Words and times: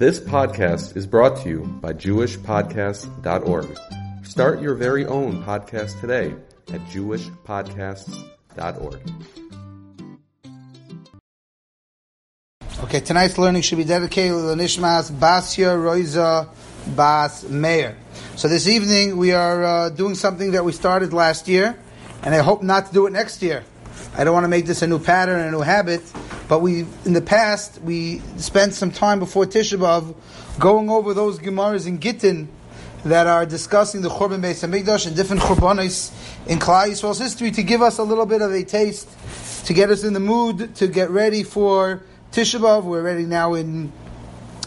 This 0.00 0.18
podcast 0.18 0.96
is 0.96 1.06
brought 1.06 1.36
to 1.42 1.48
you 1.50 1.60
by 1.82 1.92
JewishPodcasts.org. 1.92 3.78
Start 4.24 4.62
your 4.62 4.74
very 4.74 5.04
own 5.04 5.44
podcast 5.44 6.00
today 6.00 6.34
at 6.72 6.80
JewishPodcasts.org. 6.86 9.00
Okay, 12.84 13.00
tonight's 13.00 13.36
learning 13.36 13.60
should 13.60 13.76
be 13.76 13.84
dedicated 13.84 14.30
to 14.30 14.56
Nishmas 14.56 15.12
Basya 15.12 15.76
Roiza 15.76 16.48
Bas 16.96 17.46
Meir. 17.50 17.94
So 18.36 18.48
this 18.48 18.68
evening 18.68 19.18
we 19.18 19.32
are 19.32 19.62
uh, 19.62 19.90
doing 19.90 20.14
something 20.14 20.52
that 20.52 20.64
we 20.64 20.72
started 20.72 21.12
last 21.12 21.46
year, 21.46 21.78
and 22.22 22.34
I 22.34 22.38
hope 22.38 22.62
not 22.62 22.86
to 22.86 22.94
do 22.94 23.06
it 23.06 23.12
next 23.12 23.42
year. 23.42 23.64
I 24.16 24.24
don't 24.24 24.32
want 24.32 24.44
to 24.44 24.48
make 24.48 24.64
this 24.64 24.80
a 24.80 24.86
new 24.86 24.98
pattern, 24.98 25.40
a 25.40 25.50
new 25.50 25.60
habit, 25.60 26.00
but 26.50 26.62
we, 26.62 26.80
in 27.04 27.12
the 27.12 27.22
past, 27.22 27.80
we 27.80 28.18
spent 28.36 28.74
some 28.74 28.90
time 28.90 29.20
before 29.20 29.46
Tisha 29.46 29.78
B'Av 29.78 30.16
going 30.58 30.90
over 30.90 31.14
those 31.14 31.38
Gemaras 31.38 31.86
in 31.86 32.00
Gittin 32.00 32.48
that 33.04 33.28
are 33.28 33.46
discussing 33.46 34.02
the 34.02 34.08
Churban 34.08 34.42
Beis 34.42 34.68
Hamikdash 34.68 35.06
and 35.06 35.14
different 35.14 35.42
Churbanis 35.42 36.10
in 36.48 36.58
Klal 36.58 36.88
Yisrael's 36.88 37.20
history 37.20 37.52
to 37.52 37.62
give 37.62 37.82
us 37.82 37.98
a 37.98 38.02
little 38.02 38.26
bit 38.26 38.42
of 38.42 38.50
a 38.50 38.64
taste, 38.64 39.08
to 39.66 39.72
get 39.72 39.90
us 39.90 40.02
in 40.02 40.12
the 40.12 40.18
mood, 40.18 40.74
to 40.74 40.88
get 40.88 41.10
ready 41.10 41.44
for 41.44 42.02
Tisha 42.32 42.58
B'Av. 42.58 42.82
We're 42.82 43.00
ready 43.00 43.26
now 43.26 43.54
in 43.54 43.92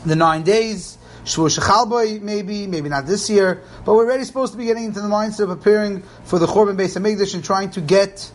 the 0.05 0.15
nine 0.15 0.43
days. 0.43 0.98
Shavuot 1.26 1.59
Shechalboi, 1.59 2.21
maybe, 2.21 2.65
maybe 2.65 2.88
not 2.88 3.07
this 3.07 3.29
year, 3.29 3.62
but 3.84 3.93
we're 3.93 4.05
already 4.05 4.23
supposed 4.23 4.54
to 4.54 4.57
be 4.57 4.63
getting 4.63 4.85
into 4.85 5.02
the 5.02 5.09
mindset 5.09 5.52
of 5.52 5.57
preparing 5.57 6.02
for 6.23 6.40
the 6.40 6.45
Churban 6.45 6.77
Beis 6.77 6.98
Hamikdash 6.98 7.34
and 7.34 7.43
trying 7.43 7.71
to 7.71 7.81
get 7.81 8.31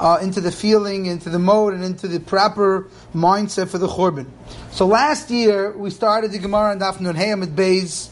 uh, 0.00 0.18
into 0.22 0.40
the 0.40 0.50
feeling, 0.50 1.06
into 1.06 1.28
the 1.28 1.38
mode, 1.38 1.74
and 1.74 1.84
into 1.84 2.08
the 2.08 2.18
proper 2.18 2.88
mindset 3.14 3.68
for 3.68 3.78
the 3.78 3.86
Churban. 3.86 4.26
So 4.72 4.86
last 4.86 5.30
year 5.30 5.76
we 5.76 5.90
started 5.90 6.32
the 6.32 6.38
Gemara 6.38 6.72
and 6.72 6.80
Daf 6.80 7.00
Nun 7.00 7.14
Beis, 7.14 8.08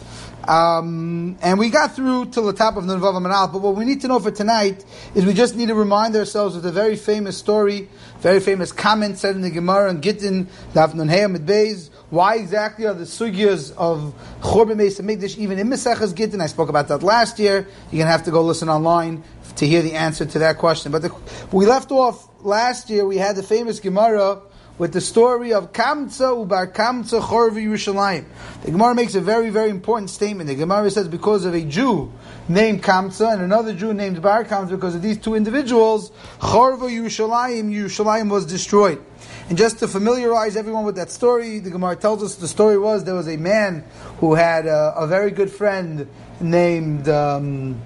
um, 0.47 1.39
and 1.41 1.59
we 1.59 1.71
got 1.71 1.97
through 1.97 2.27
till 2.27 2.45
the 2.45 2.53
top 2.53 2.77
of 2.77 2.85
Nun 2.85 3.01
Vav. 3.01 3.53
But 3.53 3.63
what 3.63 3.75
we 3.75 3.87
need 3.87 4.03
to 4.03 4.09
know 4.09 4.19
for 4.19 4.31
tonight 4.31 4.85
is 5.15 5.25
we 5.25 5.33
just 5.33 5.57
need 5.57 5.69
to 5.69 5.75
remind 5.75 6.15
ourselves 6.15 6.57
of 6.57 6.63
the 6.63 6.73
very 6.73 6.97
famous 6.97 7.39
story, 7.39 7.89
very 8.21 8.41
famous 8.41 8.71
comment 8.71 9.19
said 9.19 9.35
in 9.35 9.41
the 9.41 9.51
Gemara 9.51 9.89
and 9.89 10.03
Gittin 10.03 10.47
Daf 10.75 10.95
Nun 10.95 11.09
Hayamid 11.09 11.47
Beis. 11.47 11.89
Why 12.11 12.37
exactly 12.37 12.87
are 12.87 12.95
the 12.95 13.05
sugyas 13.05 13.75
of 13.77 14.15
Churban 14.41 14.77
Beis 14.77 15.01
Hamikdash 15.01 15.37
even 15.39 15.59
in 15.59 15.69
Mesechas 15.69 16.15
Gittin? 16.15 16.41
I 16.41 16.47
spoke 16.47 16.69
about 16.69 16.89
that 16.89 17.03
last 17.03 17.39
year. 17.39 17.67
You're 17.91 18.01
gonna 18.01 18.11
have 18.11 18.25
to 18.25 18.31
go 18.31 18.43
listen 18.43 18.69
online 18.69 19.23
to 19.57 19.67
hear 19.67 19.83
the 19.83 19.95
answer 19.95 20.25
to 20.27 20.39
that 20.41 20.59
question. 20.59 20.93
But 20.93 21.03
the, 21.03 21.15
we 21.53 21.67
left 21.67 21.91
off 21.91 22.29
last 22.45 22.91
year. 22.91 23.07
We 23.07 23.19
had 23.19 23.37
the 23.37 23.43
famous 23.43 23.81
Gemara 23.81 24.43
with 24.79 24.93
the 24.93 25.01
story 25.01 25.53
of 25.53 25.73
Kamtza 25.73 26.47
Ubar 26.47 26.73
Kamtza 26.73 27.21
Chorvi 27.21 27.67
Yerushalayim. 27.67 28.25
The 28.63 28.71
Gemara 28.71 28.95
makes 28.95 29.17
a 29.17 29.21
very, 29.21 29.51
very 29.51 29.71
important 29.71 30.09
statement. 30.09 30.49
The 30.49 30.55
Gemara 30.55 30.91
says 30.91 31.09
because 31.09 31.45
of 31.45 31.55
a 31.55 31.63
Jew 31.63 32.13
named 32.49 32.83
Kamtza 32.83 33.33
and 33.33 33.43
another 33.43 33.75
Jew 33.75 33.93
named 33.93 34.23
Bar 34.23 34.45
Kamtza, 34.45 34.71
because 34.71 34.95
of 34.95 35.03
these 35.03 35.19
two 35.19 35.35
individuals, 35.35 36.11
Chorva 36.39 36.89
Yerushalayim, 36.89 37.75
Yerushalayim 37.75 38.31
was 38.31 38.47
destroyed. 38.47 39.03
And 39.49 39.59
just 39.59 39.81
to 39.81 39.89
familiarize 39.89 40.57
everyone 40.57 40.85
with 40.85 40.97
that 40.97 41.11
story, 41.11 41.59
the 41.59 41.71
Gemara 41.71 41.97
tells 41.97 42.23
us 42.23 42.37
the 42.37 42.49
story 42.49 42.79
was 42.79 43.03
there 43.05 43.15
was 43.15 43.29
a 43.29 43.37
man 43.37 43.85
who 44.19 44.35
had 44.35 44.67
a, 44.67 44.95
a 44.97 45.07
very 45.07 45.33
good 45.33 45.51
friend 45.51 46.09
named 46.41 47.09
um, 47.09 47.81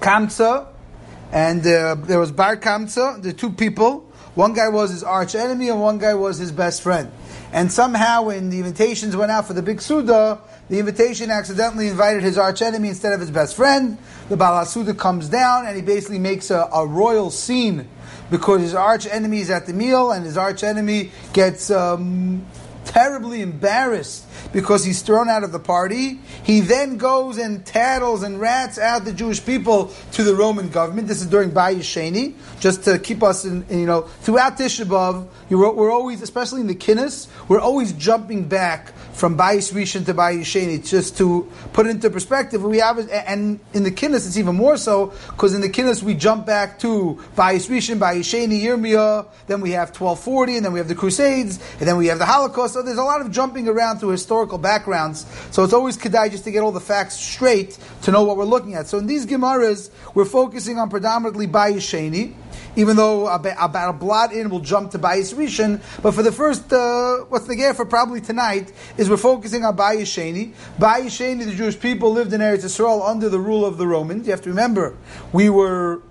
Kamtza, 0.00 0.66
and 1.32 1.66
uh, 1.66 1.94
there 1.94 2.18
was 2.18 2.32
Bar 2.32 2.56
Kamtza, 2.56 3.22
the 3.22 3.32
two 3.32 3.50
people. 3.50 4.00
One 4.34 4.52
guy 4.52 4.68
was 4.68 4.90
his 4.90 5.02
arch 5.02 5.34
enemy, 5.34 5.68
and 5.68 5.80
one 5.80 5.98
guy 5.98 6.14
was 6.14 6.38
his 6.38 6.52
best 6.52 6.82
friend. 6.82 7.10
And 7.52 7.72
somehow, 7.72 8.24
when 8.24 8.50
the 8.50 8.58
invitations 8.58 9.16
went 9.16 9.32
out 9.32 9.46
for 9.46 9.52
the 9.52 9.62
big 9.62 9.80
Suda, 9.80 10.38
the 10.68 10.78
invitation 10.78 11.30
accidentally 11.30 11.88
invited 11.88 12.22
his 12.22 12.38
arch 12.38 12.62
enemy 12.62 12.88
instead 12.88 13.12
of 13.12 13.20
his 13.20 13.30
best 13.30 13.56
friend. 13.56 13.98
The 14.28 14.36
Baal 14.36 14.64
Suda 14.64 14.94
comes 14.94 15.28
down, 15.28 15.66
and 15.66 15.74
he 15.74 15.82
basically 15.82 16.18
makes 16.18 16.50
a, 16.50 16.68
a 16.72 16.86
royal 16.86 17.30
scene 17.30 17.88
because 18.30 18.60
his 18.60 18.74
arch 18.74 19.06
enemy 19.06 19.40
is 19.40 19.50
at 19.50 19.66
the 19.66 19.72
meal, 19.72 20.12
and 20.12 20.24
his 20.24 20.36
arch 20.36 20.62
enemy 20.62 21.10
gets 21.32 21.70
um, 21.70 22.46
terribly 22.88 23.42
embarrassed 23.42 24.26
because 24.52 24.84
he's 24.84 25.02
thrown 25.02 25.28
out 25.28 25.44
of 25.44 25.52
the 25.52 25.58
party. 25.58 26.18
He 26.42 26.60
then 26.60 26.96
goes 26.96 27.38
and 27.38 27.64
tattles 27.64 28.22
and 28.22 28.40
rats 28.40 28.78
out 28.78 29.04
the 29.04 29.12
Jewish 29.12 29.44
people 29.44 29.92
to 30.12 30.24
the 30.24 30.34
Roman 30.34 30.70
government. 30.70 31.06
This 31.06 31.20
is 31.20 31.26
during 31.26 31.50
Bayis 31.50 31.80
Sheni, 31.80 32.34
just 32.60 32.84
to 32.84 32.98
keep 32.98 33.22
us 33.22 33.44
in, 33.44 33.64
in 33.68 33.80
you 33.80 33.86
know, 33.86 34.02
throughout 34.02 34.56
Tisha 34.56 34.86
B'Av, 34.86 35.28
we're 35.50 35.92
always, 35.92 36.22
especially 36.22 36.62
in 36.62 36.66
the 36.66 36.74
Kinnis, 36.74 37.28
we're 37.46 37.60
always 37.60 37.92
jumping 37.92 38.48
back 38.48 38.92
from 39.18 39.36
Bayis 39.36 39.72
Rishon 39.72 40.06
to 40.06 40.14
Bayis 40.14 40.42
Sheni, 40.42 40.88
just 40.88 41.18
to 41.18 41.50
put 41.72 41.86
it 41.86 41.90
into 41.90 42.08
perspective. 42.08 42.62
We 42.62 42.78
have, 42.78 42.98
and 43.10 43.58
in 43.74 43.82
the 43.82 43.90
Kinnis 43.90 44.28
it's 44.28 44.36
even 44.36 44.54
more 44.54 44.76
so, 44.76 45.12
because 45.26 45.54
in 45.54 45.60
the 45.60 45.68
Kinnis 45.68 46.04
we 46.04 46.14
jump 46.14 46.46
back 46.46 46.78
to 46.78 47.18
Bayis 47.34 47.68
Rishon, 47.68 47.98
Bayis 47.98 48.20
Sheni, 48.20 48.62
Yirmiyah, 48.62 49.26
then 49.48 49.60
we 49.60 49.72
have 49.72 49.88
1240, 49.88 50.58
and 50.58 50.64
then 50.64 50.72
we 50.72 50.78
have 50.78 50.86
the 50.86 50.94
Crusades, 50.94 51.58
and 51.80 51.88
then 51.88 51.96
we 51.96 52.06
have 52.06 52.20
the 52.20 52.26
Holocaust. 52.26 52.74
So 52.74 52.82
there's 52.82 52.98
a 52.98 53.02
lot 53.02 53.20
of 53.20 53.32
jumping 53.32 53.66
around 53.66 53.98
through 53.98 54.10
historical 54.10 54.56
backgrounds. 54.56 55.26
So 55.50 55.64
it's 55.64 55.72
always 55.72 55.98
kedai 55.98 56.30
just 56.30 56.44
to 56.44 56.52
get 56.52 56.62
all 56.62 56.70
the 56.70 56.80
facts 56.80 57.16
straight 57.16 57.76
to 58.02 58.12
know 58.12 58.22
what 58.22 58.36
we're 58.36 58.44
looking 58.44 58.76
at. 58.76 58.86
So 58.86 58.98
in 58.98 59.08
these 59.08 59.26
Gemaras, 59.26 59.90
we're 60.14 60.26
focusing 60.26 60.78
on 60.78 60.90
predominantly 60.90 61.48
Bayis 61.48 61.78
Sheni 61.78 62.34
even 62.76 62.96
though 62.96 63.26
about 63.26 63.90
a 63.90 63.92
blot 63.92 64.32
in 64.32 64.50
will 64.50 64.60
jump 64.60 64.92
to 64.92 64.98
Bayis 64.98 65.34
Rishon. 65.34 65.80
But 66.02 66.12
for 66.12 66.22
the 66.22 66.32
first, 66.32 66.72
uh, 66.72 67.18
what's 67.28 67.46
the 67.46 67.56
gear 67.56 67.74
for 67.74 67.84
probably 67.84 68.20
tonight 68.20 68.72
is 68.96 69.10
we're 69.10 69.16
focusing 69.16 69.64
on 69.64 69.76
Bayis 69.76 70.02
Sheni. 70.02 70.52
Bayis 70.78 71.06
Sheni, 71.06 71.44
the 71.44 71.54
Jewish 71.54 71.78
people 71.78 72.12
lived 72.12 72.32
in 72.32 72.40
Eretz 72.40 72.64
Yisrael 72.64 73.06
under 73.08 73.28
the 73.28 73.40
rule 73.40 73.64
of 73.64 73.78
the 73.78 73.86
Romans. 73.86 74.26
You 74.26 74.32
have 74.32 74.42
to 74.42 74.50
remember, 74.50 74.96
we 75.32 75.50
were 75.50 76.02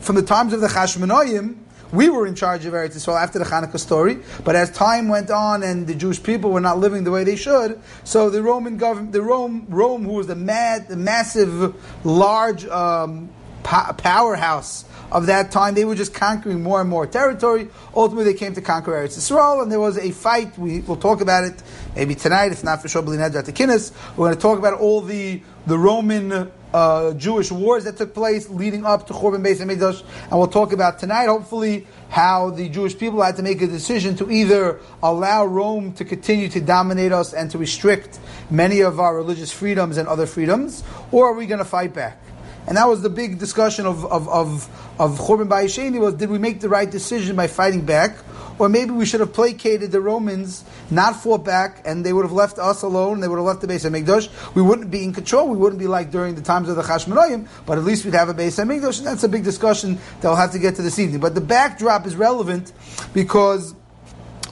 from 0.00 0.16
the 0.16 0.22
times 0.22 0.52
of 0.52 0.60
the 0.60 0.68
Chashmonoim. 0.68 1.58
We 1.92 2.08
were 2.08 2.26
in 2.26 2.34
charge 2.34 2.64
of 2.64 2.72
Eretz 2.72 2.96
Yisrael 2.96 3.22
after 3.22 3.38
the 3.38 3.44
Hanukkah 3.44 3.78
story, 3.78 4.18
but 4.42 4.56
as 4.56 4.70
time 4.70 5.08
went 5.08 5.30
on 5.30 5.62
and 5.62 5.86
the 5.86 5.94
Jewish 5.94 6.20
people 6.20 6.50
were 6.50 6.60
not 6.60 6.78
living 6.78 7.04
the 7.04 7.10
way 7.10 7.22
they 7.22 7.36
should, 7.36 7.80
so 8.02 8.30
the 8.30 8.42
Roman 8.42 8.78
government, 8.78 9.12
the 9.12 9.22
Rome, 9.22 9.66
Rome, 9.68 10.04
who 10.04 10.14
was 10.14 10.26
the 10.26 10.34
mad, 10.34 10.88
the 10.88 10.96
massive, 10.96 11.76
large 12.04 12.66
um, 12.66 13.28
powerhouse 13.62 14.84
of 15.14 15.26
that 15.26 15.50
time. 15.50 15.74
They 15.74 15.84
were 15.86 15.94
just 15.94 16.12
conquering 16.12 16.62
more 16.62 16.80
and 16.80 16.90
more 16.90 17.06
territory. 17.06 17.68
Ultimately, 17.94 18.32
they 18.32 18.38
came 18.38 18.54
to 18.54 18.60
conquer 18.60 18.92
Eretz 18.92 19.62
and 19.62 19.72
there 19.72 19.80
was 19.80 19.96
a 19.96 20.10
fight. 20.10 20.58
We 20.58 20.80
will 20.80 20.96
talk 20.96 21.22
about 21.22 21.44
it 21.44 21.62
maybe 21.94 22.14
tonight, 22.14 22.52
if 22.52 22.64
not 22.64 22.82
for 22.82 22.88
sure, 22.88 23.00
at 23.02 23.32
the 23.46 23.52
Kinnis. 23.52 23.92
We're 24.16 24.26
going 24.26 24.34
to 24.34 24.42
talk 24.42 24.58
about 24.58 24.74
all 24.74 25.00
the 25.00 25.40
the 25.66 25.78
Roman 25.78 26.50
uh, 26.74 27.14
Jewish 27.14 27.50
wars 27.50 27.84
that 27.84 27.96
took 27.96 28.12
place 28.12 28.50
leading 28.50 28.84
up 28.84 29.06
to 29.06 29.14
Churban 29.14 29.42
Beis 29.42 29.64
Hamikdash, 29.64 30.02
and 30.24 30.32
we'll 30.32 30.48
talk 30.48 30.72
about 30.72 30.98
tonight, 30.98 31.26
hopefully, 31.26 31.86
how 32.10 32.50
the 32.50 32.68
Jewish 32.68 32.98
people 32.98 33.22
had 33.22 33.36
to 33.36 33.42
make 33.42 33.62
a 33.62 33.66
decision 33.66 34.14
to 34.16 34.30
either 34.30 34.80
allow 35.02 35.46
Rome 35.46 35.94
to 35.94 36.04
continue 36.04 36.48
to 36.50 36.60
dominate 36.60 37.12
us 37.12 37.32
and 37.32 37.50
to 37.52 37.58
restrict 37.58 38.18
many 38.50 38.80
of 38.80 39.00
our 39.00 39.16
religious 39.16 39.52
freedoms 39.52 39.96
and 39.96 40.06
other 40.06 40.26
freedoms, 40.26 40.82
or 41.12 41.30
are 41.30 41.34
we 41.34 41.46
going 41.46 41.60
to 41.60 41.64
fight 41.64 41.94
back? 41.94 42.20
And 42.66 42.76
that 42.76 42.88
was 42.88 43.02
the 43.02 43.10
big 43.10 43.38
discussion 43.38 43.86
of, 43.86 44.04
of, 44.06 44.28
of, 44.28 44.68
of 44.98 45.18
Churban 45.18 45.48
Bayisheni 45.48 46.00
was 46.00 46.14
did 46.14 46.30
we 46.30 46.38
make 46.38 46.60
the 46.60 46.68
right 46.68 46.90
decision 46.90 47.36
by 47.36 47.46
fighting 47.46 47.84
back? 47.84 48.16
Or 48.58 48.68
maybe 48.68 48.92
we 48.92 49.04
should 49.04 49.18
have 49.18 49.32
placated 49.32 49.90
the 49.90 50.00
Romans, 50.00 50.64
not 50.88 51.16
fought 51.16 51.44
back, 51.44 51.82
and 51.84 52.06
they 52.06 52.12
would 52.12 52.24
have 52.24 52.32
left 52.32 52.58
us 52.58 52.82
alone, 52.82 53.18
they 53.18 53.26
would 53.26 53.36
have 53.36 53.44
left 53.44 53.60
the 53.60 53.66
Beis 53.66 53.88
HaMikdash. 53.88 54.54
We 54.54 54.62
wouldn't 54.62 54.92
be 54.92 55.02
in 55.02 55.12
control, 55.12 55.48
we 55.48 55.56
wouldn't 55.56 55.80
be 55.80 55.88
like 55.88 56.12
during 56.12 56.36
the 56.36 56.42
times 56.42 56.68
of 56.68 56.76
the 56.76 56.82
Chashmonoim, 56.82 57.48
but 57.66 57.78
at 57.78 57.84
least 57.84 58.04
we'd 58.04 58.14
have 58.14 58.28
a 58.28 58.34
Beis 58.34 58.64
HaMikdash, 58.64 58.98
and 58.98 59.08
that's 59.08 59.24
a 59.24 59.28
big 59.28 59.42
discussion 59.42 59.96
that 60.20 60.28
we'll 60.28 60.36
have 60.36 60.52
to 60.52 60.60
get 60.60 60.76
to 60.76 60.82
this 60.82 61.00
evening. 61.00 61.20
But 61.20 61.34
the 61.34 61.40
backdrop 61.40 62.06
is 62.06 62.14
relevant 62.14 62.72
because 63.12 63.74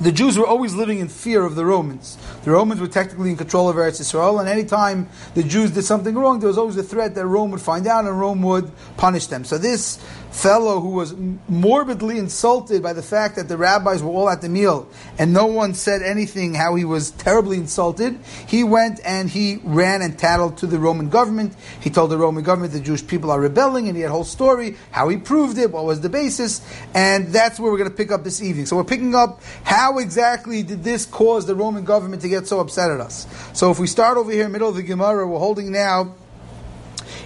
the 0.00 0.12
Jews 0.12 0.38
were 0.38 0.46
always 0.46 0.74
living 0.74 0.98
in 0.98 1.08
fear 1.08 1.44
of 1.44 1.54
the 1.54 1.64
Romans. 1.64 2.16
The 2.44 2.50
Romans 2.50 2.80
were 2.80 2.88
technically 2.88 3.30
in 3.30 3.36
control 3.36 3.68
of 3.68 3.76
Eretz 3.76 4.00
Yisrael, 4.00 4.40
and 4.40 4.48
any 4.48 4.64
time 4.64 5.08
the 5.34 5.42
Jews 5.42 5.70
did 5.70 5.84
something 5.84 6.14
wrong, 6.14 6.40
there 6.40 6.48
was 6.48 6.58
always 6.58 6.76
a 6.76 6.82
threat 6.82 7.14
that 7.14 7.26
Rome 7.26 7.50
would 7.50 7.60
find 7.60 7.86
out 7.86 8.04
and 8.04 8.18
Rome 8.18 8.42
would 8.42 8.70
punish 8.96 9.26
them. 9.26 9.44
So 9.44 9.58
this 9.58 9.98
fellow 10.32 10.80
who 10.80 10.88
was 10.88 11.14
morbidly 11.48 12.18
insulted 12.18 12.82
by 12.82 12.92
the 12.92 13.02
fact 13.02 13.36
that 13.36 13.48
the 13.48 13.56
rabbis 13.56 14.02
were 14.02 14.10
all 14.10 14.28
at 14.28 14.40
the 14.40 14.48
meal 14.48 14.88
and 15.18 15.32
no 15.32 15.46
one 15.46 15.74
said 15.74 16.02
anything 16.02 16.54
how 16.54 16.74
he 16.74 16.84
was 16.84 17.10
terribly 17.12 17.58
insulted, 17.58 18.18
he 18.48 18.64
went 18.64 18.98
and 19.04 19.28
he 19.28 19.60
ran 19.62 20.02
and 20.02 20.18
tattled 20.18 20.56
to 20.56 20.66
the 20.66 20.78
Roman 20.78 21.10
government. 21.10 21.54
He 21.80 21.90
told 21.90 22.10
the 22.10 22.16
Roman 22.16 22.42
government 22.42 22.72
the 22.72 22.80
Jewish 22.80 23.06
people 23.06 23.30
are 23.30 23.40
rebelling 23.40 23.88
and 23.88 23.96
he 23.96 24.02
had 24.02 24.08
a 24.08 24.12
whole 24.12 24.24
story, 24.24 24.76
how 24.90 25.08
he 25.08 25.18
proved 25.18 25.58
it, 25.58 25.70
what 25.70 25.84
was 25.84 26.00
the 26.00 26.08
basis, 26.08 26.60
and 26.94 27.28
that's 27.28 27.60
where 27.60 27.70
we're 27.70 27.78
going 27.78 27.90
to 27.90 27.96
pick 27.96 28.10
up 28.10 28.24
this 28.24 28.42
evening. 28.42 28.66
So 28.66 28.76
we're 28.76 28.84
picking 28.84 29.14
up 29.14 29.42
how 29.64 29.98
exactly 29.98 30.62
did 30.62 30.82
this 30.82 31.04
cause 31.04 31.46
the 31.46 31.54
Roman 31.54 31.84
government 31.84 32.22
to 32.22 32.28
get 32.28 32.46
so 32.46 32.60
upset 32.60 32.90
at 32.90 33.00
us. 33.00 33.26
So 33.52 33.70
if 33.70 33.78
we 33.78 33.86
start 33.86 34.16
over 34.16 34.32
here 34.32 34.44
in 34.44 34.48
the 34.48 34.52
middle 34.52 34.70
of 34.70 34.76
the 34.76 34.82
Gemara, 34.82 35.26
we're 35.26 35.38
holding 35.38 35.70
now 35.70 36.14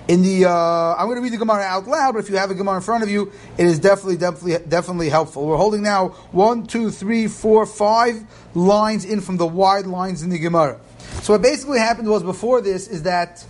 in 0.09 0.23
the, 0.23 0.45
uh, 0.45 0.95
I'm 0.95 1.07
going 1.07 1.17
to 1.17 1.23
read 1.23 1.33
the 1.33 1.39
Gemara 1.39 1.63
out 1.63 1.87
loud, 1.87 2.13
but 2.13 2.19
if 2.21 2.31
you 2.31 2.37
have 2.37 2.51
a 2.51 2.55
Gemara 2.55 2.77
in 2.77 2.83
front 2.83 3.03
of 3.03 3.11
you, 3.11 3.33
it 3.59 3.67
is 3.67 3.79
definitely, 3.79 4.17
definitely, 4.17 4.59
definitely 4.69 5.09
helpful. 5.09 5.47
We're 5.47 5.57
holding 5.57 5.83
now 5.83 6.11
one, 6.31 6.67
two, 6.67 6.91
three, 6.91 7.27
four, 7.27 7.67
five 7.67 8.25
lines 8.55 9.05
in 9.05 9.21
from 9.21 9.37
the 9.37 9.47
wide 9.47 9.87
lines 9.87 10.23
in 10.23 10.31
the 10.31 10.39
Gemara. 10.39 10.79
So 11.23 11.33
what 11.33 11.43
basically 11.43 11.79
happened 11.79 12.09
was 12.09 12.23
before 12.23 12.61
this 12.61 12.89
is 12.89 13.03
that 13.03 13.45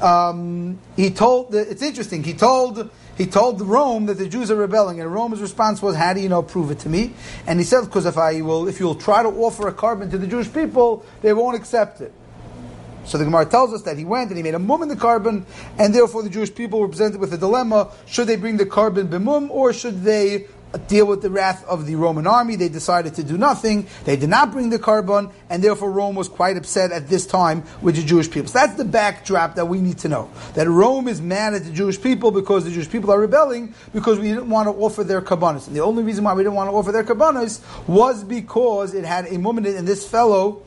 um, 0.00 0.78
he 0.96 1.10
told. 1.10 1.52
The, 1.52 1.60
it's 1.60 1.82
interesting. 1.82 2.22
He 2.24 2.34
told 2.34 2.90
he 3.16 3.26
told 3.26 3.60
Rome 3.60 4.06
that 4.06 4.18
the 4.18 4.28
Jews 4.28 4.50
are 4.50 4.56
rebelling, 4.56 5.00
and 5.00 5.12
Rome's 5.12 5.40
response 5.40 5.80
was, 5.80 5.94
"How 5.94 6.12
do 6.12 6.20
you 6.20 6.28
know? 6.28 6.42
Prove 6.42 6.70
it 6.70 6.80
to 6.80 6.88
me." 6.88 7.14
And 7.46 7.58
he 7.58 7.64
said, 7.64 7.82
"Because 7.82 8.06
if 8.06 8.18
I 8.18 8.40
will, 8.40 8.68
if 8.68 8.80
you'll 8.80 8.96
try 8.96 9.22
to 9.22 9.28
offer 9.28 9.68
a 9.68 9.72
korban 9.72 10.10
to 10.10 10.18
the 10.18 10.26
Jewish 10.26 10.52
people, 10.52 11.04
they 11.22 11.32
won't 11.32 11.56
accept 11.56 12.00
it." 12.00 12.12
So 13.04 13.18
the 13.18 13.24
Gemara 13.24 13.46
tells 13.46 13.72
us 13.72 13.82
that 13.82 13.98
he 13.98 14.04
went 14.04 14.30
and 14.30 14.36
he 14.36 14.42
made 14.42 14.54
a 14.54 14.58
mum 14.58 14.82
in 14.82 14.88
the 14.88 14.96
korban, 14.96 15.44
and 15.78 15.94
therefore 15.94 16.22
the 16.22 16.30
Jewish 16.30 16.54
people 16.54 16.80
were 16.80 16.88
presented 16.88 17.20
with 17.20 17.32
a 17.32 17.38
dilemma: 17.38 17.90
should 18.06 18.26
they 18.26 18.36
bring 18.36 18.56
the 18.56 18.66
korban 18.66 19.08
b'mum, 19.08 19.50
or 19.50 19.72
should 19.72 20.02
they 20.02 20.46
deal 20.88 21.06
with 21.06 21.22
the 21.22 21.30
wrath 21.30 21.64
of 21.66 21.86
the 21.86 21.94
Roman 21.96 22.26
army. 22.26 22.56
They 22.56 22.68
decided 22.68 23.14
to 23.14 23.22
do 23.22 23.36
nothing. 23.36 23.86
They 24.04 24.16
did 24.16 24.28
not 24.28 24.52
bring 24.52 24.70
the 24.70 24.78
korban, 24.78 25.32
and 25.50 25.62
therefore 25.62 25.90
Rome 25.90 26.14
was 26.14 26.28
quite 26.28 26.56
upset 26.56 26.92
at 26.92 27.08
this 27.08 27.26
time 27.26 27.64
with 27.80 27.96
the 27.96 28.02
Jewish 28.02 28.30
people. 28.30 28.48
So 28.48 28.58
that's 28.58 28.74
the 28.74 28.84
backdrop 28.84 29.54
that 29.56 29.66
we 29.66 29.80
need 29.80 29.98
to 29.98 30.08
know. 30.08 30.30
That 30.54 30.68
Rome 30.68 31.08
is 31.08 31.20
mad 31.20 31.54
at 31.54 31.64
the 31.64 31.72
Jewish 31.72 32.00
people 32.00 32.30
because 32.30 32.64
the 32.64 32.70
Jewish 32.70 32.90
people 32.90 33.10
are 33.10 33.20
rebelling 33.20 33.74
because 33.92 34.18
we 34.18 34.28
didn't 34.28 34.48
want 34.48 34.68
to 34.68 34.72
offer 34.72 35.04
their 35.04 35.20
kabbanas. 35.20 35.66
And 35.66 35.76
the 35.76 35.80
only 35.80 36.02
reason 36.02 36.24
why 36.24 36.34
we 36.34 36.42
didn't 36.42 36.54
want 36.54 36.70
to 36.70 36.74
offer 36.74 36.92
their 36.92 37.04
kabbanas 37.04 37.60
was 37.86 38.24
because 38.24 38.94
it 38.94 39.04
had 39.04 39.26
a 39.26 39.32
muminit, 39.32 39.76
and 39.76 39.86
this 39.86 40.08
fellow 40.08 40.62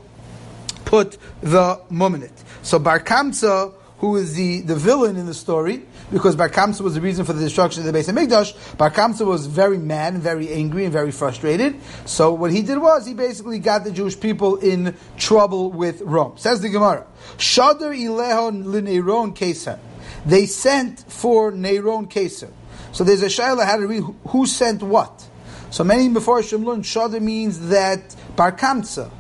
put 0.85 1.17
the 1.41 1.81
muminit. 1.91 2.31
So 2.61 2.79
Bar 2.79 2.99
Kamsa, 2.99 3.73
who 3.99 4.15
is 4.15 4.35
the, 4.35 4.61
the 4.61 4.75
villain 4.75 5.17
in 5.17 5.25
the 5.25 5.33
story, 5.33 5.83
because 6.11 6.35
Bar 6.35 6.49
Kamsa 6.49 6.81
was 6.81 6.93
the 6.93 7.01
reason 7.01 7.25
for 7.25 7.33
the 7.33 7.41
destruction 7.41 7.85
of 7.85 7.91
the 7.91 7.97
Beis 7.97 8.11
HaMikdash. 8.11 8.77
Bar 8.77 8.91
Kamsa 8.91 9.25
was 9.25 9.47
very 9.47 9.77
mad 9.77 10.13
and 10.13 10.21
very 10.21 10.49
angry 10.51 10.83
and 10.83 10.93
very 10.93 11.11
frustrated. 11.11 11.75
So 12.05 12.33
what 12.33 12.51
he 12.51 12.61
did 12.61 12.77
was 12.77 13.05
he 13.05 13.13
basically 13.13 13.59
got 13.59 13.83
the 13.83 13.91
Jewish 13.91 14.19
people 14.19 14.57
in 14.57 14.95
trouble 15.17 15.71
with 15.71 16.01
Rome. 16.01 16.37
Says 16.37 16.61
the 16.61 16.69
Gemara, 16.69 17.07
Shadar 17.37 17.97
ilehon 17.97 18.65
lineron 18.65 19.35
keser. 19.35 19.79
They 20.25 20.45
sent 20.45 20.99
for 21.11 21.51
Neron 21.51 22.09
keser. 22.09 22.51
So 22.91 23.03
there's 23.03 23.23
a 23.23 23.27
shaila 23.27 23.65
how 23.65 23.77
to 23.77 23.87
read 23.87 24.03
who 24.27 24.45
sent 24.45 24.81
what. 24.81 25.27
So 25.69 25.83
many 25.83 26.07
before 26.09 26.39
Shemlun 26.39 26.79
Shadar 26.79 27.21
means 27.21 27.69
that 27.69 28.15
Bar 28.35 28.53
Kamsa 28.53 29.11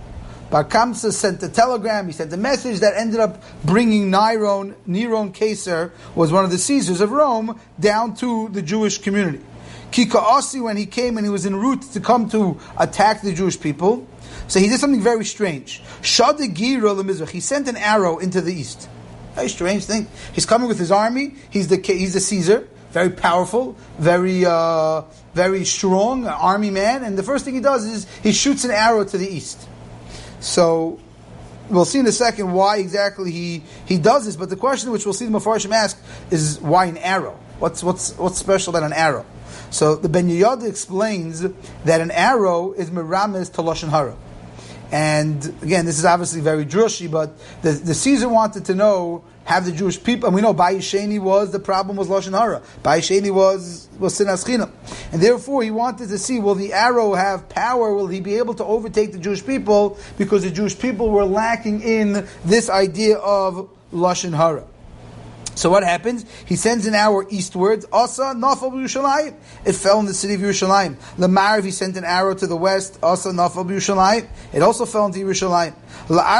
Bar 0.51 0.65
Kamsa 0.65 1.11
sent 1.11 1.41
a 1.41 1.49
telegram, 1.49 2.05
he 2.05 2.11
sent 2.11 2.31
a 2.31 2.37
message 2.37 2.79
that 2.81 2.95
ended 2.95 3.19
up 3.19 3.43
bringing 3.63 4.11
Neron, 4.11 4.75
Neron 4.87 5.35
Caesar, 5.35 5.91
was 6.13 6.31
one 6.31 6.45
of 6.45 6.51
the 6.51 6.57
Caesars 6.57 7.01
of 7.01 7.11
Rome, 7.11 7.59
down 7.79 8.15
to 8.17 8.49
the 8.49 8.61
Jewish 8.61 8.99
community. 8.99 9.41
Kikaosi, 9.91 10.61
when 10.61 10.77
he 10.77 10.85
came 10.85 11.17
and 11.17 11.25
he 11.25 11.31
was 11.31 11.45
en 11.45 11.55
route 11.55 11.81
to 11.93 11.99
come 11.99 12.29
to 12.29 12.59
attack 12.77 13.21
the 13.21 13.33
Jewish 13.33 13.59
people, 13.59 14.07
so 14.47 14.59
he 14.59 14.69
did 14.69 14.79
something 14.79 15.01
very 15.01 15.25
strange. 15.25 15.81
Shadagira 16.01 17.29
he 17.29 17.39
sent 17.39 17.67
an 17.67 17.77
arrow 17.77 18.19
into 18.19 18.39
the 18.41 18.53
east. 18.53 18.87
Very 19.33 19.49
strange 19.49 19.85
thing. 19.85 20.07
He's 20.33 20.45
coming 20.45 20.67
with 20.67 20.77
his 20.77 20.91
army, 20.91 21.35
he's 21.49 21.69
the, 21.69 21.77
he's 21.77 22.13
the 22.13 22.19
Caesar, 22.19 22.67
very 22.91 23.09
powerful, 23.09 23.75
very, 23.97 24.45
uh, 24.45 25.01
very 25.33 25.65
strong 25.65 26.27
army 26.27 26.69
man, 26.69 27.03
and 27.03 27.17
the 27.17 27.23
first 27.23 27.45
thing 27.45 27.55
he 27.55 27.61
does 27.61 27.83
is 27.83 28.05
he 28.21 28.31
shoots 28.31 28.63
an 28.63 28.71
arrow 28.71 29.03
to 29.03 29.17
the 29.17 29.27
east. 29.27 29.67
So 30.45 30.99
we'll 31.69 31.85
see 31.85 31.99
in 31.99 32.05
a 32.05 32.11
second 32.11 32.53
why 32.53 32.77
exactly 32.77 33.31
he, 33.31 33.63
he 33.85 33.97
does 33.97 34.25
this, 34.25 34.35
but 34.35 34.49
the 34.49 34.55
question 34.55 34.91
which 34.91 35.03
we'll 35.03 35.13
see 35.13 35.25
the 35.25 35.31
Mepharshim 35.31 35.71
ask 35.71 35.99
is 36.29 36.59
why 36.61 36.85
an 36.85 36.97
arrow? 36.97 37.39
What's, 37.57 37.83
what's, 37.83 38.15
what's 38.17 38.37
special 38.37 38.75
about 38.75 38.85
an 38.85 38.93
arrow? 38.93 39.25
So 39.71 39.95
the 39.95 40.07
Ben 40.07 40.29
Yehoyada 40.29 40.69
explains 40.69 41.39
that 41.41 42.01
an 42.01 42.11
arrow 42.11 42.73
is 42.73 42.91
miramis 42.91 43.49
to 43.49 43.61
Lashon 43.61 43.89
Hara. 43.89 44.15
And 44.95 45.45
again, 45.61 45.85
this 45.85 45.99
is 45.99 46.05
obviously 46.05 46.39
very 46.39 46.65
drushy, 46.65 47.11
but 47.11 47.37
the, 47.61 47.71
the 47.71 47.93
Caesar 47.93 48.29
wanted 48.29 48.63
to 48.63 48.75
know 48.75 49.25
have 49.43 49.65
the 49.65 49.73
Jewish 49.73 50.01
people, 50.01 50.27
and 50.27 50.33
we 50.33 50.41
know 50.41 50.53
Bayisheni 50.53 51.19
was 51.19 51.51
the 51.51 51.59
problem 51.59 51.97
was 51.97 52.07
lashon 52.07 52.31
hara. 52.31 52.61
Bayisheni 52.81 53.29
was 53.29 53.89
was 53.99 54.17
sinas 54.17 54.45
chinam, 54.45 54.71
and 55.11 55.21
therefore 55.21 55.63
he 55.63 55.69
wanted 55.69 56.07
to 56.07 56.17
see 56.17 56.39
will 56.39 56.55
the 56.55 56.71
arrow 56.71 57.13
have 57.13 57.49
power? 57.49 57.93
Will 57.93 58.07
he 58.07 58.21
be 58.21 58.37
able 58.37 58.53
to 58.53 58.63
overtake 58.63 59.11
the 59.11 59.19
Jewish 59.19 59.45
people 59.45 59.99
because 60.17 60.43
the 60.43 60.49
Jewish 60.49 60.79
people 60.79 61.09
were 61.11 61.25
lacking 61.25 61.81
in 61.81 62.25
this 62.45 62.69
idea 62.69 63.17
of 63.17 63.69
lashon 63.91 64.33
hara. 64.33 64.63
So 65.55 65.69
what 65.69 65.83
happens? 65.83 66.25
He 66.45 66.55
sends 66.55 66.85
an 66.85 66.93
arrow 66.93 67.25
eastwards. 67.29 67.85
Asa 67.91 68.33
nafal 68.35 68.71
Yerushalayim. 68.71 69.35
It 69.65 69.73
fell 69.73 69.99
in 69.99 70.05
the 70.05 70.13
city 70.13 70.35
of 70.35 70.41
Yerushalayim. 70.41 70.95
Lamariv, 71.17 71.63
he 71.63 71.71
sent 71.71 71.95
an 71.97 72.03
arrow 72.03 72.35
to 72.35 72.45
the 72.45 72.57
west. 72.57 72.99
Asa 73.01 73.29
nafal 73.29 73.65
Yerushalayim. 73.65 74.27
It 74.53 74.61
also 74.61 74.85
fell 74.85 75.05
into 75.05 75.19
Yerushalayim. 75.19 75.73
Uh, 76.07 76.37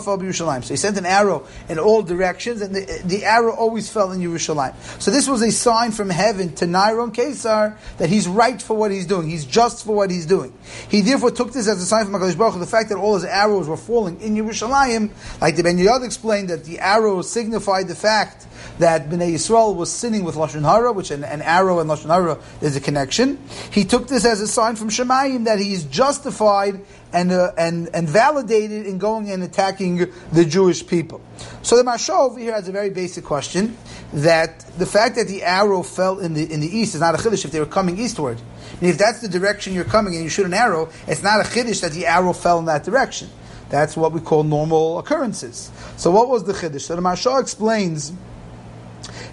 so 0.00 0.68
he 0.68 0.76
sent 0.76 0.98
an 0.98 1.06
arrow 1.06 1.46
in 1.68 1.78
all 1.78 2.02
directions, 2.02 2.60
and 2.60 2.74
the, 2.74 3.02
the 3.04 3.24
arrow 3.24 3.54
always 3.54 3.88
fell 3.88 4.10
in 4.12 4.20
Yerushalayim. 4.20 4.74
So 5.00 5.10
this 5.10 5.28
was 5.28 5.42
a 5.42 5.52
sign 5.52 5.92
from 5.92 6.10
heaven 6.10 6.54
to 6.56 6.66
Nairon 6.66 7.14
Kesar 7.14 7.76
that 7.98 8.08
he's 8.08 8.26
right 8.26 8.60
for 8.60 8.76
what 8.76 8.90
he's 8.90 9.06
doing. 9.06 9.28
He's 9.28 9.44
just 9.44 9.84
for 9.84 9.94
what 9.94 10.10
he's 10.10 10.26
doing. 10.26 10.52
He 10.90 11.02
therefore 11.02 11.30
took 11.30 11.52
this 11.52 11.68
as 11.68 11.80
a 11.80 11.86
sign 11.86 12.04
from 12.04 12.14
HaKadosh 12.14 12.36
Baruch 12.36 12.54
Hu, 12.54 12.60
the 12.60 12.66
fact 12.66 12.88
that 12.88 12.98
all 12.98 13.14
his 13.14 13.24
arrows 13.24 13.68
were 13.68 13.76
falling 13.76 14.20
in 14.20 14.34
Yerushalayim, 14.34 15.10
like 15.40 15.56
the 15.56 15.62
Ben 15.62 15.78
Yehoyada 15.78 16.04
explained 16.04 16.48
that 16.50 16.64
the 16.64 16.80
arrow 16.80 17.22
signified 17.22 17.86
the 17.88 17.94
fact 17.94 18.46
that 18.78 19.08
Bnei 19.08 19.34
Yisrael 19.34 19.74
was 19.74 19.90
sinning 19.90 20.24
with 20.24 20.34
Lashon 20.34 20.62
Hara, 20.62 20.92
which 20.92 21.10
an, 21.10 21.24
an 21.24 21.42
arrow 21.42 21.80
and 21.80 21.88
Lashon 21.90 22.10
Hara 22.10 22.38
is 22.60 22.76
a 22.76 22.80
connection. 22.80 23.38
He 23.70 23.84
took 23.84 24.08
this 24.08 24.24
as 24.24 24.40
a 24.40 24.48
sign 24.48 24.76
from 24.76 24.88
Shemayim 24.88 25.44
that 25.44 25.58
he 25.58 25.72
is 25.72 25.84
justified 25.84 26.80
and, 27.12 27.32
uh, 27.32 27.52
and, 27.56 27.88
and 27.94 28.08
validated 28.08 28.86
in 28.86 28.98
going 28.98 29.30
and 29.30 29.42
attacking 29.42 30.10
the 30.32 30.44
Jewish 30.44 30.86
people. 30.86 31.20
So 31.62 31.76
the 31.76 31.82
Maharsha 31.82 32.18
over 32.18 32.38
here 32.38 32.52
has 32.52 32.68
a 32.68 32.72
very 32.72 32.90
basic 32.90 33.24
question 33.24 33.76
that 34.12 34.60
the 34.78 34.86
fact 34.86 35.16
that 35.16 35.28
the 35.28 35.42
arrow 35.42 35.82
fell 35.82 36.18
in 36.18 36.34
the, 36.34 36.52
in 36.52 36.60
the 36.60 36.66
east 36.66 36.94
is 36.94 37.00
not 37.00 37.14
a 37.14 37.18
chiddush 37.18 37.44
if 37.44 37.52
they 37.52 37.60
were 37.60 37.66
coming 37.66 37.98
eastward. 37.98 38.38
And 38.80 38.90
if 38.90 38.98
that's 38.98 39.20
the 39.20 39.28
direction 39.28 39.72
you're 39.72 39.84
coming 39.84 40.14
and 40.14 40.22
you 40.22 40.30
shoot 40.30 40.46
an 40.46 40.54
arrow, 40.54 40.90
it's 41.06 41.22
not 41.22 41.40
a 41.40 41.44
chiddush 41.44 41.80
that 41.80 41.92
the 41.92 42.06
arrow 42.06 42.32
fell 42.32 42.58
in 42.58 42.66
that 42.66 42.84
direction. 42.84 43.30
That's 43.70 43.96
what 43.96 44.12
we 44.12 44.20
call 44.20 44.44
normal 44.44 44.98
occurrences. 44.98 45.70
So 45.96 46.10
what 46.10 46.28
was 46.28 46.44
the 46.44 46.52
chiddush? 46.52 46.82
So 46.82 46.96
the 46.96 47.02
Maharsha 47.02 47.40
explains 47.40 48.12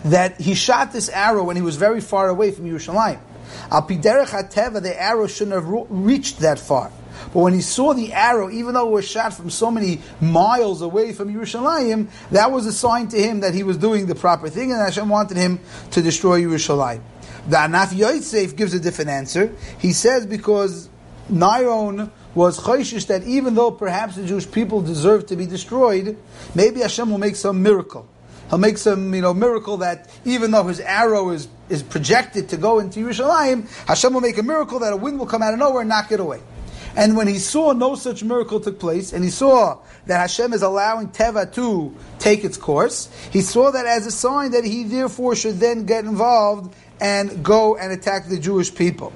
that 0.06 0.40
he 0.40 0.54
shot 0.54 0.94
this 0.94 1.10
arrow 1.10 1.44
when 1.44 1.56
he 1.56 1.62
was 1.62 1.78
very 1.78 2.02
far 2.02 2.30
away 2.30 2.52
from 2.52 2.66
Yerushalayim. 2.66 3.20
Al 3.72 3.88
piderech 3.88 4.82
the 4.82 5.02
arrow 5.02 5.28
shouldn't 5.28 5.56
have 5.56 5.68
reached 5.90 6.40
that 6.40 6.60
far. 6.60 6.92
But 7.34 7.40
when 7.40 7.54
he 7.54 7.62
saw 7.62 7.94
the 7.94 8.14
arrow, 8.14 8.50
even 8.50 8.74
though 8.74 8.88
it 8.88 8.92
was 8.92 9.08
shot 9.08 9.34
from 9.34 9.50
so 9.50 9.72
many 9.72 10.02
miles 10.22 10.82
away 10.82 11.14
from 11.14 11.34
Yerushalayim, 11.34 12.10
that 12.32 12.52
was 12.52 12.66
a 12.66 12.74
sign 12.74 13.08
to 13.10 13.18
him 13.18 13.42
that 13.42 13.54
he 13.54 13.64
was 13.64 13.78
doing 13.78 14.06
the 14.06 14.16
proper 14.16 14.50
thing, 14.50 14.72
and 14.72 14.82
Hashem 14.82 15.10
wanted 15.10 15.38
him 15.38 15.60
to 15.92 16.02
destroy 16.02 16.42
Yerushalayim. 16.42 17.02
The 17.48 17.58
Anaf 17.58 17.96
Yosef 17.96 18.56
gives 18.56 18.74
a 18.74 18.80
different 18.80 19.12
answer. 19.12 19.54
He 19.80 19.94
says 19.94 20.26
because 20.26 20.90
Niron 21.32 22.10
was 22.34 22.60
chayshish 22.60 23.08
that 23.08 23.24
even 23.24 23.56
though 23.56 23.72
perhaps 23.72 24.16
the 24.16 24.26
Jewish 24.26 24.50
people 24.50 24.82
deserve 24.82 25.28
to 25.28 25.36
be 25.36 25.46
destroyed, 25.46 26.18
maybe 26.54 26.82
Hashem 26.82 27.10
will 27.10 27.18
make 27.18 27.36
some 27.36 27.64
miracle. 27.64 28.08
He'll 28.50 28.60
make 28.60 28.78
some, 28.78 29.14
you 29.14 29.22
know, 29.22 29.34
miracle 29.34 29.78
that 29.78 30.10
even 30.24 30.52
though 30.52 30.64
his 30.64 30.80
arrow 30.80 31.30
is, 31.32 31.48
is 31.70 31.82
projected 31.82 32.50
to 32.50 32.58
go 32.58 32.80
into 32.80 33.00
Yerushalayim, 33.00 33.68
Hashem 33.88 34.14
will 34.14 34.22
make 34.22 34.38
a 34.38 34.44
miracle 34.44 34.80
that 34.80 34.94
a 34.94 34.98
wind 34.98 35.18
will 35.18 35.26
come 35.26 35.42
out 35.42 35.54
of 35.54 35.60
nowhere 35.60 35.82
and 35.82 35.90
knock 35.90 36.12
it 36.12 36.20
away. 36.20 36.42
And 36.96 37.18
when 37.18 37.28
he 37.28 37.40
saw 37.40 37.74
no 37.74 37.96
such 37.96 38.24
miracle 38.24 38.60
took 38.60 38.80
place, 38.80 39.12
and 39.12 39.24
he 39.24 39.30
saw 39.30 39.80
that 40.06 40.18
Hashem 40.18 40.54
is 40.54 40.62
allowing 40.62 41.10
Teva 41.10 41.52
to 41.56 41.94
take 42.20 42.44
its 42.44 42.58
course, 42.58 43.10
he 43.32 43.42
saw 43.42 43.72
that 43.72 43.86
as 43.86 44.06
a 44.06 44.12
sign 44.12 44.52
that 44.52 44.64
he 44.64 44.84
therefore 44.84 45.36
should 45.36 45.60
then 45.60 45.86
get 45.86 46.06
involved 46.06 46.74
and 47.02 47.44
go 47.44 47.76
and 47.76 47.92
attack 47.92 48.28
the 48.30 48.40
Jewish 48.40 48.74
people. 48.74 49.12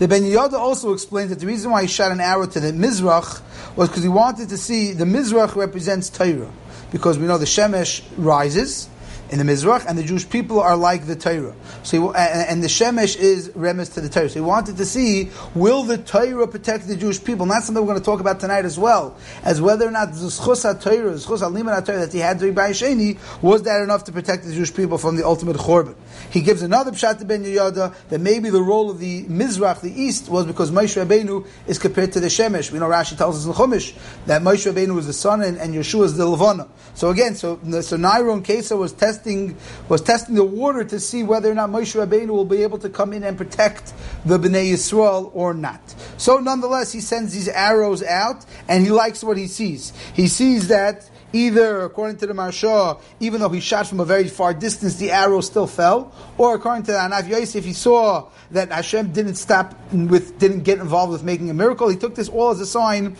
The 0.00 0.08
Ben 0.08 0.22
Yehoyada 0.22 0.54
also 0.54 0.92
explains 0.92 1.30
that 1.30 1.40
the 1.40 1.46
reason 1.46 1.70
why 1.70 1.82
he 1.82 1.88
shot 1.88 2.10
an 2.10 2.20
arrow 2.20 2.46
to 2.46 2.58
the 2.58 2.72
Mizrach 2.72 3.42
was 3.76 3.88
because 3.88 4.02
he 4.02 4.08
wanted 4.08 4.48
to 4.48 4.56
see 4.56 4.92
the 4.92 5.04
Mizrach 5.04 5.54
represents 5.54 6.08
Torah. 6.08 6.50
Because 6.90 7.18
we 7.18 7.26
know 7.26 7.38
the 7.38 7.44
Shemesh 7.44 8.02
rises, 8.16 8.88
in 9.30 9.38
the 9.38 9.44
Mizrach, 9.44 9.86
and 9.86 9.96
the 9.96 10.02
Jewish 10.02 10.28
people 10.28 10.60
are 10.60 10.76
like 10.76 11.06
the 11.06 11.14
Torah. 11.14 11.54
So, 11.84 12.10
he, 12.10 12.16
and, 12.16 12.62
the 12.62 12.66
Shemesh 12.66 13.16
is 13.16 13.48
remes 13.50 13.94
to 13.94 14.00
the 14.00 14.08
Torah. 14.08 14.28
So 14.28 14.34
he 14.34 14.40
wanted 14.40 14.76
to 14.76 14.84
see, 14.84 15.30
will 15.54 15.84
the 15.84 15.98
Torah 15.98 16.48
protect 16.48 16.88
the 16.88 16.96
Jewish 16.96 17.22
people? 17.22 17.44
And 17.44 17.52
that's 17.52 17.66
something 17.66 17.82
we're 17.82 17.92
going 17.92 18.00
to 18.00 18.04
talk 18.04 18.20
about 18.20 18.40
tonight 18.40 18.64
as 18.64 18.78
well, 18.78 19.16
as 19.44 19.60
whether 19.60 19.86
or 19.86 19.92
not 19.92 20.12
the 20.12 20.18
Zchus 20.18 20.64
HaTorah, 20.64 21.24
Zchus 21.24 21.38
HaLiman 21.38 21.86
Torah 21.86 22.00
that 22.00 22.12
he 22.12 22.18
had 22.18 22.38
during 22.38 22.54
Bayesheni, 22.54 23.18
was 23.40 23.62
that 23.62 23.80
enough 23.82 24.04
to 24.04 24.12
protect 24.12 24.44
the 24.44 24.52
Jewish 24.52 24.74
people 24.74 24.98
from 24.98 25.16
the 25.16 25.24
ultimate 25.24 25.56
Chorban? 25.56 25.94
He 26.30 26.40
gives 26.40 26.62
another 26.62 26.90
pshat 26.90 27.20
to 27.20 27.24
Ben 27.24 27.44
Yehoyada 27.44 27.94
that 28.08 28.20
maybe 28.20 28.50
the 28.50 28.62
role 28.62 28.90
of 28.90 28.98
the 28.98 29.24
Mizrach, 29.24 29.80
the 29.80 29.92
East, 29.92 30.28
was 30.28 30.44
because 30.44 30.72
Moshe 30.72 31.02
Rabbeinu 31.02 31.46
is 31.68 31.78
compared 31.78 32.12
to 32.12 32.20
the 32.20 32.26
Shemesh. 32.26 32.72
We 32.72 32.80
know 32.80 32.88
Rashi 32.88 33.16
tells 33.16 33.38
us 33.38 33.46
in 33.46 33.52
Chumash 33.52 33.96
that 34.26 34.42
Moshe 34.42 34.70
Rabbeinu 34.70 34.94
was 34.94 35.06
the 35.06 35.12
sun 35.12 35.42
and, 35.42 35.56
and 35.56 35.72
Yehoshua 35.72 36.04
is 36.04 36.16
the 36.16 36.26
Levana. 36.26 36.68
So 36.94 37.10
again, 37.10 37.36
so, 37.36 37.60
so 37.80 37.96
Nairon 37.96 38.42
Kesa 38.42 38.76
was 38.76 38.92
tested 38.92 39.19
testing 39.20 39.56
was 39.88 40.00
testing 40.00 40.34
the 40.34 40.44
water 40.44 40.84
to 40.84 40.98
see 40.98 41.22
whether 41.22 41.50
or 41.50 41.54
not 41.54 41.70
Moshe 41.70 41.94
Rabbeinu 41.94 42.28
will 42.28 42.44
be 42.44 42.62
able 42.62 42.78
to 42.78 42.88
come 42.88 43.12
in 43.12 43.22
and 43.22 43.36
protect 43.36 43.92
the 44.24 44.38
Bnei 44.38 44.72
Yisrael 44.72 45.30
or 45.34 45.52
not. 45.52 45.80
So 46.16 46.38
nonetheless, 46.38 46.92
he 46.92 47.00
sends 47.00 47.34
these 47.34 47.48
arrows 47.48 48.02
out, 48.02 48.44
and 48.68 48.84
he 48.84 48.90
likes 48.90 49.22
what 49.22 49.36
he 49.36 49.46
sees. 49.46 49.92
He 50.14 50.28
sees 50.28 50.68
that 50.68 51.10
either 51.32 51.82
according 51.82 52.16
to 52.16 52.26
the 52.26 52.32
Maharsha, 52.32 53.00
even 53.20 53.40
though 53.40 53.50
he 53.50 53.60
shot 53.60 53.86
from 53.86 54.00
a 54.00 54.04
very 54.04 54.28
far 54.28 54.54
distance, 54.54 54.96
the 54.96 55.10
arrow 55.10 55.40
still 55.40 55.66
fell, 55.66 56.12
or 56.38 56.54
according 56.54 56.84
to 56.84 56.92
the 56.92 56.98
Anaf 56.98 57.28
Yosef, 57.28 57.64
he 57.64 57.72
saw 57.72 58.28
that 58.50 58.72
Hashem 58.72 59.12
didn't 59.12 59.36
stop 59.36 59.74
with, 59.92 60.38
didn't 60.38 60.62
get 60.62 60.78
involved 60.78 61.12
with 61.12 61.22
making 61.22 61.50
a 61.50 61.54
miracle. 61.54 61.88
He 61.88 61.96
took 61.96 62.14
this 62.14 62.28
all 62.28 62.50
as 62.50 62.60
a 62.60 62.66
sign 62.66 63.16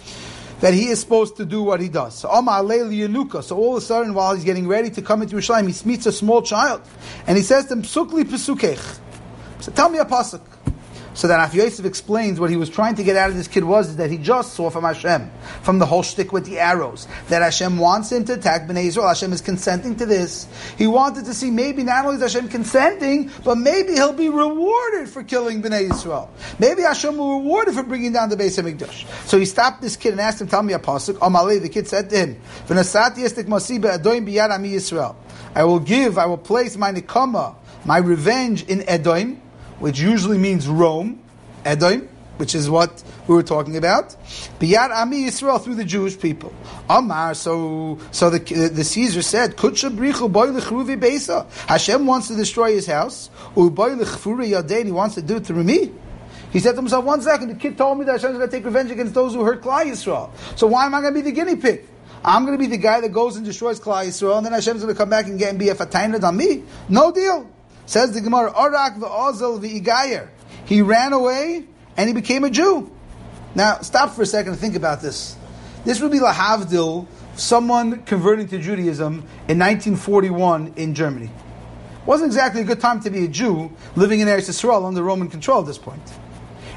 that 0.60 0.74
he 0.74 0.88
is 0.88 1.00
supposed 1.00 1.36
to 1.36 1.44
do 1.44 1.62
what 1.62 1.80
he 1.80 1.88
does. 1.88 2.14
So, 2.14 2.28
so 2.28 3.56
all 3.56 3.76
of 3.76 3.82
a 3.82 3.86
sudden, 3.86 4.14
while 4.14 4.34
he's 4.34 4.44
getting 4.44 4.68
ready 4.68 4.90
to 4.90 5.02
come 5.02 5.22
into 5.22 5.36
Yerushalayim, 5.36 5.82
he 5.82 5.88
meets 5.88 6.06
a 6.06 6.12
small 6.12 6.42
child, 6.42 6.82
and 7.26 7.36
he 7.36 7.42
says 7.42 7.66
to 7.66 7.74
him, 7.74 7.82
"Psukli 7.82 8.24
pesukech." 8.24 8.98
So 9.60 9.72
tell 9.72 9.88
me 9.88 9.98
a 9.98 10.04
pasuk. 10.04 10.40
So 11.14 11.28
that 11.28 11.44
Af 11.44 11.54
Yosef 11.54 11.84
explains 11.84 12.38
what 12.38 12.50
he 12.50 12.56
was 12.56 12.70
trying 12.70 12.94
to 12.94 13.02
get 13.02 13.16
out 13.16 13.30
of 13.30 13.36
this 13.36 13.48
kid 13.48 13.64
was 13.64 13.96
that 13.96 14.10
he 14.10 14.18
just 14.18 14.54
saw 14.54 14.70
from 14.70 14.84
Hashem, 14.84 15.30
from 15.62 15.78
the 15.78 15.86
whole 15.86 16.02
shtick 16.02 16.32
with 16.32 16.44
the 16.46 16.58
arrows, 16.58 17.08
that 17.28 17.42
Hashem 17.42 17.78
wants 17.78 18.12
him 18.12 18.24
to 18.26 18.34
attack 18.34 18.68
Bnei 18.68 18.84
Israel. 18.84 19.08
Hashem 19.08 19.32
is 19.32 19.40
consenting 19.40 19.96
to 19.96 20.06
this. 20.06 20.46
He 20.78 20.86
wanted 20.86 21.24
to 21.24 21.34
see 21.34 21.50
maybe 21.50 21.82
not 21.82 22.04
only 22.04 22.22
is 22.22 22.32
Hashem 22.32 22.48
consenting, 22.48 23.30
but 23.44 23.56
maybe 23.56 23.94
he'll 23.94 24.12
be 24.12 24.28
rewarded 24.28 25.08
for 25.08 25.22
killing 25.22 25.62
Bnei 25.62 25.90
Israel. 25.90 26.30
Maybe 26.58 26.82
Hashem 26.82 27.16
will 27.16 27.40
reward 27.40 27.68
him 27.68 27.74
for 27.74 27.82
bringing 27.82 28.12
down 28.12 28.28
the 28.28 28.36
Beis 28.36 28.62
Hamikdash. 28.62 29.06
So 29.26 29.38
he 29.38 29.44
stopped 29.44 29.82
this 29.82 29.96
kid 29.96 30.12
and 30.12 30.20
asked 30.20 30.40
him, 30.40 30.46
"Tell 30.48 30.62
me 30.62 30.74
a 30.74 30.78
pasuk." 30.78 31.14
Amalei, 31.14 31.60
the 31.60 31.68
kid 31.68 31.88
said 31.88 32.10
to 32.10 32.16
him, 32.16 32.36
I 35.54 35.64
will 35.64 35.80
give, 35.80 36.18
I 36.18 36.26
will 36.26 36.38
place 36.38 36.76
my 36.76 36.92
nikama, 36.92 37.54
my 37.84 37.98
revenge 37.98 38.62
in 38.64 38.88
Edom 38.88 39.40
which 39.80 39.98
usually 39.98 40.38
means 40.38 40.68
Rome, 40.68 41.20
Edom, 41.64 42.08
which 42.36 42.54
is 42.54 42.70
what 42.70 43.02
we 43.28 43.34
were 43.34 43.42
talking 43.42 43.76
about. 43.76 44.16
Biyad 44.58 44.90
Ami 44.90 45.24
Yisrael 45.24 45.62
through 45.62 45.74
the 45.74 45.84
Jewish 45.84 46.18
people. 46.18 46.54
Amar, 46.88 47.34
so 47.34 47.98
so 48.12 48.30
the 48.30 48.38
the 48.68 48.84
Caesar 48.84 49.20
said, 49.20 49.56
Kutsha 49.56 49.94
brichu 49.94 50.30
boy 50.32 50.46
beisa. 50.46 51.50
Hashem 51.68 52.06
wants 52.06 52.28
to 52.28 52.36
destroy 52.36 52.72
his 52.72 52.86
house. 52.86 53.28
Uboy 53.54 53.98
yadein. 53.98 54.86
He 54.86 54.92
wants 54.92 55.16
to 55.16 55.22
do 55.22 55.36
it 55.36 55.46
through 55.46 55.64
me. 55.64 55.92
He 56.50 56.58
said 56.58 56.72
to 56.72 56.76
himself, 56.78 57.04
one 57.04 57.22
second, 57.22 57.48
the 57.48 57.54
kid 57.54 57.78
told 57.78 57.98
me 57.98 58.04
that 58.06 58.12
Hashem 58.12 58.32
is 58.32 58.38
going 58.38 58.50
to 58.50 58.56
take 58.56 58.64
revenge 58.64 58.90
against 58.90 59.14
those 59.14 59.34
who 59.34 59.44
hurt 59.44 59.62
Klal 59.62 59.84
Yisrael. 59.84 60.30
So 60.58 60.66
why 60.66 60.86
am 60.86 60.94
I 60.94 61.00
going 61.00 61.14
to 61.14 61.20
be 61.20 61.30
the 61.30 61.32
guinea 61.32 61.56
pig? 61.56 61.86
I'm 62.24 62.44
going 62.44 62.58
to 62.58 62.62
be 62.62 62.68
the 62.68 62.82
guy 62.82 63.00
that 63.00 63.10
goes 63.10 63.36
and 63.36 63.44
destroys 63.46 63.78
Klal 63.78 64.04
Yisrael, 64.04 64.38
and 64.38 64.46
then 64.46 64.52
Hashem 64.52 64.76
is 64.76 64.82
going 64.82 64.94
to 64.94 64.98
come 64.98 65.10
back 65.10 65.26
and 65.26 65.38
get 65.38 65.50
and 65.50 65.58
be 65.58 65.68
a 65.68 65.74
fatainad 65.74 66.24
on 66.24 66.36
me? 66.36 66.64
No 66.88 67.12
deal. 67.12 67.48
Says 67.90 68.12
the 68.12 68.20
Gemara, 68.20 68.52
Arak 68.52 68.98
v'ozel 68.98 69.58
v'igayer. 69.58 70.28
He 70.64 70.80
ran 70.80 71.12
away 71.12 71.64
and 71.96 72.08
he 72.08 72.14
became 72.14 72.44
a 72.44 72.50
Jew. 72.50 72.88
Now, 73.56 73.80
stop 73.80 74.12
for 74.12 74.22
a 74.22 74.26
second 74.26 74.52
and 74.52 74.60
think 74.60 74.76
about 74.76 75.02
this. 75.02 75.34
This 75.84 76.00
would 76.00 76.12
be 76.12 76.20
lahavdil, 76.20 77.08
someone 77.34 78.04
converting 78.04 78.46
to 78.46 78.60
Judaism 78.60 79.26
in 79.48 79.58
1941 79.58 80.74
in 80.76 80.94
Germany. 80.94 81.32
Wasn't 82.06 82.28
exactly 82.28 82.60
a 82.60 82.64
good 82.64 82.78
time 82.78 83.00
to 83.00 83.10
be 83.10 83.24
a 83.24 83.28
Jew 83.28 83.72
living 83.96 84.20
in 84.20 84.28
Eretz 84.28 84.48
Yisrael 84.48 84.86
under 84.86 85.02
Roman 85.02 85.28
control 85.28 85.58
at 85.58 85.66
this 85.66 85.76
point. 85.76 86.12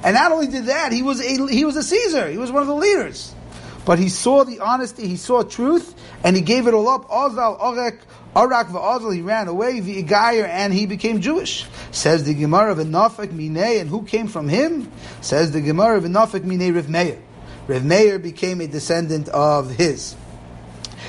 And 0.03 0.15
not 0.15 0.31
only 0.31 0.47
did 0.47 0.65
that, 0.65 0.91
he 0.91 1.03
was 1.03 1.21
a, 1.21 1.47
he 1.47 1.63
was 1.63 1.75
a 1.75 1.83
Caesar. 1.83 2.27
He 2.27 2.39
was 2.39 2.51
one 2.51 2.63
of 2.63 2.67
the 2.67 2.73
leaders. 2.73 3.35
But 3.85 3.99
he 3.99 4.09
saw 4.09 4.43
the 4.43 4.59
honesty, 4.59 5.07
he 5.07 5.17
saw 5.17 5.43
truth, 5.43 5.93
and 6.23 6.35
he 6.35 6.41
gave 6.41 6.67
it 6.67 6.73
all 6.73 6.87
up. 6.87 7.09
Ozal 7.09 7.59
Orek 7.59 7.99
Arak 8.35 8.69
v'Azal, 8.69 9.13
he 9.13 9.21
ran 9.21 9.47
away, 9.47 9.79
v'igayer, 9.79 10.47
and 10.47 10.73
he 10.73 10.85
became 10.85 11.21
Jewish. 11.21 11.65
Says 11.91 12.23
the 12.23 12.33
Gemara 12.33 12.73
v'nafek 12.75 13.27
minei, 13.27 13.79
and 13.79 13.89
who 13.89 14.03
came 14.03 14.27
from 14.27 14.47
him? 14.47 14.91
Says 15.21 15.51
the 15.51 15.61
Gemara 15.61 16.01
v'nafek 16.01 16.41
minei 16.41 16.73
Rav 16.73 16.89
Meir. 16.89 17.21
Rav 17.67 17.83
Meir 17.83 18.17
became 18.19 18.61
a 18.61 18.67
descendant 18.67 19.29
of 19.29 19.69
his. 19.69 20.15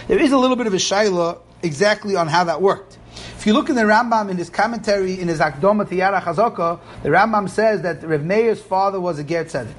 There 0.06 0.18
is 0.18 0.32
a 0.32 0.38
little 0.38 0.56
bit 0.56 0.66
of 0.66 0.74
a 0.74 0.78
shaila 0.78 1.38
exactly 1.62 2.14
on 2.14 2.28
how 2.28 2.44
that 2.44 2.60
worked. 2.60 2.98
If 3.38 3.46
you 3.46 3.54
look 3.54 3.70
in 3.70 3.76
the 3.76 3.82
Rambam 3.82 4.30
in 4.30 4.36
his 4.36 4.50
commentary 4.50 5.18
in 5.18 5.28
his 5.28 5.38
Akdoma 5.38 5.86
Tiyara 5.86 6.20
Chazaka, 6.20 6.78
the 7.02 7.08
Rambam 7.08 7.48
says 7.48 7.82
that 7.82 8.02
Rav 8.02 8.22
Meir's 8.22 8.60
father 8.60 9.00
was 9.00 9.18
a 9.18 9.24
Ger 9.24 9.44
Tzedek. 9.44 9.72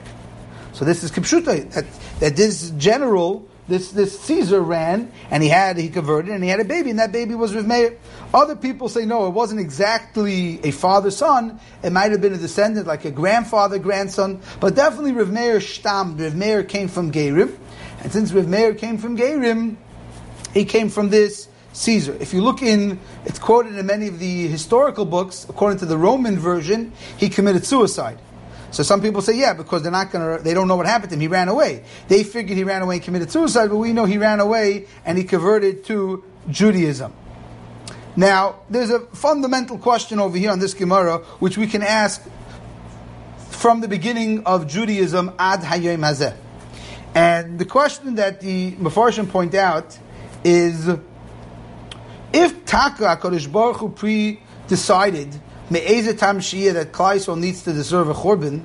So 0.73 0.83
this 0.83 1.03
is 1.03 1.11
Kipshuta, 1.11 1.69
that, 1.71 1.85
that 2.19 2.35
this 2.35 2.71
general 2.71 3.47
this, 3.67 3.91
this 3.91 4.19
Caesar 4.21 4.61
ran 4.61 5.11
and 5.31 5.41
he 5.41 5.49
had 5.49 5.77
he 5.77 5.89
converted 5.89 6.31
and 6.31 6.43
he 6.43 6.49
had 6.49 6.59
a 6.59 6.65
baby 6.65 6.91
and 6.91 6.99
that 6.99 7.11
baby 7.11 7.33
was 7.33 7.53
with 7.53 7.65
Meir. 7.65 7.97
Other 8.33 8.55
people 8.55 8.89
say 8.89 9.05
no, 9.05 9.25
it 9.25 9.31
wasn't 9.31 9.59
exactly 9.59 10.59
a 10.63 10.71
father 10.71 11.09
son. 11.09 11.59
It 11.81 11.91
might 11.91 12.11
have 12.11 12.21
been 12.21 12.33
a 12.33 12.37
descendant, 12.37 12.85
like 12.85 13.05
a 13.05 13.11
grandfather 13.11 13.79
grandson, 13.79 14.41
but 14.59 14.75
definitely 14.75 15.13
Rav 15.13 15.31
Meir 15.31 15.61
stam. 15.61 16.17
Rav 16.17 16.35
Meir 16.35 16.63
came 16.63 16.87
from 16.87 17.11
Gerim, 17.11 17.57
and 18.01 18.11
since 18.11 18.31
Rav 18.33 18.47
Meir 18.47 18.75
came 18.75 18.97
from 18.97 19.17
Gerim, 19.17 19.77
he 20.53 20.65
came 20.65 20.89
from 20.89 21.09
this 21.09 21.47
Caesar. 21.73 22.15
If 22.19 22.33
you 22.33 22.41
look 22.41 22.61
in, 22.61 22.99
it's 23.25 23.39
quoted 23.39 23.75
in 23.75 23.85
many 23.85 24.07
of 24.07 24.19
the 24.19 24.47
historical 24.47 25.05
books. 25.05 25.45
According 25.49 25.79
to 25.79 25.85
the 25.85 25.97
Roman 25.97 26.37
version, 26.37 26.93
he 27.17 27.29
committed 27.29 27.65
suicide. 27.65 28.19
So 28.75 28.83
some 28.83 29.01
people 29.01 29.21
say, 29.21 29.37
yeah, 29.37 29.53
because 29.53 29.83
they're 29.83 29.91
not 29.91 30.11
going 30.11 30.37
to, 30.37 30.43
they 30.43 30.53
don't 30.53 30.67
know 30.67 30.75
what 30.75 30.85
happened 30.85 31.11
to 31.11 31.15
him. 31.15 31.21
He 31.21 31.29
ran 31.29 31.47
away. 31.47 31.85
They 32.09 32.25
figured 32.25 32.57
he 32.57 32.65
ran 32.65 32.81
away 32.81 32.95
and 32.95 33.03
committed 33.05 33.31
suicide, 33.31 33.69
but 33.69 33.77
we 33.77 33.93
know 33.93 34.03
he 34.03 34.17
ran 34.17 34.41
away 34.41 34.87
and 35.05 35.17
he 35.17 35.23
converted 35.23 35.85
to 35.85 36.25
Judaism. 36.49 37.13
Now, 38.17 38.57
there's 38.69 38.89
a 38.89 38.99
fundamental 38.99 39.77
question 39.77 40.19
over 40.19 40.37
here 40.37 40.51
on 40.51 40.59
this 40.59 40.73
Gemara, 40.73 41.19
which 41.39 41.57
we 41.57 41.67
can 41.67 41.83
ask 41.83 42.21
from 43.47 43.79
the 43.79 43.87
beginning 43.87 44.43
of 44.43 44.67
Judaism 44.67 45.31
ad 45.39 45.61
Hayom 45.61 45.99
Hazeh. 45.99 46.35
And 47.13 47.57
the 47.57 47.63
question 47.63 48.15
that 48.15 48.41
the 48.41 48.73
Mefarshim 48.73 49.29
point 49.29 49.55
out 49.55 49.97
is, 50.43 50.89
if 52.33 52.65
Taka 52.65 53.15
HaKadosh 53.15 53.49
Baruch 53.49 53.77
Hu 53.77 53.89
pre-decided 53.89 55.39
Me'ezetam 55.69 56.37
Shia 56.37 56.73
that 56.73 56.91
Klal 56.91 57.39
needs 57.39 57.63
to 57.63 57.73
deserve 57.73 58.09
a 58.09 58.13
Churban, 58.13 58.63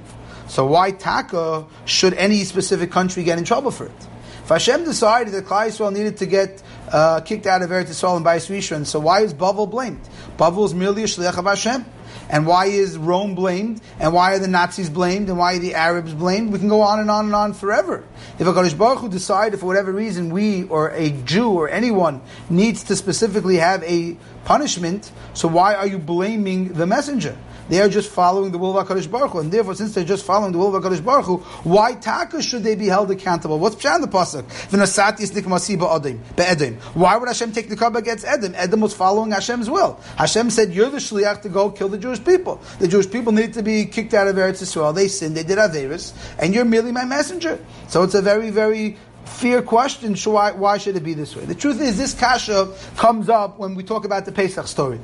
so 0.48 0.66
why 0.66 0.90
Taka 0.90 1.66
should 1.86 2.14
any 2.14 2.44
specific 2.44 2.90
country 2.90 3.24
get 3.24 3.38
in 3.38 3.44
trouble 3.44 3.70
for 3.70 3.86
it? 3.86 4.08
If 4.42 4.48
Hashem 4.48 4.84
decided 4.84 5.32
that 5.32 5.46
Klal 5.46 5.92
needed 5.92 6.18
to 6.18 6.26
get 6.26 6.62
uh, 6.90 7.20
kicked 7.20 7.46
out 7.46 7.62
of 7.62 7.70
Eretz 7.70 7.88
Yisrael 7.88 8.16
and 8.16 8.26
Bais 8.26 8.50
Rishon, 8.50 8.84
so 8.84 9.00
why 9.00 9.22
is 9.22 9.32
Bavel 9.32 9.70
blamed? 9.70 10.00
Bavel 10.36 10.66
is 10.66 10.74
merely 10.74 11.04
a 11.04 11.06
shliach 11.06 11.38
of 11.38 11.44
Hashem. 11.44 11.84
And 12.30 12.46
why 12.46 12.66
is 12.66 12.96
Rome 12.96 13.34
blamed? 13.34 13.80
And 13.98 14.14
why 14.14 14.34
are 14.34 14.38
the 14.38 14.46
Nazis 14.46 14.88
blamed? 14.88 15.28
And 15.28 15.36
why 15.36 15.56
are 15.56 15.58
the 15.58 15.74
Arabs 15.74 16.14
blamed? 16.14 16.52
We 16.52 16.60
can 16.60 16.68
go 16.68 16.80
on 16.80 17.00
and 17.00 17.10
on 17.10 17.26
and 17.26 17.34
on 17.34 17.54
forever. 17.54 18.04
If 18.38 18.46
a 18.46 18.52
Kadosh 18.52 18.78
Baruch 18.78 19.00
Hu 19.00 19.08
decided 19.08 19.58
for 19.58 19.66
whatever 19.66 19.90
reason 19.90 20.30
we 20.30 20.62
or 20.64 20.90
a 20.90 21.10
Jew 21.10 21.50
or 21.50 21.68
anyone 21.68 22.22
needs 22.48 22.84
to 22.84 22.94
specifically 22.94 23.56
have 23.56 23.82
a 23.82 24.16
punishment, 24.44 25.10
so 25.34 25.48
why 25.48 25.74
are 25.74 25.88
you 25.88 25.98
blaming 25.98 26.72
the 26.72 26.86
messenger? 26.86 27.36
They 27.70 27.80
are 27.80 27.88
just 27.88 28.10
following 28.10 28.50
the 28.50 28.58
will 28.58 28.76
of 28.76 28.88
HaKadosh 28.88 29.08
Baruch 29.08 29.30
Hu. 29.30 29.38
And 29.38 29.52
therefore, 29.52 29.76
since 29.76 29.94
they're 29.94 30.02
just 30.02 30.26
following 30.26 30.50
the 30.50 30.58
will 30.58 30.74
of 30.74 30.82
HaKadosh 30.82 31.04
Baruch 31.04 31.26
Hu, 31.26 31.36
why 31.62 31.94
taka 31.94 32.42
should 32.42 32.64
they 32.64 32.74
be 32.74 32.86
held 32.86 33.12
accountable? 33.12 33.60
What's 33.60 33.76
Pshan 33.76 34.00
the 34.00 34.08
Pasuk? 34.08 34.44
Why 36.94 37.16
would 37.16 37.28
Hashem 37.28 37.52
take 37.52 37.68
the 37.68 37.76
cover 37.76 38.00
against 38.00 38.24
Edom? 38.24 38.54
Edom 38.56 38.80
was 38.80 38.92
following 38.92 39.30
Hashem's 39.30 39.70
will. 39.70 40.00
Hashem 40.16 40.50
said, 40.50 40.74
you're 40.74 40.90
the 40.90 40.98
shliach 40.98 41.42
to 41.42 41.48
go 41.48 41.70
kill 41.70 41.88
the 41.88 41.98
Jewish 41.98 42.24
people. 42.24 42.60
The 42.80 42.88
Jewish 42.88 43.08
people 43.08 43.32
need 43.32 43.54
to 43.54 43.62
be 43.62 43.84
kicked 43.86 44.14
out 44.14 44.26
of 44.26 44.34
Eretz 44.34 44.60
Yisrael. 44.60 44.92
They 44.92 45.06
sinned, 45.06 45.36
they 45.36 45.44
did 45.44 45.58
Averis, 45.58 46.12
and 46.40 46.52
you're 46.52 46.64
merely 46.64 46.90
my 46.90 47.04
messenger. 47.04 47.64
So 47.86 48.02
it's 48.02 48.14
a 48.14 48.22
very, 48.22 48.50
very 48.50 48.96
fair 49.24 49.62
question. 49.62 50.16
Why, 50.16 50.50
why 50.50 50.78
should 50.78 50.96
it 50.96 51.04
be 51.04 51.14
this 51.14 51.36
way? 51.36 51.44
The 51.44 51.54
truth 51.54 51.80
is, 51.80 51.96
this 51.96 52.14
kasha 52.14 52.74
comes 52.96 53.28
up 53.28 53.60
when 53.60 53.76
we 53.76 53.84
talk 53.84 54.04
about 54.04 54.24
the 54.24 54.32
Pesach 54.32 54.66
story. 54.66 54.98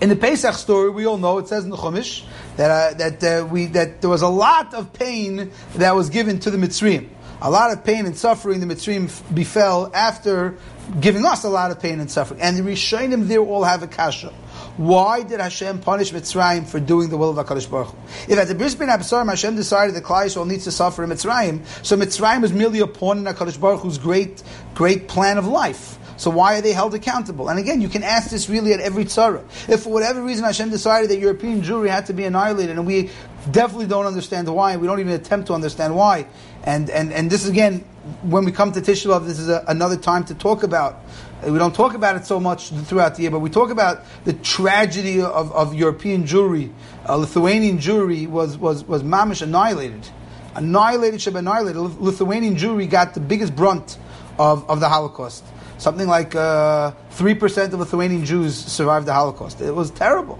In 0.00 0.08
the 0.08 0.16
Pesach 0.16 0.54
story, 0.54 0.90
we 0.90 1.06
all 1.06 1.18
know 1.18 1.38
it 1.38 1.48
says 1.48 1.64
in 1.64 1.70
the 1.70 1.76
Chumash 1.76 2.24
that 2.56 2.70
uh, 2.70 2.96
that 2.98 3.24
uh, 3.24 3.46
we 3.46 3.66
that 3.66 4.00
there 4.00 4.10
was 4.10 4.22
a 4.22 4.28
lot 4.28 4.74
of 4.74 4.92
pain 4.92 5.50
that 5.76 5.94
was 5.94 6.10
given 6.10 6.38
to 6.40 6.50
the 6.50 6.58
Mitzrayim. 6.58 7.08
A 7.42 7.50
lot 7.50 7.70
of 7.70 7.84
pain 7.84 8.06
and 8.06 8.16
suffering 8.16 8.60
the 8.60 8.74
Mitzrayim 8.74 9.10
befell 9.34 9.90
after 9.94 10.56
giving 11.00 11.24
us 11.24 11.44
a 11.44 11.48
lot 11.48 11.70
of 11.70 11.80
pain 11.80 12.00
and 12.00 12.10
suffering. 12.10 12.40
And 12.40 12.56
the 12.56 12.62
Rishonim 12.62 13.28
there 13.28 13.40
all 13.40 13.64
have 13.64 13.82
a 13.82 13.86
kasha. 13.86 14.32
Why 14.76 15.22
did 15.22 15.40
Hashem 15.40 15.80
punish 15.80 16.12
Mitzrayim 16.12 16.66
for 16.66 16.80
doing 16.80 17.08
the 17.08 17.16
will 17.16 17.38
of 17.38 17.46
HaKadosh 17.46 17.70
Baruch 17.70 17.88
Hu? 17.88 18.32
If 18.32 18.38
at 18.38 18.48
the 18.48 18.54
Bris 18.54 18.74
Ben 18.74 18.88
Absarim 18.88 19.28
Hashem 19.28 19.56
decided 19.56 19.94
that 19.94 20.04
Klal 20.04 20.26
Yisrael 20.26 20.46
needs 20.46 20.64
to 20.64 20.70
suffer 20.70 21.02
in 21.02 21.10
Mitzrayim, 21.10 21.64
so 21.84 21.96
Mitzrayim 21.96 22.44
is 22.44 22.52
merely 22.52 22.80
a 22.80 22.86
pawn 22.86 23.18
in 23.18 23.24
HaKadosh 23.24 23.60
Baruch 23.60 23.80
Hu's 23.80 23.98
great, 23.98 24.42
great 24.74 25.08
plan 25.08 25.38
of 25.38 25.46
life. 25.46 25.98
So 26.16 26.30
why 26.30 26.58
are 26.58 26.60
they 26.60 26.72
held 26.72 26.94
accountable? 26.94 27.48
And 27.48 27.58
again, 27.58 27.80
you 27.80 27.88
can 27.88 28.02
ask 28.02 28.30
this 28.30 28.48
really 28.48 28.72
at 28.72 28.80
every 28.80 29.04
tzara. 29.04 29.44
If 29.68 29.82
for 29.82 29.92
whatever 29.92 30.22
reason 30.22 30.44
Hashem 30.44 30.70
decided 30.70 31.10
that 31.10 31.18
European 31.18 31.62
Jewry 31.62 31.90
had 31.90 32.06
to 32.06 32.12
be 32.12 32.24
annihilated, 32.24 32.76
and 32.76 32.86
we 32.86 33.10
definitely 33.50 33.86
don't 33.86 34.06
understand 34.06 34.48
why, 34.52 34.72
and 34.72 34.80
we 34.80 34.86
don't 34.86 35.00
even 35.00 35.12
attempt 35.12 35.48
to 35.48 35.54
understand 35.54 35.94
why, 35.94 36.26
and 36.64 36.88
and 36.90 37.12
and 37.12 37.30
this 37.30 37.46
again, 37.46 37.84
when 38.22 38.44
we 38.44 38.52
come 38.52 38.72
to 38.72 38.80
Tisha 38.80 39.06
B'av, 39.06 39.26
this 39.26 39.38
is 39.38 39.48
a, 39.48 39.64
another 39.68 39.96
time 39.96 40.24
to 40.24 40.34
talk 40.34 40.62
about. 40.62 41.00
We 41.44 41.58
don't 41.58 41.74
talk 41.74 41.92
about 41.92 42.16
it 42.16 42.24
so 42.24 42.40
much 42.40 42.70
throughout 42.70 43.16
the 43.16 43.22
year, 43.22 43.30
but 43.30 43.40
we 43.40 43.50
talk 43.50 43.70
about 43.70 44.04
the 44.24 44.32
tragedy 44.32 45.20
of, 45.20 45.52
of 45.52 45.74
European 45.74 46.24
Jewry. 46.24 46.72
Uh, 47.06 47.16
Lithuanian 47.16 47.78
Jewry 47.78 48.26
was 48.26 48.56
was 48.56 48.84
was 48.84 49.02
mamish 49.02 49.42
annihilated, 49.42 50.08
annihilated, 50.54 51.20
should 51.20 51.36
annihilated. 51.36 51.76
Lithuanian 51.76 52.56
Jewry 52.56 52.88
got 52.88 53.12
the 53.12 53.20
biggest 53.20 53.54
brunt 53.54 53.98
of, 54.38 54.68
of 54.68 54.80
the 54.80 54.88
Holocaust. 54.88 55.44
Something 55.78 56.08
like 56.08 56.34
uh, 56.34 56.92
three 57.10 57.34
percent 57.34 57.72
of 57.74 57.80
Lithuanian 57.80 58.24
Jews 58.24 58.54
survived 58.54 59.06
the 59.06 59.12
Holocaust. 59.12 59.60
It 59.60 59.74
was 59.74 59.90
terrible. 59.90 60.38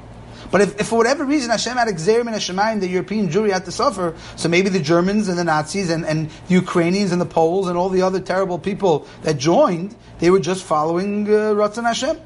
But 0.50 0.60
if, 0.60 0.80
if, 0.80 0.86
for 0.88 0.96
whatever 0.96 1.24
reason 1.24 1.50
Hashem 1.50 1.76
had 1.76 1.88
exerim 1.88 2.28
and 2.28 2.36
Hashemayim, 2.36 2.80
the 2.80 2.88
European 2.88 3.28
Jewry 3.28 3.50
had 3.50 3.64
to 3.64 3.72
suffer, 3.72 4.14
so 4.36 4.48
maybe 4.48 4.68
the 4.68 4.80
Germans 4.80 5.28
and 5.28 5.36
the 5.36 5.44
Nazis 5.44 5.90
and, 5.90 6.06
and 6.06 6.30
the 6.46 6.54
Ukrainians 6.54 7.10
and 7.10 7.20
the 7.20 7.26
Poles 7.26 7.68
and 7.68 7.76
all 7.76 7.88
the 7.88 8.02
other 8.02 8.20
terrible 8.20 8.58
people 8.58 9.06
that 9.22 9.38
joined, 9.38 9.96
they 10.20 10.30
were 10.30 10.38
just 10.38 10.62
following 10.62 11.26
uh, 11.26 11.52
Ratzon 11.52 11.82
Hashem. 11.82 12.20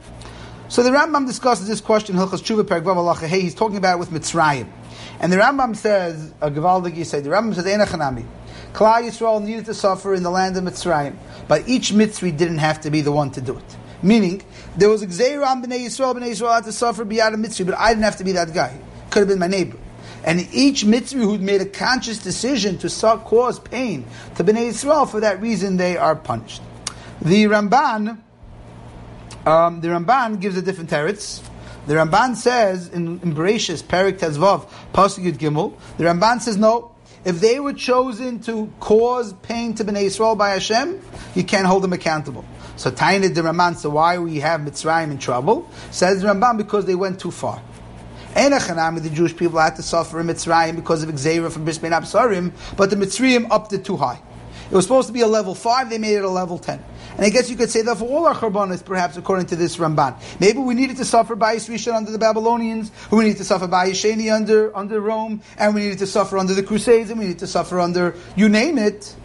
So 0.68 0.82
the 0.82 0.90
Rambam 0.90 1.26
discusses 1.26 1.66
this 1.66 1.80
question, 1.80 2.14
Hilchas 2.14 2.40
he's 3.26 3.54
talking 3.54 3.76
about 3.78 3.96
it 3.96 3.98
with 3.98 4.10
Mitzrayim. 4.10 4.68
And 5.18 5.32
the 5.32 5.38
Rambam 5.38 5.74
says, 5.74 6.32
a 6.40 6.50
Gavaldig 6.50 7.04
say, 7.06 7.20
the 7.20 7.30
Rambam 7.30 7.54
says. 7.54 7.64
Klal 8.72 9.02
Yisrael 9.02 9.42
needed 9.42 9.66
to 9.66 9.74
suffer 9.74 10.14
in 10.14 10.22
the 10.22 10.30
land 10.30 10.56
of 10.56 10.64
Mitzrayim, 10.64 11.16
but 11.48 11.68
each 11.68 11.92
Mitzri 11.92 12.36
didn't 12.36 12.58
have 12.58 12.80
to 12.82 12.90
be 12.90 13.00
the 13.00 13.12
one 13.12 13.30
to 13.32 13.40
do 13.40 13.56
it. 13.56 13.76
Meaning, 14.02 14.42
there 14.76 14.88
was 14.88 15.02
a 15.02 15.06
Gzeir 15.06 15.46
on 15.46 15.62
Bnei 15.62 15.80
Yisrael, 15.80 16.14
Bnei 16.14 16.30
Yisrael 16.30 16.54
had 16.54 16.64
to 16.64 16.72
suffer 16.72 17.04
beyond 17.04 17.34
a 17.34 17.38
Mitzri, 17.38 17.66
but 17.66 17.76
I 17.76 17.90
didn't 17.90 18.04
have 18.04 18.16
to 18.18 18.24
be 18.24 18.32
that 18.32 18.54
guy. 18.54 18.78
Could 19.10 19.20
have 19.20 19.28
been 19.28 19.38
my 19.38 19.48
neighbor. 19.48 19.76
And 20.24 20.40
each 20.52 20.84
Mitzri 20.84 21.20
who'd 21.20 21.42
made 21.42 21.60
a 21.60 21.66
conscious 21.66 22.18
decision 22.18 22.78
to 22.78 22.88
cause 23.24 23.58
pain 23.58 24.06
to 24.36 24.44
Bnei 24.44 24.70
Yisrael, 24.70 25.10
for 25.10 25.20
that 25.20 25.40
reason 25.40 25.76
they 25.76 25.96
are 25.96 26.16
punished. 26.16 26.62
The 27.20 27.44
Ramban, 27.44 28.18
um, 29.44 29.80
the 29.80 29.88
Ramban 29.88 30.40
gives 30.40 30.56
a 30.56 30.62
different 30.62 30.90
teretz. 30.90 31.42
The 31.86 31.94
Ramban 31.94 32.36
says 32.36 32.88
in, 32.88 33.20
in 33.20 33.34
Bereshis, 33.34 33.82
Perik 33.82 34.18
Tezvav, 34.18 34.68
Pasuk 34.94 35.24
Yud 35.24 35.38
Gimel, 35.38 35.74
the 35.98 36.04
Ramban 36.04 36.40
says 36.40 36.56
no, 36.56 36.94
if 37.24 37.40
they 37.40 37.60
were 37.60 37.72
chosen 37.72 38.40
to 38.40 38.72
cause 38.80 39.32
pain 39.42 39.74
to 39.74 39.84
Bnei 39.84 40.06
Yisrael 40.06 40.36
by 40.36 40.50
Hashem, 40.50 41.00
you 41.34 41.44
can't 41.44 41.66
hold 41.66 41.82
them 41.82 41.92
accountable. 41.92 42.44
So 42.76 42.90
Tainid 42.90 43.34
the 43.34 43.42
Ramban, 43.42 43.76
so 43.76 43.90
why 43.90 44.18
we 44.18 44.40
have 44.40 44.62
Mitzrayim 44.62 45.10
in 45.10 45.18
trouble? 45.18 45.68
Says 45.90 46.24
Ramban 46.24 46.56
because 46.56 46.86
they 46.86 46.94
went 46.94 47.20
too 47.20 47.30
far. 47.30 47.62
Enachanami, 48.34 49.02
the 49.02 49.10
Jewish 49.10 49.36
people 49.36 49.58
had 49.58 49.76
to 49.76 49.82
suffer 49.82 50.20
in 50.20 50.28
Mitzrayim 50.28 50.76
because 50.76 51.02
of 51.02 51.18
Xavier 51.18 51.50
from 51.50 51.64
Bris 51.64 51.78
Absarim, 51.78 52.52
but 52.76 52.88
the 52.88 52.96
Mitzrayim 52.96 53.48
upped 53.50 53.72
it 53.72 53.84
too 53.84 53.96
high. 53.96 54.20
It 54.70 54.74
was 54.74 54.84
supposed 54.84 55.08
to 55.08 55.12
be 55.12 55.22
a 55.22 55.26
level 55.26 55.54
5, 55.56 55.90
they 55.90 55.98
made 55.98 56.14
it 56.14 56.22
a 56.22 56.28
level 56.28 56.56
10. 56.56 56.80
And 57.16 57.26
I 57.26 57.30
guess 57.30 57.50
you 57.50 57.56
could 57.56 57.70
say 57.70 57.82
that 57.82 57.98
for 57.98 58.04
all 58.04 58.26
our 58.26 58.34
Churbanas, 58.36 58.84
perhaps 58.84 59.16
according 59.16 59.46
to 59.46 59.56
this 59.56 59.78
Ramban. 59.78 60.14
Maybe 60.38 60.60
we 60.60 60.74
needed 60.74 60.96
to 60.98 61.04
suffer 61.04 61.34
by 61.34 61.56
Rishon 61.56 61.94
under 61.94 62.12
the 62.12 62.18
Babylonians, 62.18 62.92
we 63.10 63.24
needed 63.24 63.38
to 63.38 63.44
suffer 63.44 63.66
by 63.66 63.90
Yesheni 63.90 64.32
under, 64.32 64.74
under 64.76 65.00
Rome, 65.00 65.42
and 65.58 65.74
we 65.74 65.82
needed 65.82 65.98
to 65.98 66.06
suffer 66.06 66.38
under 66.38 66.54
the 66.54 66.62
Crusades, 66.62 67.10
and 67.10 67.18
we 67.18 67.26
needed 67.26 67.40
to 67.40 67.48
suffer 67.48 67.80
under, 67.80 68.14
you 68.36 68.48
name 68.48 68.78
it. 68.78 69.16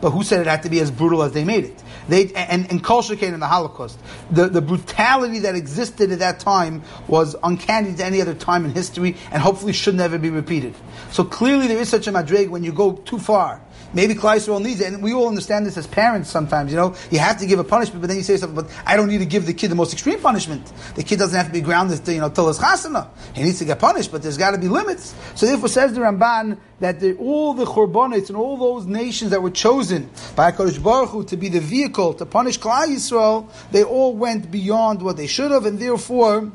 But 0.00 0.10
who 0.10 0.22
said 0.22 0.40
it 0.40 0.46
had 0.46 0.62
to 0.62 0.70
be 0.70 0.78
as 0.78 0.92
brutal 0.92 1.24
as 1.24 1.32
they 1.32 1.42
made 1.42 1.64
it? 1.64 1.82
They, 2.08 2.32
and, 2.32 2.70
and 2.70 2.82
Kol 2.82 3.02
in 3.10 3.40
the 3.40 3.46
Holocaust. 3.46 3.98
The, 4.30 4.48
the 4.48 4.62
brutality 4.62 5.40
that 5.40 5.54
existed 5.54 6.10
at 6.10 6.18
that 6.20 6.40
time 6.40 6.82
was 7.06 7.36
uncanny 7.42 7.94
to 7.94 8.04
any 8.04 8.20
other 8.20 8.34
time 8.34 8.64
in 8.64 8.72
history 8.72 9.16
and 9.30 9.42
hopefully 9.42 9.72
should 9.72 9.94
never 9.94 10.18
be 10.18 10.30
repeated. 10.30 10.74
So 11.10 11.24
clearly 11.24 11.66
there 11.68 11.78
is 11.78 11.88
such 11.88 12.06
a 12.06 12.12
madrig 12.12 12.48
when 12.48 12.64
you 12.64 12.72
go 12.72 12.92
too 12.92 13.18
far. 13.18 13.60
Maybe 13.94 14.14
Klal 14.14 14.62
needs 14.62 14.80
it, 14.80 14.92
and 14.92 15.02
we 15.02 15.14
all 15.14 15.28
understand 15.28 15.64
this 15.64 15.78
as 15.78 15.86
parents 15.86 16.28
sometimes. 16.28 16.70
You 16.70 16.76
know, 16.76 16.94
you 17.10 17.18
have 17.20 17.38
to 17.38 17.46
give 17.46 17.58
a 17.58 17.64
punishment, 17.64 18.02
but 18.02 18.08
then 18.08 18.18
you 18.18 18.22
say 18.22 18.36
something. 18.36 18.64
But 18.64 18.70
I 18.84 18.96
don't 18.96 19.08
need 19.08 19.18
to 19.18 19.26
give 19.26 19.46
the 19.46 19.54
kid 19.54 19.70
the 19.70 19.74
most 19.74 19.94
extreme 19.94 20.20
punishment. 20.20 20.70
The 20.94 21.02
kid 21.02 21.18
doesn't 21.18 21.36
have 21.36 21.46
to 21.46 21.52
be 21.52 21.62
grounded, 21.62 22.04
to, 22.04 22.12
you 22.12 22.20
know, 22.20 22.28
till 22.28 22.48
his 22.48 22.58
chasana. 22.58 23.08
He 23.34 23.42
needs 23.42 23.58
to 23.60 23.64
get 23.64 23.78
punished, 23.78 24.12
but 24.12 24.22
there's 24.22 24.36
got 24.36 24.50
to 24.50 24.58
be 24.58 24.68
limits. 24.68 25.14
So 25.34 25.46
therefore, 25.46 25.68
says 25.68 25.94
the 25.94 26.00
Ramban 26.00 26.58
that 26.80 27.00
the, 27.00 27.16
all 27.16 27.54
the 27.54 27.64
Chorbonites 27.64 28.28
and 28.28 28.36
all 28.36 28.56
those 28.56 28.86
nations 28.86 29.32
that 29.32 29.42
were 29.42 29.50
chosen 29.50 30.10
by 30.36 30.52
Hakadosh 30.52 30.82
Baruch 30.82 31.10
Hu 31.10 31.24
to 31.24 31.36
be 31.36 31.48
the 31.48 31.60
vehicle 31.60 32.14
to 32.14 32.26
punish 32.26 32.58
Klal 32.58 32.86
Yisrael, 32.86 33.50
they 33.72 33.82
all 33.82 34.14
went 34.14 34.50
beyond 34.50 35.02
what 35.02 35.16
they 35.16 35.26
should 35.26 35.50
have, 35.50 35.66
and 35.66 35.78
therefore 35.78 36.52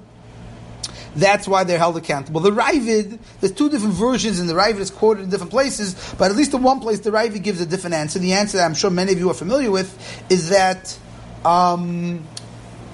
that's 1.15 1.47
why 1.47 1.63
they're 1.63 1.77
held 1.77 1.97
accountable. 1.97 2.41
The 2.41 2.51
Raavad, 2.51 3.19
there's 3.39 3.53
two 3.53 3.69
different 3.69 3.93
versions, 3.93 4.39
and 4.39 4.49
the 4.49 4.53
Raavad 4.53 4.79
is 4.79 4.89
quoted 4.89 5.23
in 5.23 5.29
different 5.29 5.51
places, 5.51 6.15
but 6.17 6.31
at 6.31 6.37
least 6.37 6.53
in 6.53 6.63
one 6.63 6.79
place, 6.79 7.01
the 7.01 7.11
Raavad 7.11 7.43
gives 7.43 7.61
a 7.61 7.65
different 7.65 7.95
answer. 7.95 8.19
The 8.19 8.33
answer 8.33 8.57
that 8.57 8.65
I'm 8.65 8.73
sure 8.73 8.89
many 8.89 9.11
of 9.11 9.19
you 9.19 9.29
are 9.29 9.35
familiar 9.35 9.71
with 9.71 10.25
is 10.31 10.49
that 10.49 10.97
um, 11.45 12.25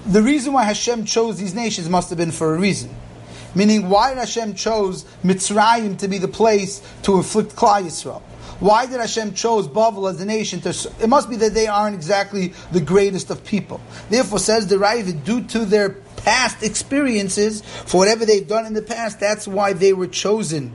the 0.06 0.22
reason 0.22 0.54
why 0.54 0.64
Hashem 0.64 1.06
chose 1.06 1.38
these 1.38 1.54
nations 1.54 1.88
must 1.88 2.10
have 2.10 2.18
been 2.18 2.32
for 2.32 2.56
a 2.56 2.58
reason. 2.58 2.90
Meaning, 3.56 3.90
why 3.90 4.10
did 4.10 4.20
Hashem 4.20 4.56
chose 4.56 5.06
Mitzrayim 5.24 5.98
to 6.00 6.08
be 6.08 6.18
the 6.18 6.28
place 6.28 6.82
to 7.04 7.18
inflict 7.18 7.56
Klal 7.56 7.84
Yisrael? 7.84 8.22
Why 8.60 8.86
did 8.86 9.00
Hashem 9.00 9.34
chose 9.36 9.68
Bavel 9.68 10.10
as 10.10 10.20
a 10.20 10.26
nation? 10.26 10.60
To, 10.62 10.70
it 11.02 11.08
must 11.08 11.30
be 11.30 11.38
that 11.38 11.54
they 11.54 11.68
aren't 11.68 11.96
exactly 11.96 12.54
the 12.72 12.82
greatest 12.82 13.30
of 13.30 13.46
people. 13.46 13.80
Therefore, 14.10 14.40
says 14.40 14.68
the 14.68 14.76
Raavad, 14.76 15.24
due 15.24 15.44
to 15.46 15.66
their 15.66 15.92
past 16.18 16.62
experiences, 16.62 17.62
for 17.62 17.98
whatever 17.98 18.26
they've 18.26 18.48
done 18.48 18.66
in 18.66 18.74
the 18.74 18.82
past, 18.82 19.20
that's 19.20 19.48
why 19.48 19.72
they 19.72 19.94
were 19.94 20.08
chosen 20.08 20.74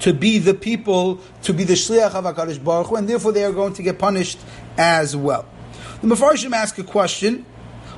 to 0.00 0.14
be 0.14 0.38
the 0.38 0.54
people, 0.54 1.20
to 1.42 1.52
be 1.52 1.64
the 1.64 1.74
Shliach 1.74 2.14
of 2.14 2.24
HaKadosh 2.24 2.64
Baruch 2.64 2.86
Hu, 2.86 2.96
and 2.96 3.06
therefore 3.06 3.32
they 3.32 3.44
are 3.44 3.52
going 3.52 3.74
to 3.74 3.82
get 3.82 3.98
punished 3.98 4.38
as 4.78 5.14
well. 5.14 5.46
The 6.00 6.08
Mefarshim 6.08 6.52
ask 6.52 6.78
a 6.78 6.82
question, 6.82 7.44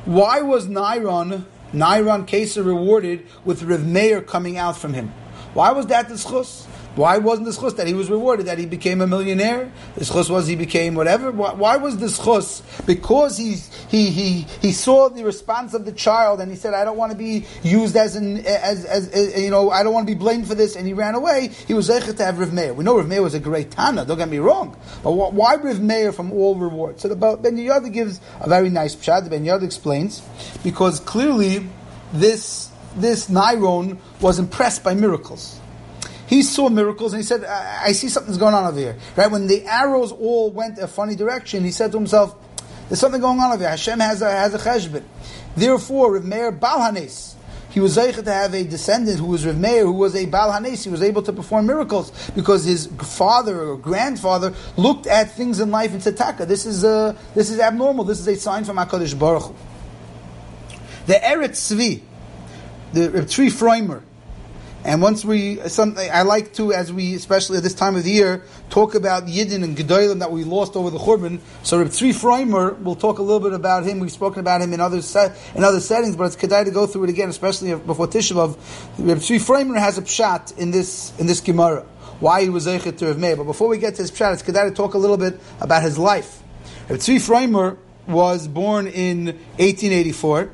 why 0.04 0.42
was 0.42 0.66
Nairon, 0.66 1.44
Nairon 1.72 2.26
Kesa 2.26 2.64
rewarded 2.64 3.26
with 3.44 3.62
Rav 3.62 3.84
Meir 3.86 4.20
coming 4.20 4.58
out 4.58 4.76
from 4.76 4.92
him? 4.92 5.08
Why 5.54 5.72
was 5.72 5.86
that 5.86 6.08
the 6.08 6.14
schus? 6.14 6.66
Why 6.94 7.16
wasn't 7.18 7.46
the 7.46 7.52
schus 7.52 7.76
that 7.76 7.86
he 7.86 7.94
was 7.94 8.10
rewarded, 8.10 8.46
that 8.46 8.58
he 8.58 8.66
became 8.66 9.00
a 9.00 9.06
millionaire? 9.06 9.72
The 9.94 10.04
schus 10.04 10.28
was 10.28 10.46
he 10.46 10.56
became 10.56 10.94
whatever. 10.94 11.30
Why, 11.30 11.54
why 11.54 11.76
was 11.78 11.96
the 11.96 12.06
schus? 12.06 12.62
Because 12.86 13.38
he, 13.38 13.56
he, 13.88 14.10
he, 14.10 14.46
he 14.60 14.72
saw 14.72 15.08
the 15.08 15.24
response 15.24 15.72
of 15.72 15.86
the 15.86 15.92
child 15.92 16.40
and 16.42 16.50
he 16.50 16.56
said, 16.56 16.74
I 16.74 16.84
don't 16.84 16.98
want 16.98 17.12
to 17.12 17.16
be 17.16 17.46
used 17.62 17.96
as 17.96 18.14
an, 18.14 18.44
as, 18.44 18.84
as, 18.84 19.08
as 19.08 19.42
you 19.42 19.50
know, 19.50 19.70
I 19.70 19.82
don't 19.82 19.94
want 19.94 20.06
to 20.06 20.14
be 20.14 20.18
blamed 20.18 20.46
for 20.46 20.54
this, 20.54 20.76
and 20.76 20.86
he 20.86 20.92
ran 20.92 21.14
away. 21.14 21.48
He 21.66 21.72
was 21.72 21.88
zeichet 21.88 22.18
to 22.18 22.24
have 22.26 22.38
Rav 22.38 22.52
Meir. 22.52 22.74
We 22.74 22.84
know 22.84 22.98
Rav 22.98 23.08
Meir 23.08 23.22
was 23.22 23.32
a 23.32 23.40
great 23.40 23.70
Tana, 23.70 24.04
don't 24.04 24.18
get 24.18 24.28
me 24.28 24.38
wrong. 24.38 24.76
But 25.02 25.12
why 25.12 25.54
Rav 25.54 25.80
Meir 25.80 26.12
from 26.12 26.30
all 26.32 26.56
rewards? 26.56 27.00
So 27.00 27.08
the 27.08 27.16
Ben 27.16 27.56
Yehoyada 27.56 27.90
gives 27.90 28.20
a 28.38 28.48
very 28.50 28.68
nice 28.68 28.94
pshat. 28.94 29.30
Ben 29.30 29.44
Yehoyada 29.44 29.62
explains, 29.62 30.22
because 30.62 31.00
clearly 31.00 31.66
this, 32.12 32.70
this 32.96 33.30
Niron 33.30 33.96
was 34.20 34.38
impressed 34.38 34.84
by 34.84 34.92
miracles. 34.92 35.58
He 36.32 36.40
saw 36.40 36.70
miracles 36.70 37.12
and 37.12 37.20
he 37.20 37.26
said, 37.26 37.44
I, 37.44 37.88
I 37.88 37.92
see 37.92 38.08
something's 38.08 38.38
going 38.38 38.54
on 38.54 38.64
over 38.64 38.78
here. 38.78 38.96
Right? 39.16 39.30
When 39.30 39.48
the 39.48 39.66
arrows 39.66 40.12
all 40.12 40.50
went 40.50 40.78
a 40.78 40.88
funny 40.88 41.14
direction, 41.14 41.62
he 41.62 41.70
said 41.70 41.92
to 41.92 41.98
himself, 41.98 42.34
there's 42.88 43.00
something 43.00 43.20
going 43.20 43.38
on 43.38 43.52
over 43.52 43.58
here. 43.58 43.68
Hashem 43.68 44.00
has 44.00 44.22
a, 44.22 44.30
has 44.30 44.54
a 44.54 44.58
cheshbon. 44.58 45.02
Therefore, 45.54 46.14
Rav 46.14 46.24
Meir 46.24 46.50
Balhanes, 46.50 47.34
he 47.68 47.80
was 47.80 47.98
able 47.98 48.22
to 48.22 48.32
have 48.32 48.54
a 48.54 48.64
descendant 48.64 49.18
who 49.18 49.26
was 49.26 49.44
Rav 49.44 49.58
Meir, 49.58 49.84
who 49.84 49.92
was 49.92 50.14
a 50.14 50.24
Balhanes. 50.26 50.82
He 50.82 50.88
was 50.88 51.02
able 51.02 51.20
to 51.20 51.34
perform 51.34 51.66
miracles 51.66 52.10
because 52.30 52.64
his 52.64 52.86
father 52.86 53.60
or 53.60 53.76
grandfather 53.76 54.54
looked 54.78 55.06
at 55.06 55.32
things 55.32 55.60
in 55.60 55.70
life 55.70 55.92
and 55.92 56.02
said, 56.02 56.16
"Taka, 56.16 56.46
this 56.46 56.64
is 56.64 56.82
uh, 56.82 57.14
this 57.34 57.50
is 57.50 57.60
abnormal. 57.60 58.04
This 58.04 58.20
is 58.20 58.28
a 58.28 58.36
sign 58.36 58.64
from 58.64 58.78
Hakadosh 58.78 59.18
Baruch 59.18 59.42
Hu." 59.42 59.54
The 61.04 61.14
Eretz 61.14 61.74
Tzvi, 61.76 62.00
the 62.94 63.08
Tzvi 63.10 63.50
Freimer, 63.50 64.02
and 64.84 65.00
once 65.00 65.24
we, 65.24 65.56
something 65.68 66.10
I 66.10 66.22
like 66.22 66.54
to, 66.54 66.72
as 66.72 66.92
we, 66.92 67.14
especially 67.14 67.56
at 67.56 67.62
this 67.62 67.74
time 67.74 67.94
of 67.94 68.02
the 68.02 68.10
year, 68.10 68.42
talk 68.68 68.96
about 68.96 69.26
Yidden 69.26 69.62
and 69.62 69.76
Gedolim 69.76 70.18
that 70.18 70.32
we 70.32 70.42
lost 70.42 70.74
over 70.74 70.90
the 70.90 70.98
Churban. 70.98 71.38
So 71.62 71.78
Reb 71.78 71.88
Tzvi 71.88 72.10
Freimer, 72.10 72.76
we'll 72.78 72.96
talk 72.96 73.18
a 73.18 73.22
little 73.22 73.38
bit 73.38 73.52
about 73.52 73.84
him. 73.84 74.00
We've 74.00 74.10
spoken 74.10 74.40
about 74.40 74.60
him 74.60 74.72
in 74.72 74.80
other 74.80 75.00
set, 75.00 75.38
in 75.54 75.62
other 75.62 75.78
settings, 75.78 76.16
but 76.16 76.24
it's 76.24 76.36
kedai 76.36 76.64
to 76.64 76.72
go 76.72 76.88
through 76.88 77.04
it 77.04 77.10
again, 77.10 77.28
especially 77.28 77.72
before 77.76 78.08
Tisha 78.08 78.32
B'av. 78.32 78.56
Reb 78.98 79.18
Tzvi 79.18 79.38
Freimer 79.38 79.78
has 79.78 79.98
a 79.98 80.02
pshat 80.02 80.58
in 80.58 80.72
this 80.72 81.12
in 81.18 81.26
this 81.26 81.40
Gemara. 81.40 81.82
Why 82.18 82.42
he 82.42 82.48
was 82.48 82.66
Zeichet 82.66 82.98
to 82.98 83.06
Rav 83.06 83.18
Meir. 83.18 83.36
But 83.36 83.44
before 83.44 83.68
we 83.68 83.78
get 83.78 83.94
to 83.96 84.02
his 84.02 84.10
pshat, 84.10 84.32
it's 84.32 84.42
kedai 84.42 84.68
to 84.68 84.74
talk 84.74 84.94
a 84.94 84.98
little 84.98 85.16
bit 85.16 85.38
about 85.60 85.82
his 85.82 85.96
life. 85.96 86.42
Reb 86.88 86.98
Tzvi 86.98 87.16
Freimer 87.16 87.78
was 88.08 88.48
born 88.48 88.88
in 88.88 89.26
1884. 89.26 90.50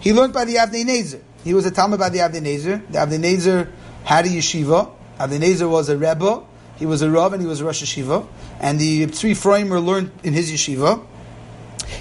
He 0.00 0.12
learned 0.12 0.32
by 0.32 0.44
the 0.44 0.56
Avnei 0.56 0.84
Nezer. 0.84 1.20
He 1.44 1.52
was 1.52 1.66
a 1.66 1.70
Talmud 1.70 2.00
by 2.00 2.08
the 2.08 2.20
Avnei 2.20 2.40
Nezer. 2.40 2.90
The 2.90 2.98
Avnei 2.98 3.18
Nezer 3.18 3.70
had 4.02 4.24
a 4.24 4.28
yeshiva. 4.30 4.90
Avnei 5.20 5.38
Nezer 5.38 5.68
was 5.68 5.90
a 5.90 5.96
Rebbe. 5.96 6.42
He 6.76 6.86
was 6.86 7.02
a 7.02 7.10
Rav 7.10 7.34
and 7.34 7.42
he 7.42 7.46
was 7.46 7.60
a 7.60 7.66
Rosh 7.66 7.82
Yeshiva. 7.82 8.26
And 8.60 8.80
the 8.80 9.06
three 9.06 9.32
Freimer 9.32 9.84
learned 9.84 10.10
in 10.22 10.32
his 10.32 10.50
yeshiva. 10.50 11.04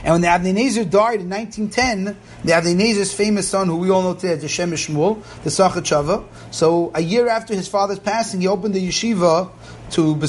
And 0.04 0.14
when 0.14 0.22
the 0.22 0.28
Avnei 0.28 0.54
Nezer 0.54 0.90
died 0.90 1.20
in 1.20 1.30
1910, 1.30 2.18
the 2.46 2.52
Avnei 2.54 2.74
Nezer's 2.74 3.14
famous 3.14 3.50
son, 3.50 3.68
who 3.68 3.76
we 3.76 3.90
all 3.90 4.02
know 4.02 4.14
today 4.14 4.36
the 4.36 4.48
Shem 4.48 4.72
MiShmuel, 4.72 5.22
the 5.44 5.50
Sachachava, 5.50 6.26
so 6.50 6.92
a 6.96 7.02
year 7.02 7.28
after 7.28 7.54
his 7.54 7.68
father's 7.68 8.00
passing, 8.00 8.40
he 8.40 8.48
opened 8.48 8.74
the 8.74 8.88
yeshiva 8.88 9.52
to, 9.94 10.20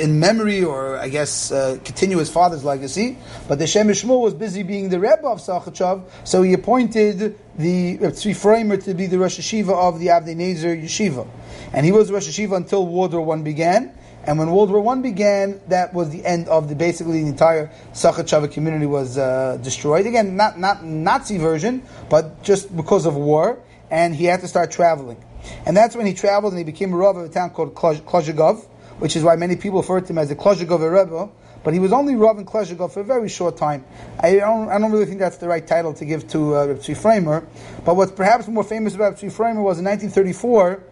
in 0.00 0.18
memory, 0.18 0.64
or 0.64 0.96
I 0.96 1.08
guess, 1.08 1.52
uh, 1.52 1.78
continue 1.84 2.18
his 2.18 2.30
father's 2.30 2.64
legacy. 2.64 3.18
But 3.46 3.58
the 3.58 3.66
Shem 3.66 3.88
MiShmuel 3.88 4.20
was 4.20 4.34
busy 4.34 4.62
being 4.62 4.88
the 4.88 4.98
Rebbe 4.98 5.26
of 5.26 5.38
Sachachav, 5.38 6.04
so 6.24 6.42
he 6.42 6.52
appointed 6.54 7.36
the 7.56 7.98
Tzvi 7.98 8.34
Framer 8.34 8.76
to 8.78 8.94
be 8.94 9.06
the 9.06 9.18
Rosh 9.18 9.38
Yeshiva 9.38 9.74
of 9.74 9.98
the 9.98 10.06
Avnei 10.08 10.36
Nezer 10.36 10.80
Yeshiva. 10.80 11.28
And 11.72 11.84
he 11.84 11.92
was 11.92 12.10
Rosh 12.10 12.28
Yeshiva 12.28 12.56
until 12.56 12.86
World 12.86 13.14
War 13.14 13.36
I 13.36 13.42
began. 13.42 13.94
And 14.24 14.38
when 14.38 14.50
World 14.50 14.70
War 14.70 14.80
One 14.80 15.00
began, 15.00 15.60
that 15.68 15.94
was 15.94 16.10
the 16.10 16.24
end 16.24 16.48
of 16.48 16.68
the 16.68 16.74
basically 16.74 17.22
the 17.22 17.28
entire 17.28 17.70
Sachachava 17.92 18.50
community 18.50 18.86
was 18.86 19.16
uh, 19.16 19.58
destroyed. 19.62 20.06
Again, 20.06 20.36
not 20.36 20.58
not 20.58 20.84
Nazi 20.84 21.38
version, 21.38 21.82
but 22.10 22.42
just 22.42 22.76
because 22.76 23.06
of 23.06 23.16
war, 23.16 23.58
and 23.90 24.14
he 24.14 24.24
had 24.24 24.40
to 24.40 24.48
start 24.48 24.70
traveling. 24.70 25.16
And 25.64 25.76
that's 25.76 25.96
when 25.96 26.06
he 26.06 26.14
traveled 26.14 26.52
and 26.52 26.58
he 26.58 26.64
became 26.64 26.92
a 26.92 26.96
Rav 26.96 27.16
of 27.16 27.24
a 27.24 27.28
town 27.28 27.50
called 27.50 27.74
Klozhigov, 27.74 28.66
which 28.98 29.16
is 29.16 29.22
why 29.22 29.36
many 29.36 29.56
people 29.56 29.80
refer 29.80 30.00
to 30.00 30.06
him 30.08 30.18
as 30.18 30.28
the 30.28 30.36
Klozhigov 30.36 30.80
Rebbe. 30.80 31.30
But 31.64 31.74
he 31.74 31.80
was 31.80 31.92
only 31.92 32.14
Rav 32.14 32.38
in 32.38 32.46
Klozhigov 32.46 32.92
for 32.92 33.00
a 33.00 33.04
very 33.04 33.28
short 33.28 33.56
time. 33.56 33.84
I 34.20 34.36
don't, 34.36 34.68
I 34.68 34.78
don't 34.78 34.92
really 34.92 35.06
think 35.06 35.18
that's 35.18 35.38
the 35.38 35.48
right 35.48 35.66
title 35.66 35.92
to 35.94 36.04
give 36.04 36.28
to 36.28 36.56
uh, 36.56 36.66
Reb 36.66 36.82
Framer. 36.82 37.46
But 37.84 37.96
what's 37.96 38.12
perhaps 38.12 38.46
more 38.48 38.64
famous 38.64 38.94
about 38.94 39.20
Reb 39.22 39.30
Tzvi 39.30 39.32
Framer 39.32 39.62
was 39.62 39.78
in 39.78 39.84
1934, 39.84 40.82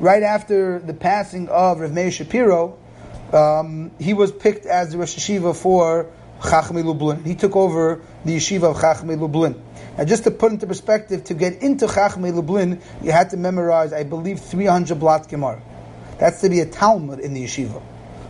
right 0.00 0.22
after 0.22 0.80
the 0.80 0.94
passing 0.94 1.48
of 1.48 1.80
Rav 1.80 1.92
Meir 1.92 2.10
Shapiro, 2.10 2.78
um, 3.32 3.90
he 3.98 4.14
was 4.14 4.32
picked 4.32 4.66
as 4.66 4.92
the 4.92 4.98
Rosh 4.98 5.16
Yeshiva 5.16 5.56
for 5.56 6.10
Chachmei 6.40 6.84
Lublin. 6.84 7.24
He 7.24 7.34
took 7.34 7.56
over 7.56 8.02
the 8.24 8.36
yeshiva 8.36 8.64
of 8.64 8.76
Chachmei 8.76 9.18
Lublin. 9.18 9.60
Now, 9.96 10.04
just 10.04 10.24
to 10.24 10.30
put 10.30 10.52
into 10.52 10.66
perspective, 10.66 11.24
to 11.24 11.34
get 11.34 11.62
into 11.62 11.86
Chachmei 11.86 12.34
Lublin, 12.34 12.80
you 13.02 13.10
had 13.10 13.30
to 13.30 13.36
memorize, 13.36 13.92
I 13.92 14.04
believe, 14.04 14.40
300 14.40 14.98
Blat 14.98 15.28
Gemara. 15.28 15.62
That's 16.18 16.40
to 16.40 16.48
be 16.48 16.60
a 16.60 16.66
Talmud 16.66 17.20
in 17.20 17.34
the 17.34 17.44
yeshiva. 17.44 17.82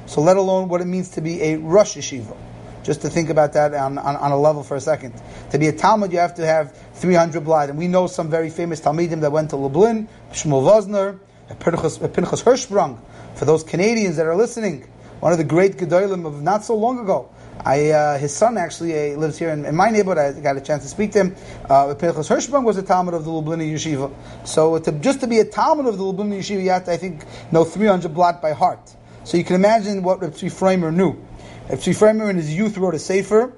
So, 0.06 0.20
let 0.20 0.36
alone 0.36 0.68
what 0.68 0.80
it 0.80 0.86
means 0.86 1.10
to 1.10 1.20
be 1.20 1.42
a 1.42 1.56
Rosh 1.56 1.96
Yeshiva. 1.96 2.36
Just 2.84 3.02
to 3.02 3.10
think 3.10 3.30
about 3.30 3.54
that 3.54 3.74
on, 3.74 3.98
on, 3.98 4.14
on, 4.14 4.30
a 4.30 4.38
level 4.38 4.62
for 4.62 4.76
a 4.76 4.80
second. 4.80 5.20
To 5.50 5.58
be 5.58 5.66
a 5.66 5.72
Talmud, 5.72 6.12
you 6.12 6.18
have 6.18 6.36
to 6.36 6.46
have 6.46 6.76
300 6.94 7.44
Blat. 7.44 7.68
And 7.68 7.76
we 7.76 7.88
know 7.88 8.06
some 8.06 8.30
very 8.30 8.48
famous 8.48 8.80
Talmidim 8.80 9.22
that 9.22 9.32
went 9.32 9.50
to 9.50 9.56
Lublin, 9.56 10.08
Shmuel 10.30 10.62
Vosner, 10.62 11.18
Pinchas 11.58 11.98
Hirschsprung, 12.42 13.00
for 13.34 13.44
those 13.44 13.64
Canadians 13.64 14.16
that 14.16 14.26
are 14.26 14.36
listening, 14.36 14.86
one 15.18 15.32
of 15.32 15.38
the 15.38 15.44
great 15.44 15.76
Gedolim 15.76 16.26
of 16.26 16.42
not 16.42 16.64
so 16.64 16.76
long 16.76 17.00
ago. 17.00 17.28
I, 17.66 17.90
uh, 17.90 18.18
his 18.18 18.32
son 18.32 18.58
actually 18.58 18.94
uh, 18.94 19.18
lives 19.18 19.36
here 19.36 19.50
in, 19.50 19.64
in, 19.64 19.74
my 19.74 19.90
neighborhood. 19.90 20.36
I 20.36 20.40
got 20.40 20.56
a 20.56 20.60
chance 20.60 20.84
to 20.84 20.88
speak 20.88 21.10
to 21.12 21.18
him. 21.18 21.36
Uh, 21.68 21.92
Pinchas 21.94 22.28
Hirschsprung 22.28 22.62
was 22.62 22.76
a 22.76 22.82
Talmud 22.82 23.12
of 23.12 23.24
the 23.24 23.30
Lublin 23.32 23.58
Yeshiva. 23.58 24.14
So 24.46 24.78
to, 24.78 24.92
just 24.92 25.18
to 25.22 25.26
be 25.26 25.40
a 25.40 25.44
Talmud 25.44 25.86
of 25.86 25.98
the 25.98 26.04
Lublin 26.04 26.30
Yeshiva, 26.30 26.62
you 26.62 26.70
have 26.70 26.84
to, 26.84 26.92
I 26.92 26.96
think, 26.96 27.24
know 27.50 27.64
300 27.64 28.14
blot 28.14 28.40
by 28.40 28.52
heart. 28.52 28.94
So 29.24 29.36
you 29.36 29.42
can 29.42 29.56
imagine 29.56 30.04
what 30.04 30.20
Reb 30.20 30.36
Framer 30.36 30.92
knew. 30.92 31.16
Reb 31.68 31.80
Framer 31.80 32.30
in 32.30 32.36
his 32.36 32.54
youth 32.54 32.78
wrote 32.78 32.94
a 32.94 33.00
sefer. 33.00 33.52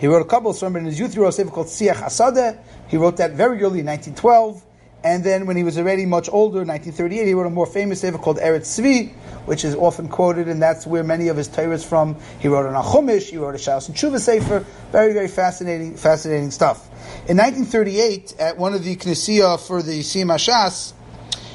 He 0.00 0.08
wrote 0.08 0.22
a 0.22 0.28
couple 0.28 0.50
of 0.50 0.56
sermons 0.56 0.82
in 0.82 0.86
his 0.86 0.98
youth. 0.98 1.14
He 1.14 1.20
wrote 1.20 1.28
a 1.28 1.32
sefer 1.32 1.50
called 1.50 1.68
Siach 1.68 1.94
Hasadeh. 1.94 2.58
He 2.88 2.96
wrote 2.96 3.18
that 3.18 3.30
very 3.30 3.62
early 3.62 3.78
in 3.78 3.86
1912. 3.86 4.64
And 5.04 5.22
then 5.22 5.46
when 5.46 5.56
he 5.56 5.62
was 5.62 5.78
already 5.78 6.06
much 6.06 6.28
older, 6.28 6.58
1938, 6.64 7.26
he 7.26 7.34
wrote 7.34 7.46
a 7.46 7.50
more 7.50 7.66
famous 7.66 8.00
sefer 8.00 8.18
called 8.18 8.38
Eretz 8.38 8.80
Tzvi, 8.80 9.12
which 9.46 9.64
is 9.64 9.74
often 9.76 10.08
quoted, 10.08 10.48
and 10.48 10.60
that's 10.60 10.86
where 10.86 11.04
many 11.04 11.28
of 11.28 11.36
his 11.36 11.48
Torahs 11.48 11.84
from. 11.84 12.16
He 12.40 12.48
wrote 12.48 12.66
an 12.66 12.74
Achumish, 12.74 13.30
he 13.30 13.38
wrote 13.38 13.54
a 13.54 13.58
Shalos 13.58 13.86
and 13.88 13.96
Tshuva 13.96 14.18
sefer, 14.18 14.66
very, 14.90 15.12
very 15.12 15.28
fascinating, 15.28 15.96
fascinating 15.96 16.50
stuff. 16.50 16.88
In 17.28 17.36
1938, 17.36 18.36
at 18.40 18.58
one 18.58 18.74
of 18.74 18.82
the 18.82 18.96
Knessia 18.96 19.64
for 19.64 19.82
the 19.82 20.00
Siyum 20.00 20.34
Hashas, 20.34 20.94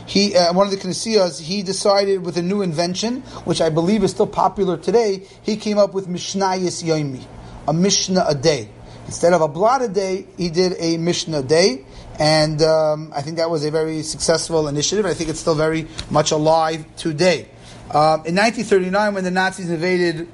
he, 0.06 0.36
uh, 0.36 0.54
one 0.54 0.68
of 0.68 0.72
the 0.72 0.78
Knessiyas, 0.78 1.42
he 1.42 1.64
decided 1.64 2.24
with 2.24 2.38
a 2.38 2.42
new 2.42 2.62
invention, 2.62 3.22
which 3.44 3.62
I 3.62 3.70
believe 3.70 4.04
is 4.04 4.12
still 4.12 4.28
popular 4.28 4.78
today, 4.78 5.28
he 5.42 5.58
came 5.58 5.78
up 5.78 5.94
with 5.94 6.08
Mishnayis 6.08 6.84
Yomi, 6.84 7.24
a 7.68 7.74
Mishnah 7.74 8.26
a 8.28 8.36
day. 8.36 8.70
Instead 9.06 9.34
of 9.34 9.42
a 9.42 9.48
blot 9.48 9.82
a 9.82 9.88
day, 9.88 10.26
he 10.38 10.50
did 10.50 10.76
a 10.80 10.98
Mishnah 10.98 11.40
a 11.40 11.44
day. 11.44 11.86
And 12.20 12.62
um, 12.62 13.12
I 13.16 13.22
think 13.22 13.38
that 13.38 13.50
was 13.50 13.66
a 13.66 13.72
very 13.72 14.04
successful 14.04 14.68
initiative. 14.68 15.06
I 15.06 15.14
think 15.14 15.30
it's 15.30 15.40
still 15.40 15.56
very 15.56 15.88
much 16.10 16.32
alive 16.32 16.86
today. 16.96 17.50
Um, 17.90 18.26
in 18.26 18.36
1939, 18.36 19.14
when 19.14 19.24
the 19.24 19.32
Nazis 19.32 19.70
invaded 19.70 20.28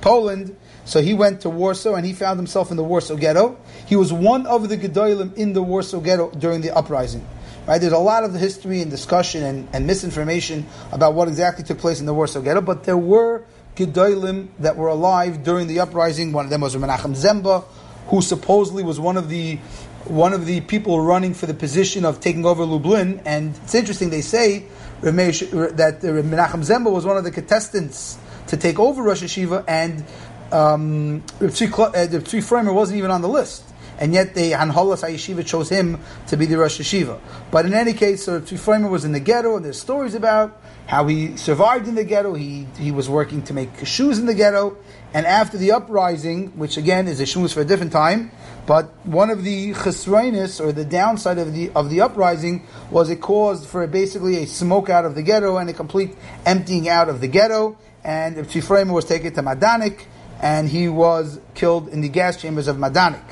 Poland, 0.00 0.56
so 0.84 1.00
he 1.00 1.14
went 1.14 1.40
to 1.42 1.50
Warsaw 1.50 1.94
and 1.94 2.04
he 2.04 2.12
found 2.12 2.38
himself 2.38 2.70
in 2.70 2.76
the 2.76 2.84
Warsaw 2.84 3.16
Ghetto. 3.16 3.58
He 3.86 3.96
was 3.96 4.12
one 4.12 4.46
of 4.46 4.68
the 4.68 4.76
Gedolim 4.76 5.34
in 5.34 5.54
the 5.54 5.62
Warsaw 5.62 6.00
Ghetto 6.00 6.30
during 6.30 6.60
the 6.60 6.76
uprising. 6.76 7.26
Right? 7.66 7.80
There's 7.80 7.94
a 7.94 7.98
lot 7.98 8.24
of 8.24 8.34
history 8.34 8.82
and 8.82 8.90
discussion 8.90 9.42
and, 9.42 9.68
and 9.72 9.86
misinformation 9.86 10.66
about 10.92 11.14
what 11.14 11.28
exactly 11.28 11.64
took 11.64 11.78
place 11.78 12.00
in 12.00 12.06
the 12.06 12.12
Warsaw 12.12 12.42
Ghetto, 12.42 12.60
but 12.60 12.84
there 12.84 12.98
were 12.98 13.44
Gedolim 13.76 14.48
that 14.58 14.76
were 14.76 14.88
alive 14.88 15.42
during 15.42 15.66
the 15.66 15.80
uprising. 15.80 16.32
One 16.32 16.44
of 16.44 16.50
them 16.50 16.60
was 16.60 16.76
Menachem 16.76 17.16
Zemba, 17.16 17.64
who 18.08 18.20
supposedly 18.20 18.82
was 18.82 19.00
one 19.00 19.16
of 19.16 19.30
the 19.30 19.58
one 20.06 20.32
of 20.32 20.46
the 20.46 20.60
people 20.60 21.00
running 21.00 21.34
for 21.34 21.46
the 21.46 21.54
position 21.54 22.04
of 22.04 22.20
taking 22.20 22.44
over 22.44 22.64
Lublin. 22.64 23.22
And 23.24 23.56
it's 23.56 23.74
interesting, 23.74 24.10
they 24.10 24.20
say 24.20 24.66
that 25.00 26.00
Menachem 26.02 26.64
Zemba 26.64 26.92
was 26.92 27.04
one 27.04 27.16
of 27.16 27.24
the 27.24 27.30
contestants 27.30 28.18
to 28.48 28.56
take 28.56 28.78
over 28.78 29.02
Rosh 29.02 29.22
Yeshiva, 29.22 29.64
and 29.66 30.04
um, 30.52 31.22
the 31.38 31.46
Tzvi 31.48 32.44
Framer 32.44 32.72
wasn't 32.72 32.98
even 32.98 33.10
on 33.10 33.22
the 33.22 33.28
list. 33.28 33.64
And 33.96 34.12
yet 34.12 34.34
the 34.34 34.50
Hanholas 34.52 35.08
HaYeshiva 35.08 35.46
chose 35.46 35.68
him 35.68 36.00
to 36.26 36.36
be 36.36 36.46
the 36.46 36.58
Rosh 36.58 36.80
Yeshiva. 36.80 37.20
But 37.52 37.64
in 37.64 37.74
any 37.74 37.92
case, 37.92 38.24
so 38.24 38.40
Tzvi 38.40 38.58
Framer 38.58 38.88
was 38.88 39.04
in 39.04 39.12
the 39.12 39.20
ghetto, 39.20 39.56
and 39.56 39.64
there's 39.64 39.80
stories 39.80 40.14
about 40.14 40.60
how 40.86 41.06
he 41.06 41.36
survived 41.36 41.86
in 41.86 41.94
the 41.94 42.04
ghetto. 42.04 42.34
He, 42.34 42.66
he 42.76 42.90
was 42.90 43.08
working 43.08 43.42
to 43.44 43.54
make 43.54 43.86
shoes 43.86 44.18
in 44.18 44.26
the 44.26 44.34
ghetto, 44.34 44.76
and 45.14 45.26
after 45.26 45.56
the 45.56 45.70
uprising, 45.70 46.48
which 46.58 46.76
again 46.76 47.06
is 47.06 47.20
a 47.20 47.26
shoes 47.26 47.52
for 47.52 47.60
a 47.60 47.64
different 47.64 47.92
time, 47.92 48.32
but 48.66 48.86
one 49.06 49.30
of 49.30 49.44
the 49.44 49.72
chesroinis, 49.72 50.60
or 50.60 50.72
the 50.72 50.84
downside 50.84 51.38
of 51.38 51.54
the 51.54 51.70
of 51.70 51.88
the 51.88 52.00
uprising, 52.00 52.66
was 52.90 53.10
it 53.10 53.20
caused 53.20 53.66
for 53.66 53.86
basically 53.86 54.42
a 54.42 54.46
smoke 54.46 54.90
out 54.90 55.04
of 55.04 55.14
the 55.14 55.22
ghetto 55.22 55.58
and 55.58 55.70
a 55.70 55.72
complete 55.72 56.16
emptying 56.44 56.88
out 56.88 57.08
of 57.08 57.20
the 57.20 57.28
ghetto. 57.28 57.78
And 58.02 58.36
Tzifraim 58.36 58.92
was 58.92 59.04
taken 59.04 59.32
to 59.34 59.42
Majdanek, 59.42 60.04
and 60.42 60.68
he 60.68 60.88
was 60.88 61.40
killed 61.54 61.88
in 61.88 62.00
the 62.00 62.08
gas 62.08 62.36
chambers 62.36 62.66
of 62.66 62.76
Majdanek. 62.76 63.22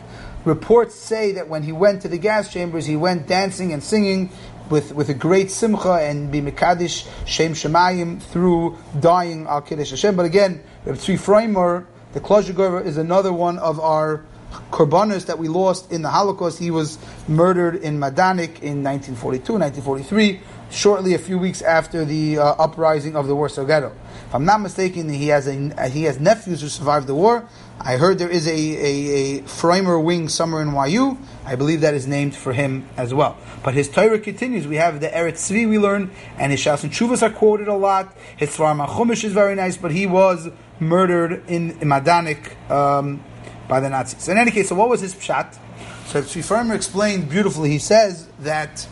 Reports 0.45 0.95
say 0.95 1.33
that 1.33 1.49
when 1.49 1.62
he 1.62 1.73
went 1.73 2.03
to 2.03 2.09
the 2.09 2.18
gas 2.18 2.53
chambers, 2.53 2.87
he 2.87 2.97
went 2.97 3.27
dancing 3.27 3.73
and 3.73 3.83
singing 3.83 4.31
with, 4.73 4.95
with 4.95 5.11
a 5.11 5.15
great 5.15 5.51
simcha 5.51 5.93
and 6.01 6.33
be 6.33 6.41
Mekadish 6.41 7.07
Shem 7.27 7.53
Shemayim 7.53 8.23
through 8.23 8.79
dying 8.99 9.47
Al 9.47 9.61
Kiddush 9.61 9.91
Hashem. 9.91 10.17
But 10.17 10.25
again, 10.25 10.65
Reb 10.87 10.97
Tzvi 10.97 11.19
Freimer, 11.19 11.85
the 12.15 12.21
Klozhigov 12.21 12.87
is 12.87 12.97
another 12.97 13.35
one 13.35 13.59
of 13.59 13.79
our 13.79 14.25
korbanos 14.71 15.27
that 15.27 15.39
we 15.39 15.49
lost 15.49 15.93
in 15.93 16.01
the 16.01 16.09
Holocaust. 16.09 16.59
He 16.59 16.71
was 16.71 16.99
murdered 17.29 17.77
in 17.77 17.99
Majdanek 17.99 18.63
in 18.63 18.83
1942, 18.83 19.53
1943, 19.59 20.41
shortly 20.71 21.13
a 21.13 21.19
few 21.19 21.39
weeks 21.39 21.61
after 21.61 22.07
the 22.07 22.39
uh, 22.39 22.55
uprising 22.59 23.15
of 23.15 23.27
the 23.27 23.37
Warsaw 23.37 23.65
Ghetto. 23.65 23.93
If 24.27 24.35
I'm 24.35 24.47
not 24.47 24.63
mistaken, 24.63 25.11
he 25.11 25.29
has 25.29 25.47
a, 25.47 25.89
he 25.91 26.05
has 26.05 26.19
nephews 26.19 26.63
who 26.63 26.69
survived 26.69 27.07
the 27.07 27.15
war. 27.15 27.47
I 27.85 27.97
heard 27.97 28.18
there 28.18 28.31
is 28.31 28.47
a, 28.47 28.51
a, 28.53 29.40
a 29.40 29.42
Framer 29.42 29.99
wing 29.99 30.29
somewhere 30.29 30.62
in 30.62 30.73
YU. 30.90 31.18
I 31.45 31.57
believe 31.57 31.81
that 31.81 31.95
is 31.95 32.07
named 32.07 32.37
for 32.37 32.53
him 32.53 32.88
as 32.97 33.12
well. 33.12 33.37
But 33.64 33.75
his 33.75 33.88
Torah 33.88 34.21
continues. 34.21 34.68
We 34.68 34.77
have 34.77 35.01
the 35.01 35.09
Eretz 35.09 35.51
Tzvi 35.51 35.68
we 35.68 35.81
learn, 35.81 36.12
and 36.38 36.53
his 36.53 36.61
Shas 36.61 36.85
and 36.85 36.92
Chuvas 36.92 37.23
are 37.23 37.31
quoted 37.31 37.66
a 37.66 37.75
lot. 37.75 38.16
His 38.37 38.51
Svarma 38.51 38.87
Chumash 38.87 39.25
is 39.25 39.33
very 39.33 39.57
nice, 39.57 39.77
but 39.77 39.90
he 39.90 40.07
was 40.07 40.49
murdered 40.79 41.42
in, 41.49 41.73
in 41.73 41.88
Majdanek 41.88 42.71
um, 42.71 43.25
by 43.66 43.81
the 43.81 43.90
Nazis. 43.90 44.29
In 44.29 44.38
any 44.38 44.53
case, 44.53 44.68
so 44.68 44.77
what 44.77 44.88
was 44.88 45.01
his 45.01 45.14
pshat? 45.14 45.59
So 46.07 46.23
Tzvi 46.23 46.45
Framer 46.45 46.75
explained 46.75 47.29
beautifully. 47.29 47.71
He 47.71 47.81
says 47.81 48.29
that 48.40 48.87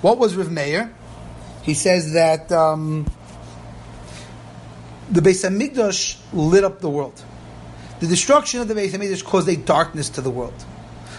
what 0.00 0.16
was 0.16 0.36
Rav 0.36 0.50
Meir? 0.50 0.94
He 1.62 1.74
says 1.74 2.14
that 2.14 2.50
um, 2.50 3.04
the 5.10 5.20
Beis 5.20 5.46
Hamikdash 5.46 6.18
lit 6.32 6.64
up 6.64 6.80
the 6.80 6.88
world. 6.88 7.22
The 8.00 8.06
destruction 8.06 8.60
of 8.60 8.68
the 8.68 8.74
Beis 8.74 8.90
Hamikdash 8.90 9.24
caused 9.24 9.48
a 9.48 9.56
darkness 9.56 10.08
to 10.10 10.20
the 10.20 10.30
world. 10.30 10.54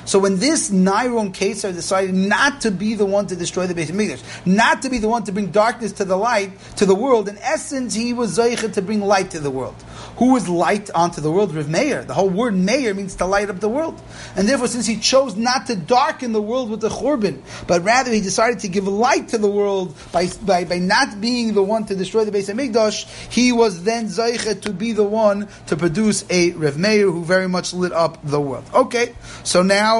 So 0.09 0.17
when 0.17 0.39
this 0.39 0.71
Niron 0.71 1.31
Kesar 1.35 1.71
decided 1.71 2.15
not 2.15 2.61
to 2.61 2.71
be 2.71 2.95
the 2.95 3.05
one 3.05 3.27
to 3.27 3.35
destroy 3.35 3.67
the 3.67 3.75
Beis 3.75 3.91
HaMikdash, 3.91 4.43
not 4.43 4.81
to 4.81 4.89
be 4.89 4.97
the 4.97 5.07
one 5.07 5.23
to 5.25 5.31
bring 5.31 5.51
darkness 5.51 5.91
to 5.91 6.03
the 6.03 6.15
light, 6.15 6.49
to 6.77 6.87
the 6.87 6.95
world, 6.95 7.29
in 7.29 7.37
essence, 7.37 7.93
he 7.93 8.11
was 8.13 8.35
Zeicha 8.35 8.73
to 8.73 8.81
bring 8.81 9.01
light 9.01 9.29
to 9.29 9.39
the 9.39 9.51
world. 9.51 9.75
Who 10.17 10.33
was 10.33 10.49
light 10.49 10.89
onto 10.89 11.21
the 11.21 11.31
world? 11.31 11.53
Rav 11.53 11.69
Meir. 11.69 12.03
The 12.05 12.15
whole 12.15 12.27
word 12.27 12.55
Meir 12.55 12.95
means 12.95 13.13
to 13.17 13.27
light 13.27 13.51
up 13.51 13.59
the 13.59 13.69
world. 13.69 14.01
And 14.35 14.49
therefore, 14.49 14.67
since 14.67 14.87
he 14.87 14.97
chose 14.97 15.35
not 15.35 15.67
to 15.67 15.75
darken 15.75 16.31
the 16.31 16.41
world 16.41 16.71
with 16.71 16.81
the 16.81 16.89
Churban, 16.89 17.41
but 17.67 17.83
rather 17.83 18.11
he 18.11 18.19
decided 18.19 18.61
to 18.61 18.67
give 18.67 18.87
light 18.87 19.27
to 19.27 19.37
the 19.37 19.47
world 19.47 19.95
by, 20.11 20.27
by, 20.41 20.65
by 20.65 20.79
not 20.79 21.21
being 21.21 21.53
the 21.53 21.61
one 21.61 21.85
to 21.85 21.95
destroy 21.95 22.25
the 22.25 22.31
Beis 22.31 22.51
HaMikdash, 22.51 23.31
he 23.31 23.51
was 23.51 23.83
then 23.83 24.07
Zeicha 24.07 24.59
to 24.61 24.73
be 24.73 24.91
the 24.91 25.03
one 25.03 25.47
to 25.67 25.77
produce 25.77 26.25
a 26.31 26.49
Rav 26.53 26.79
Meir 26.79 27.11
who 27.11 27.23
very 27.23 27.47
much 27.47 27.73
lit 27.73 27.93
up 27.93 28.17
the 28.23 28.41
world. 28.41 28.65
Okay, 28.73 29.13
so 29.43 29.61
now 29.61 29.98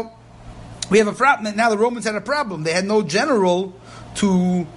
we 0.90 0.98
have 0.98 1.08
a 1.08 1.14
problem. 1.14 1.56
Now 1.56 1.70
the 1.70 1.78
Romans 1.78 2.06
had 2.06 2.16
a 2.16 2.22
problem. 2.22 2.64
They 2.64 2.74
had 2.74 2.86
no 2.86 3.02
general 3.04 3.74
to 4.16 4.68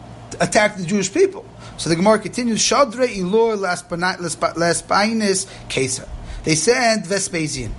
attack 0.40 0.76
the 0.76 0.84
Jewish 0.84 1.12
people. 1.12 1.44
So 1.78 1.88
the 1.88 1.96
Gemara 1.96 2.18
continues, 2.18 2.60
Shadre 2.60 3.08
ilor 3.08 3.56
lespainis 3.56 5.46
Caesar. 5.72 6.08
They 6.44 6.54
sent 6.54 7.06
Vespasian. 7.06 7.74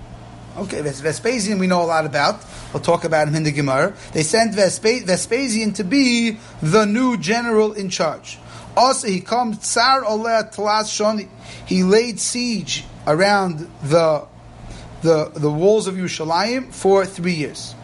Okay, 0.58 0.82
Vespasian 0.82 1.60
we 1.60 1.68
know 1.68 1.82
a 1.82 1.86
lot 1.86 2.06
about. 2.06 2.44
We'll 2.74 2.82
talk 2.82 3.04
about 3.04 3.28
him 3.28 3.36
in 3.36 3.44
the 3.44 3.52
Gemara. 3.52 3.96
They 4.14 4.24
sent 4.24 4.56
Vespasian 4.56 5.74
to 5.74 5.84
be 5.84 6.38
the 6.62 6.86
new 6.86 7.18
general 7.18 7.74
in 7.74 7.90
charge. 7.90 8.40
Also, 8.76 9.08
he 9.08 9.22
comes 9.22 9.60
Tsar 9.60 10.02
Oleh 10.02 10.54
Tlas 10.54 10.86
Shoni. 10.86 11.30
He 11.66 11.84
laid 11.84 12.20
siege 12.20 12.84
around 13.06 13.70
the, 13.84 14.26
the, 15.04 15.32
the 15.36 15.52
walls 15.52 15.86
of 15.88 15.96
Yerushalayim 15.96 16.74
for 16.74 17.06
three 17.06 17.34
years. 17.34 17.76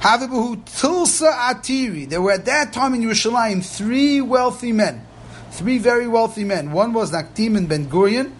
Havibuhu 0.00 0.64
Tulsa 0.80 1.30
Atiri. 1.30 2.08
There 2.08 2.22
were 2.22 2.32
at 2.32 2.46
that 2.46 2.72
time 2.72 2.94
in 2.94 3.02
Yerushalayim 3.02 3.62
three 3.62 4.22
wealthy 4.22 4.72
men, 4.72 5.06
three 5.50 5.76
very 5.76 6.08
wealthy 6.08 6.42
men. 6.42 6.72
One 6.72 6.94
was 6.94 7.12
Naktim 7.12 7.68
Ben 7.68 7.84
Gurion, 7.84 8.32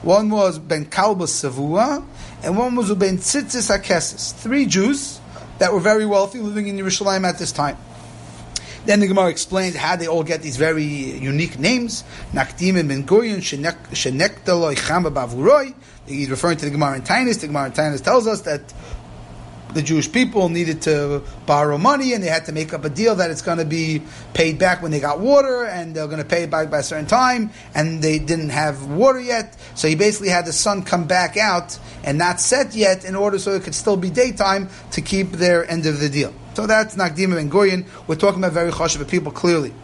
one 0.00 0.30
was 0.30 0.58
Ben 0.58 0.86
Kalba 0.86 1.24
Savua, 1.24 2.02
and 2.42 2.56
one 2.56 2.74
was 2.74 2.90
Ben 2.94 3.18
Tzitzis 3.18 3.70
Hakesis. 3.70 4.32
Three 4.32 4.64
Jews 4.64 5.20
that 5.58 5.74
were 5.74 5.80
very 5.80 6.06
wealthy 6.06 6.38
living 6.38 6.68
in 6.68 6.78
Yerushalayim 6.78 7.28
at 7.28 7.38
this 7.38 7.52
time. 7.52 7.76
Then 8.86 9.00
the 9.00 9.06
Gemara 9.06 9.28
explains 9.28 9.76
how 9.76 9.96
they 9.96 10.06
all 10.06 10.24
get 10.24 10.40
these 10.40 10.56
very 10.56 10.84
unique 10.84 11.58
names. 11.58 12.02
Nakdimon 12.32 12.88
Ben 12.88 13.04
Gurion, 13.04 13.40
Shenekta 13.40 14.74
Chamba 14.74 15.12
Bavuroi. 15.12 15.74
He's 16.06 16.30
referring 16.30 16.56
to 16.58 16.64
the 16.64 16.70
Gemara 16.70 16.96
in 16.96 17.02
Taanis. 17.02 17.40
The 17.40 17.48
Gemara 17.48 17.66
in 17.66 17.72
Taanis 17.72 18.02
tells 18.02 18.26
us 18.26 18.40
that 18.42 18.72
the 19.74 19.82
Jewish 19.82 20.10
people 20.10 20.48
needed 20.48 20.82
to 20.82 21.22
borrow 21.46 21.76
money 21.76 22.12
and 22.14 22.22
they 22.22 22.28
had 22.28 22.46
to 22.46 22.52
make 22.52 22.72
up 22.72 22.84
a 22.84 22.88
deal 22.88 23.16
that 23.16 23.30
it's 23.30 23.42
going 23.42 23.58
to 23.58 23.64
be 23.64 24.02
paid 24.32 24.58
back 24.58 24.82
when 24.82 24.90
they 24.90 25.00
got 25.00 25.20
water 25.20 25.64
and 25.64 25.94
they're 25.94 26.06
going 26.06 26.22
to 26.22 26.28
pay 26.28 26.44
it 26.44 26.50
back 26.50 26.70
by 26.70 26.78
a 26.78 26.82
certain 26.82 27.06
time 27.06 27.50
and 27.74 28.02
they 28.02 28.18
didn't 28.18 28.50
have 28.50 28.86
water 28.86 29.20
yet. 29.20 29.56
So 29.74 29.88
he 29.88 29.96
basically 29.96 30.28
had 30.28 30.46
the 30.46 30.52
sun 30.52 30.82
come 30.82 31.06
back 31.06 31.36
out 31.36 31.78
and 32.04 32.16
not 32.16 32.40
set 32.40 32.74
yet 32.74 33.04
in 33.04 33.16
order 33.16 33.38
so 33.38 33.52
it 33.52 33.64
could 33.64 33.74
still 33.74 33.96
be 33.96 34.10
daytime 34.10 34.68
to 34.92 35.00
keep 35.00 35.32
their 35.32 35.68
end 35.68 35.86
of 35.86 36.00
the 36.00 36.08
deal. 36.08 36.32
So 36.54 36.66
that's 36.66 36.94
Nagdim 36.94 37.36
and 37.36 37.50
Goyen. 37.50 37.84
We're 38.06 38.14
talking 38.14 38.38
about 38.38 38.52
very 38.52 38.70
choshev 38.70 39.08
people 39.08 39.32
clearly. 39.32 39.74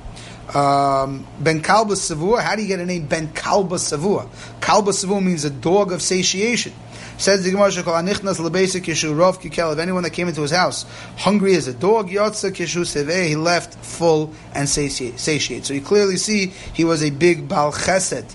Um, 0.55 1.26
ben 1.38 1.62
Kalba 1.62 1.94
Savua, 1.94 2.40
how 2.40 2.57
do 2.57 2.62
you 2.62 2.68
get 2.68 2.81
a 2.81 2.87
name 2.87 3.07
Ben 3.07 3.29
Kalba 3.29 3.76
Savua? 3.76 4.29
Kalba 4.61 4.90
Savua 4.90 5.22
means 5.22 5.44
a 5.44 5.50
dog 5.50 5.92
of 5.92 6.03
satiation. 6.03 6.72
Says 7.20 7.44
the 7.44 7.50
Gemara 7.50 7.68
Shekol 7.68 8.02
Anichnas 8.02 8.40
Lebesik 8.40 8.87
Yeshu 8.87 9.14
Rov. 9.14 9.44
If 9.44 9.78
anyone 9.78 10.02
that 10.04 10.14
came 10.14 10.28
into 10.28 10.40
his 10.40 10.52
house 10.52 10.87
hungry 11.18 11.54
as 11.54 11.68
a 11.68 11.74
dog, 11.74 12.09
Yotza 12.09 12.50
Kishu 12.50 12.80
Seveh, 12.80 13.28
he 13.28 13.37
left 13.37 13.74
full 13.74 14.33
and 14.54 14.66
satiate. 14.66 15.66
So 15.66 15.74
you 15.74 15.83
clearly 15.83 16.16
see 16.16 16.46
he 16.46 16.87
was 16.87 17.02
a 17.02 17.11
big 17.11 17.46
Bal 17.46 17.72
Chesed. 17.72 18.35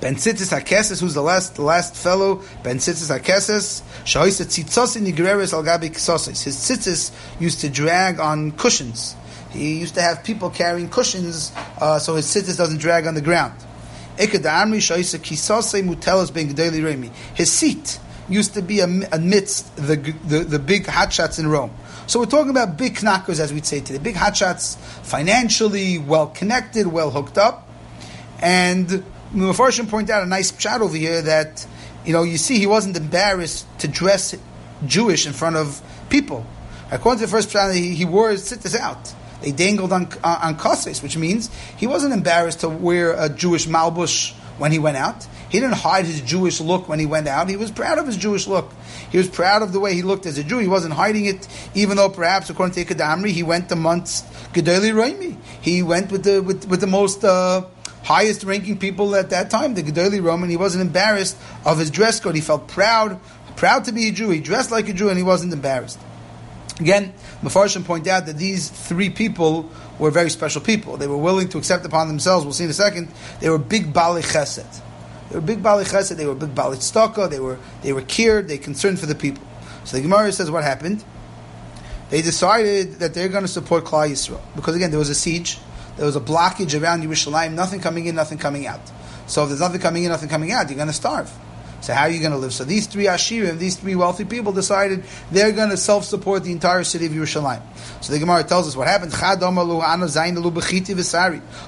Ben 0.00 0.16
Tzitzis 0.16 0.52
Hakeses, 0.52 1.00
who's 1.00 1.14
the 1.14 1.22
last 1.22 1.60
last 1.60 1.94
fellow, 1.94 2.42
Ben 2.64 2.78
Tzitzis 2.78 3.16
Hakeses, 3.16 3.82
Shahoisa 4.02 4.46
Tzitzosin 4.46 5.06
Nigreres 5.06 5.52
Al 5.52 5.62
Gabi 5.62 5.90
Kisosis. 5.90 6.42
His 6.42 6.56
tzitzis 6.56 7.12
used 7.38 7.60
to 7.60 7.68
drag 7.68 8.18
on 8.18 8.50
cushions. 8.50 9.14
He 9.50 9.78
used 9.78 9.94
to 9.94 10.02
have 10.02 10.24
people 10.24 10.50
carrying 10.50 10.88
cushions 10.88 11.52
uh, 11.80 12.00
so 12.00 12.16
his 12.16 12.26
tzitzis 12.26 12.58
doesn't 12.58 12.78
drag 12.78 13.06
on 13.06 13.14
the 13.14 13.20
ground. 13.20 13.54
His 17.34 17.52
seat 17.52 17.98
used 18.28 18.54
to 18.54 18.62
be 18.62 18.80
amidst 18.80 19.76
the, 19.76 19.96
the, 19.96 20.38
the 20.40 20.58
big 20.58 20.84
hotshots 20.84 21.38
in 21.38 21.48
Rome. 21.48 21.72
So 22.06 22.18
we're 22.20 22.26
talking 22.26 22.50
about 22.50 22.76
big 22.76 23.02
knackers, 23.02 23.40
as 23.40 23.52
we'd 23.52 23.66
say 23.66 23.80
today. 23.80 23.98
Big 23.98 24.16
hotshots, 24.16 24.76
financially 25.04 25.98
well 25.98 26.28
connected, 26.28 26.86
well 26.86 27.10
hooked 27.10 27.38
up. 27.38 27.68
And 28.40 29.04
Mepharshim 29.32 29.88
point 29.88 30.10
out 30.10 30.22
a 30.22 30.26
nice 30.26 30.58
shot 30.58 30.80
over 30.80 30.96
here 30.96 31.22
that, 31.22 31.66
you 32.04 32.12
know, 32.12 32.22
you 32.22 32.36
see 32.36 32.58
he 32.58 32.66
wasn't 32.66 32.96
embarrassed 32.96 33.66
to 33.80 33.88
dress 33.88 34.34
Jewish 34.86 35.26
in 35.26 35.32
front 35.32 35.56
of 35.56 35.80
people. 36.08 36.46
According 36.90 37.20
to 37.20 37.26
the 37.26 37.30
first 37.30 37.50
shot, 37.50 37.72
he, 37.72 37.94
he 37.94 38.04
wore 38.04 38.30
his 38.30 38.44
sitters 38.44 38.74
out. 38.74 39.14
They 39.42 39.52
dangled 39.52 39.92
on 39.92 40.08
uh, 40.22 40.40
on 40.42 40.56
koses, 40.56 41.02
which 41.02 41.16
means 41.16 41.50
he 41.76 41.86
wasn't 41.86 42.12
embarrassed 42.12 42.60
to 42.60 42.68
wear 42.68 43.12
a 43.12 43.28
Jewish 43.28 43.66
malbush 43.66 44.34
when 44.58 44.72
he 44.72 44.78
went 44.78 44.96
out. 44.96 45.26
He 45.48 45.58
didn't 45.58 45.76
hide 45.76 46.04
his 46.04 46.20
Jewish 46.20 46.60
look 46.60 46.88
when 46.88 47.00
he 47.00 47.06
went 47.06 47.26
out. 47.26 47.48
He 47.48 47.56
was 47.56 47.70
proud 47.70 47.98
of 47.98 48.06
his 48.06 48.16
Jewish 48.16 48.46
look. 48.46 48.70
He 49.10 49.18
was 49.18 49.28
proud 49.28 49.62
of 49.62 49.72
the 49.72 49.80
way 49.80 49.94
he 49.94 50.02
looked 50.02 50.26
as 50.26 50.38
a 50.38 50.44
Jew. 50.44 50.58
He 50.58 50.68
wasn't 50.68 50.94
hiding 50.94 51.24
it, 51.24 51.48
even 51.74 51.96
though 51.96 52.10
perhaps, 52.10 52.50
according 52.50 52.74
to 52.74 52.84
Ikadamri, 52.84 53.30
he 53.30 53.42
went 53.42 53.72
amongst 53.72 54.30
Gedali 54.52 54.92
Raimi. 54.92 55.36
He 55.60 55.82
went 55.82 56.12
with 56.12 56.24
the 56.24 56.42
with, 56.42 56.68
with 56.68 56.80
the 56.80 56.86
most 56.86 57.24
uh, 57.24 57.64
highest 58.04 58.44
ranking 58.44 58.78
people 58.78 59.16
at 59.16 59.30
that 59.30 59.50
time, 59.50 59.74
the 59.74 59.82
Gedali 59.82 60.22
Roman. 60.22 60.50
He 60.50 60.56
wasn't 60.56 60.82
embarrassed 60.82 61.36
of 61.64 61.78
his 61.78 61.90
dress 61.90 62.20
code. 62.20 62.34
He 62.34 62.40
felt 62.40 62.68
proud, 62.68 63.18
proud 63.56 63.86
to 63.86 63.92
be 63.92 64.08
a 64.08 64.12
Jew. 64.12 64.30
He 64.30 64.40
dressed 64.40 64.70
like 64.70 64.88
a 64.88 64.92
Jew, 64.92 65.08
and 65.08 65.18
he 65.18 65.24
wasn't 65.24 65.52
embarrassed. 65.52 65.98
Again, 66.80 67.12
Mefarshim 67.42 67.84
point 67.84 68.08
out 68.08 68.24
that 68.26 68.38
these 68.38 68.70
three 68.70 69.10
people 69.10 69.70
were 69.98 70.10
very 70.10 70.30
special 70.30 70.62
people. 70.62 70.96
They 70.96 71.06
were 71.06 71.16
willing 71.16 71.48
to 71.50 71.58
accept 71.58 71.84
upon 71.84 72.08
themselves, 72.08 72.44
we'll 72.44 72.54
see 72.54 72.64
in 72.64 72.70
a 72.70 72.74
second, 72.74 73.08
they 73.40 73.50
were 73.50 73.58
big 73.58 73.92
Bali 73.92 74.22
Chesed. 74.22 74.80
They 75.28 75.36
were 75.36 75.42
big 75.42 75.62
Bali 75.62 75.84
Chesed, 75.84 76.16
they 76.16 76.26
were 76.26 76.34
big 76.34 76.54
Bali 76.54 76.78
Tztaka, 76.78 77.28
they 77.28 77.38
were, 77.38 77.58
they 77.82 77.92
were 77.92 78.02
cared, 78.02 78.48
they 78.48 78.56
concerned 78.56 78.98
for 78.98 79.06
the 79.06 79.14
people. 79.14 79.46
So 79.84 79.98
the 79.98 80.02
Gemara 80.02 80.32
says 80.32 80.50
what 80.50 80.64
happened. 80.64 81.04
They 82.08 82.22
decided 82.22 82.94
that 83.00 83.12
they're 83.12 83.28
going 83.28 83.44
to 83.44 83.48
support 83.48 83.84
Klal 83.84 84.10
Yisrael. 84.10 84.40
Because 84.56 84.74
again, 84.74 84.90
there 84.90 84.98
was 84.98 85.10
a 85.10 85.14
siege, 85.14 85.58
there 85.96 86.06
was 86.06 86.16
a 86.16 86.20
blockage 86.20 86.80
around 86.80 87.02
Yerushalayim, 87.02 87.52
nothing 87.52 87.80
coming 87.80 88.06
in, 88.06 88.14
nothing 88.14 88.38
coming 88.38 88.66
out. 88.66 88.80
So 89.26 89.42
if 89.42 89.50
there's 89.50 89.60
nothing 89.60 89.80
coming 89.80 90.04
in, 90.04 90.08
nothing 90.08 90.30
coming 90.30 90.50
out, 90.50 90.70
you're 90.70 90.76
going 90.76 90.88
to 90.88 90.94
starve. 90.94 91.30
So 91.80 91.94
how 91.94 92.02
are 92.02 92.10
you 92.10 92.20
going 92.20 92.32
to 92.32 92.38
live? 92.38 92.52
So 92.52 92.64
these 92.64 92.86
three 92.86 93.06
Ashirim, 93.06 93.58
these 93.58 93.76
three 93.76 93.94
wealthy 93.94 94.24
people 94.24 94.52
decided 94.52 95.02
they're 95.30 95.52
going 95.52 95.70
to 95.70 95.76
self-support 95.76 96.44
the 96.44 96.52
entire 96.52 96.84
city 96.84 97.06
of 97.06 97.12
Yerushalayim. 97.12 97.62
So 98.02 98.12
the 98.12 98.18
Gemara 98.18 98.44
tells 98.44 98.68
us 98.68 98.76
what 98.76 98.86
happened. 98.86 99.12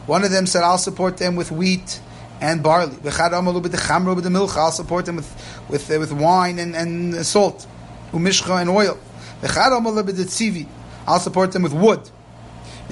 One 0.06 0.24
of 0.24 0.30
them 0.30 0.46
said, 0.46 0.62
I'll 0.62 0.78
support 0.78 1.16
them 1.16 1.34
with 1.36 1.50
wheat 1.50 2.00
and 2.40 2.62
barley. 2.62 2.96
I'll 3.04 4.70
support 4.70 5.06
them 5.06 5.16
with, 5.16 5.64
with, 5.68 5.90
uh, 5.90 5.98
with 5.98 6.12
wine 6.12 6.58
and, 6.58 6.76
and 6.76 7.24
salt, 7.24 7.66
umishcha 8.12 8.60
and 8.60 8.68
oil. 8.68 8.98
I'll 11.06 11.20
support 11.20 11.52
them 11.52 11.62
with 11.62 11.72
wood. 11.72 12.10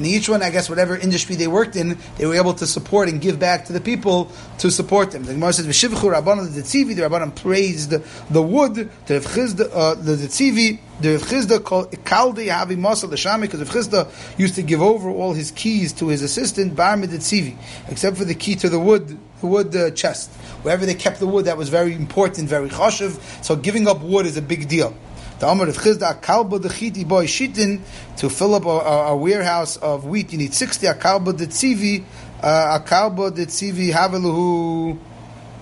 And 0.01 0.07
each 0.07 0.31
one, 0.31 0.43
I 0.43 0.49
guess, 0.49 0.71
whatever 0.71 0.97
industry 0.97 1.37
they 1.37 1.47
worked 1.47 1.77
in, 1.77 1.99
they 2.17 2.25
were 2.25 2.35
able 2.35 2.55
to 2.55 2.67
support 2.67 3.11
and 3.11 3.21
give 3.21 3.39
back 3.39 3.67
to 3.67 3.75
the 3.75 3.83
people 3.83 4.33
to 4.57 4.71
support 4.71 5.11
them. 5.11 5.25
The 5.25 5.35
Gemara 5.35 5.53
says, 5.53 5.67
"V'shivchu 5.67 6.11
Rabbanon 6.11 6.55
the 6.55 6.63
Tzivi." 6.63 6.97
The 6.97 7.03
Rabbanon 7.03 7.35
praised 7.35 7.91
the 7.91 8.43
wood. 8.43 8.89
The 9.05 9.21
Chisda, 9.21 9.71
uh, 9.71 9.95
the 9.97 10.17
Tzivi, 10.17 10.79
the 11.03 11.19
Chisda 11.19 11.59
Kaldi 11.59 12.49
Havi 12.49 12.79
Masa 12.79 13.11
L'Shami, 13.11 13.43
because 13.43 13.61
the 13.61 13.67
Chisda 13.67 14.11
used 14.39 14.55
to 14.55 14.63
give 14.63 14.81
over 14.81 15.11
all 15.11 15.35
his 15.35 15.51
keys 15.51 15.93
to 15.93 16.09
his 16.09 16.23
assistant 16.23 16.75
Bar 16.75 16.97
Tzivi, 16.97 17.59
except 17.89 18.17
for 18.17 18.25
the 18.25 18.35
key 18.35 18.55
to 18.55 18.71
the 18.71 18.81
wood, 18.81 19.19
the 19.43 19.47
wood 19.47 19.77
uh, 19.77 19.91
chest. 19.91 20.31
Wherever 20.63 20.87
they 20.87 20.95
kept 20.95 21.21
the 21.21 21.27
wood, 21.27 21.45
that 21.45 21.59
was 21.59 21.69
very 21.69 21.95
important, 21.95 22.49
very 22.49 22.71
chashiv. 22.71 23.21
So 23.45 23.55
giving 23.55 23.87
up 23.87 24.01
wood 24.01 24.25
is 24.25 24.39
a 24.39 24.43
big 24.43 24.67
deal. 24.67 24.97
The 25.41 25.47
Amr 25.49 25.69
of 25.69 25.79
Chisda, 25.79 26.21
Kalba 26.21 26.61
the 26.61 26.69
Chiti 26.69 27.09
boy 27.09 27.25
Shitin, 27.25 27.81
to 28.19 28.29
fill 28.29 28.55
up 28.55 28.67
a, 28.67 28.69
a, 28.69 29.07
a, 29.13 29.17
warehouse 29.17 29.79
of 29.79 30.05
wheat, 30.05 30.33
you 30.33 30.39
need 30.39 30.53
60 30.53 30.87
Akalba 30.87 31.35
the 31.35 31.47
Tzivi, 31.47 32.05
uh, 32.43 32.79
Akalba 32.79 33.35
the 33.35 33.47
Tzivi 33.47 33.91
Haveluhu, 33.91 34.99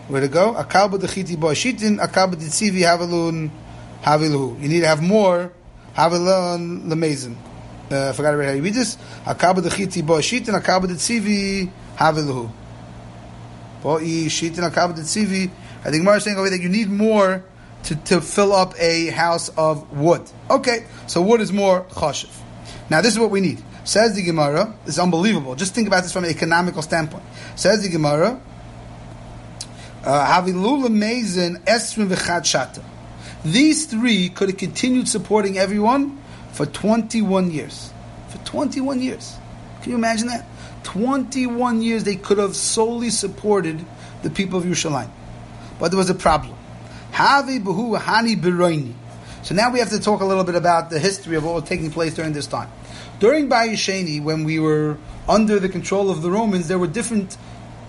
where 0.08 0.20
to 0.20 0.26
go? 0.26 0.52
Akalba 0.54 0.98
the 1.00 1.06
Chiti 1.06 1.38
boy 1.38 1.54
Shitin, 1.54 2.04
Akalba 2.04 2.32
the 2.32 2.46
Tzivi 2.46 2.80
Havelun 2.80 3.50
Haveluhu. 4.02 4.60
You 4.60 4.68
need 4.68 4.80
to 4.80 4.88
have 4.88 5.00
more 5.00 5.52
Havelun 5.94 6.88
Lemazin. 6.88 7.36
Uh, 7.88 8.08
I 8.08 8.12
forgot 8.14 8.34
how 8.34 8.50
you 8.50 8.60
read 8.60 8.74
this. 8.74 8.98
Akalba 9.24 9.62
the 9.62 9.68
Chiti 9.68 10.04
boy 10.04 10.22
Shitin, 10.22 10.60
Akalba 10.60 10.88
the 10.88 10.94
Tzivi 10.94 11.70
Haveluhu. 11.96 12.50
Boy 13.80 14.02
Shitin, 14.26 14.68
Akalba 14.68 14.96
the 14.96 15.02
Tzivi. 15.02 15.48
I 15.84 15.92
think 15.92 16.02
Mar 16.02 16.16
is 16.16 16.24
saying 16.24 16.36
over 16.36 16.50
that 16.50 16.60
you 16.60 16.68
need 16.68 16.90
more 16.90 17.44
to, 17.84 17.96
to 17.96 18.20
fill 18.20 18.52
up 18.52 18.74
a 18.78 19.06
house 19.06 19.48
of 19.50 19.96
wood. 19.96 20.22
Okay, 20.50 20.86
so 21.06 21.22
wood 21.22 21.40
is 21.40 21.52
more 21.52 21.84
chashiv. 21.84 22.34
Now 22.90 23.00
this 23.00 23.12
is 23.12 23.18
what 23.18 23.30
we 23.30 23.40
need. 23.40 23.62
Says 23.84 24.14
the 24.14 24.22
Gemara, 24.22 24.74
it's 24.86 24.98
unbelievable. 24.98 25.54
Just 25.54 25.74
think 25.74 25.88
about 25.88 26.02
this 26.02 26.12
from 26.12 26.24
an 26.24 26.30
economical 26.30 26.82
standpoint. 26.82 27.24
Says 27.56 27.82
the 27.82 27.88
Gemara, 27.88 28.40
uh. 30.04 30.42
These 33.44 33.86
three 33.86 34.28
could 34.28 34.48
have 34.50 34.58
continued 34.58 35.08
supporting 35.08 35.58
everyone 35.58 36.18
for 36.52 36.66
21 36.66 37.50
years. 37.50 37.92
For 38.28 38.38
21 38.44 39.00
years. 39.00 39.36
Can 39.82 39.92
you 39.92 39.96
imagine 39.96 40.26
that? 40.28 40.44
21 40.84 41.82
years 41.82 42.04
they 42.04 42.16
could 42.16 42.38
have 42.38 42.56
solely 42.56 43.10
supported 43.10 43.84
the 44.22 44.30
people 44.30 44.58
of 44.58 44.64
Yerushalayim. 44.64 45.10
But 45.78 45.90
there 45.90 45.98
was 45.98 46.10
a 46.10 46.14
problem. 46.14 46.57
Havi 47.12 47.62
Behu 47.62 47.98
Hani 47.98 48.36
Biroini. 48.36 48.94
So 49.42 49.54
now 49.54 49.70
we 49.72 49.78
have 49.78 49.90
to 49.90 50.00
talk 50.00 50.20
a 50.20 50.24
little 50.24 50.44
bit 50.44 50.54
about 50.54 50.90
the 50.90 50.98
history 50.98 51.36
of 51.36 51.44
what 51.44 51.54
was 51.54 51.64
taking 51.64 51.90
place 51.90 52.14
during 52.14 52.32
this 52.32 52.46
time. 52.46 52.70
During 53.18 53.48
Bayesheni, 53.48 54.22
when 54.22 54.44
we 54.44 54.58
were 54.58 54.96
under 55.28 55.58
the 55.58 55.68
control 55.68 56.10
of 56.10 56.22
the 56.22 56.30
Romans, 56.30 56.68
there 56.68 56.78
were 56.78 56.86
different 56.86 57.36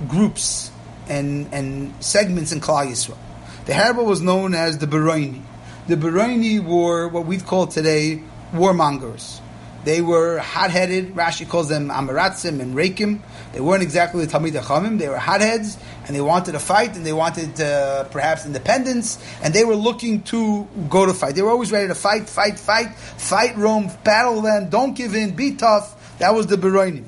groups 0.07 0.71
and, 1.07 1.53
and 1.53 1.93
segments 2.03 2.51
in 2.51 2.61
Klal 2.61 2.87
Yisrael. 2.87 3.17
The 3.65 3.73
Harba 3.73 4.03
was 4.03 4.21
known 4.21 4.53
as 4.53 4.77
the 4.77 4.87
Beraini. 4.87 5.41
The 5.87 5.95
Beraini 5.95 6.63
were 6.63 7.07
what 7.07 7.25
we'd 7.25 7.45
call 7.45 7.67
today 7.67 8.23
warmongers. 8.53 9.41
They 9.89 10.01
were 10.01 10.37
hot-headed. 10.37 11.15
Rashi 11.15 11.49
calls 11.49 11.67
them 11.67 11.89
Amaratzim 11.89 12.59
and 12.59 12.75
Rekim. 12.75 13.21
They 13.53 13.59
weren't 13.59 13.81
exactly 13.81 14.23
the 14.23 14.31
Talmid 14.31 14.51
Achamim. 14.51 14.99
They 14.99 15.09
were 15.09 15.17
hotheads, 15.17 15.79
and 16.05 16.15
they 16.15 16.21
wanted 16.21 16.51
to 16.51 16.59
fight, 16.59 16.95
and 16.95 17.03
they 17.03 17.11
wanted 17.11 17.59
uh, 17.59 18.03
perhaps 18.03 18.45
independence, 18.45 19.17
and 19.41 19.51
they 19.51 19.65
were 19.65 19.73
looking 19.73 20.21
to 20.25 20.67
go 20.91 21.07
to 21.07 21.13
fight. 21.15 21.33
They 21.33 21.41
were 21.41 21.49
always 21.49 21.71
ready 21.71 21.87
to 21.87 21.95
fight, 21.95 22.29
fight, 22.29 22.59
fight, 22.59 22.93
fight 22.93 23.57
Rome, 23.57 23.89
battle 24.03 24.43
them, 24.43 24.69
don't 24.69 24.93
give 24.93 25.15
in, 25.15 25.35
be 25.35 25.55
tough. 25.55 26.19
That 26.19 26.35
was 26.35 26.45
the 26.45 26.57
Beroinim. 26.57 27.05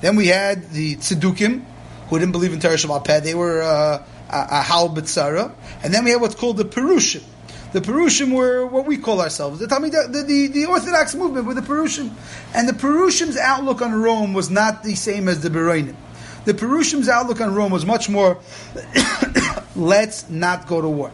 Then 0.00 0.14
we 0.14 0.28
had 0.28 0.70
the 0.70 0.94
Tzedukim, 0.98 1.64
who 2.10 2.18
didn't 2.20 2.30
believe 2.30 2.52
in 2.52 2.60
Torah 2.60 2.76
Shabbat. 2.76 3.24
They 3.24 3.34
were 3.34 3.60
uh, 3.60 4.04
a, 4.30 4.36
a 4.36 5.54
And 5.82 5.92
then 5.92 6.04
we 6.04 6.12
had 6.12 6.20
what's 6.20 6.36
called 6.36 6.58
the 6.58 6.64
Perushim. 6.64 7.24
The 7.72 7.80
Perushim 7.80 8.34
were 8.34 8.66
what 8.66 8.86
we 8.86 8.96
call 8.96 9.20
ourselves. 9.20 9.60
The, 9.60 9.66
the, 9.66 10.24
the, 10.26 10.46
the 10.48 10.66
Orthodox 10.66 11.14
movement 11.14 11.46
were 11.46 11.54
the 11.54 11.60
Perushim. 11.60 12.10
And 12.52 12.68
the 12.68 12.72
Perushim's 12.72 13.36
outlook 13.36 13.80
on 13.80 13.92
Rome 13.92 14.32
was 14.32 14.50
not 14.50 14.82
the 14.82 14.96
same 14.96 15.28
as 15.28 15.40
the 15.40 15.50
Beroinim. 15.50 15.94
The 16.46 16.54
Perushim's 16.54 17.08
outlook 17.08 17.40
on 17.40 17.54
Rome 17.54 17.70
was 17.70 17.86
much 17.86 18.08
more, 18.08 18.38
let's 19.76 20.28
not 20.28 20.66
go 20.66 20.80
to 20.80 20.88
war. 20.88 21.12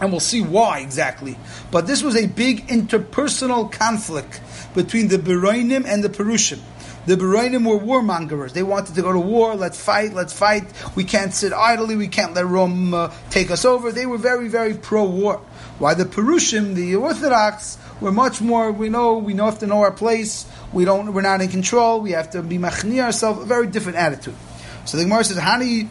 And 0.00 0.10
we'll 0.10 0.20
see 0.20 0.40
why 0.40 0.80
exactly. 0.80 1.36
But 1.70 1.86
this 1.86 2.02
was 2.02 2.16
a 2.16 2.26
big 2.26 2.68
interpersonal 2.68 3.70
conflict 3.70 4.40
between 4.74 5.08
the 5.08 5.18
Beroinim 5.18 5.84
and 5.86 6.02
the 6.02 6.08
Perushim. 6.08 6.60
The 7.06 7.16
Beroinim 7.16 7.66
were 7.66 7.78
warmongers. 7.78 8.54
They 8.54 8.62
wanted 8.62 8.94
to 8.94 9.02
go 9.02 9.12
to 9.12 9.18
war. 9.18 9.54
Let's 9.54 9.78
fight. 9.78 10.14
Let's 10.14 10.32
fight. 10.32 10.64
We 10.96 11.04
can't 11.04 11.34
sit 11.34 11.52
idly. 11.52 11.96
We 11.96 12.08
can't 12.08 12.32
let 12.32 12.46
Rome 12.46 12.94
uh, 12.94 13.12
take 13.28 13.50
us 13.50 13.66
over. 13.66 13.92
They 13.92 14.06
were 14.06 14.16
very, 14.16 14.48
very 14.48 14.72
pro-war. 14.74 15.42
Why 15.78 15.94
the 15.94 16.04
Perushim, 16.04 16.74
the 16.74 16.94
Orthodox, 16.96 17.78
were 18.00 18.12
much 18.12 18.40
more. 18.40 18.70
We 18.70 18.88
know. 18.88 19.18
We 19.18 19.34
know 19.34 19.46
have 19.46 19.58
to 19.60 19.66
know 19.66 19.80
our 19.80 19.90
place. 19.90 20.46
We 20.72 20.84
don't. 20.84 21.12
We're 21.12 21.22
not 21.22 21.40
in 21.40 21.48
control. 21.48 22.00
We 22.00 22.12
have 22.12 22.30
to 22.30 22.42
be 22.42 22.58
machni 22.58 23.02
ourselves. 23.02 23.42
A 23.42 23.44
very 23.44 23.66
different 23.66 23.98
attitude. 23.98 24.36
So 24.84 24.96
the 24.96 25.04
Gemara 25.04 25.24
says, 25.24 25.38
"Hani 25.38 25.88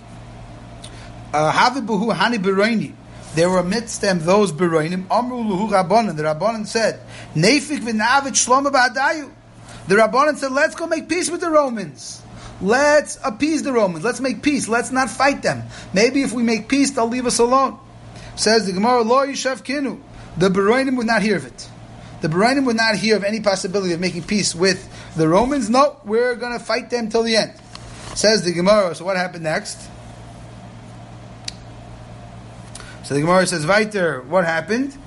uh, 1.34 1.52
havibuhu 1.52 2.16
hani 2.16 2.38
beroini." 2.38 2.94
There 3.36 3.50
were 3.50 3.60
amidst 3.60 4.02
them 4.02 4.20
those 4.20 4.52
beroinim. 4.52 5.06
Amru 5.12 5.44
luhu 5.44 5.70
rabbanan. 5.70 6.16
The 6.16 6.24
rabbanan 6.24 6.66
said, 6.66 7.02
"Nefik 7.36 7.80
v'navit 7.80 8.34
shloma 8.34 8.72
ba'adayu." 8.72 9.30
The 9.88 9.96
rabbanan 9.96 10.38
said, 10.38 10.52
"Let's 10.52 10.76
go 10.76 10.88
make 10.88 11.10
peace 11.10 11.30
with 11.30 11.42
the 11.42 11.50
Romans." 11.50 12.22
Let's 12.62 13.20
appease 13.22 13.64
the 13.64 13.74
Romans. 13.74 14.06
Let's 14.06 14.22
make 14.22 14.42
peace. 14.42 14.70
Let's 14.70 14.92
not 14.92 15.10
fight 15.10 15.42
them. 15.42 15.64
Maybe 15.94 16.22
if 16.22 16.32
we 16.32 16.44
make 16.44 16.70
peace, 16.70 16.92
they'll 16.92 17.10
leave 17.10 17.26
us 17.26 17.40
alone. 17.40 17.78
Says 18.36 18.66
the 18.66 18.72
Gemara, 18.72 19.02
Lo 19.02 19.26
Yishav 19.26 19.64
Kinu. 19.64 20.02
The 20.38 20.50
Beroinim 20.50 20.98
would 20.98 21.06
not 21.06 21.22
hear 21.22 21.38
of 21.38 21.46
it. 21.46 21.70
The 22.22 22.28
Beroinim 22.28 22.66
would 22.66 22.76
not 22.76 22.96
hear 22.96 23.16
of 23.16 23.24
any 23.24 23.42
possibility 23.42 23.94
of 23.94 24.00
making 24.00 24.24
peace 24.24 24.56
with 24.56 24.90
the 25.16 25.28
Romans. 25.28 25.70
No, 25.70 25.98
we're 26.04 26.36
going 26.36 26.58
to 26.58 26.64
fight 26.64 26.90
them 26.90 27.10
till 27.10 27.24
the 27.24 27.36
end. 27.36 27.54
Says 28.16 28.44
the 28.44 28.54
Gemara. 28.54 28.96
So 28.96 29.06
what 29.06 29.18
happened 29.18 29.44
next? 29.44 29.90
So 33.04 33.14
the 33.14 33.22
Gemara 33.22 33.46
says, 33.46 33.68
Weiter, 33.68 34.22
what 34.22 34.46
happened? 34.46 34.98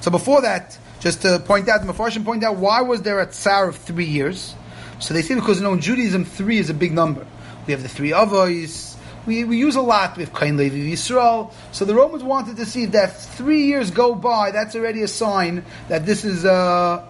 So 0.00 0.10
before 0.10 0.40
that, 0.42 0.78
just 1.00 1.22
to 1.22 1.38
point 1.40 1.68
out, 1.68 1.84
the 1.84 1.92
Mepharshim 1.92 2.24
point 2.24 2.42
out, 2.42 2.56
why 2.56 2.80
was 2.80 3.02
there 3.02 3.20
a 3.20 3.26
tsar 3.26 3.68
of 3.68 3.76
three 3.76 4.06
years? 4.06 4.54
So 4.98 5.14
they 5.14 5.22
say 5.22 5.34
because 5.34 5.58
you 5.58 5.64
know, 5.64 5.72
in 5.74 5.80
Judaism, 5.80 6.24
three 6.24 6.58
is 6.58 6.70
a 6.70 6.74
big 6.74 6.92
number. 6.92 7.26
We 7.66 7.72
have 7.72 7.82
the 7.82 7.88
three 7.88 8.10
avos, 8.10 8.91
we, 9.26 9.44
we 9.44 9.56
use 9.56 9.76
a 9.76 9.82
lot 9.82 10.16
with 10.16 10.34
Kain 10.34 10.56
Levi 10.56 10.92
Yisrael. 10.92 11.52
So 11.70 11.84
the 11.84 11.94
Romans 11.94 12.22
wanted 12.22 12.56
to 12.56 12.66
see 12.66 12.86
that 12.86 13.16
three 13.16 13.66
years 13.66 13.90
go 13.90 14.14
by, 14.14 14.50
that's 14.50 14.74
already 14.74 15.02
a 15.02 15.08
sign 15.08 15.64
that 15.88 16.06
this 16.06 16.24
is, 16.24 16.44
uh, 16.44 17.06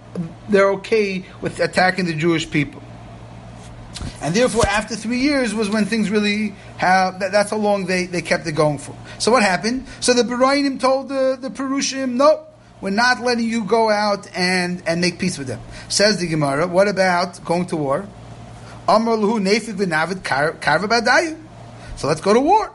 they're 0.49 0.71
okay 0.73 1.25
with 1.41 1.61
attacking 1.61 2.07
the 2.07 2.15
Jewish 2.15 2.51
people. 2.51 2.83
And 4.21 4.35
therefore, 4.35 4.67
after 4.67 4.97
three 4.97 5.19
years 5.19 5.55
was 5.55 5.71
when 5.71 5.85
things 5.85 6.11
really 6.11 6.55
have, 6.77 7.21
that, 7.21 7.33
that's 7.33 7.51
how 7.51 7.57
long 7.57 7.87
they, 7.87 8.07
they 8.07 8.23
kept 8.23 8.47
it 8.47 8.53
going 8.53 8.79
for. 8.79 8.97
So 9.19 9.31
what 9.31 9.43
happened? 9.43 9.87
So 10.01 10.13
the 10.13 10.23
Berainim 10.23 10.81
told 10.81 11.09
the, 11.09 11.39
the 11.41 11.51
Perushim, 11.51 12.15
no, 12.15 12.47
we're 12.81 12.91
not 12.91 13.21
letting 13.21 13.49
you 13.49 13.65
go 13.65 13.91
out 13.91 14.29
and, 14.37 14.83
and 14.87 15.01
make 15.01 15.19
peace 15.19 15.39
with 15.39 15.47
them. 15.47 15.61
Says 15.89 16.19
the 16.19 16.27
Gemara, 16.27 16.67
what 16.67 16.89
about 16.89 17.45
going 17.45 17.67
to 17.67 17.77
war? 17.77 18.07
Amr 18.89 19.13
luhu 19.13 19.41
nefik 19.41 19.75
v'navid 19.75 20.23
karva. 20.23 21.39
So 22.03 22.09
let's 22.09 22.21
go 22.21 22.35
to 22.35 22.41
war. 22.41 22.73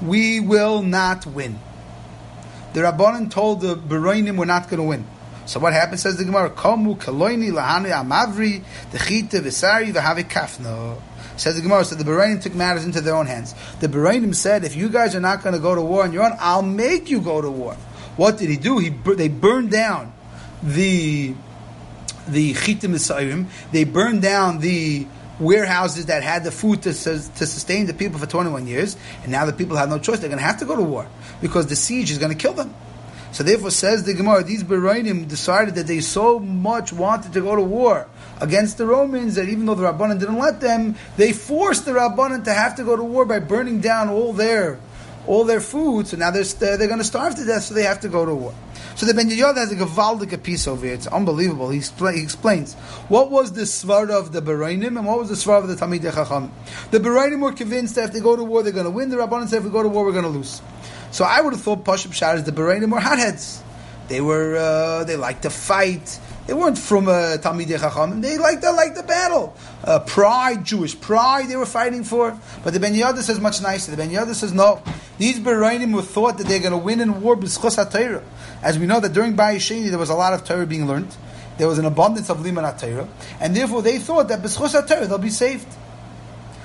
We 0.00 0.40
will 0.40 0.82
not 0.82 1.26
win. 1.26 1.58
The 2.72 2.80
Rabbanan 2.80 3.30
told 3.30 3.60
the 3.60 3.76
Beroinim 3.76 4.38
we're 4.38 4.46
not 4.46 4.70
going 4.70 4.78
to 4.78 4.84
win. 4.84 5.04
So 5.44 5.60
what 5.60 5.74
happens? 5.74 6.00
Says 6.00 6.16
the 6.16 6.24
Gemara, 6.24 6.48
"Komu 6.48 6.96
kaloini 6.96 7.50
lahani 7.52 7.90
amavri 7.90 8.62
dechite 8.90 9.42
v'sari 9.42 9.92
v'havi 9.92 10.24
kafno." 10.24 10.98
Says 11.36 11.56
the 11.56 11.60
Gemara, 11.60 11.84
so 11.84 11.94
the 11.94 12.04
Beroinim 12.04 12.40
took 12.40 12.54
matters 12.54 12.86
into 12.86 13.02
their 13.02 13.14
own 13.14 13.26
hands. 13.26 13.54
The 13.80 13.88
Beroinim 13.88 14.34
said, 14.34 14.64
"If 14.64 14.74
you 14.74 14.88
guys 14.88 15.14
are 15.14 15.20
not 15.20 15.42
going 15.42 15.54
to 15.54 15.60
go 15.60 15.74
to 15.74 15.82
war 15.82 16.04
on 16.04 16.14
your 16.14 16.24
own, 16.24 16.38
I'll 16.40 16.62
make 16.62 17.10
you 17.10 17.20
go 17.20 17.42
to 17.42 17.50
war." 17.50 17.76
What 18.16 18.38
did 18.38 18.48
he 18.48 18.56
do? 18.56 18.78
He 18.78 18.88
they 18.88 19.28
burned 19.28 19.70
down 19.70 20.14
the 20.62 21.34
the 22.26 22.54
chitim 22.54 23.46
They 23.72 23.84
burned 23.84 24.22
down 24.22 24.60
the 24.60 25.06
warehouses 25.42 26.06
that 26.06 26.22
had 26.22 26.44
the 26.44 26.50
food 26.50 26.82
to, 26.82 26.92
to 26.92 27.46
sustain 27.46 27.86
the 27.86 27.94
people 27.94 28.18
for 28.18 28.26
21 28.26 28.66
years, 28.66 28.96
and 29.22 29.32
now 29.32 29.44
the 29.44 29.52
people 29.52 29.76
have 29.76 29.88
no 29.88 29.98
choice. 29.98 30.20
They're 30.20 30.28
going 30.28 30.38
to 30.38 30.44
have 30.44 30.58
to 30.58 30.64
go 30.64 30.76
to 30.76 30.82
war 30.82 31.06
because 31.40 31.66
the 31.66 31.76
siege 31.76 32.10
is 32.10 32.18
going 32.18 32.32
to 32.32 32.38
kill 32.38 32.54
them. 32.54 32.74
So 33.32 33.42
therefore, 33.42 33.70
says 33.70 34.04
the 34.04 34.12
Gemara, 34.12 34.44
these 34.44 34.62
Berainim 34.62 35.26
decided 35.26 35.74
that 35.76 35.86
they 35.86 36.00
so 36.00 36.38
much 36.38 36.92
wanted 36.92 37.32
to 37.32 37.40
go 37.40 37.56
to 37.56 37.62
war 37.62 38.06
against 38.40 38.76
the 38.76 38.86
Romans 38.86 39.36
that 39.36 39.48
even 39.48 39.64
though 39.64 39.74
the 39.74 39.84
Rabbanan 39.84 40.20
didn't 40.20 40.38
let 40.38 40.60
them, 40.60 40.96
they 41.16 41.32
forced 41.32 41.86
the 41.86 41.92
Rabbanan 41.92 42.44
to 42.44 42.52
have 42.52 42.76
to 42.76 42.84
go 42.84 42.94
to 42.94 43.02
war 43.02 43.24
by 43.24 43.38
burning 43.38 43.80
down 43.80 44.10
all 44.10 44.34
their 44.34 44.78
all 45.26 45.44
their 45.44 45.60
food. 45.60 46.06
So 46.06 46.16
now 46.16 46.30
they're 46.30 46.44
they're 46.44 46.86
going 46.86 46.98
to 46.98 47.04
starve 47.04 47.34
to 47.36 47.44
death, 47.44 47.64
so 47.64 47.74
they 47.74 47.84
have 47.84 48.00
to 48.00 48.08
go 48.08 48.24
to 48.24 48.34
war. 48.34 48.54
So 48.94 49.06
the 49.06 49.14
Ben 49.14 49.30
Yehoyada 49.30 49.56
has 49.56 49.72
a 49.72 49.76
Gavaldik 49.76 50.42
piece 50.42 50.68
over 50.68 50.84
here. 50.84 50.94
It's 50.94 51.06
unbelievable. 51.06 51.70
He, 51.70 51.80
he, 51.80 52.22
explains 52.22 52.74
what 53.08 53.30
was 53.30 53.52
the 53.52 53.62
svara 53.62 54.10
of 54.10 54.32
the 54.32 54.42
Berainim 54.42 54.98
and 54.98 55.06
what 55.06 55.18
was 55.18 55.30
the 55.30 55.34
svara 55.34 55.62
of 55.62 55.68
the 55.68 55.76
Talmid 55.76 56.02
Chacham. 56.02 56.52
The 56.90 56.98
Berainim 57.00 57.40
were 57.40 57.52
convinced 57.52 57.94
that 57.94 58.04
if 58.04 58.12
they 58.12 58.20
go 58.20 58.36
to 58.36 58.44
war, 58.44 58.62
they're 58.62 58.72
going 58.72 58.84
to 58.84 58.90
win. 58.90 59.08
The 59.08 59.16
Rabbanan 59.16 59.48
said 59.48 59.58
if 59.58 59.64
we 59.64 59.70
go 59.70 59.82
to 59.82 59.88
war, 59.88 60.04
we're 60.04 60.12
going 60.12 60.24
to 60.24 60.30
lose. 60.30 60.60
So 61.10 61.24
I 61.24 61.40
would 61.40 61.54
have 61.54 61.62
thought 61.62 61.84
Pashab 61.84 62.12
Shar 62.12 62.36
is 62.36 62.44
the 62.44 62.52
Berainim 62.52 62.90
were 62.92 63.00
hotheads. 63.00 63.62
They 64.08 64.20
were 64.20 64.56
uh, 64.56 65.04
they 65.04 65.16
liked 65.16 65.42
to 65.42 65.50
fight. 65.50 66.20
They 66.46 66.54
weren't 66.54 66.76
from 66.76 67.06
uh, 67.08 67.38
Talmidei 67.38 67.78
Chacham. 67.78 68.20
They 68.20 68.36
liked 68.36 68.62
the, 68.62 68.72
like 68.72 68.94
the 68.94 69.04
battle. 69.04 69.56
Uh, 69.84 70.00
pride, 70.00 70.64
Jewish 70.64 71.00
pride 71.00 71.48
they 71.48 71.56
were 71.56 71.66
fighting 71.66 72.02
for. 72.02 72.38
But 72.64 72.74
the 72.74 72.80
Ben 72.80 72.94
Yehoyada 72.94 73.22
says 73.22 73.38
much 73.40 73.62
nicer. 73.62 73.92
The 73.92 73.96
Ben 73.96 74.10
Yehoyada 74.10 74.34
says, 74.34 74.52
no, 74.52 74.82
these 75.18 75.38
Berainim 75.38 75.94
were 75.94 76.02
thought 76.02 76.38
that 76.38 76.46
they're 76.46 76.60
going 76.60 76.72
to 76.72 76.78
win 76.78 77.00
in 77.00 77.20
war 77.20 77.36
b'schos 77.36 77.84
HaTorah. 77.84 78.22
As 78.62 78.78
we 78.78 78.86
know 78.86 79.00
that 79.00 79.12
during 79.12 79.36
Bayesheni 79.36 79.90
there 79.90 79.98
was 79.98 80.10
a 80.10 80.14
lot 80.14 80.32
of 80.32 80.44
Torah 80.44 80.66
being 80.66 80.86
learned. 80.86 81.14
There 81.58 81.68
was 81.68 81.78
an 81.78 81.84
abundance 81.84 82.30
of 82.30 82.40
Liman 82.40 82.64
Torah. 82.78 83.08
And 83.40 83.54
therefore 83.54 83.82
they 83.82 83.98
thought 83.98 84.28
that 84.28 84.42
b'schos 84.42 84.80
HaTorah 84.80 85.08
they'll 85.08 85.18
be 85.18 85.30
saved. 85.30 85.68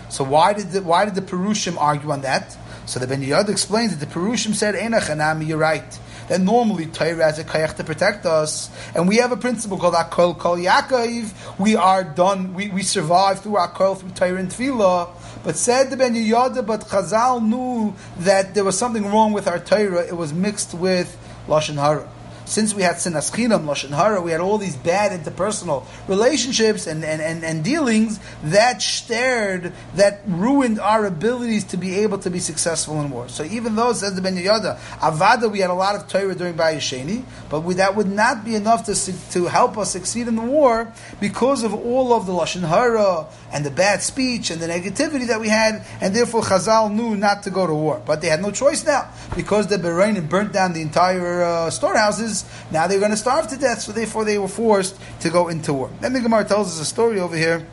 So 0.09 0.23
why 0.23 0.53
did 0.53 0.71
the, 0.71 0.81
why 0.81 1.05
did 1.05 1.15
the 1.15 1.21
Perushim 1.21 1.77
argue 1.77 2.11
on 2.11 2.21
that? 2.21 2.57
So 2.85 2.99
the 2.99 3.07
Ben 3.07 3.21
Yehoyada 3.21 3.49
explains 3.49 3.95
that 3.95 4.05
the 4.05 4.11
Perushim 4.11 4.55
said, 4.55 4.75
Enach 4.75 5.13
Anami, 5.13 5.47
you're 5.47 5.57
right 5.57 5.99
that 6.27 6.41
normally 6.41 6.85
Torah 6.87 7.23
has 7.23 7.39
a 7.39 7.43
kayach 7.43 7.75
to 7.77 7.83
protect 7.83 8.25
us, 8.25 8.69
and 8.95 9.07
we 9.07 9.17
have 9.17 9.31
a 9.31 9.37
principle 9.37 9.77
called 9.77 9.93
Akol 9.93 10.37
Kol 10.37 10.57
Yaakov. 10.57 11.59
We 11.59 11.75
are 11.75 12.03
done. 12.03 12.53
We, 12.53 12.69
we 12.69 12.83
survive 12.83 13.41
through 13.41 13.53
Akol 13.53 13.97
through 13.97 14.11
Torah 14.11 14.35
and 14.35 14.49
Tefillah. 14.49 15.09
But 15.47 15.55
said 15.55 15.89
the 15.89 15.95
Ben 15.95 16.13
Yehoyada, 16.13 16.65
but 16.65 16.81
Chazal 16.81 17.41
knew 17.41 17.95
that 18.19 18.53
there 18.53 18.65
was 18.65 18.77
something 18.77 19.05
wrong 19.05 19.31
with 19.31 19.47
our 19.47 19.59
Torah. 19.59 20.05
It 20.05 20.17
was 20.17 20.33
mixed 20.33 20.73
with 20.73 21.17
Lashon 21.47 21.75
Hara 21.75 22.05
since 22.47 22.73
we 22.73 22.81
had 22.81 22.95
sinas 22.95 23.29
chinam, 23.29 23.65
lashon 23.65 23.89
hara, 23.89 24.21
we 24.21 24.31
had 24.31 24.39
all 24.39 24.57
these 24.57 24.75
bad 24.77 25.11
interpersonal 25.11 25.85
relationships 26.07 26.87
and, 26.87 27.03
and, 27.03 27.21
and, 27.21 27.43
and 27.43 27.63
dealings 27.63 28.19
that 28.43 28.81
stared, 28.81 29.73
that 29.95 30.21
ruined 30.25 30.79
our 30.79 31.05
abilities 31.05 31.65
to 31.65 31.77
be 31.77 31.95
able 31.95 32.17
to 32.19 32.29
be 32.29 32.39
successful 32.39 33.01
in 33.01 33.09
war. 33.09 33.27
So 33.27 33.43
even 33.43 33.75
though, 33.75 33.91
says 33.91 34.15
the 34.15 34.21
Ben 34.21 34.37
Yehoyada, 34.37 34.77
Avada, 34.99 35.51
we 35.51 35.59
had 35.59 35.69
a 35.69 35.73
lot 35.73 35.95
of 35.95 36.07
Torah 36.07 36.35
during 36.35 36.53
Bayesheni, 36.53 37.23
but 37.49 37.61
we, 37.61 37.75
that 37.75 37.95
would 37.95 38.07
not 38.07 38.45
be 38.45 38.55
enough 38.55 38.85
to, 38.85 39.31
to 39.31 39.45
help 39.45 39.77
us 39.77 39.91
succeed 39.91 40.27
in 40.27 40.37
the 40.37 40.41
war 40.41 40.91
because 41.19 41.63
of 41.63 41.73
all 41.73 42.13
of 42.13 42.25
the 42.25 42.33
lashon 42.33 42.67
hara 42.67 43.27
and 43.51 43.65
the 43.65 43.71
bad 43.71 44.01
speech 44.01 44.51
and 44.51 44.61
the 44.61 44.67
negativity 44.67 45.27
that 45.27 45.41
we 45.41 45.49
had, 45.49 45.85
and 45.99 46.15
therefore 46.15 46.41
Chazal 46.41 46.93
knew 46.93 47.17
not 47.17 47.43
to 47.43 47.49
go 47.49 47.67
to 47.67 47.73
war. 47.73 48.01
But 48.05 48.21
they 48.21 48.29
had 48.29 48.41
no 48.41 48.51
choice 48.51 48.85
now 48.85 49.09
because 49.35 49.67
the 49.67 49.77
Bahrain 49.77 50.29
burnt 50.29 50.53
down 50.53 50.73
the 50.73 50.81
entire 50.81 51.43
uh, 51.43 51.69
storehouses 51.69 52.36
now 52.71 52.87
they're 52.87 52.99
going 52.99 53.11
to 53.11 53.17
starve 53.17 53.47
to 53.47 53.57
death, 53.57 53.81
so 53.81 53.91
therefore 53.91 54.25
they 54.25 54.37
were 54.37 54.47
forced 54.47 54.97
to 55.21 55.29
go 55.29 55.47
into 55.47 55.73
war. 55.73 55.89
Then 56.01 56.13
the 56.13 56.19
Gemara 56.19 56.45
tells 56.45 56.67
us 56.67 56.79
a 56.79 56.85
story 56.85 57.19
over 57.19 57.35
here 57.35 57.65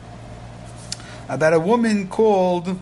about 1.27 1.53
a 1.53 1.59
woman 1.59 2.07
called, 2.07 2.79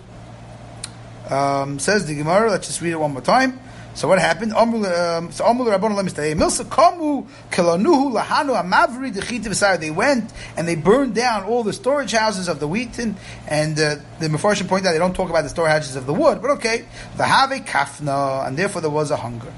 um, 1.29 1.79
says 1.79 2.05
the 2.05 2.15
Gemara, 2.15 2.51
let's 2.51 2.67
just 2.67 2.81
read 2.81 2.91
it 2.91 2.99
one 2.99 3.13
more 3.13 3.21
time. 3.21 3.59
So 3.95 4.07
what 4.07 4.17
happened? 4.17 4.53
Um, 4.53 5.31
so 5.31 5.45
Milsa 5.45 6.65
kamu 6.65 7.27
kelanuhu 7.51 8.11
lahanu 8.11 8.59
amavri 8.59 9.13
dechita 9.13 9.79
They 9.79 9.91
went 9.91 10.33
and 10.57 10.67
they 10.67 10.75
burned 10.75 11.13
down 11.13 11.43
all 11.43 11.63
the 11.63 11.73
storage 11.73 12.11
houses 12.11 12.47
of 12.47 12.59
the 12.59 12.67
wheat 12.67 12.97
and, 12.97 13.15
and 13.47 13.79
uh, 13.79 13.97
the 14.19 14.29
Mefarshim 14.29 14.67
point 14.67 14.87
out 14.87 14.93
they 14.93 14.97
don't 14.97 15.15
talk 15.15 15.29
about 15.29 15.43
the 15.43 15.49
storage 15.49 15.71
houses 15.71 15.95
of 15.95 16.07
the 16.07 16.13
wood, 16.13 16.41
but 16.41 16.51
okay. 16.51 16.85
The 17.17 17.25
have 17.25 17.51
kafna, 17.51 18.47
and 18.47 18.57
therefore 18.57 18.81
there 18.81 18.89
was 18.89 19.11
a 19.11 19.17
hunger. 19.17 19.53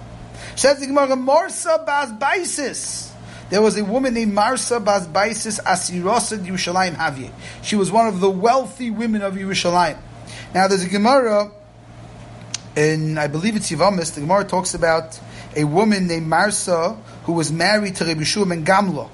Says 0.55 0.79
the 0.79 0.87
Gemara, 0.87 1.15
Marsa 1.15 1.83
Bas 1.85 2.11
Baisis. 2.11 3.11
There 3.49 3.61
was 3.61 3.77
a 3.77 3.83
woman 3.83 4.13
named 4.13 4.33
Marsa 4.33 4.79
Bas 4.79 5.05
Baisis 5.05 5.59
Yerushalayim 5.61 6.95
Havye. 6.95 7.31
She 7.61 7.75
was 7.75 7.91
one 7.91 8.07
of 8.07 8.19
the 8.21 8.29
wealthy 8.29 8.89
women 8.89 9.21
of 9.21 9.35
Yerushalayim. 9.35 9.97
Now 10.53 10.67
there's 10.67 10.83
a 10.83 10.89
Gemara, 10.89 11.51
and 12.75 13.19
I 13.19 13.27
believe 13.27 13.55
it's 13.55 13.69
Yivamis, 13.69 14.15
the 14.15 14.21
Gemara 14.21 14.45
talks 14.45 14.73
about 14.73 15.19
a 15.55 15.65
woman 15.65 16.07
named 16.07 16.27
Marsa 16.27 16.97
who 17.25 17.33
was 17.33 17.51
married 17.51 17.97
to 17.97 18.05
Rabbi 18.05 18.23
Shua 18.23 18.49
and 18.49 18.65
Gamla 18.65 19.09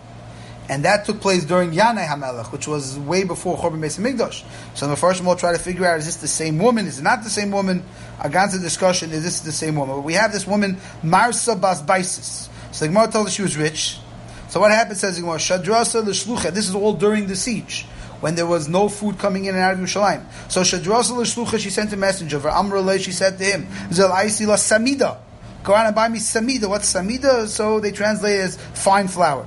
and 0.71 0.85
that 0.85 1.03
took 1.03 1.19
place 1.19 1.43
during 1.43 1.71
Yanai 1.71 2.07
Hamelech, 2.07 2.53
which 2.53 2.65
was 2.65 2.97
way 2.97 3.25
before 3.25 3.57
Chorban 3.57 3.81
Beis 3.81 3.99
Hamikdash. 3.99 4.45
So 4.73 4.87
the 4.87 4.95
first 4.95 5.21
will 5.21 5.35
try 5.35 5.51
to 5.51 5.59
figure 5.59 5.85
out: 5.85 5.99
is 5.99 6.05
this 6.05 6.15
the 6.15 6.29
same 6.29 6.59
woman? 6.59 6.87
Is 6.87 6.97
it 6.97 7.01
not 7.01 7.25
the 7.25 7.29
same 7.29 7.51
woman? 7.51 7.83
Against 8.21 8.55
the 8.55 8.61
discussion: 8.61 9.11
is 9.11 9.21
this 9.21 9.41
the 9.41 9.51
same 9.51 9.75
woman? 9.75 9.97
But 9.97 10.03
we 10.03 10.13
have 10.13 10.31
this 10.31 10.47
woman 10.47 10.77
Marsa 11.03 11.57
Bas 11.57 11.81
Baisis. 11.81 12.47
So 12.71 12.85
the 12.85 12.87
Gemara 12.87 13.11
told 13.11 13.27
us 13.27 13.33
she 13.33 13.41
was 13.41 13.57
rich. 13.57 13.99
So 14.47 14.61
what 14.61 14.71
happened? 14.71 14.97
Says 14.97 15.17
the 15.17 15.21
Gemara: 15.23 15.39
Shadrasa 15.39 16.05
l'shlucha. 16.05 16.53
This 16.53 16.69
is 16.69 16.73
all 16.73 16.93
during 16.93 17.27
the 17.27 17.35
siege 17.35 17.85
when 18.21 18.35
there 18.35 18.47
was 18.47 18.69
no 18.69 18.87
food 18.87 19.19
coming 19.19 19.45
in 19.45 19.55
and 19.55 19.63
out 19.63 19.73
of 19.73 19.79
Yerushalayim. 19.79 20.23
So 20.49 20.61
Shadrasa 20.61 21.17
l'shlucha, 21.17 21.59
she 21.59 21.69
sent 21.69 21.91
a 21.91 21.97
messenger. 21.97 22.39
For 22.39 22.49
Amrullah, 22.49 22.97
she 22.97 23.11
said 23.11 23.37
to 23.39 23.43
him, 23.43 23.67
Zel 23.91 24.07
la 24.07 24.21
samida. 24.21 25.17
Go 25.65 25.75
out 25.75 25.87
and 25.87 25.93
buy 25.93 26.07
me 26.07 26.19
samida. 26.19 26.69
What's 26.69 26.93
samida? 26.93 27.47
So 27.47 27.81
they 27.81 27.91
translate 27.91 28.39
it 28.39 28.43
as 28.43 28.57
fine 28.57 29.09
flour. 29.09 29.45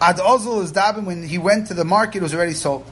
Ad 0.00 0.16
Ozul 0.16 0.62
is 0.62 0.72
daben 0.72 1.04
when 1.04 1.22
he 1.22 1.36
went 1.36 1.66
to 1.66 1.74
the 1.74 1.84
market, 1.84 2.18
it 2.18 2.22
was 2.22 2.34
already 2.34 2.54
sold. 2.54 2.86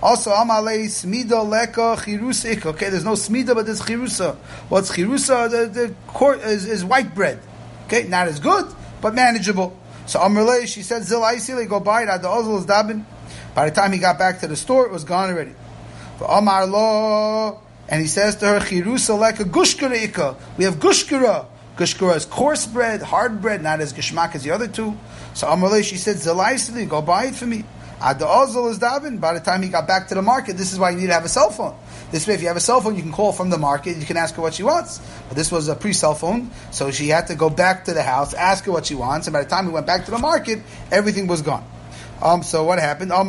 Also, 0.00 0.30
Amalei 0.30 0.84
Smida 0.84 1.48
Leka 1.48 1.96
Chirusik. 2.00 2.64
Okay, 2.66 2.90
there's 2.90 3.04
no 3.04 3.12
Smida, 3.12 3.54
but 3.54 3.66
there's 3.66 3.80
Chirusa. 3.80 4.36
What's 4.68 4.92
Chirusa? 4.92 5.50
The, 5.50 5.66
the 5.66 5.94
court 6.08 6.40
is, 6.42 6.66
is 6.66 6.84
white 6.84 7.14
bread. 7.14 7.40
Okay, 7.86 8.06
not 8.06 8.28
as 8.28 8.38
good, 8.38 8.72
but 9.00 9.14
manageable. 9.14 9.76
So 10.06 10.20
Amalei, 10.20 10.66
she 10.66 10.82
said, 10.82 11.02
Zil 11.02 11.22
Aisile, 11.22 11.68
go 11.68 11.80
buy 11.80 12.02
it. 12.02 12.08
Ad 12.08 12.22
Ozul 12.22 12.58
is 12.58 12.66
daben. 12.66 13.04
By 13.54 13.70
the 13.70 13.74
time 13.74 13.92
he 13.92 13.98
got 13.98 14.18
back 14.18 14.40
to 14.40 14.46
the 14.46 14.56
store, 14.56 14.86
it 14.86 14.92
was 14.92 15.04
gone 15.04 15.30
already. 15.30 15.54
For 16.18 16.26
Amar 16.26 16.66
Lo, 16.66 17.60
and 17.88 18.00
he 18.00 18.06
says 18.06 18.36
to 18.36 18.46
her, 18.46 18.60
Chirusa 18.60 19.18
Leka 19.18 19.44
Gushkara 19.44 20.36
We 20.56 20.64
have 20.64 20.76
Gushkara. 20.76 21.46
Gushkara 21.76 22.16
is 22.16 22.24
coarse 22.24 22.66
bread, 22.66 23.02
hard 23.02 23.42
bread, 23.42 23.62
not 23.62 23.80
as 23.80 23.92
geshmak 23.92 24.34
as 24.34 24.44
the 24.44 24.52
other 24.52 24.68
two. 24.68 24.96
So 25.34 25.48
Amalei, 25.48 25.82
she 25.82 25.96
said, 25.96 26.16
Zelaisli, 26.16 26.88
go 26.88 27.02
buy 27.02 27.26
it 27.26 27.34
for 27.34 27.46
me. 27.46 27.64
Ada 28.00 28.24
Ozol 28.24 28.70
is 28.70 28.78
Davin. 28.78 29.20
By 29.20 29.34
the 29.34 29.40
time 29.40 29.62
he 29.62 29.68
got 29.70 29.88
back 29.88 30.08
to 30.08 30.14
the 30.14 30.22
market, 30.22 30.56
this 30.56 30.72
is 30.72 30.78
why 30.78 30.90
you 30.90 30.98
need 30.98 31.06
to 31.06 31.14
have 31.14 31.24
a 31.24 31.28
cell 31.28 31.50
phone. 31.50 31.74
This 32.10 32.28
way, 32.28 32.34
if 32.34 32.42
you 32.42 32.48
have 32.48 32.56
a 32.56 32.60
cell 32.60 32.80
phone, 32.80 32.94
you 32.94 33.02
can 33.02 33.12
call 33.12 33.32
from 33.32 33.50
the 33.50 33.58
market. 33.58 33.96
You 33.96 34.04
can 34.04 34.16
ask 34.16 34.34
her 34.36 34.42
what 34.42 34.54
she 34.54 34.62
wants. 34.62 35.00
But 35.28 35.36
this 35.36 35.50
was 35.50 35.68
a 35.68 35.74
pre-cell 35.74 36.14
phone, 36.14 36.50
so 36.70 36.90
she 36.90 37.08
had 37.08 37.26
to 37.28 37.34
go 37.34 37.50
back 37.50 37.86
to 37.86 37.94
the 37.94 38.02
house, 38.02 38.34
ask 38.34 38.64
her 38.66 38.72
what 38.72 38.86
she 38.86 38.94
wants, 38.94 39.26
and 39.26 39.32
by 39.32 39.42
the 39.42 39.48
time 39.48 39.66
he 39.66 39.72
went 39.72 39.86
back 39.86 40.04
to 40.04 40.10
the 40.10 40.18
market, 40.18 40.60
everything 40.92 41.26
was 41.26 41.42
gone. 41.42 41.64
Um, 42.22 42.42
so 42.42 42.62
what 42.64 42.78
happened? 42.78 43.10
Ad. 43.10 43.24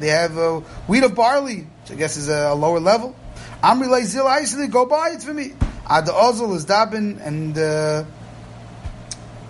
They 0.00 0.08
have 0.08 0.36
uh, 0.36 0.60
wheat 0.86 1.04
of 1.04 1.14
barley, 1.14 1.60
which 1.60 1.90
I 1.90 1.94
guess 1.94 2.16
is 2.16 2.28
a 2.28 2.54
lower 2.54 2.80
level. 2.80 3.16
Amri 3.62 4.04
zil 4.04 4.68
go 4.68 4.86
buy 4.86 5.10
it 5.10 5.22
for 5.22 5.32
me. 5.32 5.52
Ad 5.88 6.06
the 6.06 6.12
Ozil 6.12 6.54
is 6.56 6.66
dabin 6.66 7.24
and 7.24 7.56
uh, 7.56 8.04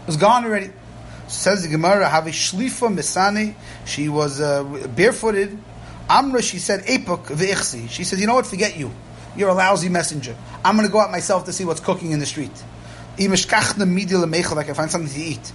was 0.06 0.16
gone 0.16 0.44
already. 0.44 0.70
Says 1.28 1.62
the 1.62 1.68
Gemara, 1.68 2.08
have 2.08 2.26
a 2.26 2.30
shlifa 2.30 2.94
misani. 2.94 3.54
She 3.86 4.08
was 4.08 4.40
uh, 4.40 4.64
barefooted. 4.64 5.56
Amra, 6.10 6.42
she 6.42 6.58
said, 6.58 6.84
epuk 6.84 7.26
v'ichsi. 7.26 7.88
She 7.88 8.04
said, 8.04 8.18
you 8.18 8.26
know 8.26 8.34
what? 8.34 8.46
Forget 8.46 8.76
you. 8.76 8.90
You're 9.34 9.48
a 9.48 9.54
lousy 9.54 9.88
messenger. 9.88 10.36
I'm 10.62 10.76
going 10.76 10.86
to 10.86 10.92
go 10.92 11.00
out 11.00 11.10
myself 11.10 11.46
to 11.46 11.52
see 11.52 11.64
what's 11.64 11.80
cooking 11.80 12.10
in 12.10 12.18
the 12.18 12.26
street. 12.26 12.50
I 13.18 13.26
can 13.26 13.36
find 14.74 14.90
something 14.90 15.08
to 15.08 15.20
eat. 15.20 15.52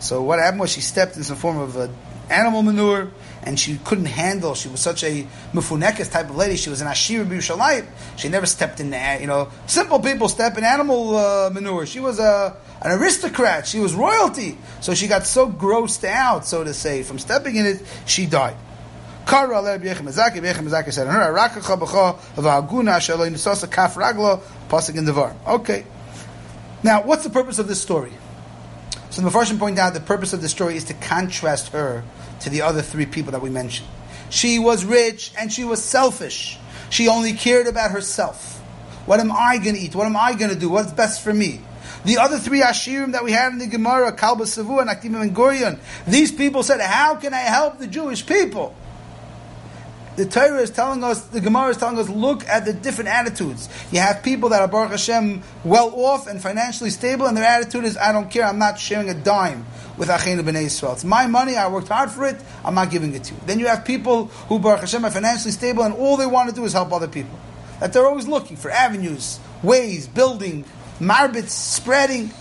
So 0.00 0.22
what 0.22 0.38
happened 0.38 0.60
was 0.60 0.70
she 0.72 0.80
stepped 0.80 1.16
in 1.16 1.22
some 1.22 1.36
form 1.36 1.58
of 1.58 1.76
uh, 1.76 1.88
animal 2.30 2.62
manure 2.62 3.10
and 3.42 3.58
she 3.58 3.78
couldn't 3.84 4.06
handle. 4.06 4.54
She 4.54 4.68
was 4.68 4.80
such 4.80 5.04
a 5.04 5.26
mufunekes 5.52 6.10
type 6.10 6.30
of 6.30 6.36
lady. 6.36 6.56
She 6.56 6.70
was 6.70 6.80
an 6.80 6.88
ashir 6.88 7.24
b'Yushalayim. 7.24 7.86
She 8.16 8.28
never 8.28 8.46
stepped 8.46 8.80
in, 8.80 8.90
The, 8.90 9.18
you 9.20 9.26
know, 9.26 9.50
simple 9.66 10.00
people 10.00 10.28
step 10.28 10.58
in 10.58 10.64
animal 10.64 11.16
uh, 11.16 11.50
manure. 11.50 11.86
She 11.86 12.00
was 12.00 12.18
a 12.18 12.56
an 12.80 12.92
aristocrat. 12.92 13.66
She 13.66 13.80
was 13.80 13.94
royalty. 13.94 14.56
So 14.80 14.94
she 14.94 15.08
got 15.08 15.26
so 15.26 15.50
grossed 15.50 16.04
out, 16.04 16.46
so 16.46 16.64
to 16.64 16.72
say, 16.72 17.02
from 17.02 17.18
stepping 17.18 17.56
in 17.56 17.66
it, 17.66 17.82
she 18.06 18.26
died. 18.26 18.56
In. 18.56 18.68
Okay. 25.46 25.84
Now, 26.82 27.02
what's 27.02 27.24
the 27.24 27.30
purpose 27.30 27.58
of 27.58 27.68
this 27.68 27.80
story? 27.80 28.12
So 29.10 29.22
the 29.22 29.30
Mepharshim 29.30 29.58
point 29.58 29.78
out 29.78 29.94
the 29.94 30.00
purpose 30.00 30.32
of 30.32 30.42
the 30.42 30.48
story 30.48 30.76
is 30.76 30.84
to 30.84 30.94
contrast 30.94 31.68
her 31.72 32.04
to 32.40 32.50
the 32.50 32.62
other 32.62 32.82
three 32.82 33.06
people 33.06 33.32
that 33.32 33.40
we 33.40 33.50
mentioned. 33.50 33.88
She 34.30 34.58
was 34.58 34.84
rich 34.84 35.32
and 35.38 35.52
she 35.52 35.64
was 35.64 35.82
selfish. 35.82 36.58
She 36.90 37.08
only 37.08 37.32
cared 37.32 37.66
about 37.66 37.90
herself. 37.90 38.58
What 39.06 39.20
am 39.20 39.32
I 39.32 39.56
going 39.56 39.74
to 39.74 39.80
eat? 39.80 39.94
What 39.94 40.06
am 40.06 40.16
I 40.16 40.34
going 40.34 40.50
to 40.50 40.58
do? 40.58 40.68
What's 40.68 40.92
best 40.92 41.22
for 41.22 41.32
me? 41.32 41.62
The 42.04 42.18
other 42.18 42.38
three 42.38 42.60
Ashirim 42.60 43.12
that 43.12 43.24
we 43.24 43.32
had 43.32 43.52
in 43.52 43.58
the 43.58 43.66
Gemara, 43.66 44.12
Kalba 44.12 44.44
Savua 44.44 44.82
and 44.82 44.90
Akdim 44.90 45.20
and 45.20 45.34
Gurion, 45.34 45.78
these 46.06 46.30
people 46.30 46.62
said, 46.62 46.80
How 46.80 47.16
can 47.16 47.34
I 47.34 47.38
help 47.38 47.78
the 47.78 47.86
Jewish 47.86 48.24
people? 48.24 48.76
The 50.18 50.26
Torah 50.26 50.60
is 50.60 50.70
telling 50.70 51.04
us, 51.04 51.20
the 51.28 51.40
Gemara 51.40 51.68
is 51.68 51.76
telling 51.76 51.96
us, 51.96 52.08
look 52.08 52.44
at 52.48 52.64
the 52.64 52.72
different 52.72 53.08
attitudes. 53.08 53.68
You 53.92 54.00
have 54.00 54.24
people 54.24 54.48
that 54.48 54.60
are 54.60 54.66
Baruch 54.66 54.90
Hashem 54.90 55.44
well 55.62 55.94
off 55.94 56.26
and 56.26 56.42
financially 56.42 56.90
stable, 56.90 57.26
and 57.26 57.36
their 57.36 57.44
attitude 57.44 57.84
is, 57.84 57.96
I 57.96 58.10
don't 58.10 58.28
care, 58.28 58.44
I'm 58.44 58.58
not 58.58 58.80
sharing 58.80 59.08
a 59.08 59.14
dime 59.14 59.64
with 59.96 60.08
Achenu 60.08 60.40
B'nai 60.40 60.64
Yisrael. 60.64 60.94
It's 60.94 61.04
my 61.04 61.28
money, 61.28 61.54
I 61.54 61.68
worked 61.68 61.86
hard 61.86 62.10
for 62.10 62.26
it, 62.26 62.36
I'm 62.64 62.74
not 62.74 62.90
giving 62.90 63.14
it 63.14 63.24
to 63.24 63.34
you. 63.34 63.40
Then 63.46 63.60
you 63.60 63.68
have 63.68 63.84
people 63.84 64.24
who 64.48 64.58
Baruch 64.58 64.80
Hashem 64.80 65.04
are 65.04 65.10
financially 65.12 65.52
stable, 65.52 65.84
and 65.84 65.94
all 65.94 66.16
they 66.16 66.26
want 66.26 66.48
to 66.48 66.54
do 66.54 66.64
is 66.64 66.72
help 66.72 66.92
other 66.92 67.08
people. 67.08 67.38
That 67.78 67.92
they're 67.92 68.06
always 68.06 68.26
looking 68.26 68.56
for 68.56 68.72
avenues, 68.72 69.38
ways, 69.62 70.08
building, 70.08 70.64
marbits, 70.98 71.50
spreading. 71.50 72.32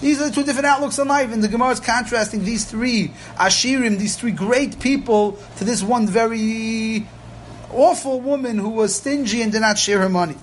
These 0.00 0.22
are 0.22 0.30
the 0.30 0.34
two 0.34 0.42
different 0.42 0.66
outlooks 0.66 0.98
on 0.98 1.08
life, 1.08 1.34
and 1.34 1.44
the 1.44 1.48
Gemara 1.48 1.72
is 1.72 1.80
contrasting 1.80 2.44
these 2.44 2.64
three 2.64 3.12
Ashirim, 3.34 3.98
these 3.98 4.16
three 4.16 4.30
great 4.30 4.80
people, 4.80 5.38
to 5.58 5.64
this 5.64 5.82
one 5.82 6.06
very 6.06 7.06
awful 7.72 8.20
woman 8.20 8.58
who 8.58 8.70
was 8.70 8.94
stingy 8.94 9.42
and 9.42 9.52
did 9.52 9.60
not 9.60 9.78
share 9.78 10.00
her 10.00 10.08
money. 10.08 10.36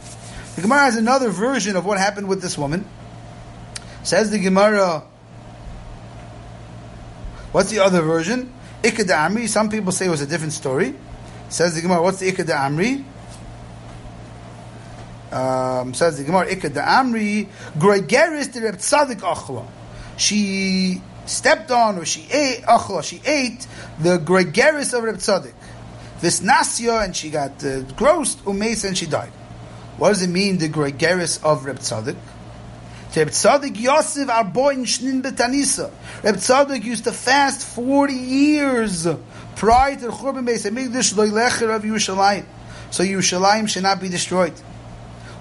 The 0.55 0.61
Gemara 0.61 0.81
has 0.81 0.97
another 0.97 1.29
version 1.29 1.75
of 1.75 1.85
what 1.85 1.97
happened 1.97 2.27
with 2.27 2.41
this 2.41 2.57
woman. 2.57 2.85
Says 4.03 4.31
the 4.31 4.39
Gemara, 4.39 5.03
what's 7.51 7.71
the 7.71 7.79
other 7.79 8.01
version? 8.01 8.53
Ikad 8.83 9.07
Amri. 9.07 9.47
Some 9.47 9.69
people 9.69 9.91
say 9.91 10.07
it 10.07 10.09
was 10.09 10.21
a 10.21 10.27
different 10.27 10.53
story. 10.53 10.93
Says 11.49 11.75
the 11.75 11.81
Gemara, 11.81 12.01
what's 12.01 12.19
the 12.19 12.31
Ikad 12.31 12.47
Amri? 12.47 13.03
Um, 15.33 15.93
says 15.93 16.17
the 16.17 16.23
Gemara, 16.23 16.47
Ikad 16.47 16.73
Amri, 16.73 17.47
Gregeris 17.77 18.51
de 18.51 18.61
Reb 18.61 18.75
Tzadok 18.75 19.21
Achla. 19.21 19.65
She 20.17 21.01
stepped 21.25 21.71
on 21.71 21.97
or 21.97 22.05
she 22.05 22.27
ate, 22.31 22.61
achla, 22.63 23.03
she 23.03 23.21
ate 23.25 23.65
the 23.99 24.17
gregaris 24.17 24.95
of 24.97 25.03
Reb 25.03 25.15
Tzadok. 25.15 25.53
This 26.23 26.39
Nasya, 26.39 27.03
and 27.03 27.13
she 27.13 27.29
got 27.29 27.51
uh, 27.65 27.83
grossed, 27.99 28.37
umes, 28.43 28.85
and 28.85 28.97
she 28.97 29.07
died. 29.07 29.33
What 29.97 30.07
does 30.07 30.21
it 30.21 30.29
mean, 30.29 30.57
the 30.57 30.69
gregaris 30.69 31.43
of 31.43 31.65
Reb 31.65 31.79
Tzadok? 31.79 32.15
Reb 33.13 33.27
Tzadok 33.27 33.77
Yosef 33.77 34.29
Arboin 34.29 34.83
Shnin 34.85 35.21
Betanisa. 35.21 35.91
Reb 36.23 36.35
Tzadok 36.35 36.81
used 36.81 37.03
to 37.03 37.11
fast 37.11 37.67
40 37.75 38.13
years 38.13 39.05
prior 39.57 39.95
to 39.97 40.01
the 40.01 40.07
Churban 40.13 40.47
Beis 40.47 40.65
HaMikdash 40.65 41.13
Loilecher 41.13 41.75
of 41.75 41.83
Yerushalayim. 41.83 42.45
So 42.89 43.03
Yerushalayim 43.03 43.67
should 43.67 43.83
not 43.83 43.99
be 43.99 44.07
destroyed. 44.07 44.53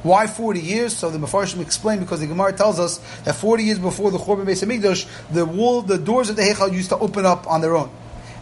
Why 0.03 0.27
40 0.27 0.59
years? 0.59 0.97
So 0.97 1.11
the 1.11 1.19
Mefarshim 1.19 1.61
explain 1.61 2.01
because 2.01 2.19
the 2.19 2.27
Gemara 2.27 2.55
tells 2.55 2.81
us 2.81 2.99
that 3.23 3.37
40 3.37 3.63
years 3.63 3.79
before 3.79 4.11
the 4.11 4.19
Churban 4.19 4.47
Beis 4.47 4.67
HaMikdash, 4.67 5.07
the 5.33 5.47
wall, 5.47 5.83
the 5.83 5.97
doors 5.97 6.29
of 6.29 6.35
the 6.35 6.43
Heichal 6.43 6.73
used 6.73 6.89
to 6.89 6.99
open 6.99 7.25
up 7.25 7.47
on 7.47 7.61
their 7.61 7.77
own, 7.77 7.89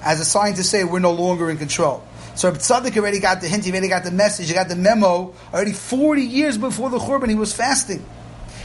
as 0.03 0.21
a 0.21 0.25
sign 0.25 0.55
to 0.55 0.65
say 0.65 0.85
we're 0.85 1.01
no 1.01 1.13
longer 1.13 1.51
in 1.51 1.59
control. 1.59 2.03
So 2.35 2.53
Tzadok 2.53 2.97
already 2.97 3.19
got 3.21 3.41
the 3.41 3.49
hint, 3.49 3.65
he 3.65 3.71
already 3.71 3.89
got 3.89 4.05
the 4.05 4.11
message, 4.11 4.49
he 4.49 4.55
got 4.55 4.69
the 4.69 4.77
memo. 4.77 5.35
Already 5.53 5.73
40 5.73 6.23
years 6.23 6.57
before 6.57 6.91
the 6.91 6.99
Churban, 6.99 7.29
he 7.29 7.35
was 7.35 7.53
fasting. 7.53 8.05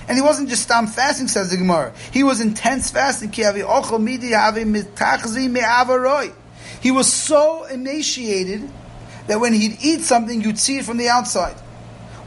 And 0.07 0.17
he 0.17 0.21
wasn't 0.21 0.49
just 0.49 0.63
stam 0.63 0.87
fasting, 0.87 1.27
says 1.27 1.49
the 1.49 1.57
Gemara. 1.57 1.93
He 2.11 2.23
was 2.23 2.39
intense 2.39 2.91
fasting. 2.91 3.31
He 3.31 3.43
was 6.91 7.13
so 7.13 7.63
emaciated 7.65 8.69
that 9.27 9.39
when 9.39 9.53
he'd 9.53 9.77
eat 9.83 10.01
something, 10.01 10.41
you'd 10.41 10.59
see 10.59 10.77
it 10.77 10.85
from 10.85 10.97
the 10.97 11.09
outside. 11.09 11.55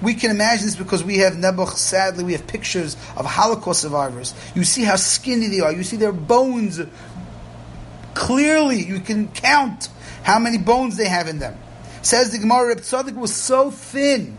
We 0.02 0.14
can 0.14 0.30
imagine 0.30 0.66
this 0.66 0.76
because 0.76 1.02
we 1.02 1.18
have 1.18 1.34
Nebuch, 1.34 1.74
sadly, 1.74 2.24
we 2.24 2.32
have 2.32 2.46
pictures 2.46 2.96
of 3.16 3.26
Holocaust 3.26 3.82
survivors. 3.82 4.34
You 4.54 4.64
see 4.64 4.82
how 4.84 4.96
skinny 4.96 5.48
they 5.48 5.60
are. 5.60 5.72
You 5.72 5.82
see 5.84 5.96
their 5.96 6.12
bones. 6.12 6.80
Clearly, 8.14 8.82
you 8.82 9.00
can 9.00 9.28
count 9.28 9.88
how 10.28 10.38
many 10.38 10.58
bones 10.58 10.98
they 10.98 11.08
have 11.08 11.26
in 11.26 11.38
them. 11.38 11.56
Says 12.02 12.32
the 12.32 12.38
Gemara, 12.38 12.68
Reb 12.68 12.80
Tzadok 12.80 13.14
was 13.14 13.34
so 13.34 13.70
thin. 13.70 14.36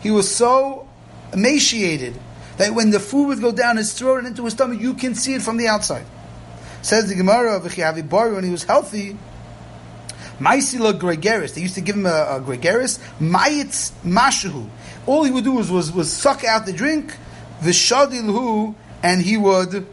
He 0.00 0.10
was 0.10 0.34
so 0.34 0.88
emaciated 1.32 2.18
that 2.56 2.74
when 2.74 2.90
the 2.90 2.98
food 2.98 3.28
would 3.28 3.40
go 3.40 3.52
down 3.52 3.76
his 3.76 3.94
throat 3.96 4.18
and 4.18 4.26
into 4.26 4.42
his 4.42 4.54
stomach, 4.54 4.80
you 4.80 4.94
can 4.94 5.14
see 5.14 5.34
it 5.34 5.42
from 5.42 5.58
the 5.58 5.68
outside. 5.68 6.04
Says 6.82 7.08
the 7.08 7.14
Gemara 7.14 7.54
of 7.54 7.62
Chiavi 7.62 8.08
Bari 8.08 8.34
when 8.34 8.42
he 8.42 8.50
was 8.50 8.64
healthy, 8.64 9.16
Maisila 10.40 10.98
gregaris. 10.98 11.54
They 11.54 11.60
used 11.60 11.76
to 11.76 11.82
give 11.82 11.94
him 11.94 12.06
a, 12.06 12.08
a 12.08 12.40
gregaris. 12.40 12.98
Mayitz 13.20 13.92
mashahu. 14.02 14.68
All 15.06 15.22
he 15.22 15.30
would 15.30 15.44
do 15.44 15.52
was, 15.52 15.70
was, 15.70 15.92
was 15.92 16.12
suck 16.12 16.42
out 16.42 16.66
the 16.66 16.72
drink, 16.72 17.14
v'shadilhu, 17.60 18.74
and 19.04 19.22
he 19.22 19.36
would 19.36 19.86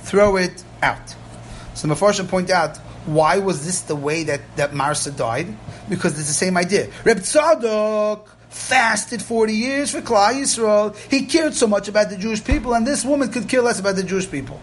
throw 0.00 0.36
it 0.36 0.62
out. 0.82 1.14
So 1.72 1.88
Mefarshim 1.88 2.28
point 2.28 2.50
out, 2.50 2.78
why 3.06 3.38
was 3.38 3.64
this 3.64 3.82
the 3.82 3.96
way 3.96 4.24
that, 4.24 4.40
that 4.56 4.74
Marsa 4.74 5.10
died? 5.10 5.48
Because 5.88 6.18
it's 6.18 6.28
the 6.28 6.34
same 6.34 6.56
idea. 6.56 6.88
Reb 7.04 7.18
Tzadok 7.18 8.28
fasted 8.48 9.22
40 9.22 9.52
years 9.52 9.90
for 9.90 10.00
Klal 10.02 10.34
Yisrael. 10.34 10.96
He 11.10 11.26
cared 11.26 11.54
so 11.54 11.66
much 11.66 11.88
about 11.88 12.10
the 12.10 12.16
Jewish 12.16 12.44
people, 12.44 12.74
and 12.74 12.86
this 12.86 13.04
woman 13.04 13.32
could 13.32 13.48
care 13.48 13.62
less 13.62 13.80
about 13.80 13.96
the 13.96 14.04
Jewish 14.04 14.30
people. 14.30 14.60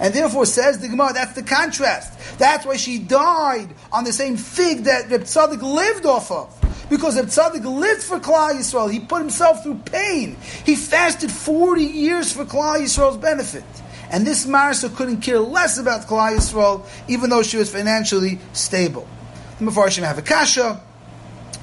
And 0.00 0.14
therefore, 0.14 0.46
says 0.46 0.78
the 0.78 0.88
Gemara, 0.88 1.12
that's 1.12 1.34
the 1.34 1.42
contrast. 1.42 2.38
That's 2.38 2.64
why 2.64 2.76
she 2.76 2.98
died 2.98 3.68
on 3.90 4.04
the 4.04 4.12
same 4.12 4.36
fig 4.36 4.84
that 4.84 5.10
Reb 5.10 5.22
Tzadok 5.22 5.60
lived 5.60 6.06
off 6.06 6.30
of. 6.30 6.54
Because 6.88 7.16
Reb 7.16 7.26
Tzadok 7.26 7.64
lived 7.64 8.02
for 8.02 8.20
Klal 8.20 8.54
Yisrael. 8.54 8.90
He 8.90 9.00
put 9.00 9.20
himself 9.20 9.62
through 9.62 9.80
pain. 9.84 10.36
He 10.64 10.76
fasted 10.76 11.30
40 11.30 11.82
years 11.82 12.32
for 12.32 12.44
Klal 12.44 12.78
Yisrael's 12.78 13.16
benefit. 13.16 13.64
And 14.10 14.26
this 14.26 14.46
Marsa 14.46 14.88
couldn't 14.88 15.20
care 15.20 15.38
less 15.38 15.78
about 15.78 16.02
Klal 16.02 16.36
Yisrael, 16.36 16.86
even 17.08 17.30
though 17.30 17.42
she 17.42 17.56
was 17.56 17.70
financially 17.70 18.38
stable. 18.52 19.06
The 19.58 19.66
Mefarshim 19.66 20.02
have 20.04 20.18
a 20.18 20.22
kasha. 20.22 20.80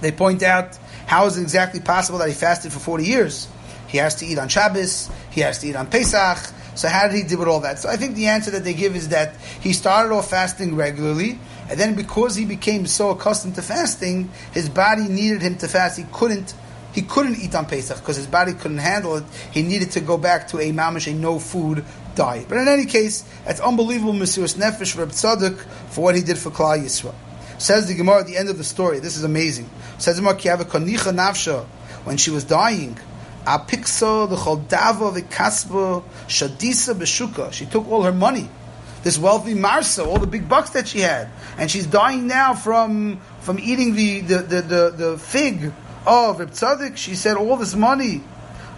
They 0.01 0.11
point 0.11 0.43
out 0.43 0.77
how 1.07 1.25
is 1.25 1.37
it 1.37 1.41
exactly 1.41 1.79
possible 1.79 2.19
that 2.19 2.27
he 2.27 2.33
fasted 2.33 2.71
for 2.71 2.79
40 2.79 3.05
years? 3.05 3.47
He 3.87 3.97
has 3.99 4.15
to 4.15 4.25
eat 4.25 4.37
on 4.37 4.49
Shabbos, 4.49 5.09
he 5.31 5.41
has 5.41 5.59
to 5.59 5.67
eat 5.67 5.75
on 5.75 5.87
Pesach, 5.87 6.53
so 6.75 6.89
how 6.89 7.07
did 7.07 7.15
he 7.15 7.23
deal 7.23 7.39
with 7.39 7.47
all 7.47 7.61
that? 7.61 7.79
So 7.79 7.89
I 7.89 7.95
think 7.95 8.15
the 8.15 8.27
answer 8.27 8.51
that 8.51 8.63
they 8.63 8.73
give 8.73 8.95
is 8.95 9.09
that 9.09 9.35
he 9.61 9.71
started 9.71 10.13
off 10.13 10.29
fasting 10.29 10.75
regularly, 10.75 11.39
and 11.69 11.79
then 11.79 11.95
because 11.95 12.35
he 12.35 12.45
became 12.45 12.85
so 12.85 13.11
accustomed 13.11 13.55
to 13.55 13.61
fasting, 13.61 14.29
his 14.51 14.67
body 14.67 15.07
needed 15.07 15.41
him 15.41 15.57
to 15.59 15.67
fast. 15.67 15.97
He 15.97 16.05
couldn't. 16.11 16.53
He 16.93 17.01
couldn't 17.01 17.37
eat 17.41 17.53
on 17.55 17.65
Pesach 17.65 17.97
because 17.97 18.15
his 18.15 18.27
body 18.27 18.53
couldn't 18.53 18.77
handle 18.77 19.17
it. 19.17 19.25
He 19.51 19.63
needed 19.63 19.91
to 19.91 19.99
go 19.99 20.17
back 20.17 20.47
to 20.49 20.59
a 20.59 20.71
mamish, 20.71 21.11
a 21.11 21.13
no 21.13 21.39
food 21.39 21.83
diet. 22.15 22.47
But 22.49 22.57
in 22.57 22.67
any 22.67 22.85
case, 22.85 23.23
it's 23.45 23.59
unbelievable, 23.59 24.13
Mesiris 24.13 24.55
Nefesh 24.55 24.93
for 24.93 25.05
Tzadok 25.05 25.57
for 25.89 26.01
what 26.01 26.15
he 26.15 26.21
did 26.21 26.37
for 26.37 26.49
Klal 26.49 26.83
Yisrael. 26.83 27.15
Says 27.57 27.87
the 27.87 27.95
Gemara 27.95 28.21
at 28.21 28.27
the 28.27 28.37
end 28.37 28.49
of 28.49 28.57
the 28.57 28.63
story. 28.63 28.99
This 28.99 29.15
is 29.15 29.23
amazing. 29.23 29.69
Says 29.97 30.17
the 30.17 30.21
Gemara, 30.21 31.65
when 32.03 32.17
she 32.17 32.31
was 32.31 32.43
dying, 32.43 32.97
Apikso 33.45 34.27
the 34.27 34.35
Choldava 34.35 35.13
the 35.13 35.21
Kasba 35.21 36.03
Shadisa 36.27 36.95
Beshuka. 36.95 37.53
She 37.53 37.65
took 37.65 37.87
all 37.89 38.03
her 38.03 38.11
money. 38.11 38.49
This 39.03 39.19
wealthy 39.19 39.53
Marsa, 39.53 40.03
all 40.03 40.17
the 40.17 40.25
big 40.25 40.49
bucks 40.49 40.71
that 40.71 40.87
she 40.87 40.99
had, 40.99 41.29
and 41.59 41.69
she's 41.69 41.85
dying 41.85 42.25
now 42.25 42.55
from 42.55 43.19
from 43.41 43.59
eating 43.59 43.93
the 43.93 44.21
the 44.21 44.37
the, 44.37 44.61
the, 44.61 44.89
the 44.89 45.17
fig 45.19 45.71
of 46.07 46.39
Reb 46.39 46.51
Tzadok. 46.51 46.97
She 46.97 47.13
said 47.13 47.37
all 47.37 47.55
this 47.55 47.75
money. 47.75 48.23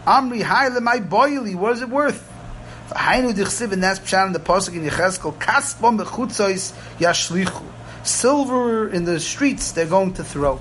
Amri 0.06 0.42
Haile 0.42 0.82
my 0.82 1.00
boily. 1.00 1.56
What 1.56 1.74
is 1.74 1.82
it 1.82 1.90
worth? 1.90 2.27
Hainu 2.98 3.32
dichsiv 3.34 3.72
and 3.72 3.84
that's 3.84 4.00
pshat 4.00 4.28
in 4.28 4.34
the 4.34 4.40
pasuk 4.40 4.76
in 4.76 4.84
Yechezkel. 4.84 5.38
Kasbom 5.38 6.00
bechutzois 6.04 6.74
yashlichu. 6.98 7.64
Silver 8.04 8.90
in 8.90 9.06
the 9.06 9.20
streets 9.20 9.72
they're 9.74 9.86
going 9.86 10.14
to 10.14 10.24
throw. 10.24 10.60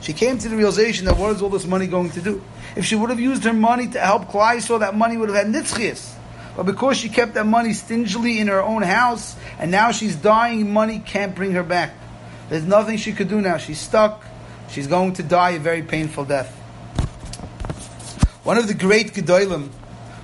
She 0.00 0.14
came 0.14 0.38
to 0.38 0.48
the 0.48 0.56
realization 0.56 1.04
that 1.04 1.18
what 1.18 1.36
is 1.36 1.42
all 1.42 1.50
this 1.50 1.66
money 1.66 1.86
going 1.86 2.10
to 2.12 2.22
do? 2.22 2.42
If 2.74 2.86
she 2.86 2.96
would 2.96 3.10
have 3.10 3.20
used 3.20 3.44
her 3.44 3.52
money 3.52 3.88
to 3.88 4.00
help 4.00 4.28
Klai, 4.28 4.62
so 4.62 4.78
that 4.78 4.96
money 4.96 5.16
would 5.16 5.28
have 5.28 5.36
had 5.36 5.54
nitzchias. 5.54 6.14
But 6.56 6.64
because 6.64 6.96
she 6.96 7.08
kept 7.08 7.34
that 7.34 7.46
money 7.46 7.74
stingily 7.74 8.38
in 8.38 8.48
her 8.48 8.62
own 8.62 8.82
house, 8.82 9.36
and 9.58 9.70
now 9.70 9.92
she's 9.92 10.16
dying, 10.16 10.72
money 10.72 11.00
can't 11.00 11.34
bring 11.34 11.52
her 11.52 11.62
back. 11.62 11.92
There's 12.48 12.64
nothing 12.64 12.96
she 12.96 13.12
could 13.12 13.28
do 13.28 13.40
now. 13.40 13.58
She's 13.58 13.78
stuck. 13.78 14.24
She's 14.70 14.86
going 14.86 15.14
to 15.14 15.22
die 15.22 15.50
a 15.50 15.58
very 15.58 15.82
painful 15.82 16.24
death. 16.24 16.50
One 18.44 18.56
of 18.56 18.66
the 18.68 18.74
great 18.74 19.12
Gedolim 19.12 19.70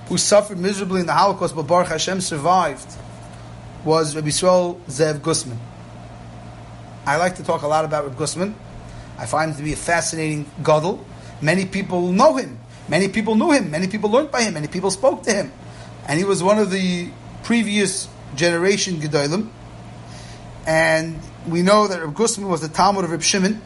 who 0.09 0.17
suffered 0.17 0.57
miserably 0.57 1.01
in 1.01 1.05
the 1.05 1.13
Holocaust, 1.13 1.55
but 1.55 1.63
Baruch 1.63 1.87
Hashem 1.87 2.21
survived, 2.21 2.87
was 3.83 4.15
Rabbi 4.15 4.27
Yisrael 4.27 4.79
Zev 4.85 5.21
Gustman. 5.21 5.57
I 7.05 7.17
like 7.17 7.35
to 7.35 7.43
talk 7.43 7.61
a 7.61 7.67
lot 7.67 7.85
about 7.85 8.05
Rabbi 8.05 8.17
Gustman. 8.17 8.55
I 9.17 9.25
find 9.25 9.51
him 9.51 9.57
to 9.57 9.63
be 9.63 9.73
a 9.73 9.77
fascinating 9.77 10.49
gadol. 10.63 11.05
Many 11.41 11.65
people 11.65 12.11
know 12.11 12.35
him. 12.35 12.59
Many 12.87 13.09
people 13.09 13.35
knew 13.35 13.51
him. 13.51 13.71
Many 13.71 13.87
people 13.87 14.09
learned 14.09 14.31
by 14.31 14.43
him. 14.43 14.53
Many 14.53 14.67
people 14.67 14.91
spoke 14.91 15.23
to 15.23 15.33
him. 15.33 15.51
And 16.07 16.19
he 16.19 16.25
was 16.25 16.41
one 16.41 16.57
of 16.59 16.71
the 16.71 17.09
previous 17.43 18.07
generation 18.35 18.99
Gedolim. 18.99 19.49
And 20.65 21.19
we 21.47 21.61
know 21.61 21.87
that 21.87 22.01
Reb 22.01 22.13
Gustman 22.13 22.49
was 22.49 22.61
the 22.61 22.69
Talmud 22.69 23.05
of 23.05 23.11
Reb 23.11 23.21
Shimon. 23.21 23.61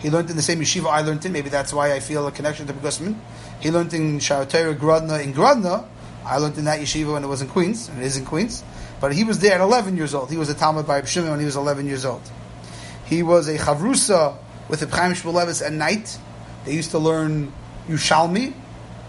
He 0.00 0.10
learned 0.10 0.30
in 0.30 0.36
the 0.36 0.42
same 0.42 0.60
yeshiva 0.60 0.86
I 0.86 1.00
learned 1.00 1.24
in. 1.24 1.32
Maybe 1.32 1.48
that's 1.48 1.72
why 1.72 1.92
I 1.92 2.00
feel 2.00 2.26
a 2.26 2.32
connection 2.32 2.66
to 2.66 2.72
Reb 2.72 2.82
Gustman. 2.82 3.20
He 3.64 3.70
learned 3.70 3.94
in 3.94 4.18
Shaarei 4.18 4.46
Torah 4.46 4.74
Grodna 4.74 5.24
in 5.24 5.32
Grodna. 5.32 5.88
I 6.22 6.36
learned 6.36 6.58
in 6.58 6.66
that 6.66 6.80
yeshiva 6.80 7.14
when 7.14 7.24
it 7.24 7.28
was 7.28 7.40
in 7.40 7.48
Queens, 7.48 7.88
and 7.88 7.98
it 7.98 8.04
is 8.04 8.18
in 8.18 8.26
Queens. 8.26 8.62
But 9.00 9.14
he 9.14 9.24
was 9.24 9.38
there 9.38 9.54
at 9.54 9.62
11 9.62 9.96
years 9.96 10.14
old. 10.14 10.30
He 10.30 10.36
was 10.36 10.50
a 10.50 10.54
Talmud 10.54 10.86
by 10.86 11.02
Shimon 11.04 11.30
when 11.30 11.38
he 11.38 11.46
was 11.46 11.56
11 11.56 11.86
years 11.86 12.04
old. 12.04 12.20
He 13.06 13.22
was 13.22 13.48
a 13.48 13.56
Chavrusa 13.56 14.36
with 14.68 14.80
the 14.80 14.86
Chaim 14.94 15.12
Shmuelevitz 15.12 15.64
at 15.64 15.72
night. 15.72 16.18
They 16.66 16.74
used 16.74 16.90
to 16.90 16.98
learn 16.98 17.54
Yushalmi 17.88 18.52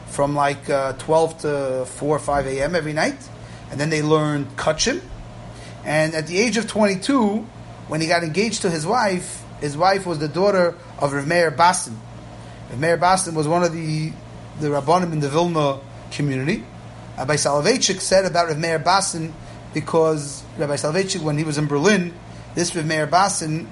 from 0.08 0.36
like 0.36 0.70
uh, 0.70 0.94
12 0.94 1.38
to 1.40 1.86
4 1.86 2.16
or 2.16 2.20
5 2.20 2.48
a.m. 2.48 2.76
every 2.76 2.94
night. 2.94 3.30
And 3.72 3.78
then 3.78 3.90
they 3.90 4.02
learned 4.02 4.56
Kachim. 4.56 5.02
And 5.84 6.16
at 6.16 6.28
the 6.28 6.38
age 6.38 6.56
of 6.56 6.66
22, 6.66 7.40
when 7.90 8.00
he 8.00 8.08
got 8.08 8.24
engaged 8.24 8.62
to 8.62 8.70
his 8.70 8.86
wife, 8.86 9.44
his 9.60 9.76
wife 9.76 10.06
was 10.06 10.20
the 10.20 10.30
daughter 10.30 10.78
of 10.98 11.12
Rav 11.12 11.28
Meir 11.28 11.52
Basin. 11.52 12.00
Rav 12.70 12.80
Meir 12.80 12.96
Basin 12.96 13.36
was 13.36 13.50
one 13.50 13.62
of 13.62 13.74
the, 13.74 14.14
the 14.60 14.68
Rabbanim 14.68 15.12
in 15.12 15.20
the 15.20 15.30
Vilna 15.30 15.80
community. 16.12 16.64
Rabbi 17.18 17.36
Soloveitchik 17.36 18.00
said 18.00 18.26
about 18.26 18.48
Rav 18.48 18.58
Meir 18.58 18.80
Basin 18.80 19.34
because 19.74 20.44
Rabbi 20.58 20.76
Soloveitchik, 20.76 21.22
when 21.22 21.38
he 21.38 21.44
was 21.44 21.58
in 21.58 21.68
Berlin, 21.68 22.14
this 22.56 22.76
Rav 22.76 22.86
Meir 22.86 23.08
Basin 23.08 23.70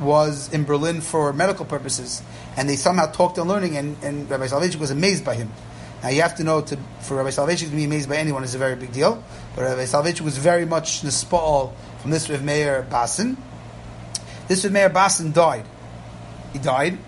was 0.00 0.52
in 0.52 0.64
Berlin 0.64 1.00
for 1.00 1.32
medical 1.32 1.64
purposes, 1.64 2.22
and 2.56 2.68
they 2.68 2.76
somehow 2.76 3.06
talked 3.06 3.38
on 3.38 3.48
learning, 3.48 3.76
and, 3.76 3.96
and 4.02 4.28
Rabbi 4.30 4.46
Soloveitchik 4.46 4.80
was 4.80 4.90
amazed 4.90 5.24
by 5.24 5.34
him. 5.34 5.50
Now 6.02 6.10
you 6.10 6.22
have 6.22 6.36
to 6.36 6.44
know, 6.44 6.60
to, 6.60 6.78
for 7.00 7.16
Rabbi 7.16 7.30
Soloveitchik 7.30 7.70
to 7.70 7.76
be 7.76 7.84
amazed 7.84 8.08
by 8.08 8.16
anyone 8.16 8.44
is 8.44 8.54
a 8.54 8.58
very 8.58 8.76
big 8.76 8.92
deal, 8.92 9.22
but 9.54 9.62
Rabbi 9.62 9.84
Soloveitchik 9.84 10.20
was 10.20 10.36
very 10.36 10.66
much 10.66 11.02
nispal 11.02 11.72
from 12.00 12.10
this 12.10 12.28
Rav 12.28 12.42
Meir 12.42 12.86
Basin. 12.90 13.36
This 14.48 14.64
Rav 14.64 14.72
Meir 14.72 14.88
Basin 14.90 15.32
died. 15.32 15.64
He 16.52 16.58
died, 16.58 16.98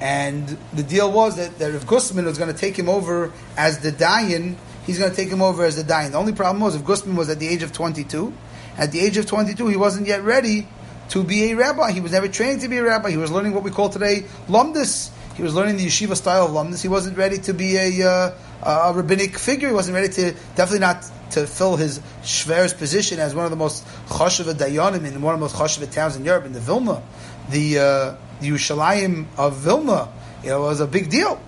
and 0.00 0.46
the 0.72 0.82
deal 0.82 1.10
was 1.10 1.36
that, 1.36 1.58
that 1.58 1.72
Rav 1.72 1.86
Gustman 1.86 2.24
was 2.24 2.38
going 2.38 2.52
to 2.52 2.58
take 2.58 2.76
him 2.78 2.88
over 2.88 3.32
as 3.56 3.80
the 3.80 3.90
Dayan. 3.90 4.56
he's 4.86 4.98
going 4.98 5.10
to 5.10 5.16
take 5.16 5.28
him 5.28 5.42
over 5.42 5.64
as 5.64 5.76
the 5.76 5.82
Dayan. 5.82 6.12
The 6.12 6.18
only 6.18 6.32
problem 6.32 6.62
was 6.62 6.76
if 6.76 6.84
Gustman 6.84 7.16
was 7.16 7.28
at 7.28 7.38
the 7.38 7.48
age 7.48 7.62
of 7.62 7.72
22, 7.72 8.32
at 8.76 8.92
the 8.92 9.00
age 9.00 9.16
of 9.16 9.26
22, 9.26 9.66
he 9.66 9.76
wasn't 9.76 10.06
yet 10.06 10.22
ready 10.22 10.68
to 11.10 11.24
be 11.24 11.50
a 11.50 11.56
rabbi. 11.56 11.90
He 11.90 12.00
was 12.00 12.12
never 12.12 12.28
trained 12.28 12.60
to 12.60 12.68
be 12.68 12.76
a 12.76 12.84
rabbi. 12.84 13.10
He 13.10 13.16
was 13.16 13.32
learning 13.32 13.54
what 13.54 13.64
we 13.64 13.70
call 13.70 13.88
today 13.88 14.24
lumdis. 14.46 15.10
He 15.34 15.42
was 15.42 15.54
learning 15.54 15.76
the 15.76 15.86
yeshiva 15.86 16.16
style 16.16 16.46
of 16.46 16.52
lumdis. 16.52 16.82
He 16.82 16.88
wasn't 16.88 17.16
ready 17.16 17.38
to 17.38 17.54
be 17.54 17.76
a, 17.76 18.08
uh, 18.08 18.90
a 18.90 18.92
rabbinic 18.94 19.38
figure. 19.38 19.68
He 19.68 19.74
wasn't 19.74 19.96
ready 19.96 20.08
to, 20.08 20.32
definitely 20.54 20.80
not 20.80 21.04
to 21.30 21.46
fill 21.46 21.76
his 21.76 22.00
shver's 22.22 22.72
position 22.72 23.18
as 23.18 23.34
one 23.34 23.44
of 23.44 23.50
the 23.50 23.56
most 23.56 23.84
chashuva 24.08 24.54
dayanim 24.54 25.04
in 25.04 25.20
one 25.22 25.34
of 25.34 25.40
the 25.40 25.44
most 25.44 25.56
chashuva 25.56 25.90
towns 25.92 26.16
in 26.16 26.24
Europe, 26.24 26.44
in 26.44 26.52
the 26.52 26.60
Vilna. 26.60 27.02
The, 27.50 27.78
uh, 27.78 28.27
the 28.40 28.48
Yerushalayim 28.50 29.26
of 29.36 29.56
Vilna, 29.56 30.08
it 30.44 30.52
was 30.52 30.80
a 30.80 30.86
big 30.86 31.10
deal. 31.10 31.40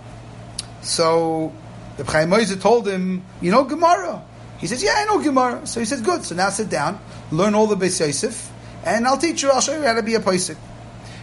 So 0.83 1.53
the 1.97 2.05
Chaim 2.05 2.31
told 2.59 2.89
him, 2.89 3.25
you 3.41 3.51
know 3.51 3.65
Gemara. 3.65 4.23
He 4.59 4.67
says, 4.67 4.83
yeah, 4.83 4.95
I 4.97 5.05
know 5.05 5.23
Gemara. 5.23 5.67
So 5.67 5.81
he 5.81 5.87
says, 5.87 6.01
good. 6.01 6.25
So 6.25 6.35
now 6.35 6.51
sit 6.51 6.69
down, 6.69 7.01
learn 7.31 7.55
all 7.55 7.67
the 7.67 7.77
Beis 7.77 8.01
Yosef, 8.01 8.51
and 8.85 9.07
I'll 9.07 9.19
teach 9.19 9.43
you, 9.43 9.51
I'll 9.51 9.61
show 9.61 9.77
you 9.77 9.85
how 9.85 9.95
to 9.95 10.03
be 10.03 10.15
a 10.15 10.21
Paisik. 10.21 10.57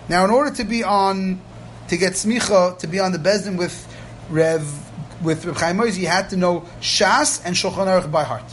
Now, 0.09 0.23
in 0.25 0.31
order 0.31 0.55
to 0.55 0.63
be 0.63 0.83
on, 0.83 1.41
to 1.89 1.97
get 1.97 2.13
smicha, 2.13 2.77
to 2.79 2.87
be 2.87 2.99
on 2.99 3.11
the 3.11 3.17
Bezdin 3.17 3.57
with 3.57 3.87
Rev, 4.29 4.65
with 5.23 5.45
Reb 5.45 5.57
Chaim 5.57 5.77
Oizer, 5.77 5.99
you 5.99 6.07
had 6.07 6.29
to 6.29 6.37
know 6.37 6.61
Shas 6.79 7.41
and 7.43 7.55
Shulchan 7.55 7.87
Aruch 7.87 8.11
by 8.11 8.23
heart. 8.23 8.43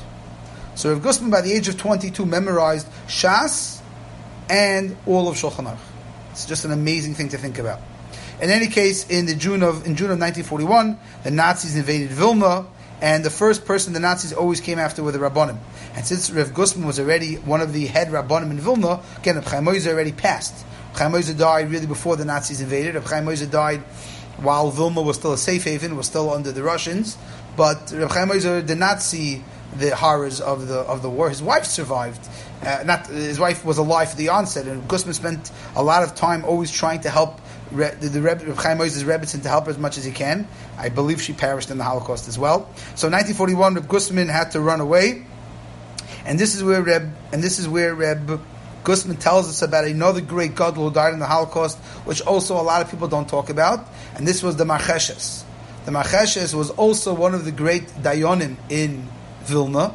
So 0.74 0.92
Rev 0.92 1.02
Gustman, 1.02 1.30
by 1.30 1.42
the 1.42 1.52
age 1.52 1.68
of 1.68 1.78
22, 1.78 2.26
memorized 2.26 2.88
Shas 3.06 3.80
and 4.50 4.96
all 5.06 5.28
of 5.28 5.36
Shulchan 5.36 5.66
Aruch. 5.66 5.93
It's 6.34 6.46
just 6.46 6.64
an 6.64 6.72
amazing 6.72 7.14
thing 7.14 7.28
to 7.28 7.38
think 7.38 7.60
about. 7.60 7.78
In 8.42 8.50
any 8.50 8.66
case, 8.66 9.08
in 9.08 9.26
the 9.26 9.36
June 9.36 9.62
of 9.62 9.86
in 9.86 9.94
June 9.94 10.10
of 10.10 10.18
1941, 10.18 10.98
the 11.22 11.30
Nazis 11.30 11.76
invaded 11.76 12.10
Vilna, 12.10 12.66
and 13.00 13.24
the 13.24 13.30
first 13.30 13.64
person 13.64 13.92
the 13.92 14.00
Nazis 14.00 14.32
always 14.32 14.60
came 14.60 14.80
after 14.80 15.04
were 15.04 15.12
the 15.12 15.20
Rabbanim. 15.20 15.58
And 15.94 16.04
since 16.04 16.32
Rev 16.32 16.52
Gustman 16.52 16.88
was 16.88 16.98
already 16.98 17.36
one 17.36 17.60
of 17.60 17.72
the 17.72 17.86
head 17.86 18.08
Rabbanim 18.08 18.50
in 18.50 18.58
Vilna, 18.58 19.00
again, 19.18 19.36
Reb 19.36 19.44
Chaim 19.44 19.68
already 19.68 20.10
passed. 20.10 20.66
Chaim 20.94 21.12
died 21.36 21.70
really 21.70 21.86
before 21.86 22.16
the 22.16 22.24
Nazis 22.24 22.60
invaded. 22.60 22.96
Reb 22.96 23.04
Chaim 23.04 23.50
died 23.50 23.82
while 24.38 24.72
Vilna 24.72 25.02
was 25.02 25.16
still 25.16 25.34
a 25.34 25.38
safe 25.38 25.62
haven, 25.62 25.96
was 25.96 26.06
still 26.06 26.30
under 26.30 26.50
the 26.50 26.64
Russians. 26.64 27.16
But 27.56 27.92
Reb 27.94 28.10
Chaim 28.10 28.66
did 28.66 28.78
not 28.78 29.02
see 29.02 29.44
the 29.78 29.94
horrors 29.94 30.40
of 30.40 30.66
the 30.66 30.78
of 30.80 31.02
the 31.02 31.10
war. 31.10 31.28
His 31.28 31.42
wife 31.42 31.64
survived. 31.64 32.28
Uh, 32.64 32.82
not 32.84 33.06
his 33.08 33.38
wife 33.38 33.64
was 33.64 33.78
alive 33.78 34.10
at 34.10 34.16
the 34.16 34.30
onset, 34.30 34.66
and 34.66 34.86
Gustman 34.88 35.14
spent 35.14 35.50
a 35.76 35.82
lot 35.82 36.02
of 36.02 36.14
time 36.14 36.44
always 36.44 36.70
trying 36.70 37.00
to 37.00 37.10
help 37.10 37.40
the, 37.70 37.96
the 38.00 38.22
Reb, 38.22 38.42
Reb 38.42 38.56
Chaim 38.56 38.78
Oizer's 38.78 39.04
Rebbitzin 39.04 39.42
to 39.42 39.48
help 39.48 39.66
her 39.66 39.70
as 39.70 39.78
much 39.78 39.98
as 39.98 40.04
he 40.04 40.12
can. 40.12 40.46
I 40.78 40.88
believe 40.88 41.20
she 41.20 41.32
perished 41.32 41.70
in 41.70 41.78
the 41.78 41.84
Holocaust 41.84 42.28
as 42.28 42.38
well. 42.38 42.68
So, 42.94 43.08
in 43.08 43.12
1941, 43.12 43.74
Reb 43.74 43.88
Gustman 43.88 44.28
had 44.28 44.52
to 44.52 44.60
run 44.60 44.80
away, 44.80 45.26
and 46.24 46.38
this 46.38 46.54
is 46.54 46.64
where 46.64 46.82
Reb 46.82 47.14
and 47.32 47.42
this 47.42 47.58
is 47.58 47.68
where 47.68 47.94
Reb 47.94 48.40
Gustman 48.84 49.16
tells 49.16 49.48
us 49.48 49.62
about 49.62 49.86
another 49.86 50.20
great 50.20 50.54
God 50.54 50.74
who 50.74 50.90
died 50.90 51.14
in 51.14 51.18
the 51.18 51.26
Holocaust, 51.26 51.78
which 52.04 52.20
also 52.22 52.60
a 52.60 52.62
lot 52.62 52.82
of 52.82 52.90
people 52.90 53.08
don't 53.08 53.28
talk 53.28 53.48
about, 53.48 53.88
and 54.14 54.26
this 54.28 54.42
was 54.42 54.56
the 54.56 54.64
Marcheshes. 54.64 55.42
The 55.86 55.90
Marcheshes 55.90 56.54
was 56.54 56.70
also 56.70 57.14
one 57.14 57.34
of 57.34 57.44
the 57.44 57.52
great 57.52 57.86
Dayonim 57.88 58.56
in 58.68 59.08
Vilna. 59.42 59.94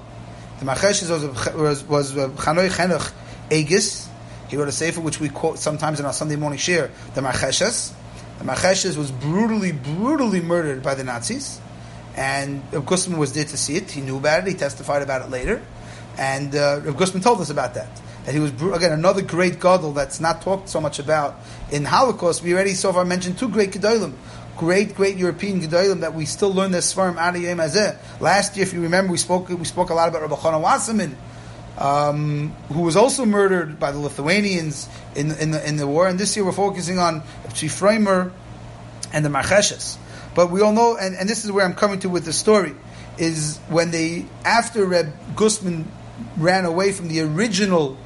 The 0.59 0.65
Marcheshes 0.65 1.09
was, 1.55 1.83
was, 1.85 2.13
Chanoch 2.13 2.69
Henoch 2.75 3.13
Eiges. 3.49 4.07
He 4.49 4.57
wrote 4.57 4.67
a 4.67 4.73
sefer 4.73 4.99
which 4.99 5.19
we 5.19 5.29
quote 5.29 5.57
sometimes 5.57 5.99
in 5.99 6.05
our 6.05 6.11
Sunday 6.11 6.35
morning 6.35 6.59
share, 6.59 6.91
the 7.13 7.21
Marcheshes. 7.21 7.93
The 8.39 8.45
Marcheshes 8.45 8.97
was 8.97 9.09
brutally, 9.09 9.71
brutally 9.71 10.41
murdered 10.41 10.83
by 10.83 10.95
the 10.95 11.03
Nazis. 11.03 11.61
And 12.15 12.61
Rav 12.73 12.85
Gustman 12.85 13.17
was 13.17 13.31
there 13.33 13.45
to 13.45 13.57
see 13.57 13.77
it. 13.77 13.89
He 13.89 14.01
knew 14.01 14.17
about 14.17 14.45
it. 14.45 14.51
He 14.51 14.53
testified 14.55 15.01
about 15.01 15.21
it 15.21 15.29
later. 15.29 15.61
And 16.17 16.53
uh, 16.53 16.81
Rav 16.83 16.97
Gustman 16.97 17.23
told 17.23 17.39
us 17.39 17.49
about 17.49 17.75
that. 17.75 17.87
That 18.25 18.33
he 18.33 18.39
was, 18.41 18.51
again, 18.51 18.91
another 18.91 19.21
great 19.21 19.61
gadol 19.61 19.93
that's 19.93 20.19
not 20.19 20.41
talked 20.41 20.67
so 20.67 20.81
much 20.81 20.99
about. 20.99 21.39
In 21.71 21.85
Holocaust, 21.85 22.43
we 22.43 22.53
already 22.53 22.73
so 22.73 22.91
far 22.91 23.05
mentioned 23.05 23.37
two 23.37 23.47
great 23.47 23.71
gedolim 23.71 24.13
great, 24.59 24.93
great 24.93 25.15
European 25.15 25.61
Gedolim 25.61 26.01
that 26.01 26.13
we 26.13 26.25
still 26.25 26.53
learn 26.53 26.71
this 26.71 26.93
Svarim 26.93 27.17
out 27.17 27.33
of 27.33 27.41
Yom 27.41 27.59
Hazeh. 27.59 27.97
Last 28.19 28.57
year, 28.57 28.65
if 28.65 28.73
you 28.73 28.81
remember, 28.81 29.13
we 29.13 29.17
spoke 29.17 29.47
we 29.47 29.63
spoke 29.63 29.89
a 29.89 29.93
lot 29.93 30.09
about 30.09 30.21
Rabbi 30.21 30.35
Elchanan 30.35 30.61
Wasserman, 30.61 31.15
um, 31.77 32.49
who 32.67 32.81
was 32.81 32.97
also 32.97 33.25
murdered 33.25 33.79
by 33.79 33.93
the 33.93 33.99
Lithuanians 33.99 34.89
in, 35.15 35.31
in, 35.31 35.51
the, 35.51 35.65
in 35.67 35.77
the 35.77 35.87
war. 35.87 36.09
And 36.09 36.19
this 36.19 36.35
year, 36.35 36.45
we're 36.45 36.51
focusing 36.51 36.99
on 36.99 37.23
Chief 37.53 37.71
Chifreimer 37.71 38.33
and 39.13 39.23
the 39.23 39.29
Marcheshes. 39.29 39.97
But 40.35 40.51
we 40.51 40.61
all 40.61 40.73
know, 40.73 40.97
and, 40.97 41.15
and 41.15 41.27
this 41.27 41.45
is 41.45 41.53
where 41.53 41.65
I'm 41.65 41.73
coming 41.73 41.99
to 42.01 42.09
with 42.09 42.25
the 42.25 42.33
story, 42.33 42.75
is 43.17 43.59
when 43.69 43.91
they, 43.91 44.25
after 44.43 44.85
Reb 44.85 45.13
Gustman 45.37 45.89
ran 46.35 46.65
away 46.65 46.91
from 46.91 47.07
the 47.07 47.21
original 47.21 47.97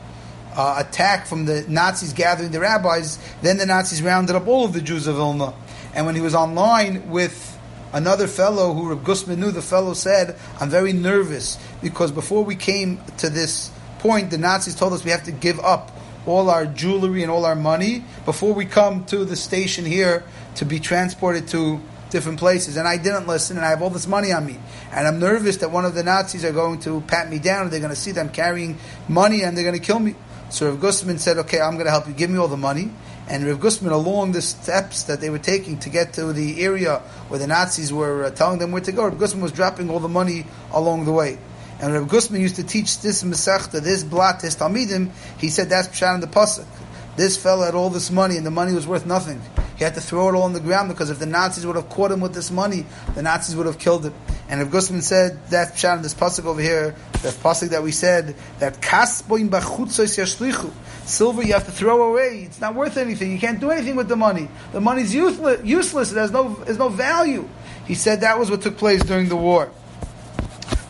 uh, 0.56 0.84
attack 0.88 1.26
from 1.26 1.45
the 1.45 1.66
Nazis 1.68 2.14
gathering 2.14 2.51
the 2.51 2.60
rabbis, 2.60 3.18
then 3.41 3.58
the 3.58 3.66
Nazis 3.66 4.04
rounded 4.04 4.36
up 4.36 4.47
all 4.47 4.66
of 4.66 4.74
the 4.74 4.82
Jews 4.82 5.08
of 5.08 5.16
Vilna 5.16 5.56
and 5.96 6.06
when 6.06 6.16
he 6.16 6.22
was 6.22 6.36
online 6.36 7.10
with 7.10 7.60
another 7.91 8.28
fellow 8.28 8.74
who 8.74 8.89
Reb 8.89 9.04
Gustman 9.04 9.39
knew, 9.39 9.52
the 9.52 9.62
fellow 9.62 9.94
said, 9.94 10.38
I'm 10.60 10.70
very 10.70 10.94
nervous 10.94 11.58
because 11.82 12.12
before 12.12 12.44
we 12.44 12.56
came 12.56 13.00
to 13.18 13.30
this 13.30 13.72
point, 14.00 14.32
the 14.32 14.38
Nazis 14.38 14.76
told 14.76 14.94
us 14.94 15.04
we 15.04 15.12
have 15.12 15.24
to 15.24 15.32
give 15.32 15.60
up 15.60 15.91
all 16.26 16.50
our 16.50 16.66
jewelry 16.66 17.22
and 17.22 17.32
all 17.32 17.46
our 17.46 17.56
money 17.56 18.04
before 18.26 18.54
we 18.54 18.66
come 18.66 19.06
to 19.06 19.26
the 19.26 19.36
station 19.36 19.86
here 19.86 20.24
to 20.56 20.66
be 20.66 20.80
transported 20.80 21.48
to 21.50 21.80
different 22.10 22.39
places. 22.39 22.78
And 22.78 22.88
I 22.88 22.98
didn't 22.98 23.28
listen, 23.28 23.58
and 23.58 23.66
I 23.66 23.70
have 23.70 23.82
all 23.82 23.89
this 23.89 24.08
money 24.08 24.32
on 24.32 24.46
me. 24.46 24.58
And 24.91 25.08
I'm 25.08 25.20
nervous 25.20 25.58
that 25.58 25.72
one 25.72 25.84
of 25.84 25.96
the 25.96 26.04
Nazis 26.04 26.46
are 26.46 26.52
going 26.52 26.80
to 26.82 27.02
pat 27.02 27.30
me 27.30 27.39
down, 27.39 27.64
and 27.64 27.72
they're 27.72 27.80
going 27.80 27.89
to 27.89 28.00
see 28.00 28.12
that 28.12 28.22
I'm 28.22 28.30
carrying 28.30 28.78
money, 29.08 29.41
and 29.44 29.58
they're 29.58 29.64
going 29.64 29.80
to 29.80 29.86
kill 29.86 30.00
me. 30.00 30.16
So 30.50 30.70
Rav 30.70 30.80
Gustman 30.80 31.20
said, 31.20 31.39
okay, 31.39 31.60
I'm 31.60 31.74
going 31.74 31.86
to 31.86 31.91
help 31.91 32.08
you. 32.08 32.14
Give 32.14 32.30
me 32.30 32.38
all 32.38 32.48
the 32.48 32.56
money. 32.56 32.91
And 33.28 33.45
Rav 33.45 33.59
Gustman, 33.59 33.93
along 33.93 34.34
the 34.34 34.41
steps 34.41 35.03
that 35.03 35.21
they 35.21 35.30
were 35.30 35.39
taking 35.39 35.80
to 35.80 35.89
get 35.89 36.13
to 36.13 36.34
the 36.34 36.61
area 36.63 36.99
where 37.30 37.39
the 37.39 37.47
Nazis 37.47 37.93
were 37.93 38.26
uh, 38.26 38.32
telling 38.32 38.59
them 38.59 38.71
where 38.71 38.82
to 38.82 38.91
go, 38.91 39.05
Rav 39.05 39.17
Gustman 39.17 39.41
was 39.41 39.51
dropping 39.51 39.89
all 39.89 39.99
the 39.99 40.09
money 40.09 40.45
along 40.71 41.05
the 41.05 41.13
way. 41.13 41.38
And 41.80 41.93
Rav 41.93 42.07
Gustman 42.07 42.41
used 42.41 42.57
to 42.57 42.63
teach 42.63 42.99
this 43.01 43.24
Masechta, 43.24 43.82
this 43.82 44.03
Blat, 44.03 44.41
his 44.41 44.55
Talmidim. 44.55 45.11
He 45.39 45.49
said 45.49 45.69
that's 45.69 45.88
Pshat 45.88 46.15
in 46.15 46.21
the 46.21 46.28
Pasuk. 46.28 46.67
This 47.15 47.38
fellow 47.38 47.65
had 47.65 47.76
all 47.76 47.89
this 47.89 48.11
money, 48.11 48.38
and 48.38 48.45
the 48.45 48.51
money 48.51 48.74
was 48.74 48.88
worth 48.88 49.05
nothing. 49.05 49.41
He 49.78 49.84
had 49.84 49.95
to 49.95 50.01
throw 50.01 50.30
it 50.30 50.36
all 50.36 50.43
on 50.43 50.53
the 50.53 50.59
ground 50.59 50.89
because 50.89 51.09
if 51.09 51.19
the 51.19 51.26
Nazis 51.26 51.65
would 51.65 51.76
have 51.76 51.89
caught 51.89 52.11
him 52.11 52.21
with 52.21 52.34
this 52.34 52.51
money, 52.51 52.86
the 53.15 53.21
Nazis 53.21 53.55
would 53.55 53.65
have 53.65 53.80
killed 53.80 54.05
him. 54.05 54.13
And 54.49 54.61
if 54.61 54.69
Gustman 54.69 55.01
said 55.01 55.45
that 55.47 55.84
in 55.84 56.01
this 56.01 56.13
Pasuk 56.13 56.45
over 56.45 56.61
here, 56.61 56.95
the 57.24 57.30
Pasuk 57.30 57.69
that 57.69 57.82
we 57.82 57.91
said, 57.91 58.36
that 58.59 58.82
Kas 58.82 59.21
boim 59.24 59.49
bachutzois 59.49 60.17
yashlichu, 60.17 60.71
Silver 61.05 61.43
you 61.43 61.53
have 61.53 61.65
to 61.65 61.71
throw 61.71 62.09
away. 62.09 62.43
It's 62.43 62.61
not 62.61 62.76
worth 62.76 62.97
anything. 62.97 63.32
You 63.32 63.39
can't 63.39 63.59
do 63.59 63.71
anything 63.71 63.95
with 63.95 64.07
the 64.07 64.15
money. 64.15 64.47
The 64.71 64.80
money's 64.80 65.13
useless. 65.13 65.63
Useless. 65.65 66.11
It 66.11 66.17
has 66.17 66.32
no, 66.32 66.49
has 66.49 66.78
no 66.78 66.89
value. 66.89 67.47
He 67.86 67.95
said 67.95 68.21
that 68.21 68.39
was 68.39 68.49
what 68.49 68.61
took 68.61 68.78
place 68.78 69.03
during 69.03 69.28
the 69.28 69.36
war. 69.36 69.69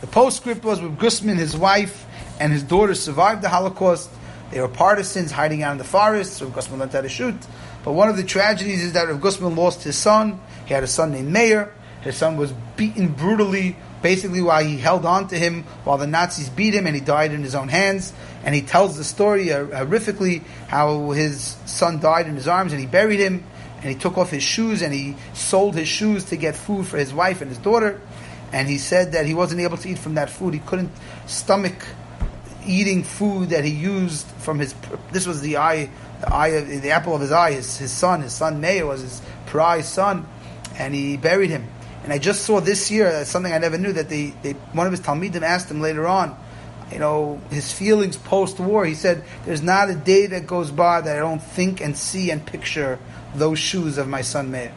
The 0.01 0.07
postscript 0.07 0.63
was 0.63 0.81
with 0.81 0.99
Gustman, 0.99 1.37
his 1.37 1.57
wife, 1.57 2.05
and 2.39 2.53
his 2.53 2.61
daughter 2.61 2.93
survived 2.93 3.41
the 3.41 3.49
Holocaust. 3.49 4.09
They 4.51 4.61
were 4.61 4.67
partisans 4.67 5.31
hiding 5.31 5.63
out 5.63 5.71
in 5.71 5.77
the 5.79 5.83
forest. 5.83 6.33
So 6.33 6.49
Gustman 6.49 6.79
learned 6.79 6.93
how 6.93 7.01
to 7.01 7.09
shoot. 7.09 7.35
But 7.83 7.93
one 7.93 8.09
of 8.09 8.17
the 8.17 8.23
tragedies 8.23 8.83
is 8.83 8.93
that 8.93 9.07
Rav 9.07 9.19
Gustman 9.19 9.55
lost 9.55 9.83
his 9.83 9.97
son. 9.97 10.39
He 10.65 10.73
had 10.73 10.83
a 10.83 10.87
son 10.87 11.11
named 11.11 11.31
Meir. 11.31 11.73
His 12.01 12.15
son 12.15 12.37
was 12.37 12.53
beaten 12.75 13.09
brutally 13.09 13.75
basically 14.03 14.41
while 14.41 14.63
he 14.63 14.77
held 14.77 15.05
on 15.05 15.27
to 15.29 15.39
him 15.39 15.63
while 15.85 15.97
the 15.97 16.05
Nazis 16.05 16.49
beat 16.49 16.75
him 16.75 16.85
and 16.85 16.93
he 16.93 17.01
died 17.01 17.31
in 17.31 17.41
his 17.41 17.55
own 17.55 17.69
hands. 17.69 18.13
And 18.43 18.53
he 18.53 18.61
tells 18.61 18.97
the 18.97 19.03
story 19.03 19.51
uh, 19.51 19.65
horrifically 19.65 20.43
how 20.67 21.11
his 21.11 21.55
son 21.65 21.99
died 21.99 22.27
in 22.27 22.35
his 22.35 22.47
arms 22.47 22.73
and 22.73 22.81
he 22.81 22.85
buried 22.85 23.19
him 23.19 23.43
and 23.77 23.89
he 23.89 23.95
took 23.95 24.17
off 24.17 24.29
his 24.29 24.43
shoes 24.43 24.81
and 24.81 24.93
he 24.93 25.15
sold 25.33 25.75
his 25.75 25.87
shoes 25.87 26.25
to 26.25 26.35
get 26.35 26.55
food 26.55 26.85
for 26.85 26.97
his 26.97 27.13
wife 27.13 27.41
and 27.41 27.49
his 27.49 27.57
daughter. 27.57 27.99
And 28.51 28.67
he 28.67 28.77
said 28.77 29.13
that 29.13 29.25
he 29.25 29.33
wasn't 29.33 29.61
able 29.61 29.77
to 29.77 29.89
eat 29.89 29.97
from 29.97 30.13
that 30.15 30.29
food. 30.29 30.53
He 30.53 30.59
couldn't 30.59 30.91
stomach 31.25 31.85
eating 32.65 33.03
food 33.03 33.49
that 33.49 33.63
he 33.63 33.71
used 33.71 34.27
from 34.39 34.59
his. 34.59 34.75
This 35.11 35.25
was 35.25 35.41
the 35.41 35.57
eye, 35.57 35.89
the 36.23 36.33
eye 36.33 36.47
of 36.49 36.81
the 36.81 36.91
apple 36.91 37.15
of 37.15 37.21
his 37.21 37.31
eye. 37.31 37.51
His, 37.51 37.77
his 37.77 37.91
son, 37.91 38.21
his 38.21 38.33
son 38.33 38.61
Meir 38.61 38.85
was 38.85 39.01
his 39.01 39.21
prized 39.45 39.87
son, 39.87 40.25
and 40.77 40.93
he 40.93 41.17
buried 41.17 41.49
him. 41.49 41.67
And 42.03 42.11
I 42.11 42.17
just 42.17 42.43
saw 42.43 42.59
this 42.59 42.91
year 42.91 43.07
uh, 43.07 43.23
something 43.23 43.51
I 43.51 43.57
never 43.57 43.77
knew 43.77 43.93
that 43.93 44.09
they, 44.09 44.33
they 44.41 44.53
one 44.73 44.87
of 44.87 44.91
his 44.91 45.01
talmidim 45.01 45.41
asked 45.41 45.69
him 45.69 45.81
later 45.81 46.07
on, 46.07 46.37
you 46.91 46.99
know, 46.99 47.41
his 47.49 47.71
feelings 47.71 48.17
post-war. 48.17 48.85
He 48.85 48.93
said, 48.93 49.23
"There's 49.45 49.61
not 49.61 49.89
a 49.89 49.95
day 49.95 50.25
that 50.27 50.47
goes 50.47 50.71
by 50.71 51.01
that 51.01 51.15
I 51.15 51.19
don't 51.19 51.41
think 51.41 51.81
and 51.81 51.97
see 51.97 52.31
and 52.31 52.45
picture 52.45 52.99
those 53.35 53.59
shoes 53.59 53.97
of 53.97 54.07
my 54.07 54.21
son 54.21 54.51
Meir." 54.51 54.73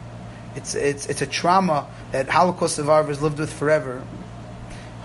It's 0.55 0.73
it's 0.75 1.07
it's 1.07 1.21
a 1.21 1.27
trauma 1.27 1.87
that 2.11 2.29
Holocaust 2.29 2.75
survivors 2.75 3.21
lived 3.21 3.39
with 3.39 3.51
forever. 3.51 4.03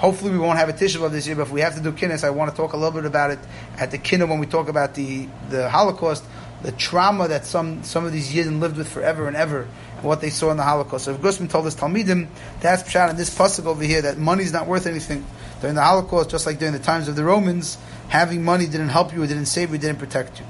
Hopefully, 0.02 0.32
we 0.32 0.38
won't 0.38 0.58
have 0.58 0.68
a 0.68 0.72
Tisha 0.72 1.08
this 1.12 1.28
year, 1.28 1.36
but 1.36 1.42
if 1.42 1.52
we 1.52 1.60
have 1.60 1.76
to 1.76 1.80
do 1.80 1.92
kinnis, 1.92 2.24
I 2.24 2.30
want 2.30 2.50
to 2.50 2.56
talk 2.56 2.72
a 2.72 2.76
little 2.76 2.90
bit 2.90 3.04
about 3.04 3.30
it 3.30 3.38
at 3.78 3.92
the 3.92 3.98
kinnis 3.98 4.28
when 4.28 4.40
we 4.40 4.46
talk 4.46 4.68
about 4.68 4.94
the, 4.94 5.28
the 5.48 5.70
Holocaust. 5.70 6.24
the 6.62 6.72
trauma 6.72 7.28
that 7.28 7.44
some, 7.44 7.82
some 7.82 8.04
of 8.04 8.12
these 8.12 8.32
Yidden 8.32 8.60
lived 8.60 8.76
with 8.76 8.88
forever 8.88 9.26
and 9.26 9.36
ever, 9.36 9.62
and 9.96 10.02
what 10.02 10.20
they 10.20 10.30
saw 10.30 10.50
in 10.50 10.56
the 10.56 10.62
Holocaust. 10.62 11.04
So 11.04 11.12
if 11.12 11.20
Gustman 11.20 11.48
told 11.48 11.66
us 11.66 11.74
Talmidim, 11.74 12.28
that's 12.60 12.82
Pshat 12.84 13.10
in 13.10 13.16
this 13.16 13.36
pasuk 13.36 13.66
over 13.66 13.82
here, 13.82 14.02
that 14.02 14.18
money 14.18 14.44
is 14.44 14.52
not 14.52 14.66
worth 14.66 14.86
anything. 14.86 15.24
During 15.60 15.76
the 15.76 15.82
Holocaust, 15.82 16.30
just 16.30 16.46
like 16.46 16.58
during 16.58 16.72
the 16.72 16.80
times 16.80 17.06
of 17.06 17.14
the 17.14 17.22
Romans, 17.24 17.78
having 18.08 18.44
money 18.44 18.66
didn't 18.66 18.88
help 18.88 19.12
you, 19.12 19.22
it 19.22 19.28
didn't 19.28 19.46
save 19.46 19.70
you, 19.70 19.76
it 19.76 19.80
didn't 19.80 19.98
protect 19.98 20.40
you. 20.40 20.46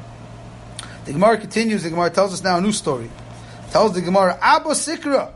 The 1.05 1.13
Gemara 1.13 1.39
continues, 1.39 1.83
the 1.83 1.91
Gemara 1.91 2.11
tells 2.11 2.33
us 2.33 2.43
now 2.43 2.57
a 2.57 2.61
new 2.63 2.73
story. 2.73 3.11
tells 3.71 3.93
the 3.93 4.01
Gemara, 4.01 4.39
Abba 4.41 4.71
Sikra. 4.71 5.31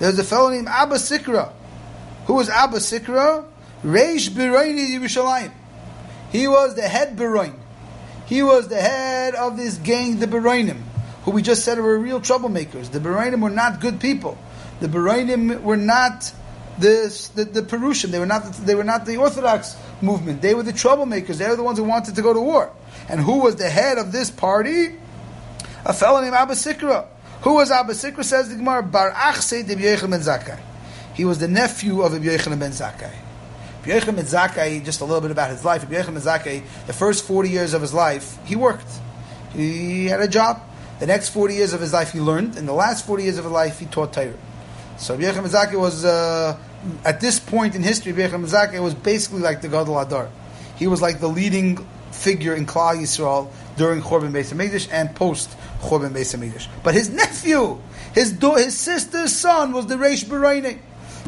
There's 0.00 0.18
a 0.18 0.24
fellow 0.24 0.50
named 0.50 0.68
Abba 0.68 0.96
Sikra. 0.96 1.52
Who 2.26 2.34
was 2.34 2.48
Abba 2.48 2.78
Sikra? 2.78 3.44
Reish 3.84 4.30
Biraini 4.30 4.90
Yerushalayim. 4.90 5.52
He 6.30 6.48
was 6.48 6.74
the 6.74 6.82
head 6.82 7.16
Birain. 7.16 7.54
He 8.26 8.42
was 8.42 8.68
the 8.68 8.80
head 8.80 9.34
of 9.34 9.56
this 9.56 9.76
gang, 9.76 10.18
the 10.18 10.26
Birainim, 10.26 10.80
who 11.24 11.32
we 11.32 11.42
just 11.42 11.64
said 11.64 11.78
were 11.78 11.98
real 11.98 12.20
troublemakers. 12.20 12.90
The 12.90 12.98
Birainim 12.98 13.42
were 13.42 13.50
not 13.50 13.80
good 13.80 14.00
people. 14.00 14.38
The 14.80 14.88
Birainim 14.88 15.60
were 15.60 15.76
not 15.76 16.32
the, 16.78 17.30
the, 17.34 17.44
the 17.44 17.62
Perushim. 17.62 18.10
They 18.10 18.18
were 18.18 18.26
not 18.26 18.44
the, 18.44 18.62
they 18.62 18.74
were 18.74 18.84
not 18.84 19.04
the 19.04 19.18
Orthodox 19.18 19.76
movement. 20.00 20.40
They 20.40 20.54
were 20.54 20.62
the 20.62 20.72
troublemakers. 20.72 21.36
They 21.36 21.48
were 21.48 21.56
the 21.56 21.62
ones 21.62 21.78
who 21.78 21.84
wanted 21.84 22.14
to 22.14 22.22
go 22.22 22.32
to 22.32 22.40
war. 22.40 22.72
And 23.08 23.20
who 23.20 23.40
was 23.40 23.56
the 23.56 23.68
head 23.68 23.98
of 23.98 24.12
this 24.12 24.30
party? 24.30 24.94
A 25.84 25.92
fellow 25.92 26.22
named 26.22 26.34
Abba 26.34 26.54
Sikra. 26.54 27.06
Who 27.42 27.54
was 27.56 27.70
Abba 27.70 27.92
Sikra? 27.92 28.24
Says 28.24 28.48
the 28.48 28.56
Gemara. 28.56 28.82
Bar 28.82 29.10
Achse 29.10 29.66
de 29.66 29.74
ben 29.74 30.20
Zakkai. 30.20 30.58
He 31.12 31.24
was 31.24 31.38
the 31.38 31.48
nephew 31.48 32.00
of 32.00 32.12
Yochanan 32.12 32.60
ben 32.60 32.70
Zakkai. 32.70 33.12
Yochanan 33.84 34.16
ben 34.16 34.24
Zakkai, 34.24 34.84
just 34.84 35.00
a 35.00 35.04
little 35.04 35.20
bit 35.20 35.30
about 35.30 35.50
his 35.50 35.64
life. 35.64 35.88
Ben 35.88 36.04
Zakkai, 36.04 36.62
the 36.86 36.92
first 36.92 37.24
40 37.24 37.50
years 37.50 37.74
of 37.74 37.80
his 37.80 37.92
life, 37.92 38.38
he 38.44 38.54
worked. 38.54 38.88
He 39.54 40.06
had 40.06 40.20
a 40.20 40.28
job. 40.28 40.62
The 41.00 41.06
next 41.06 41.30
40 41.30 41.54
years 41.54 41.72
of 41.72 41.80
his 41.80 41.92
life, 41.92 42.12
he 42.12 42.20
learned. 42.20 42.56
In 42.56 42.66
the 42.66 42.72
last 42.72 43.06
40 43.06 43.24
years 43.24 43.38
of 43.38 43.44
his 43.44 43.52
life, 43.52 43.80
he 43.80 43.86
taught 43.86 44.12
Torah. 44.12 44.34
So 44.98 45.16
ben 45.16 45.34
Zakkai 45.34 45.78
was, 45.78 46.04
uh, 46.04 46.56
at 47.04 47.20
this 47.20 47.40
point 47.40 47.74
in 47.74 47.82
history, 47.82 48.12
ben 48.12 48.30
Zakkai 48.30 48.80
was 48.80 48.94
basically 48.94 49.40
like 49.40 49.62
the 49.62 49.68
Gadol 49.68 49.98
Adar. 49.98 50.28
He 50.76 50.86
was 50.86 51.02
like 51.02 51.18
the 51.18 51.28
leading 51.28 51.84
figure 52.12 52.54
in 52.54 52.66
Klal 52.66 52.96
Yisrael 52.96 53.50
during 53.76 54.00
Chorban 54.00 54.30
Beis 54.30 54.52
Hamikdash 54.52 54.88
and 54.92 55.14
post 55.16 55.50
Chorban 55.80 56.12
Beis 56.12 56.36
Hamikdash. 56.36 56.68
But 56.84 56.94
his 56.94 57.10
nephew, 57.10 57.80
his 58.14 58.32
do- 58.32 58.54
his 58.54 58.76
sister's 58.78 59.34
son, 59.34 59.72
was 59.72 59.86
the 59.86 59.96
Reish 59.96 60.24
Beraini. 60.24 60.78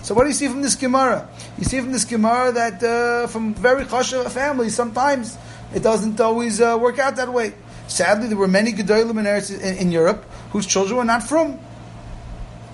So 0.04 0.12
what 0.12 0.24
do 0.24 0.28
you 0.28 0.34
see 0.34 0.48
from 0.48 0.60
this 0.60 0.74
Gemara? 0.74 1.26
You 1.56 1.64
see 1.64 1.80
from 1.80 1.90
this 1.90 2.04
Gemara 2.04 2.52
that 2.52 2.82
uh, 2.82 3.26
from 3.26 3.54
very 3.54 3.86
chashav 3.86 4.30
families, 4.30 4.74
sometimes 4.74 5.38
it 5.74 5.82
doesn't 5.82 6.20
always 6.20 6.60
uh, 6.60 6.76
work 6.78 6.98
out 6.98 7.16
that 7.16 7.32
way. 7.32 7.54
Sadly, 7.88 8.28
there 8.28 8.36
were 8.36 8.46
many 8.46 8.74
Gedolim 8.74 9.18
in, 9.18 9.60
in, 9.62 9.78
in, 9.78 9.92
Europe 9.92 10.22
whose 10.50 10.66
children 10.66 10.98
were 10.98 11.06
not 11.06 11.22
from. 11.22 11.58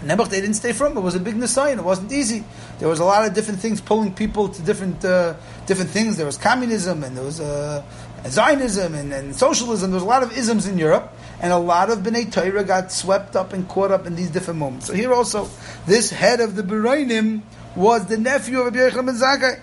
Nebuch, 0.03 0.29
they 0.29 0.41
didn't 0.41 0.57
stay 0.57 0.73
from. 0.73 0.97
It 0.97 1.03
was 1.03 1.15
a 1.15 1.21
big 1.21 1.37
Nisayan. 1.37 1.79
It 1.79 1.85
wasn't 1.85 2.11
easy. 2.11 2.43
There 2.81 2.89
was 2.89 2.99
a 2.99 3.05
lot 3.05 3.25
of 3.25 3.33
different 3.33 3.61
things 3.61 3.81
pulling 3.81 4.13
people 4.13 4.49
to 4.49 4.63
different 4.63 5.05
uh, 5.05 5.35
different 5.67 5.91
things. 5.91 6.17
There 6.17 6.27
was 6.27 6.37
communism 6.37 7.05
and 7.05 7.17
there 7.17 7.25
was 7.25 7.39
uh, 7.39 7.85
Zionism 8.27 8.93
and, 8.97 9.13
and, 9.13 9.37
socialism. 9.37 9.93
There 9.93 9.99
was 9.99 10.03
a 10.03 10.09
lot 10.09 10.25
of 10.25 10.37
isms 10.37 10.67
in 10.67 10.79
Europe, 10.79 11.15
and 11.41 11.53
a 11.53 11.59
lot 11.59 11.91
of 11.91 12.01
Bnei 12.01 12.31
Torah 12.31 12.65
got 12.65 12.93
swept 12.93 13.37
up 13.37 13.53
and 13.53 13.69
caught 13.69 13.91
up 13.91 14.07
in 14.07 14.15
these 14.15 14.31
different 14.31 14.61
moments. 14.61 14.87
So 14.87 14.95
here 14.95 15.13
also, 15.13 15.49
this 15.87 16.11
head 16.11 16.41
of 16.41 16.55
the 16.55 16.63
Berainim 16.63 17.43
was 17.75 18.07
the 18.07 18.19
nephew 18.19 18.61
of 18.61 18.67
Rabbi 18.67 18.91
Yochanan 18.91 19.07
ben 19.07 19.15
Zakkai. 19.15 19.61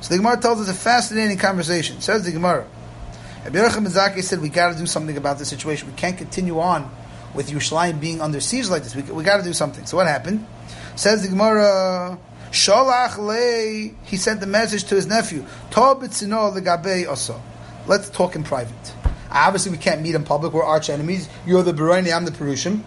So 0.00 0.14
the 0.14 0.18
Gemara 0.18 0.38
tells 0.38 0.60
us 0.60 0.68
a 0.68 0.74
fascinating 0.74 1.38
conversation. 1.38 2.00
Says 2.00 2.24
the 2.24 2.32
Gemara, 2.32 2.66
Rabbi 3.44 3.58
Yochanan 3.58 3.84
ben 3.84 3.92
Zakkai 3.92 4.22
said, 4.22 4.40
"We 4.40 4.48
got 4.48 4.72
to 4.72 4.78
do 4.78 4.86
something 4.86 5.16
about 5.16 5.38
this 5.38 5.48
situation. 5.48 5.88
We 5.88 5.94
can't 5.94 6.18
continue 6.18 6.60
on." 6.60 6.90
with 7.34 7.50
Yerushalayim 7.50 8.00
being 8.00 8.20
under 8.20 8.40
siege 8.40 8.68
like 8.68 8.82
this. 8.82 8.94
We, 8.94 9.02
we 9.02 9.24
got 9.24 9.38
to 9.38 9.42
do 9.42 9.52
something. 9.52 9.86
So 9.86 9.96
what 9.96 10.06
happened? 10.06 10.46
Says 10.96 11.22
the 11.22 11.28
Gemara, 11.28 12.18
Shalach 12.50 13.18
le, 13.18 13.94
he 14.04 14.16
sent 14.16 14.40
the 14.40 14.46
message 14.46 14.84
to 14.84 14.94
his 14.94 15.06
nephew. 15.06 15.44
Let's 17.86 18.10
talk 18.10 18.36
in 18.36 18.44
private. 18.44 19.01
Obviously, 19.32 19.72
we 19.72 19.78
can't 19.78 20.02
meet 20.02 20.14
in 20.14 20.24
public. 20.24 20.52
We're 20.52 20.62
arch 20.62 20.90
enemies. 20.90 21.28
You're 21.46 21.62
the 21.62 21.72
Berani, 21.72 22.14
I'm 22.14 22.26
the 22.26 22.30
Perushim. 22.30 22.82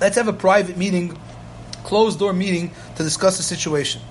Let's 0.00 0.16
have 0.16 0.28
a 0.28 0.32
private 0.32 0.76
meeting, 0.76 1.16
closed 1.82 2.18
door 2.18 2.32
meeting, 2.32 2.70
to 2.96 3.02
discuss 3.02 3.38
the 3.38 3.42
situation. 3.42 4.02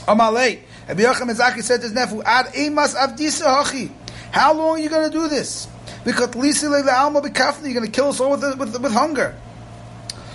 Amalei, 0.00 0.60
Rabbi 0.88 1.02
Yochanan 1.02 1.62
said 1.62 1.76
to 1.76 1.82
his 1.82 1.92
nephew, 1.92 2.22
Ad 2.22 2.46
emas 2.54 2.94
avdisa 2.94 3.62
hachi. 3.62 3.90
How 4.30 4.52
long 4.52 4.76
are 4.76 4.78
you 4.78 4.88
going 4.88 5.10
to 5.10 5.16
do 5.16 5.28
this? 5.28 5.68
Because 6.04 6.34
you're 6.34 6.70
going 6.70 7.86
to 7.86 7.90
kill 7.90 8.08
us 8.08 8.20
all 8.20 8.32
with, 8.32 8.58
with, 8.58 8.80
with 8.80 8.92
hunger. 8.92 9.36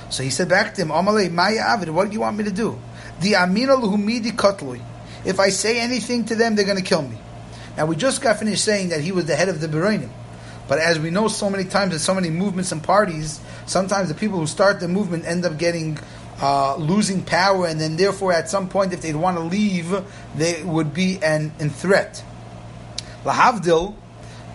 So 0.10 0.24
he 0.24 0.30
said 0.30 0.49
back 0.49 0.74
to 0.76 0.82
him, 0.82 0.89
Amalei, 0.89 1.32
Maya 1.32 1.60
Avid, 1.60 1.89
what 1.89 2.08
do 2.08 2.14
you 2.14 2.22
want 2.22 2.38
me 2.38 2.45
to 2.45 2.51
do? 2.51 2.80
The 3.20 3.36
Amina 3.36 3.76
Luhumidi 3.76 4.32
Katlui. 4.32 4.82
If 5.26 5.39
I 5.39 5.49
say 5.49 5.80
anything 5.80 6.26
to 6.26 6.36
them, 6.36 6.55
they're 6.55 6.66
going 6.66 6.78
to 6.78 6.84
kill 6.84 7.01
me. 7.01 7.18
Now 7.78 7.86
we 7.86 7.96
just 7.96 8.22
got 8.22 8.40
finished 8.40 8.64
saying 8.64 8.90
that 8.90 9.02
he 9.02 9.12
was 9.12 9.26
the 9.26 9.36
head 9.36 9.50
of 9.50 9.62
the 9.62 9.68
Berainim. 9.68 10.10
But 10.68 10.80
as 10.80 11.00
we 11.00 11.12
know 11.12 11.28
so 11.28 11.50
many 11.50 11.64
times 11.64 11.94
in 11.94 12.00
so 12.00 12.14
many 12.14 12.30
movements 12.30 12.72
and 12.72 12.84
parties, 12.84 13.40
sometimes 13.66 14.10
the 14.10 14.16
people 14.16 14.40
who 14.40 14.48
start 14.48 14.80
the 14.80 14.88
movement 14.88 15.26
end 15.26 15.46
up 15.46 15.58
getting 15.58 15.98
uh, 16.42 16.76
losing 16.76 17.24
power, 17.24 17.68
and 17.68 17.80
then 17.80 17.96
therefore 17.96 18.34
at 18.34 18.50
some 18.50 18.70
point, 18.70 18.94
if 18.94 19.02
they'd 19.02 19.16
want 19.16 19.38
to 19.38 19.44
leave, 19.44 20.04
they 20.36 20.62
would 20.64 20.94
be 20.94 21.20
an 21.24 21.52
in 21.60 21.70
threat. 21.70 22.24
Lahavdil, 23.24 23.96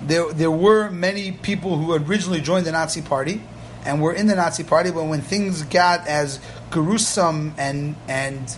there, 0.02 0.32
there 0.32 0.50
were 0.50 0.90
many 0.90 1.32
people 1.32 1.76
who 1.76 1.94
originally 1.94 2.40
joined 2.40 2.66
the 2.66 2.72
Nazi 2.72 3.02
Party 3.02 3.42
and 3.84 4.00
were 4.00 4.12
in 4.12 4.26
the 4.26 4.34
Nazi 4.34 4.64
Party, 4.64 4.90
but 4.90 5.04
when 5.04 5.20
things 5.20 5.62
got 5.64 6.06
as 6.06 6.40
gruesome 6.70 7.54
and 7.58 7.96
and 8.08 8.56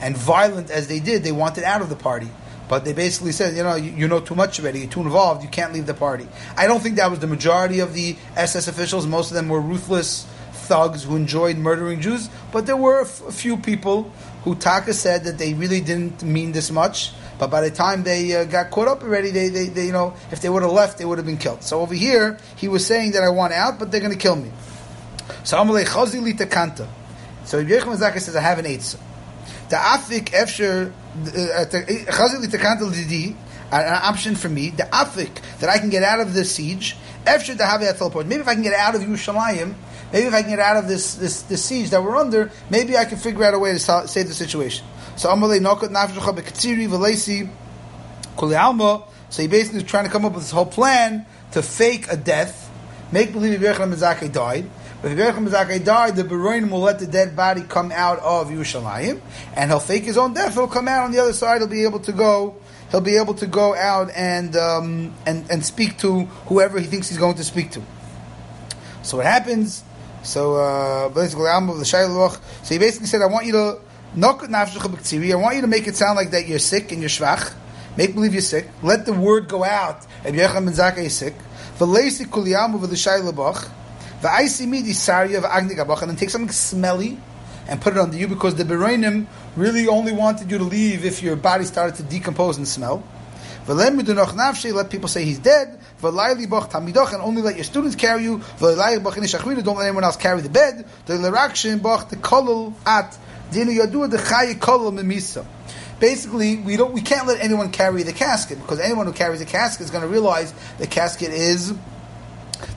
and 0.00 0.16
violent 0.16 0.70
as 0.70 0.88
they 0.88 1.00
did, 1.00 1.22
they 1.22 1.32
wanted 1.32 1.64
out 1.64 1.80
of 1.80 1.88
the 1.88 1.96
party. 1.96 2.28
But 2.68 2.84
they 2.84 2.92
basically 2.92 3.32
said, 3.32 3.56
you 3.56 3.62
know, 3.62 3.74
you, 3.74 3.90
you, 3.92 4.08
know 4.08 4.20
too 4.20 4.34
much 4.34 4.58
already, 4.58 4.80
you're 4.80 4.88
too 4.88 5.02
involved, 5.02 5.42
you 5.42 5.48
can't 5.48 5.72
leave 5.72 5.86
the 5.86 5.94
party. 5.94 6.26
I 6.56 6.66
don't 6.66 6.82
think 6.82 6.96
that 6.96 7.10
was 7.10 7.18
the 7.18 7.26
majority 7.26 7.80
of 7.80 7.92
the 7.92 8.16
SS 8.36 8.68
officials. 8.68 9.06
Most 9.06 9.30
of 9.30 9.34
them 9.34 9.48
were 9.48 9.60
ruthless 9.60 10.26
thugs 10.52 11.04
who 11.04 11.14
enjoyed 11.14 11.58
murdering 11.58 12.00
Jews, 12.00 12.30
but 12.52 12.64
there 12.64 12.76
were 12.76 13.00
a, 13.00 13.04
f- 13.04 13.22
a 13.28 13.32
few 13.32 13.58
people 13.58 14.10
who 14.44 14.54
Taka 14.54 14.94
said 14.94 15.24
that 15.24 15.36
they 15.36 15.52
really 15.52 15.82
didn't 15.82 16.22
mean 16.22 16.52
this 16.52 16.70
much 16.70 17.12
but 17.38 17.50
by 17.50 17.60
the 17.60 17.70
time 17.70 18.04
they 18.04 18.34
uh, 18.34 18.44
got 18.44 18.70
caught 18.70 18.88
up 18.88 19.02
already, 19.02 19.30
they, 19.30 19.48
they, 19.48 19.66
they, 19.66 19.86
you 19.86 19.92
know, 19.92 20.14
if 20.30 20.40
they 20.40 20.48
would 20.48 20.62
have 20.62 20.72
left, 20.72 20.98
they 20.98 21.04
would 21.04 21.18
have 21.18 21.26
been 21.26 21.36
killed. 21.36 21.62
So 21.62 21.80
over 21.80 21.94
here, 21.94 22.38
he 22.56 22.68
was 22.68 22.86
saying 22.86 23.12
that 23.12 23.22
I 23.22 23.28
want 23.28 23.52
out, 23.52 23.78
but 23.78 23.90
they're 23.90 24.00
going 24.00 24.12
to 24.12 24.18
kill 24.18 24.36
me. 24.36 24.50
So 25.42 25.58
Amalei 25.58 25.84
Chazili 25.84 26.32
Takanta. 26.32 26.86
So 27.44 27.62
Yechon 27.62 27.96
Zaka 27.96 28.20
says, 28.20 28.36
I 28.36 28.40
have 28.40 28.58
an 28.58 28.66
eitzah. 28.66 29.00
The 29.68 29.76
afik 29.76 30.30
efsher 30.30 30.92
uh, 31.14 31.64
an 33.72 34.02
option 34.02 34.34
for 34.36 34.48
me, 34.48 34.70
the 34.70 34.84
afik 34.84 35.40
that 35.60 35.70
I 35.70 35.78
can 35.78 35.90
get 35.90 36.02
out 36.02 36.20
of 36.20 36.34
the 36.34 36.44
siege. 36.44 36.96
Maybe 37.26 37.42
if 37.42 38.48
I 38.48 38.54
can 38.54 38.62
get 38.62 38.74
out 38.74 38.94
of 38.94 39.00
Yerushalayim, 39.00 39.74
maybe 40.12 40.26
if 40.26 40.34
I 40.34 40.42
can 40.42 40.50
get 40.50 40.60
out 40.60 40.76
of 40.76 40.88
this, 40.88 41.14
this, 41.14 41.42
this 41.42 41.64
siege 41.64 41.90
that 41.90 42.02
we're 42.02 42.16
under, 42.16 42.50
maybe 42.68 42.96
I 42.96 43.04
can 43.04 43.18
figure 43.18 43.44
out 43.44 43.54
a 43.54 43.58
way 43.58 43.72
to 43.72 43.78
save 43.78 44.28
the 44.28 44.34
situation. 44.34 44.86
So 45.16 45.28
Amalei 45.30 45.60
Nokot 45.60 45.88
Nafshecha 45.88 46.36
Bekatsiri 46.36 46.88
Velesi 46.88 47.48
Kuli 48.36 48.56
Alma. 48.56 49.04
So 49.30 49.42
he 49.42 49.48
basically 49.48 49.80
was 49.80 49.90
trying 49.90 50.04
to 50.04 50.10
come 50.10 50.24
up 50.24 50.34
with 50.34 50.42
this 50.42 50.50
whole 50.50 50.66
plan 50.66 51.26
to 51.52 51.62
fake 51.62 52.06
a 52.10 52.16
death, 52.16 52.70
make 53.10 53.32
believe 53.32 53.58
Yechon 53.60 53.92
Mizake 53.92 54.32
died. 54.32 54.68
If 55.04 55.36
Mizake 55.36 55.84
died, 55.84 56.16
the 56.16 56.24
Beroinim 56.24 56.70
will 56.70 56.80
let 56.80 56.98
the 56.98 57.06
dead 57.06 57.36
body 57.36 57.62
come 57.62 57.92
out 57.92 58.20
of 58.20 58.48
Yerushalayim, 58.48 59.20
and 59.54 59.70
he'll 59.70 59.78
fake 59.78 60.04
his 60.04 60.16
own 60.16 60.32
death. 60.32 60.54
He'll 60.54 60.66
come 60.66 60.88
out 60.88 61.04
on 61.04 61.12
the 61.12 61.18
other 61.18 61.34
side. 61.34 61.58
He'll 61.60 61.68
be 61.68 61.84
able 61.84 62.00
to 62.00 62.12
go. 62.12 62.56
He'll 62.90 63.02
be 63.02 63.18
able 63.18 63.34
to 63.34 63.46
go 63.46 63.74
out 63.74 64.10
and 64.16 64.56
um, 64.56 65.12
and 65.26 65.44
and 65.50 65.62
speak 65.62 65.98
to 65.98 66.22
whoever 66.48 66.80
he 66.80 66.86
thinks 66.86 67.10
he's 67.10 67.18
going 67.18 67.34
to 67.34 67.44
speak 67.44 67.72
to. 67.72 67.82
So 69.02 69.18
what 69.18 69.26
happens? 69.26 69.84
So 70.22 70.56
uh, 70.56 71.10
basically, 71.10 71.48
So 71.48 72.74
he 72.74 72.78
basically 72.78 73.06
said, 73.06 73.20
"I 73.20 73.26
want 73.26 73.46
you 73.46 73.52
to." 73.52 73.78
Knock 74.16 74.44
I 74.48 75.34
want 75.34 75.56
you 75.56 75.60
to 75.62 75.66
make 75.66 75.88
it 75.88 75.96
sound 75.96 76.14
like 76.14 76.30
that 76.30 76.46
you're 76.46 76.60
sick 76.60 76.92
and 76.92 77.00
you're 77.00 77.08
schwach. 77.08 77.52
Make 77.96 78.14
believe 78.14 78.32
you're 78.32 78.42
sick. 78.42 78.68
Let 78.80 79.06
the 79.06 79.12
word 79.12 79.48
go 79.48 79.64
out. 79.64 80.06
Rabbi 80.24 80.36
Yechon 80.36 80.64
ben 80.66 80.72
Zakkai 80.72 81.06
is 81.06 81.16
sick. 81.16 81.34
Lebach. 84.24 84.38
V'aisi 84.38 84.66
midi 84.66 84.90
sarya 84.90 85.42
Agni 85.44 85.74
gabach. 85.74 86.02
And 86.02 86.10
then 86.10 86.16
take 86.16 86.30
something 86.30 86.50
smelly 86.50 87.18
and 87.68 87.80
put 87.80 87.94
it 87.94 87.98
under 87.98 88.16
you 88.16 88.28
because 88.28 88.54
the 88.54 88.64
Bereinim 88.64 89.26
really 89.56 89.88
only 89.88 90.12
wanted 90.12 90.50
you 90.50 90.58
to 90.58 90.64
leave 90.64 91.04
if 91.04 91.22
your 91.22 91.36
body 91.36 91.64
started 91.64 91.96
to 91.96 92.02
decompose 92.02 92.56
and 92.56 92.66
smell. 92.68 93.02
Let 93.66 94.90
people 94.90 95.08
say 95.08 95.24
he's 95.24 95.38
dead. 95.38 95.80
And 96.02 96.18
only 96.18 97.40
let 97.40 97.54
your 97.54 97.64
students 97.64 97.96
carry 97.96 98.24
you. 98.24 98.42
Don't 98.60 98.76
let 98.76 99.86
anyone 99.86 100.04
else 100.04 100.16
carry 100.16 100.42
the 100.42 100.50
bed. 100.50 100.84
The 101.06 101.16
basically 106.00 106.56
we 106.56 106.76
don't 106.76 106.92
we 106.92 107.00
can't 107.00 107.26
let 107.26 107.40
anyone 107.40 107.70
carry 107.70 108.02
the 108.02 108.12
casket 108.12 108.60
because 108.60 108.80
anyone 108.80 109.06
who 109.06 109.12
carries 109.12 109.40
a 109.40 109.44
casket 109.46 109.84
is 109.84 109.90
going 109.90 110.02
to 110.02 110.08
realize 110.08 110.52
the 110.78 110.86
casket 110.86 111.30
is 111.30 111.72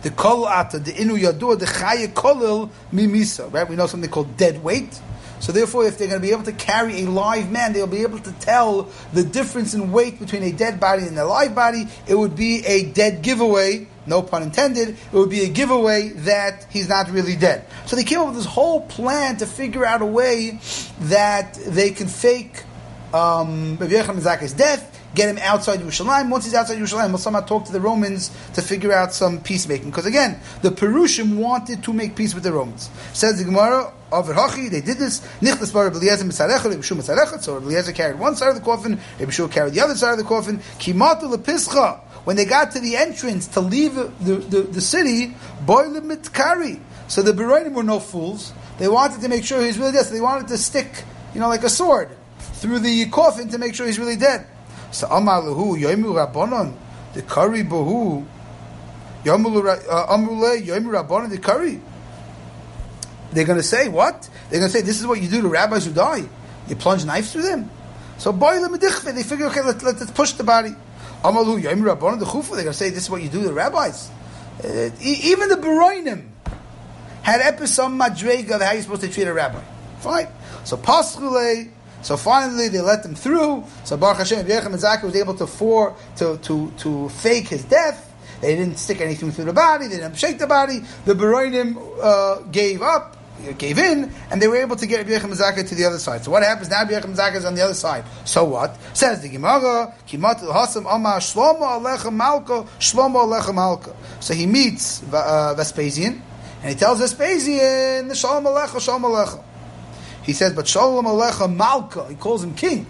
the 0.02 0.12
kol 0.12 0.46
ata 0.46 0.80
the 0.80 0.92
inu 0.92 1.20
yadur 1.20 1.58
the 1.58 1.66
chaya 1.66 2.08
kolil 2.08 2.70
mimisa. 2.92 3.52
Right? 3.52 3.68
We 3.68 3.76
know 3.76 3.88
something 3.88 4.10
called 4.10 4.38
dead 4.38 4.64
weight. 4.64 5.00
So 5.40 5.52
therefore, 5.52 5.86
if 5.86 5.98
they're 5.98 6.08
going 6.08 6.20
to 6.20 6.28
be 6.28 6.32
able 6.32 6.44
to 6.44 6.52
carry 6.52 7.04
a 7.04 7.06
live 7.10 7.52
man, 7.52 7.74
they'll 7.74 7.86
be 7.86 8.02
able 8.02 8.20
to 8.20 8.32
tell 8.34 8.90
the 9.14 9.24
difference 9.24 9.74
in 9.74 9.92
weight 9.92 10.20
between 10.20 10.42
a 10.44 10.52
dead 10.52 10.80
body 10.80 11.04
and 11.04 11.18
a 11.18 11.26
live 11.26 11.54
body. 11.54 11.88
It 12.08 12.16
would 12.16 12.36
be 12.36 12.66
a 12.66 12.86
dead 12.86 13.22
giveaway, 13.22 13.88
no 14.08 14.24
pun 14.24 14.42
intended. 14.42 14.90
It 14.90 15.14
would 15.14 15.30
be 15.30 15.42
a 15.42 15.50
giveaway 15.50 16.10
that 16.10 16.66
he's 16.72 16.90
not 16.90 17.12
really 17.12 17.36
dead. 17.36 17.66
So 17.86 17.96
they 17.96 18.04
came 18.04 18.20
up 18.20 18.28
with 18.28 18.36
this 18.38 18.46
whole 18.46 18.82
plan 18.82 19.38
to 19.38 19.46
figure 19.46 19.86
out 19.86 20.02
a 20.02 20.06
way 20.06 20.60
that 21.02 21.54
they 21.54 21.92
can 21.92 22.08
fake 22.08 22.64
um, 23.14 23.78
Rabbi 23.78 23.94
Yechon 23.94 24.58
death 24.58 24.97
get 25.18 25.30
him 25.30 25.40
outside 25.40 25.80
Yerushalayim. 25.80 26.30
Once 26.30 26.46
he's 26.46 26.54
outside 26.54 26.78
Yerushalayim, 26.78 27.10
we'll 27.10 27.18
somehow 27.18 27.42
talk 27.42 27.66
to 27.66 27.72
the 27.72 27.82
Romans 27.82 28.30
to 28.54 28.62
figure 28.62 28.94
out 28.94 29.14
some 29.14 29.42
peacemaking. 29.42 29.90
Because 29.90 30.06
again, 30.06 30.40
the 30.62 30.70
Perushim 30.70 31.38
wanted 31.38 31.84
to 31.84 31.92
make 31.92 32.16
peace 32.16 32.36
with 32.36 32.44
the 32.44 32.54
Romans. 32.54 32.90
Says 33.14 33.40
the 33.40 33.44
Gemara, 33.44 33.92
they 34.12 34.82
did 34.82 34.98
this. 34.98 35.20
Nichtas 35.42 35.74
bar 35.74 35.88
Eliezer 35.88 36.24
mitzarecha, 36.24 36.70
Rebbe 36.70 36.84
Shua 36.84 37.00
mitzarecha. 37.00 37.42
So 37.42 37.58
Eliezer 37.58 37.92
carried 37.92 38.20
one 38.20 38.36
side 38.36 38.50
of 38.50 38.56
the 38.56 38.62
coffin, 38.62 39.00
Rebbe 39.20 39.32
Shua 39.32 39.50
carried 39.50 39.74
the 39.74 39.82
other 39.82 39.96
side 39.96 40.12
of 40.12 40.20
the 40.20 40.24
coffin. 40.24 40.60
Kimatu 40.80 41.36
lepischa. 41.36 42.00
When 42.24 42.36
they 42.36 42.46
got 42.46 42.72
to 42.72 42.80
the 42.80 42.96
entrance 42.98 43.48
to 43.50 43.62
leave 43.62 43.96
the, 43.96 44.36
the, 44.36 44.62
the 44.62 44.82
city, 44.82 45.34
boile 45.66 46.02
mitkari. 46.02 46.80
So 47.08 47.22
the 47.22 47.32
Beronim 47.32 47.74
were 47.74 47.84
no 47.84 48.00
fools. 48.00 48.54
They 48.78 48.88
wanted 48.88 49.22
to 49.22 49.30
make 49.30 49.46
sure 49.46 49.64
he's 49.64 49.80
really 49.80 49.94
dead. 49.94 50.06
So 50.06 50.14
they 50.14 50.22
wanted 50.22 50.50
to 50.50 50.58
stick, 50.58 51.04
you 51.34 51.40
know, 51.40 51.48
like 51.48 51.64
a 51.64 51.70
sword 51.70 52.10
through 52.60 52.80
the 52.80 53.06
coffin 53.10 53.50
to 53.50 53.58
make 53.58 53.76
sure 53.76 53.88
he's 53.88 53.98
really 53.98 54.18
dead. 54.18 54.46
So 54.98 55.08
Amar 55.12 55.44
Yoimu 55.44 56.10
Rabbanon 56.26 56.74
the 57.14 57.22
Kari 57.22 57.62
Bohu 57.64 58.26
Yomule 59.24 59.86
Yoimu 59.86 60.90
Rabbanon 60.90 61.30
the 61.30 61.38
Kari. 61.38 61.80
They're 63.32 63.46
going 63.46 63.60
to 63.60 63.64
say 63.64 63.90
what? 63.90 64.28
They're 64.50 64.60
going 64.60 64.72
to 64.72 64.76
say 64.76 64.82
this 64.82 65.00
is 65.00 65.06
what 65.06 65.22
you 65.22 65.30
do 65.30 65.44
to 65.44 65.50
rabbis 65.50 65.86
who 65.86 65.94
die. 65.94 66.28
You 66.68 66.76
plunge 66.76 67.06
knives 67.06 67.32
through 67.32 67.44
them. 67.44 67.70
So 68.18 68.32
boy 68.34 68.60
They 68.60 69.22
figure 69.22 69.46
okay, 69.46 69.62
let, 69.62 69.84
let, 69.84 70.02
us 70.02 70.10
push 70.10 70.32
the 70.32 70.44
body. 70.44 70.72
Amalu 71.22 71.62
Yoimu 71.62 71.96
Rabbanon 71.96 72.18
the 72.18 72.26
Chufu. 72.26 72.56
They're 72.56 72.64
going 72.64 72.68
to 72.68 72.74
say 72.74 72.90
this 72.90 73.04
is 73.04 73.10
what 73.12 73.22
you 73.22 73.30
do 73.30 73.44
to 73.44 73.54
rabbis. 73.54 74.10
Uh, 74.64 74.90
even 75.00 75.50
the 75.50 75.58
Beroinim 75.58 76.28
had 77.22 77.42
episode 77.42 77.90
madrega 77.90 78.56
of 78.56 78.62
how 78.64 78.72
you're 78.72 78.82
supposed 78.82 79.02
to 79.02 79.10
treat 79.10 79.28
a 79.28 79.34
rabbi. 79.34 79.62
Fine. 80.00 80.30
So 80.64 80.76
Paschule 80.76 81.70
so 82.08 82.16
finally, 82.16 82.70
they 82.70 82.80
let 82.80 83.04
them 83.04 83.16
through. 83.16 83.66
So 83.84 83.98
Baruch 83.98 84.20
Hashem, 84.20 84.40
and 84.40 84.48
Zaka 84.48 85.04
was 85.04 85.14
able 85.18 85.34
to 85.34 85.46
for 85.46 85.94
to 86.16 86.38
to 86.38 86.72
to 86.78 87.10
fake 87.10 87.50
his 87.50 87.66
death. 87.66 88.00
They 88.40 88.56
didn't 88.56 88.78
stick 88.78 89.02
anything 89.02 89.30
through 89.34 89.44
the 89.44 89.52
body. 89.52 89.90
They 89.90 89.98
didn't 89.98 90.16
shake 90.16 90.40
the 90.40 90.48
body. 90.48 90.80
The 91.04 91.16
Beroinim 91.16 91.76
uh, 92.02 92.44
gave 92.44 92.82
up, 92.82 93.18
gave 93.58 93.78
in, 93.78 94.10
and 94.32 94.42
they 94.42 94.48
were 94.48 94.56
able 94.56 94.78
to 94.78 94.88
get 94.88 95.00
Rabbi 95.00 95.20
Yechem 95.20 95.68
to 95.68 95.76
the 95.76 95.84
other 95.84 95.98
side. 95.98 96.24
So 96.24 96.32
what 96.32 96.44
happens 96.44 96.70
now? 96.70 96.84
Rabbi 96.84 96.94
Yechem 96.94 97.36
is 97.36 97.44
on 97.44 97.56
the 97.56 97.62
other 97.62 97.74
side. 97.74 98.06
So 98.24 98.46
what? 98.46 98.78
Says 98.94 99.22
the 99.22 99.28
Gemara, 99.28 99.94
Kimat 100.08 100.40
Hasam 100.40 100.86
Amar 100.90 101.20
Shlomo 101.20 101.60
Alecha 101.60 102.14
Malka 102.14 102.66
Shlomo 102.80 103.54
Malka. 103.54 103.94
So 104.22 104.34
he 104.34 104.46
meets 104.46 105.04
uh, 105.12 105.56
Vespasian, 105.58 106.22
and 106.62 106.70
he 106.70 106.76
tells 106.76 107.00
Vespasian, 107.00 108.14
Shalom 108.16 108.46
Alecha, 108.46 108.80
Shalom 108.80 109.04
Alecha. 109.04 109.44
He 110.28 110.34
says, 110.34 110.54
but 110.54 110.68
Shalom 110.68 111.06
Alecha 111.06 111.52
Malka, 111.52 112.06
he 112.10 112.16
calls 112.16 112.44
him 112.44 112.54
king. 112.54 112.86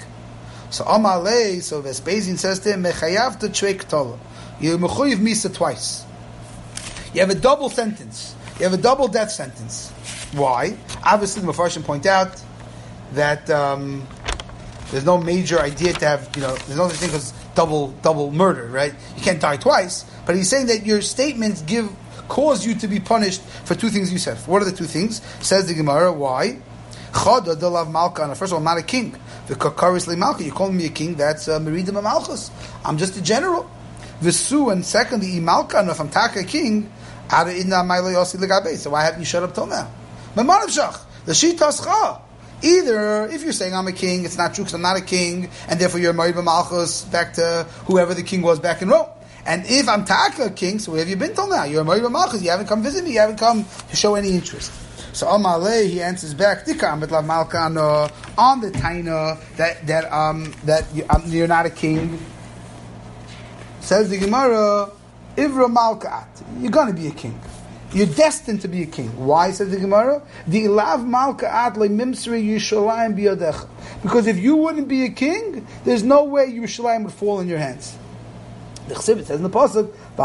So 0.71 0.83
Amalei, 0.83 1.61
so 1.61 1.81
Vespasian 1.81 2.37
says 2.37 2.59
to 2.61 2.73
him, 2.73 2.83
Mechayav 2.83 3.39
to 3.39 3.85
Tola. 3.85 4.19
You 4.59 4.77
mechuyev 4.79 5.17
misa 5.17 5.53
twice. 5.53 6.03
You 7.13 7.21
have 7.21 7.29
a 7.29 7.35
double 7.35 7.69
sentence. 7.69 8.35
You 8.57 8.63
have 8.63 8.73
a 8.73 8.81
double 8.81 9.07
death 9.07 9.31
sentence. 9.31 9.91
Why? 10.33 10.75
Obviously, 11.05 11.43
the 11.43 11.51
Mepharshim 11.51 11.83
point 11.83 12.07
out 12.07 12.41
that 13.13 13.47
um, 13.51 14.05
there's 14.89 15.05
no 15.05 15.19
major 15.19 15.59
idea 15.59 15.93
to 15.93 16.05
have, 16.05 16.29
you 16.35 16.41
know, 16.41 16.55
there's 16.55 16.77
no 16.77 16.89
such 16.89 16.97
thing 16.97 17.11
as 17.11 17.33
double 17.53 17.91
double 18.01 18.31
murder, 18.31 18.65
right? 18.65 18.93
You 19.15 19.21
can't 19.21 19.39
die 19.39 19.57
twice. 19.57 20.05
But 20.25 20.35
he's 20.35 20.49
saying 20.49 20.67
that 20.67 20.87
your 20.87 21.01
statements 21.01 21.61
give 21.61 21.89
cause 22.27 22.65
you 22.65 22.73
to 22.75 22.87
be 22.87 22.99
punished 22.99 23.41
for 23.41 23.75
two 23.75 23.89
things 23.89 24.11
you 24.11 24.19
said. 24.19 24.37
What 24.47 24.63
are 24.63 24.65
the 24.65 24.75
two 24.75 24.85
things? 24.85 25.21
Says 25.39 25.67
the 25.67 25.75
Gemara. 25.75 26.11
Why? 26.11 26.59
Choda 27.11 27.55
delav 27.55 27.91
malka. 27.91 28.27
First 28.35 28.51
of 28.51 28.53
all, 28.53 28.57
I'm 28.59 28.63
not 28.63 28.77
a 28.77 28.83
king. 28.83 29.15
The 29.47 29.55
kakaris 29.55 30.15
malka. 30.17 30.43
You 30.43 30.51
call 30.51 30.71
me 30.71 30.85
a 30.85 30.89
king? 30.89 31.15
That's 31.15 31.47
uh, 31.47 31.59
meridim 31.59 32.01
malchus. 32.01 32.51
I'm 32.85 32.97
just 32.97 33.17
a 33.17 33.21
general. 33.21 33.69
Visu 34.21 34.69
and 34.69 34.85
secondly, 34.85 35.39
imalka. 35.39 35.89
If 35.89 35.99
I'm 35.99 36.09
taka 36.09 36.43
king, 36.43 36.91
ada 37.31 37.51
idna 37.51 37.83
mailo 37.83 38.13
yosi 38.13 38.37
legabe. 38.37 38.75
So 38.75 38.91
why 38.91 39.03
haven't 39.03 39.19
you 39.19 39.25
shut 39.25 39.43
up 39.43 39.53
till 39.53 39.67
now? 39.67 39.89
Memanav 40.35 40.67
shach. 40.67 40.99
The 41.25 41.33
shitascha. 41.33 42.21
Either 42.63 43.27
if 43.27 43.43
you're 43.43 43.53
saying 43.53 43.75
I'm 43.75 43.87
a 43.87 43.91
king, 43.91 44.25
it's 44.25 44.37
not 44.37 44.55
true 44.55 44.63
because 44.63 44.73
I'm 44.73 44.81
not 44.81 44.97
a 44.97 45.01
king, 45.01 45.49
and 45.67 45.79
therefore 45.79 45.99
you're 45.99 46.13
Marib 46.13 46.43
Malchus 46.43 47.03
back 47.03 47.33
to 47.33 47.67
whoever 47.85 48.15
the 48.15 48.23
king 48.23 48.41
was 48.41 48.59
back 48.59 48.81
in 48.81 48.89
Rome. 48.89 49.07
And 49.45 49.63
if 49.67 49.87
I'm 49.87 50.05
Taka 50.05 50.49
king, 50.49 50.79
so 50.79 50.91
where 50.91 50.99
have 50.99 51.07
you 51.07 51.15
been 51.15 51.35
till 51.35 51.47
now? 51.47 51.65
You're 51.65 51.83
a 51.83 51.85
Marib 51.85 52.11
Malchus. 52.11 52.41
You 52.41 52.49
haven't 52.49 52.65
come 52.65 52.81
visit 52.81 53.03
me. 53.03 53.13
You 53.13 53.19
haven't 53.19 53.37
come 53.37 53.63
to 53.89 53.95
show 53.95 54.15
any 54.15 54.31
interest. 54.31 54.71
So 55.17 55.25
Amale, 55.25 55.89
he 55.89 55.99
answers 55.99 56.35
back, 56.35 56.63
Dikam 56.63 57.03
betlav 57.03 57.25
malkano 57.25 58.11
on 58.37 58.61
the 58.61 58.69
taina 58.69 59.39
that 59.55 59.87
that 59.87 60.13
um 60.13 60.53
that 60.65 60.85
you, 60.93 61.07
um, 61.09 61.23
you're 61.25 61.47
not 61.47 61.65
a 61.65 61.71
king. 61.71 62.23
Says 63.79 64.11
the 64.11 64.19
Gemara, 64.19 64.91
Ivra 65.35 65.73
Malkat, 65.73 66.27
you're 66.59 66.69
to 66.69 66.93
be 66.93 67.07
a 67.07 67.11
king. 67.11 67.41
You're 67.93 68.05
destined 68.05 68.61
to 68.61 68.67
be 68.67 68.83
a 68.83 68.85
king. 68.85 69.07
Why, 69.25 69.49
says 69.49 69.71
the 69.71 69.79
Gemara? 69.79 70.21
The 70.45 70.65
ilav 70.65 71.01
le 71.77 71.89
mimsri 71.89 72.45
Yishalayim 72.45 73.17
biyadech. 73.17 73.67
Because 74.03 74.27
if 74.27 74.37
you 74.37 74.55
wouldn't 74.55 74.87
be 74.87 75.05
a 75.05 75.09
king, 75.09 75.65
there's 75.83 76.03
no 76.03 76.25
way 76.25 76.51
Yerushalayim 76.51 77.05
would 77.05 77.13
fall 77.13 77.39
in 77.39 77.47
your 77.47 77.57
hands. 77.57 77.97
The 78.87 78.93
Chsivit 78.93 79.25
says 79.25 79.37
in 79.37 79.41
the 79.41 79.49
pasuk. 79.49 79.91
The 80.15 80.21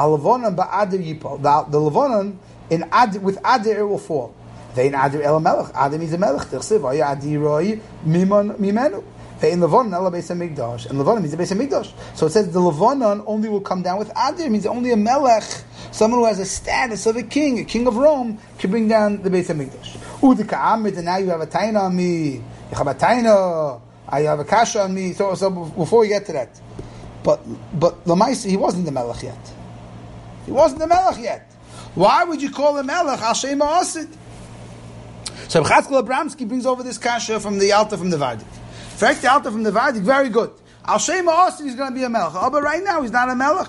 Lavonan 1.79 2.37
in 2.69 2.89
ad, 2.93 3.23
with 3.23 3.41
adir 3.43 3.79
it 3.79 3.85
will 3.85 3.97
fall. 3.97 4.35
Vein 4.75 4.93
Adir 4.93 5.23
El 5.23 5.41
Melech. 5.41 5.71
Adam 5.75 6.01
is 6.03 6.13
a 6.13 6.19
Melech. 6.19 6.49
Tichsiv, 6.49 6.85
Oya 6.85 7.15
Mimon 8.05 8.57
Mimenu. 8.57 9.05
Vein 9.39 9.61
Levonon 9.61 9.93
El 9.93 10.11
Beis 10.11 10.31
Hamikdash. 10.31 10.87
And 10.87 10.99
Levonon 10.99 11.21
means 11.21 11.37
the 11.37 11.43
Beis 11.43 11.53
Hamikdash. 11.53 11.93
So 12.17 12.27
it 12.27 12.31
says 12.31 12.53
the 12.53 12.61
Levonon 12.61 13.23
only 13.27 13.49
will 13.49 13.61
come 13.61 13.83
down 13.83 13.99
with 13.99 14.09
Adir. 14.11 14.49
means 14.51 14.67
only 14.67 14.93
a 14.93 14.97
Melech, 14.97 15.43
someone 15.91 16.21
who 16.21 16.27
has 16.27 16.39
a 16.39 16.45
status 16.45 17.07
of 17.07 17.17
a 17.17 17.23
king, 17.23 17.59
a 17.59 17.65
king 17.65 17.87
of 17.87 17.97
Rome, 17.97 18.39
can 18.59 18.71
bring 18.71 18.89
down 18.89 19.23
the 19.23 19.31
Beis 19.31 19.53
Hamikdash. 19.53 19.97
Udika 20.21 20.75
Amid, 20.75 20.95
and 20.95 21.07
now 21.07 21.17
you 21.17 21.29
have 21.31 21.41
a 21.41 21.47
Taina 21.47 21.81
on 21.83 21.97
me. 21.97 22.35
You 22.35 22.45
have 22.77 22.87
a 22.87 22.95
Taina. 22.95 23.81
I 24.09 24.21
have 24.23 24.39
a 24.39 24.45
Kasha 24.45 24.83
on 24.83 24.95
me. 24.95 25.13
So, 25.13 25.35
so 25.35 25.51
before 25.51 26.01
we 26.01 26.09
get 26.09 26.25
to 26.27 26.33
that. 26.33 26.61
But, 27.25 27.41
but 27.79 28.05
Lamaisi, 28.05 28.51
he 28.51 28.57
wasn't 28.57 28.85
the 28.85 28.93
Melech 28.93 29.23
yet. 29.23 29.53
He 30.47 30.53
wasn't 30.53 30.81
the 30.81 30.87
Melech 30.87 31.19
yet. 31.21 31.51
Why 31.95 32.25
would 32.25 32.41
you 32.41 32.51
call 32.51 32.79
him 32.79 32.87
Melech? 32.87 33.21
Al 33.21 33.35
Asid. 33.35 34.09
So 35.53 35.63
Chatzkel 35.63 36.03
Abramsky 36.03 36.49
brings 36.49 36.65
over 36.65 36.83
this 36.83 36.97
kasha 36.97 37.39
from 37.39 37.59
the 37.59 37.73
Alta 37.73 37.99
from 37.99 38.09
the 38.09 38.17
Vardik. 38.17 38.41
In 38.41 38.97
fact, 38.97 39.21
the 39.21 39.31
Alta 39.31 39.51
from 39.51 39.65
the 39.65 39.71
Vardik, 39.71 40.01
very 40.01 40.31
good. 40.31 40.51
Al 40.83 40.99
Shema 40.99 41.31
Austin 41.31 41.67
is 41.67 41.75
going 41.75 41.91
to 41.91 41.95
be 41.95 42.03
a 42.05 42.09
melech. 42.09 42.33
Oh, 42.35 42.49
but 42.49 42.63
right 42.63 42.83
now 42.83 43.03
he's 43.03 43.11
not 43.11 43.29
a 43.29 43.35
melech. 43.35 43.69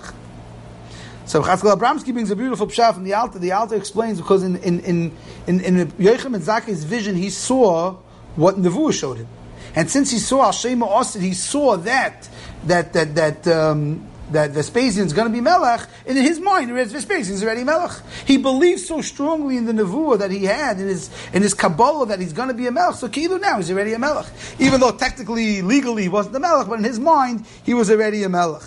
So 1.26 1.42
Chatzkel 1.42 1.76
Abramsky 1.76 2.14
brings 2.14 2.30
a 2.30 2.36
beautiful 2.36 2.68
pshat 2.68 2.94
from 2.94 3.04
the 3.04 3.12
Alta. 3.12 3.38
The 3.38 3.52
Alta 3.52 3.74
explains 3.74 4.18
because 4.18 4.42
in 4.42 4.56
in 4.62 4.80
in 4.80 5.12
in, 5.46 5.60
in 5.60 5.76
and 5.76 5.90
Zakai's 5.90 6.84
vision, 6.84 7.16
he 7.16 7.28
saw 7.28 7.98
what 8.34 8.54
Nevuah 8.54 8.98
showed 8.98 9.18
him, 9.18 9.28
and 9.76 9.90
since 9.90 10.10
he 10.10 10.18
saw 10.18 10.44
Al 10.46 10.52
Shema 10.52 10.86
Austin, 10.86 11.20
he 11.20 11.34
saw 11.34 11.76
that 11.76 12.30
that 12.64 12.94
that 12.94 13.14
that. 13.14 13.46
Um, 13.46 14.08
that 14.32 14.52
Vespasian 14.52 15.06
is 15.06 15.12
going 15.12 15.28
to 15.28 15.32
be 15.32 15.40
Melech, 15.40 15.86
and 16.06 16.16
in 16.16 16.24
his 16.24 16.40
mind, 16.40 16.70
Vespasian 16.70 17.34
is 17.34 17.42
already 17.42 17.64
Melech. 17.64 17.92
He 18.26 18.38
believes 18.38 18.86
so 18.86 19.00
strongly 19.00 19.56
in 19.56 19.66
the 19.66 19.72
Nevuah 19.72 20.18
that 20.18 20.30
he 20.30 20.44
had, 20.44 20.80
in 20.80 20.88
his, 20.88 21.10
in 21.32 21.42
his 21.42 21.54
Kabbalah, 21.54 22.06
that 22.06 22.20
he's 22.20 22.32
going 22.32 22.48
to 22.48 22.54
be 22.54 22.66
a 22.66 22.72
Melech. 22.72 22.96
So 22.96 23.08
Kilu 23.08 23.40
now 23.40 23.58
he's 23.58 23.70
already 23.70 23.92
a 23.92 23.98
Melech. 23.98 24.26
Even 24.58 24.80
though 24.80 24.92
technically, 24.92 25.62
legally, 25.62 26.04
he 26.04 26.08
wasn't 26.08 26.36
a 26.36 26.40
Melech, 26.40 26.68
but 26.68 26.78
in 26.78 26.84
his 26.84 26.98
mind, 26.98 27.44
he 27.64 27.74
was 27.74 27.90
already 27.90 28.22
a 28.22 28.28
Melech. 28.28 28.62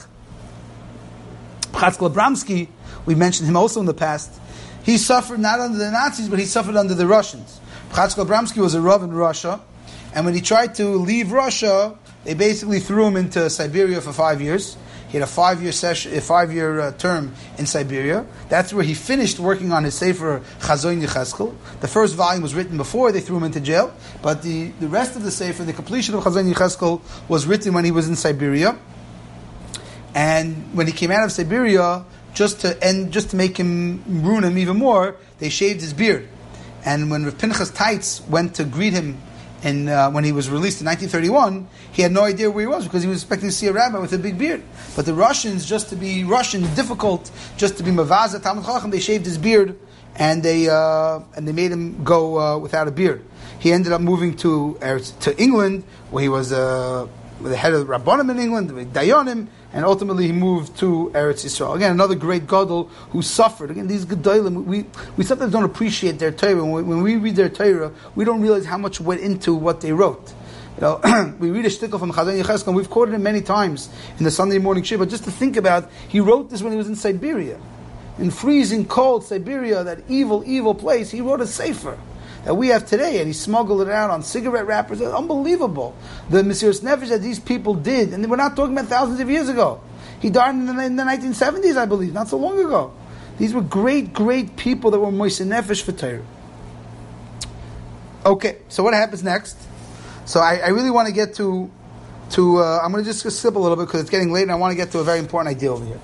Chatzkel 1.72 2.12
Abramsky, 2.12 2.68
we 3.06 3.16
mentioned 3.16 3.48
him 3.48 3.58
also 3.58 3.80
in 3.80 3.86
the 3.86 3.94
past, 3.94 4.40
he 4.84 4.98
suffered 4.98 5.40
not 5.40 5.60
under 5.60 5.78
the 5.78 5.92
Nazis, 5.92 6.30
but 6.30 6.40
he 6.40 6.46
suffered 6.46 6.76
under 6.76 6.94
the 6.94 7.08
Russians. 7.08 7.60
Chatzkel 7.92 8.26
Abramsky 8.26 8.58
was 8.58 8.74
a 8.74 8.82
Rav 8.82 9.04
in 9.04 9.12
Russia, 9.12 9.60
and 10.14 10.26
when 10.26 10.34
he 10.34 10.42
tried 10.42 10.76
to 10.76 10.86
leave 10.98 11.32
Russia, 11.32 11.98
they 12.24 12.34
basically 12.34 12.80
threw 12.80 13.06
him 13.08 13.16
into 13.16 13.50
Siberia 13.50 14.02
for 14.02 14.14
five 14.14 14.42
years. 14.42 14.78
Had 15.18 15.24
a 15.24 15.26
five-year 15.26 15.72
session, 15.72 16.16
a 16.16 16.22
five-year 16.22 16.80
uh, 16.80 16.92
term 16.92 17.34
in 17.58 17.66
Siberia. 17.66 18.24
That's 18.50 18.72
where 18.72 18.84
he 18.84 18.94
finished 18.94 19.40
working 19.40 19.72
on 19.72 19.84
his 19.84 19.96
Sefer 19.96 20.44
Chazon 20.60 21.02
Yecheskel. 21.02 21.56
The 21.80 21.88
first 21.88 22.14
volume 22.14 22.44
was 22.44 22.54
written 22.54 22.78
before 22.78 23.12
they 23.12 23.20
threw 23.20 23.38
him 23.38 23.44
into 23.44 23.60
jail, 23.60 23.92
but 24.22 24.44
the, 24.44 24.70
the 24.80 24.88
rest 24.88 25.16
of 25.16 25.24
the 25.24 25.32
Sefer, 25.32 25.64
the 25.64 25.74
completion 25.74 26.14
of 26.14 26.24
Chazon 26.24 26.54
Yecheskel, 26.54 27.02
was 27.28 27.48
written 27.48 27.74
when 27.74 27.84
he 27.84 27.90
was 27.90 28.08
in 28.08 28.16
Siberia. 28.16 28.78
And 30.14 30.76
when 30.76 30.86
he 30.86 30.94
came 30.94 31.10
out 31.10 31.24
of 31.24 31.32
Siberia, 31.32 32.06
just 32.36 32.62
to 32.62 32.78
end, 32.84 33.12
just 33.12 33.32
to 33.32 33.38
make 33.38 33.58
him 33.58 34.04
ruin 34.22 34.44
him 34.44 34.56
even 34.60 34.78
more, 34.78 35.16
they 35.40 35.50
shaved 35.50 35.82
his 35.82 35.94
beard. 35.94 36.30
And 36.86 37.10
when 37.10 37.26
Rav 37.26 37.40
Pinchas 37.40 37.72
Teitz 37.72 38.22
went 38.30 38.54
to 38.58 38.66
greet 38.66 38.94
him 38.94 39.18
and 39.64 39.90
uh, 39.90 40.10
when 40.12 40.24
he 40.24 40.32
was 40.32 40.50
released 40.50 40.82
in 40.82 40.88
1931, 40.88 41.68
he 41.92 42.02
had 42.02 42.12
no 42.12 42.24
idea 42.24 42.50
where 42.50 42.62
he 42.62 42.68
was 42.68 42.84
because 42.84 43.02
he 43.02 43.10
was 43.10 43.24
expecting 43.24 43.50
to 43.50 43.56
see 43.56 43.68
a 43.68 43.74
rabbi 43.74 43.98
with 43.98 44.14
a 44.14 44.18
big 44.18 44.38
beard. 44.38 44.62
But 44.96 45.06
the 45.06 45.14
Russians, 45.14 45.66
just 45.66 45.90
to 45.90 45.96
be 45.96 46.24
Russian, 46.24 46.62
difficult, 46.76 47.32
just 47.58 47.78
to 47.78 47.84
be 47.84 47.92
Mavaza 47.92 48.42
Talmud 48.42 48.66
Chacham, 48.66 48.92
they 48.92 49.00
shaved 49.00 49.26
his 49.26 49.38
beard 49.38 49.78
and 50.16 50.44
they 50.44 50.68
uh, 50.68 51.20
and 51.36 51.48
they 51.48 51.52
made 51.52 51.72
him 51.72 52.04
go 52.04 52.40
uh, 52.40 52.58
without 52.58 52.88
a 52.88 52.92
beard. 52.92 53.24
He 53.60 53.72
ended 53.72 53.92
up 53.92 54.02
moving 54.02 54.36
to 54.38 54.78
to 55.22 55.42
England, 55.42 55.84
where 56.12 56.24
he 56.24 56.30
was 56.30 56.52
uh, 56.52 57.08
the 57.42 57.56
head 57.56 57.74
of 57.74 57.86
the 57.86 57.94
Rabbanim 57.94 58.32
in 58.32 58.40
England, 58.40 58.70
Dayanim, 58.94 59.48
and 59.74 59.86
ultimately 59.86 60.26
he 60.28 60.32
moved 60.32 60.78
to 60.78 61.12
Eretz 61.14 61.46
Yisrael. 61.46 61.76
Again, 61.76 61.92
another 61.92 62.16
great 62.16 62.48
gadol 62.48 62.86
who 63.12 63.22
suffered. 63.22 63.72
Again, 63.72 63.88
these 63.88 64.06
gedolim, 64.06 64.66
we, 64.66 64.86
we 65.18 65.24
sometimes 65.24 65.52
don't 65.52 65.64
appreciate 65.64 66.20
their 66.20 66.32
Torah. 66.32 66.64
When 66.64 66.72
we, 66.72 66.84
when 66.84 67.02
we 67.04 67.16
read 67.18 67.36
their 67.36 67.50
Torah, 67.50 67.92
we 68.16 68.26
don't 68.26 68.42
realize 68.42 68.66
how 68.66 68.78
much 68.78 69.00
went 69.00 69.22
into 69.22 69.54
what 69.54 69.82
they 69.82 69.92
wrote. 69.92 70.34
You 70.78 70.82
know, 70.82 71.36
we 71.40 71.52
read 71.52 71.66
a 71.66 71.70
shtickle 71.70 72.00
from 72.00 72.12
Chazon 72.12 72.42
Yecheskel, 72.42 72.68
and 72.68 72.76
we've 72.76 72.90
quoted 72.90 73.14
it 73.14 73.20
many 73.20 73.42
times 73.42 73.90
in 74.18 74.24
the 74.24 74.32
Sunday 74.32 74.58
morning 74.58 74.84
shiur. 74.84 74.98
But 74.98 75.10
just 75.10 75.24
to 75.26 75.32
think 75.32 75.58
about, 75.58 75.92
he 76.08 76.20
wrote 76.20 76.50
this 76.50 76.62
when 76.62 76.72
he 76.72 76.78
was 76.78 76.88
in 76.88 76.96
Siberia, 76.96 77.60
in 78.18 78.32
freezing 78.32 78.86
cold 78.86 79.24
Siberia, 79.26 79.84
that 79.84 80.00
evil, 80.08 80.44
evil 80.46 80.74
place. 80.74 81.12
He 81.12 81.22
wrote 81.22 81.42
a 81.42 81.48
sefer 81.48 81.98
that 82.46 82.56
we 82.56 82.70
have 82.70 82.86
today, 82.86 83.20
and 83.20 83.28
he 83.28 83.34
smuggled 83.34 83.82
it 83.82 83.90
out 83.90 84.10
on 84.10 84.24
cigarette 84.24 84.66
wrappers. 84.66 85.02
Unbelievable. 85.02 85.96
The 86.30 86.42
Mesiras 86.42 86.82
Nefesh 86.82 87.10
that 87.10 87.22
these 87.22 87.40
people 87.40 87.74
did, 87.74 88.14
and 88.14 88.30
we're 88.30 88.38
not 88.38 88.56
talking 88.56 88.78
about 88.78 88.90
thousands 88.90 89.20
of 89.20 89.30
years 89.30 89.50
ago. 89.50 89.82
He 90.20 90.30
died 90.30 90.56
in 90.56 90.66
the, 90.66 90.86
in 90.86 90.96
the 90.96 91.04
1970s, 91.04 91.78
I 91.78 91.86
believe, 91.86 92.14
not 92.14 92.28
so 92.28 92.38
long 92.38 92.60
ago. 92.60 92.94
These 93.38 93.54
were 93.54 93.62
great, 93.62 94.14
great 94.14 94.56
people 94.56 94.92
that 94.92 95.00
were 95.00 95.12
Moise 95.12 95.40
Nefesh 95.40 95.84
for 95.84 95.92
Torah. 95.92 96.26
Okay, 98.26 98.58
so 98.68 98.84
what 98.84 98.94
happens 98.94 99.24
next? 99.24 99.58
So 100.26 100.40
I, 100.40 100.56
I 100.58 100.68
really 100.70 100.92
want 100.92 101.08
to 101.08 101.14
get 101.14 101.36
to, 101.36 101.72
to 102.32 102.58
uh, 102.58 102.80
I'm 102.84 102.92
going 102.92 103.04
to 103.04 103.10
just 103.10 103.20
skip 103.38 103.56
a 103.56 103.60
little 103.60 103.78
bit 103.78 103.86
because 103.86 104.02
it's 104.02 104.10
getting 104.10 104.34
late 104.34 104.44
and 104.44 104.52
I 104.52 104.56
want 104.56 104.72
to 104.72 104.76
get 104.76 104.92
to 104.92 105.00
a 105.00 105.04
very 105.04 105.20
important 105.20 105.56
idea 105.56 105.72
over 105.72 105.86
here. 105.86 106.00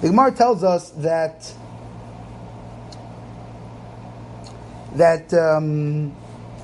The 0.00 0.08
Gemara 0.08 0.32
tells 0.32 0.64
us 0.64 0.90
that 0.90 1.50
that 4.96 5.32
um, 5.34 6.14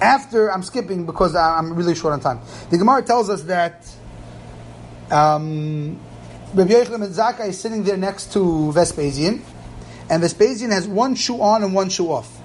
after 0.01 0.53
I'm 0.53 0.63
skipping 0.63 1.07
because 1.07 1.35
I'm 1.35 1.75
really 1.75 1.95
short 1.95 2.13
on 2.13 2.21
time. 2.21 2.41
The 2.71 2.79
Gemara 2.79 3.03
tells 3.03 3.31
us 3.31 3.43
that 3.45 3.89
um, 5.11 5.99
Rabbi 6.55 6.73
Yochanan 6.73 7.01
ben 7.01 7.11
Zakkai 7.11 7.49
is 7.49 7.61
sitting 7.61 7.85
there 7.85 7.97
next 7.97 8.33
to 8.35 8.73
Vespasian, 8.73 9.43
and 10.11 10.23
Vespasian 10.23 10.71
has 10.71 10.87
one 10.87 11.15
shoe 11.15 11.41
on 11.41 11.63
and 11.63 11.75
one 11.75 11.89
shoe 11.89 12.11
off, 12.11 12.41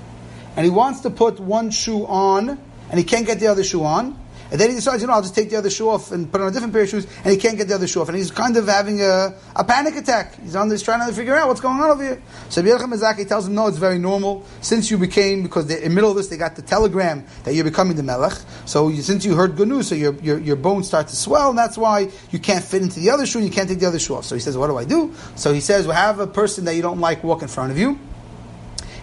and 0.56 0.66
he 0.66 0.72
wants 0.72 1.02
to 1.02 1.10
put 1.10 1.40
one 1.40 1.72
shoe 1.72 2.06
on, 2.06 2.60
and 2.90 3.00
he 3.00 3.04
can't 3.04 3.26
get 3.26 3.40
the 3.40 3.48
other 3.48 3.64
shoe 3.64 3.84
on. 3.84 4.20
And 4.54 4.62
then 4.62 4.70
he 4.70 4.76
decides, 4.76 5.02
you 5.02 5.08
know, 5.08 5.14
I'll 5.14 5.24
just 5.24 5.34
take 5.34 5.50
the 5.50 5.56
other 5.56 5.72
shoe 5.72 5.90
off 5.90 6.12
and 6.12 6.32
put 6.32 6.40
on 6.40 6.48
a 6.48 6.52
different 6.52 6.74
pair 6.74 6.84
of 6.84 6.90
shoes, 6.90 7.08
and 7.24 7.32
he 7.34 7.38
can't 7.38 7.58
get 7.58 7.70
the 7.70 7.74
other 7.74 7.88
shoe 7.88 8.02
off. 8.02 8.10
And 8.10 8.16
he's 8.16 8.30
kind 8.30 8.56
of 8.56 8.68
having 8.68 9.02
a, 9.02 9.34
a 9.56 9.64
panic 9.64 9.96
attack. 9.96 10.40
He's 10.40 10.56
on 10.56 10.70
this 10.70 10.84
trying 10.84 11.10
to 11.10 11.12
figure 11.12 11.34
out 11.34 11.48
what's 11.48 11.60
going 11.60 11.82
on 11.82 11.90
over 11.90 12.04
here. 12.04 12.22
So 12.50 12.62
Rabbi 12.62 12.84
Mizaki 12.84 13.28
tells 13.28 13.48
him, 13.48 13.56
no, 13.56 13.66
it's 13.66 13.80
very 13.80 13.98
normal. 13.98 14.46
Since 14.62 14.92
you 14.92 15.00
became, 15.00 15.42
because 15.42 15.72
in 15.72 15.82
the 15.82 15.90
middle 15.90 16.12
of 16.12 16.18
this, 16.18 16.28
they 16.28 16.38
got 16.38 16.56
the 16.56 16.62
telegram 16.62 17.26
that 17.46 17.56
you're 17.56 17.64
becoming 17.64 17.98
the 17.98 18.04
Melech. 18.04 18.38
So 18.66 18.90
you, 18.90 19.02
since 19.02 19.26
you 19.26 19.34
heard 19.34 19.56
good 19.56 19.70
news, 19.70 19.88
so 19.88 19.96
your, 19.96 20.14
your, 20.22 20.38
your 20.38 20.56
bones 20.56 20.86
start 20.86 21.08
to 21.08 21.16
swell, 21.16 21.50
and 21.50 21.58
that's 21.58 21.76
why 21.76 22.12
you 22.30 22.38
can't 22.38 22.64
fit 22.64 22.84
into 22.84 23.00
the 23.00 23.10
other 23.10 23.26
shoe, 23.26 23.40
and 23.40 23.48
you 23.48 23.52
can't 23.52 23.68
take 23.68 23.80
the 23.80 23.88
other 23.88 23.98
shoe 23.98 24.14
off. 24.14 24.26
So 24.26 24.36
he 24.36 24.42
says, 24.42 24.56
what 24.56 24.68
do 24.68 24.78
I 24.78 24.86
do? 24.86 25.16
So 25.36 25.52
he 25.52 25.62
says, 25.62 25.88
well, 25.88 25.98
have 25.98 26.20
a 26.20 26.28
person 26.28 26.66
that 26.66 26.76
you 26.76 26.84
don't 26.84 27.00
like 27.00 27.24
walk 27.24 27.42
in 27.42 27.48
front 27.48 27.72
of 27.72 27.80
you, 27.80 27.98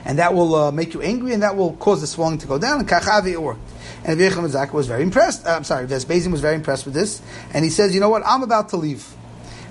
and 0.04 0.20
that 0.20 0.32
will 0.32 0.54
uh, 0.54 0.70
make 0.70 0.94
you 0.94 1.02
angry, 1.02 1.34
and 1.34 1.42
that 1.42 1.56
will 1.56 1.72
cause 1.72 2.00
the 2.00 2.06
swelling 2.06 2.38
to 2.38 2.46
go 2.46 2.56
down, 2.56 2.78
and 2.78 2.88
kachavi 2.88 3.32
it 3.32 3.42
worked. 3.42 3.62
And 4.04 4.18
Rabbi 4.18 4.34
Yechon 4.34 4.72
was 4.72 4.86
very 4.86 5.02
impressed. 5.02 5.46
Uh, 5.46 5.50
I'm 5.50 5.64
sorry, 5.64 5.86
Vespasian 5.86 6.32
was 6.32 6.40
very 6.40 6.54
impressed 6.54 6.84
with 6.84 6.94
this. 6.94 7.20
And 7.52 7.64
he 7.64 7.70
says, 7.70 7.94
you 7.94 8.00
know 8.00 8.08
what, 8.08 8.22
I'm 8.24 8.42
about 8.42 8.70
to 8.70 8.76
leave. 8.76 9.06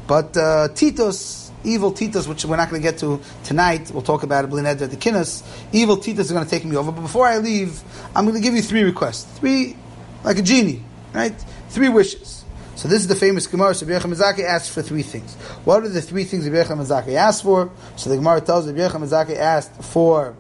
But 0.07 0.36
uh, 0.38 0.69
Titus, 0.69 1.51
evil 1.63 1.91
Titus, 1.91 2.27
which 2.27 2.45
we're 2.45 2.57
not 2.57 2.69
going 2.69 2.82
to 2.82 2.88
get 2.88 2.99
to 2.99 3.19
tonight, 3.43 3.91
we'll 3.91 4.03
talk 4.03 4.23
about 4.23 4.45
it, 4.45 4.49
Blined 4.49 4.67
at 4.67 4.80
the 4.80 4.97
Kinnis, 4.97 5.43
evil 5.71 5.97
Titus 5.97 6.27
is 6.27 6.32
going 6.32 6.45
to 6.45 6.49
take 6.49 6.65
me 6.65 6.75
over. 6.75 6.91
But 6.91 7.01
before 7.01 7.25
I 7.25 7.38
leave, 7.38 7.82
I'm 8.15 8.25
going 8.25 8.36
to 8.36 8.41
give 8.41 8.53
you 8.53 8.61
three 8.61 8.84
requests. 8.84 9.25
Three, 9.39 9.75
like 10.23 10.38
a 10.38 10.41
genie, 10.41 10.84
right? 11.13 11.34
Three 11.69 11.89
wishes. 11.89 12.43
So 12.75 12.88
this 12.88 13.01
is 13.01 13.07
the 13.07 13.15
famous 13.15 13.45
Gemara. 13.45 13.75
So 13.75 13.86
Rabbi 13.86 14.05
Mizaki 14.05 14.43
asked 14.45 14.71
for 14.71 14.82
three 14.82 15.03
things. 15.03 15.36
What 15.65 15.84
are 15.84 15.89
the 15.89 16.01
three 16.01 16.23
things 16.23 16.49
Rabbi 16.49 16.75
Mizaki 16.75 17.13
asked 17.15 17.43
for? 17.43 17.69
So 17.97 18.09
the 18.09 18.15
Gemara 18.15 18.39
tells 18.39 18.71
Rabbi 18.71 18.95
Mizaki 18.97 19.36
asked 19.36 19.84
for 19.84 20.34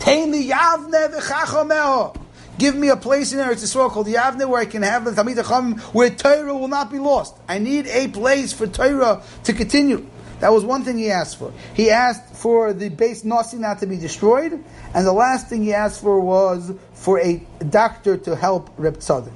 Tein 0.00 0.32
li 0.32 0.50
yavne 0.50 1.14
v'chachomeo. 1.14 2.16
Give 2.58 2.74
me 2.74 2.88
a 2.88 2.96
place 2.96 3.32
in 3.32 3.38
Eretz 3.38 3.62
Yisrael 3.62 3.88
called 3.88 4.08
Yavne 4.08 4.48
where 4.48 4.60
I 4.60 4.64
can 4.64 4.82
have 4.82 5.04
the 5.04 5.12
Talmid 5.12 5.36
Chacham 5.36 5.78
where 5.92 6.10
Torah 6.10 6.54
will 6.54 6.66
not 6.66 6.90
be 6.90 6.98
lost. 6.98 7.36
I 7.48 7.58
need 7.58 7.86
a 7.86 8.08
place 8.08 8.52
for 8.52 8.66
Torah 8.66 9.22
to 9.44 9.52
continue. 9.52 10.04
That 10.40 10.52
was 10.52 10.64
one 10.64 10.82
thing 10.84 10.98
he 10.98 11.10
asked 11.10 11.38
for. 11.38 11.52
He 11.74 11.90
asked 11.90 12.34
for 12.34 12.72
the 12.72 12.88
base 12.88 13.24
Nasi 13.24 13.58
not 13.58 13.78
to 13.80 13.86
be 13.86 13.96
destroyed, 13.96 14.52
and 14.94 15.06
the 15.06 15.12
last 15.12 15.48
thing 15.48 15.62
he 15.62 15.72
asked 15.72 16.00
for 16.00 16.20
was 16.20 16.72
for 16.94 17.20
a 17.20 17.44
doctor 17.68 18.16
to 18.16 18.36
help 18.36 18.70
Reb 18.76 18.98
Tzadok. 18.98 19.32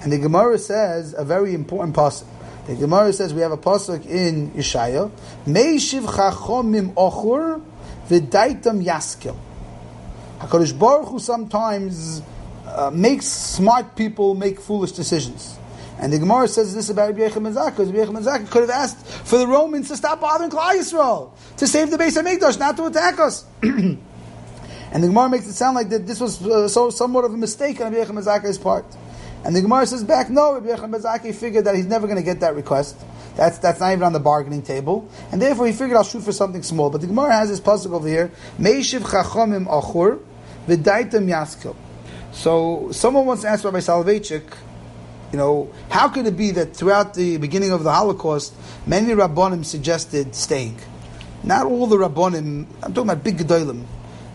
And 0.00 0.12
the 0.12 0.18
Gemara 0.18 0.58
says 0.58 1.14
a 1.16 1.24
very 1.24 1.54
important 1.54 1.96
pasuk. 1.96 2.26
The 2.66 2.76
Gemara 2.76 3.12
says 3.12 3.34
we 3.34 3.40
have 3.40 3.52
a 3.52 3.56
pasuk 3.56 4.06
in 4.06 4.50
Yeshaya, 4.52 5.10
Meishiv 5.46 6.02
chachomim 6.02 6.94
ochur 6.94 7.62
v'daitam 8.08 8.84
yaskil. 8.84 9.36
Hakadosh 10.38 10.78
Baruch 10.78 11.08
Hu 11.08 11.18
sometimes 11.18 12.22
uh, 12.78 12.90
makes 12.92 13.26
smart 13.26 13.96
people 13.96 14.34
make 14.34 14.60
foolish 14.60 14.92
decisions. 14.92 15.58
And 15.98 16.12
the 16.12 16.18
Gemara 16.20 16.46
says 16.46 16.72
this 16.72 16.90
about 16.90 17.16
Rabbi 17.16 17.34
Mezaka, 17.34 17.70
because 17.70 17.90
Rabbi 17.90 18.20
Mezaka 18.20 18.48
could 18.50 18.60
have 18.60 18.70
asked 18.70 19.04
for 19.04 19.36
the 19.36 19.48
Romans 19.48 19.88
to 19.88 19.96
stop 19.96 20.20
bothering 20.20 20.48
Klal 20.48 20.78
Yisrael, 20.78 21.32
to 21.56 21.66
save 21.66 21.90
the 21.90 21.96
Beis 21.96 22.16
HaMikdash, 22.16 22.56
not 22.58 22.76
to 22.76 22.86
attack 22.86 23.18
us. 23.18 23.44
and 23.62 23.98
the 24.92 25.08
Gemara 25.08 25.28
makes 25.28 25.48
it 25.48 25.54
sound 25.54 25.74
like 25.74 25.88
that 25.88 26.06
this 26.06 26.20
was 26.20 26.46
uh, 26.46 26.68
so 26.68 26.90
somewhat 26.90 27.24
of 27.24 27.34
a 27.34 27.36
mistake 27.36 27.80
on 27.80 27.92
Rabbi 27.92 28.12
Mezaka's 28.12 28.58
part. 28.58 28.86
And 29.44 29.56
the 29.56 29.60
Gemara 29.60 29.86
says 29.86 30.04
back, 30.04 30.30
no, 30.30 30.60
Rabbi 30.60 30.86
Mezaki 30.86 31.34
figured 31.34 31.64
that 31.64 31.74
he's 31.74 31.86
never 31.86 32.06
going 32.06 32.18
to 32.18 32.24
get 32.24 32.38
that 32.40 32.54
request. 32.54 32.96
That's, 33.34 33.58
that's 33.58 33.80
not 33.80 33.90
even 33.90 34.04
on 34.04 34.12
the 34.12 34.20
bargaining 34.20 34.62
table. 34.62 35.08
And 35.32 35.42
therefore 35.42 35.66
he 35.66 35.72
figured 35.72 35.96
I'll 35.96 36.04
shoot 36.04 36.22
for 36.22 36.32
something 36.32 36.62
small. 36.62 36.90
But 36.90 37.00
the 37.00 37.08
Gemara 37.08 37.32
has 37.32 37.48
this 37.48 37.60
puzzle 37.60 37.96
over 37.96 38.06
here, 38.06 38.30
Meishiv 38.56 39.00
chachomim 39.00 39.66
achur, 39.66 40.20
v'daitam 40.68 41.26
yaskil. 41.26 41.74
So 42.32 42.90
someone 42.92 43.26
wants 43.26 43.44
once 43.44 43.52
asked 43.52 43.64
Rabbi 43.64 43.78
Soloveitchik, 43.78 44.42
you 45.32 45.38
know, 45.38 45.70
how 45.90 46.08
could 46.08 46.26
it 46.26 46.36
be 46.36 46.52
that 46.52 46.74
throughout 46.74 47.14
the 47.14 47.36
beginning 47.36 47.72
of 47.72 47.84
the 47.84 47.92
Holocaust, 47.92 48.54
many 48.86 49.12
Rabbonim 49.12 49.64
suggested 49.64 50.34
staying? 50.34 50.78
Not 51.42 51.66
all 51.66 51.86
the 51.86 51.96
Rabbonim, 51.96 52.66
I'm 52.82 52.94
talking 52.94 53.10
about 53.10 53.22
big 53.22 53.38
Gedolim, 53.38 53.84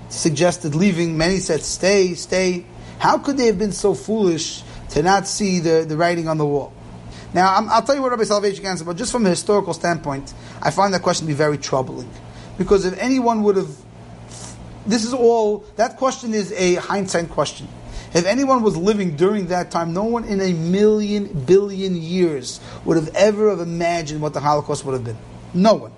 suggested 0.10 0.76
leaving. 0.76 1.18
Many 1.18 1.38
said 1.38 1.62
stay, 1.62 2.14
stay. 2.14 2.66
How 3.00 3.18
could 3.18 3.38
they 3.38 3.48
have 3.48 3.58
been 3.58 3.72
so 3.72 3.94
foolish 3.94 4.64
to 4.90 5.02
not 5.02 5.28
see 5.28 5.60
the, 5.60 5.86
the 5.88 5.98
writing 5.98 6.28
on 6.28 6.38
the 6.38 6.46
wall? 6.46 6.74
Now, 7.34 7.56
i 7.56 7.80
will 7.80 7.86
tell 7.86 7.96
you 7.96 8.02
what 8.02 8.12
Rabbi 8.12 8.24
Soloveitchik 8.24 8.64
answered, 8.64 8.86
but 8.86 8.96
just 8.96 9.12
from 9.12 9.26
a 9.26 9.30
historical 9.30 9.74
standpoint, 9.74 10.34
I 10.62 10.70
find 10.70 10.94
that 10.94 11.02
question 11.02 11.26
to 11.26 11.34
be 11.34 11.36
very 11.36 11.58
troubling. 11.58 12.10
Because 12.58 12.86
if 12.86 12.98
anyone 13.00 13.42
would 13.44 13.56
have, 13.56 13.76
this 14.86 15.04
is 15.04 15.14
all, 15.14 15.66
that 15.78 15.98
question 15.98 16.36
is 16.36 16.52
a 16.52 16.76
hindsight 16.76 17.30
question. 17.30 17.68
If 18.14 18.26
anyone 18.26 18.62
was 18.62 18.78
living 18.78 19.16
during 19.16 19.48
that 19.48 19.72
time, 19.72 19.94
no 19.94 20.04
one 20.04 20.24
in 20.26 20.40
a 20.40 20.54
million 20.54 21.46
billion 21.46 21.96
years 21.96 22.60
would 22.86 22.98
have 22.98 23.14
ever 23.16 23.50
have 23.50 23.60
imagined 23.60 24.22
what 24.22 24.34
the 24.34 24.40
Holocaust 24.40 24.86
would 24.86 24.94
have 24.94 25.04
been. 25.04 25.18
No 25.54 25.74
one. 25.74 25.92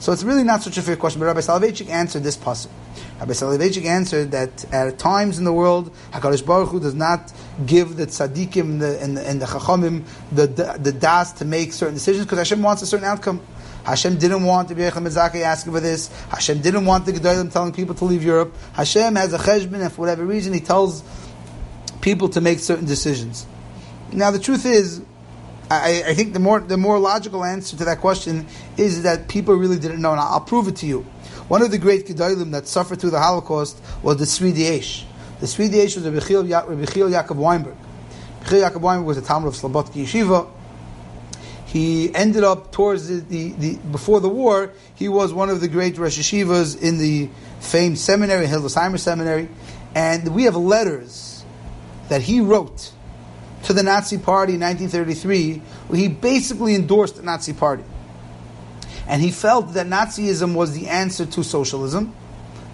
So 0.00 0.12
it's 0.12 0.22
really 0.22 0.44
not 0.44 0.62
such 0.62 0.78
a 0.78 0.82
fair 0.82 0.96
question. 0.96 1.20
But 1.20 1.26
Rabbi 1.26 1.40
Soloveitchik 1.40 1.88
answered 1.90 2.22
this 2.22 2.36
puzzle. 2.36 2.70
Rabbi 3.18 3.32
Soloveitchik 3.32 3.84
answered 3.84 4.30
that 4.30 4.72
at 4.72 4.98
times 4.98 5.38
in 5.38 5.44
the 5.44 5.52
world, 5.52 5.94
Hakadosh 6.12 6.44
Baruch 6.44 6.70
Hu 6.70 6.80
does 6.80 6.94
not 6.94 7.32
give 7.66 7.96
the 7.96 8.06
tzaddikim 8.06 8.60
and 8.62 8.82
the, 8.82 9.02
and 9.02 9.16
the, 9.16 9.28
and 9.28 9.42
the 9.42 9.46
chachamim 9.46 10.04
the, 10.32 10.46
the, 10.46 10.78
the 10.80 10.92
das 10.92 11.32
to 11.34 11.44
make 11.44 11.74
certain 11.74 11.94
decisions 11.94 12.24
because 12.24 12.38
Hashem 12.38 12.62
wants 12.62 12.80
a 12.80 12.86
certain 12.86 13.04
outcome. 13.04 13.42
Hashem 13.84 14.18
didn't 14.18 14.44
want 14.44 14.68
the 14.68 14.74
Yechon 14.74 15.06
Mizaki 15.06 15.42
asking 15.42 15.72
for 15.72 15.80
this. 15.80 16.08
Hashem 16.30 16.60
didn't 16.60 16.86
want 16.86 17.04
the 17.04 17.12
Gedolim 17.12 17.52
telling 17.52 17.72
people 17.72 17.94
to 17.96 18.04
leave 18.06 18.24
Europe. 18.24 18.54
Hashem 18.72 19.16
has 19.16 19.32
a 19.34 19.38
cheshbon, 19.38 19.82
and 19.82 19.92
for 19.92 20.02
whatever 20.02 20.24
reason, 20.24 20.52
He 20.52 20.60
tells 20.60 21.02
people 22.00 22.28
to 22.30 22.40
make 22.40 22.58
certain 22.58 22.86
decisions. 22.86 23.46
Now, 24.12 24.30
the 24.30 24.38
truth 24.38 24.66
is, 24.66 25.02
I, 25.70 26.02
I, 26.08 26.14
think 26.14 26.32
the 26.32 26.40
more 26.40 26.58
the 26.58 26.76
more 26.76 26.98
logical 26.98 27.44
answer 27.44 27.76
to 27.76 27.84
that 27.84 28.00
question 28.00 28.48
is 28.76 29.04
that 29.04 29.28
people 29.28 29.54
really 29.54 29.78
didn't 29.78 30.00
know, 30.02 30.10
and 30.10 30.20
I'll, 30.20 30.40
prove 30.40 30.66
it 30.66 30.76
to 30.76 30.86
you. 30.86 31.02
One 31.46 31.62
of 31.62 31.70
the 31.70 31.78
great 31.78 32.06
Gedolim 32.06 32.50
that 32.52 32.66
suffered 32.66 33.00
through 33.00 33.10
the 33.10 33.20
Holocaust 33.20 33.80
was 34.02 34.16
the 34.16 34.24
Diyesh. 34.24 35.04
The 35.38 35.46
Diyesh 35.46 35.96
was 35.96 36.04
Rabbi 36.04 36.18
Chiel, 36.20 36.44
Yaakov 36.44 37.36
Weinberg. 37.36 37.76
Rabbi 38.42 38.56
Yaakov 38.56 38.80
Weinberg 38.80 39.06
was 39.06 39.18
a 39.18 39.22
Talmud 39.22 39.48
of 39.48 39.54
Slobodki 39.54 40.04
Yeshiva. 40.04 40.50
He 41.66 42.12
ended 42.16 42.42
up 42.42 42.72
towards 42.72 43.06
the, 43.06 43.20
the, 43.20 43.52
the, 43.52 43.76
before 43.92 44.18
the 44.18 44.28
war. 44.28 44.72
He 44.96 45.08
was 45.08 45.32
one 45.32 45.50
of 45.50 45.60
the 45.60 45.68
great 45.68 45.96
Rosh 45.98 46.18
Yeshivas 46.18 46.82
in 46.82 46.98
the 46.98 47.30
famed 47.60 47.96
seminary, 47.96 48.46
Hildesheimer 48.46 48.98
Seminary, 48.98 49.48
and 49.94 50.34
we 50.34 50.44
have 50.44 50.56
letters 50.56 51.29
that 52.10 52.22
he 52.22 52.40
wrote 52.40 52.90
to 53.62 53.72
the 53.72 53.84
Nazi 53.84 54.18
Party 54.18 54.54
in 54.54 54.60
1933, 54.60 55.62
where 55.86 55.98
he 55.98 56.08
basically 56.08 56.74
endorsed 56.74 57.16
the 57.16 57.22
Nazi 57.22 57.52
Party. 57.52 57.84
And 59.06 59.22
he 59.22 59.30
felt 59.30 59.74
that 59.74 59.86
Nazism 59.86 60.54
was 60.54 60.72
the 60.72 60.88
answer 60.88 61.24
to 61.24 61.44
socialism, 61.44 62.12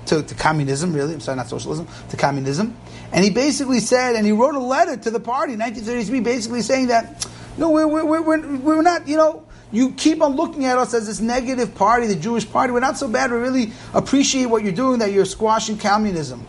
to, 0.06 0.22
to 0.22 0.34
communism, 0.34 0.94
really. 0.94 1.12
I'm 1.12 1.20
sorry, 1.20 1.36
not 1.36 1.48
socialism, 1.48 1.86
to 2.08 2.16
communism. 2.16 2.76
And 3.12 3.24
he 3.24 3.30
basically 3.30 3.80
said, 3.80 4.16
and 4.16 4.24
he 4.24 4.32
wrote 4.32 4.54
a 4.54 4.60
letter 4.60 4.96
to 4.96 5.10
the 5.10 5.20
party 5.20 5.52
in 5.52 5.60
1933, 5.60 6.20
basically 6.20 6.62
saying 6.62 6.86
that, 6.86 7.26
no, 7.58 7.70
we're, 7.70 7.86
we're, 7.86 8.22
we're, 8.22 8.56
we're 8.56 8.82
not, 8.82 9.06
you 9.06 9.18
know, 9.18 9.44
you 9.70 9.92
keep 9.92 10.22
on 10.22 10.34
looking 10.34 10.64
at 10.64 10.78
us 10.78 10.94
as 10.94 11.06
this 11.06 11.20
negative 11.20 11.74
party, 11.74 12.06
the 12.06 12.16
Jewish 12.16 12.50
party. 12.50 12.72
We're 12.72 12.80
not 12.80 12.96
so 12.96 13.08
bad. 13.08 13.30
We 13.30 13.36
really 13.36 13.72
appreciate 13.92 14.46
what 14.46 14.62
you're 14.62 14.72
doing, 14.72 15.00
that 15.00 15.12
you're 15.12 15.26
squashing 15.26 15.76
communism. 15.76 16.46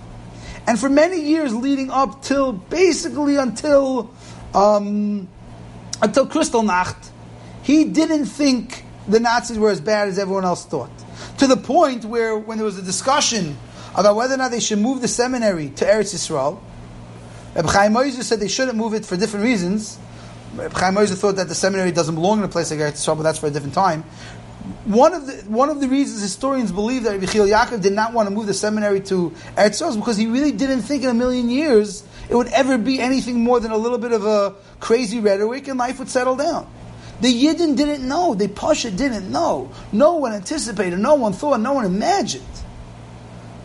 And 0.68 0.78
for 0.78 0.90
many 0.90 1.22
years 1.22 1.56
leading 1.56 1.90
up 1.90 2.22
till 2.22 2.52
basically 2.52 3.38
until 3.38 4.14
um, 4.54 5.30
until 6.02 6.28
Kristallnacht, 6.28 7.10
he 7.64 7.86
didn't 7.86 8.26
think 8.26 8.84
the 9.08 9.20
Nazis 9.20 9.58
were 9.58 9.70
as 9.70 9.82
bad 9.82 10.10
as 10.10 10.20
everyone 10.20 10.46
else 10.46 10.66
thought. 10.66 10.92
To 11.40 11.48
the 11.48 11.58
point 11.58 12.06
where, 12.06 12.38
when 12.38 12.58
there 12.58 12.66
was 12.66 12.78
a 12.78 12.82
discussion 12.82 13.58
about 13.96 14.16
whether 14.16 14.36
or 14.36 14.38
not 14.38 14.52
they 14.52 14.60
should 14.60 14.80
move 14.80 15.02
the 15.02 15.08
seminary 15.08 15.70
to 15.70 15.86
Eretz 15.86 16.14
Yisrael, 16.14 16.60
Reb 17.56 17.66
Chaim 17.66 17.94
Oizer 17.94 18.24
said 18.24 18.40
they 18.40 18.48
shouldn't 18.48 18.78
move 18.78 18.94
it 18.94 19.06
for 19.06 19.18
different 19.18 19.46
reasons. 19.46 19.98
Reb 20.56 20.74
Chaim 20.74 20.96
Oizer 20.96 21.16
thought 21.16 21.38
that 21.38 21.48
the 21.48 21.56
seminary 21.56 21.92
doesn't 21.92 22.16
belong 22.16 22.40
in 22.40 22.44
a 22.44 22.48
place 22.48 22.70
like 22.72 22.80
Eretz 22.80 22.94
Yisrael, 22.94 23.18
but 23.18 23.24
that's 23.24 23.40
for 23.40 23.48
a 23.48 23.52
different 23.52 23.74
time. 23.74 24.04
One 24.88 25.14
of 25.14 25.28
the 25.28 25.34
one 25.50 25.70
of 25.70 25.82
the 25.82 25.90
reasons 25.90 26.22
historians 26.22 26.72
believe 26.72 27.04
that 27.04 27.12
Rabbi 27.12 27.26
Chiel 27.26 27.46
Yaakov 27.46 27.82
did 27.82 27.92
not 27.92 28.14
want 28.14 28.30
to 28.30 28.34
move 28.34 28.48
the 28.48 28.54
seminary 28.54 29.02
to 29.02 29.32
Eretz 29.58 29.82
Yisrael 29.82 29.90
is 29.90 29.98
because 29.98 30.16
he 30.16 30.28
really 30.28 30.54
didn't 30.54 30.84
think 30.84 31.04
in 31.04 31.10
a 31.10 31.14
million 31.14 31.50
years 31.50 32.06
it 32.30 32.36
would 32.36 32.48
ever 32.48 32.78
be 32.78 33.02
anything 33.02 33.44
more 33.44 33.60
than 33.60 33.72
a 33.72 33.78
little 33.78 33.98
bit 33.98 34.14
of 34.14 34.26
a 34.26 34.56
crazy 34.80 35.20
rhetoric, 35.20 35.68
and 35.68 35.78
life 35.78 36.00
would 36.00 36.08
settle 36.08 36.38
down. 36.38 36.70
The 37.20 37.28
Yidden 37.28 37.76
didn't 37.76 38.08
know. 38.08 38.34
The 38.34 38.48
Pasha 38.48 38.90
didn't 38.90 39.30
know. 39.30 39.72
No 39.92 40.16
one 40.16 40.32
anticipated. 40.32 41.00
No 41.00 41.16
one 41.16 41.34
thought. 41.34 41.60
No 41.60 41.74
one 41.74 41.84
imagined. 41.84 42.46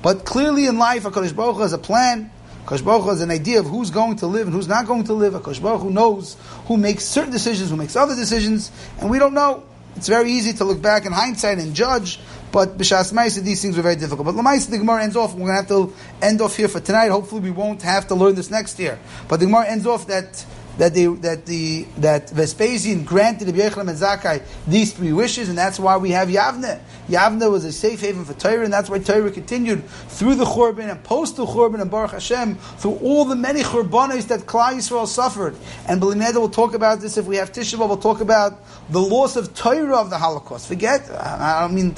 But 0.02 0.24
clearly 0.24 0.66
in 0.66 0.78
life, 0.78 1.04
HaKadosh 1.04 1.36
Baruch 1.36 1.54
Hu 1.54 1.62
has 1.62 1.72
a 1.72 1.78
plan. 1.78 2.32
HaKadosh 2.64 2.84
Baruch 2.84 3.02
Hu 3.02 3.08
has 3.10 3.20
an 3.20 3.30
idea 3.30 3.60
of 3.60 3.66
who's 3.66 3.90
going 3.90 4.16
to 4.16 4.26
live 4.26 4.48
and 4.48 4.54
who's 4.54 4.66
not 4.66 4.86
going 4.86 5.04
to 5.04 5.12
live. 5.12 5.34
HaKadosh 5.34 5.62
Baruch 5.62 5.82
Hu 5.82 5.90
knows 5.90 6.36
who 6.66 6.76
makes 6.76 7.04
certain 7.04 7.30
decisions, 7.30 7.70
who 7.70 7.76
makes 7.76 7.94
other 7.94 8.16
decisions, 8.16 8.72
and 8.98 9.08
we 9.08 9.20
don't 9.20 9.34
know. 9.34 9.62
It's 9.96 10.08
very 10.08 10.32
easy 10.32 10.52
to 10.54 10.64
look 10.64 10.80
back 10.80 11.06
in 11.06 11.12
hindsight 11.12 11.58
and 11.58 11.74
judge, 11.74 12.18
but 12.50 12.78
b'shas 12.78 13.12
ma'isa 13.12 13.42
these 13.42 13.62
things 13.62 13.76
were 13.76 13.82
very 13.82 13.96
difficult. 13.96 14.26
But 14.26 14.34
l'ma'isa 14.34 14.70
the 14.70 14.78
Gemara 14.78 15.04
ends 15.04 15.16
off. 15.16 15.34
We're 15.34 15.46
going 15.46 15.50
to 15.50 15.54
have 15.56 15.68
to 15.68 15.94
end 16.20 16.40
off 16.40 16.56
here 16.56 16.68
for 16.68 16.80
tonight. 16.80 17.08
Hopefully, 17.08 17.42
we 17.42 17.50
won't 17.50 17.82
have 17.82 18.08
to 18.08 18.14
learn 18.14 18.34
this 18.34 18.50
next 18.50 18.78
year. 18.78 18.98
But 19.28 19.40
the 19.40 19.46
Gemara 19.46 19.66
ends 19.68 19.86
off 19.86 20.06
that 20.06 20.44
that 20.78 20.94
the 20.94 21.06
that 21.16 21.46
the 21.46 21.84
that 21.98 22.30
Vespasian 22.30 23.04
granted 23.04 23.48
Rabbi 23.48 23.58
Yochanan 23.58 23.88
and 23.88 23.98
Zakkai 23.98 24.42
these 24.66 24.92
three 24.92 25.12
wishes, 25.12 25.48
and 25.48 25.58
that's 25.58 25.78
why 25.78 25.96
we 25.96 26.10
have 26.10 26.28
Yavne. 26.28 26.80
Yavne 27.08 27.50
was 27.50 27.64
a 27.64 27.72
safe 27.72 28.00
haven 28.00 28.24
for 28.24 28.34
Torah, 28.34 28.64
and 28.64 28.72
that's 28.72 28.88
why 28.88 28.98
Torah 28.98 29.30
continued 29.30 29.84
through 30.08 30.36
the 30.36 30.44
Churban 30.44 30.90
and 30.90 31.02
post 31.04 31.36
the 31.36 31.44
Churban 31.44 31.80
and 31.80 31.90
Baruch 31.90 32.12
Hashem 32.12 32.56
through 32.56 32.96
all 32.96 33.24
the 33.24 33.36
many 33.36 33.62
Churbanos 33.62 34.28
that 34.28 34.40
Klal 34.40 34.74
Yisrael 34.74 35.06
suffered. 35.06 35.56
And 35.86 36.00
Belineda 36.00 36.36
will 36.36 36.48
talk 36.48 36.74
about 36.74 37.00
this 37.00 37.16
if 37.16 37.26
we 37.26 37.36
have 37.36 37.52
Tisha 37.52 37.76
B'av. 37.78 37.88
We'll 37.88 37.96
talk 37.98 38.20
about 38.20 38.60
the 38.90 39.00
loss 39.00 39.36
of 39.36 39.54
Torah 39.54 39.96
of 39.96 40.10
the 40.10 40.18
Holocaust. 40.18 40.68
Forget, 40.68 41.10
I 41.10 41.60
don't 41.60 41.74
mean 41.74 41.94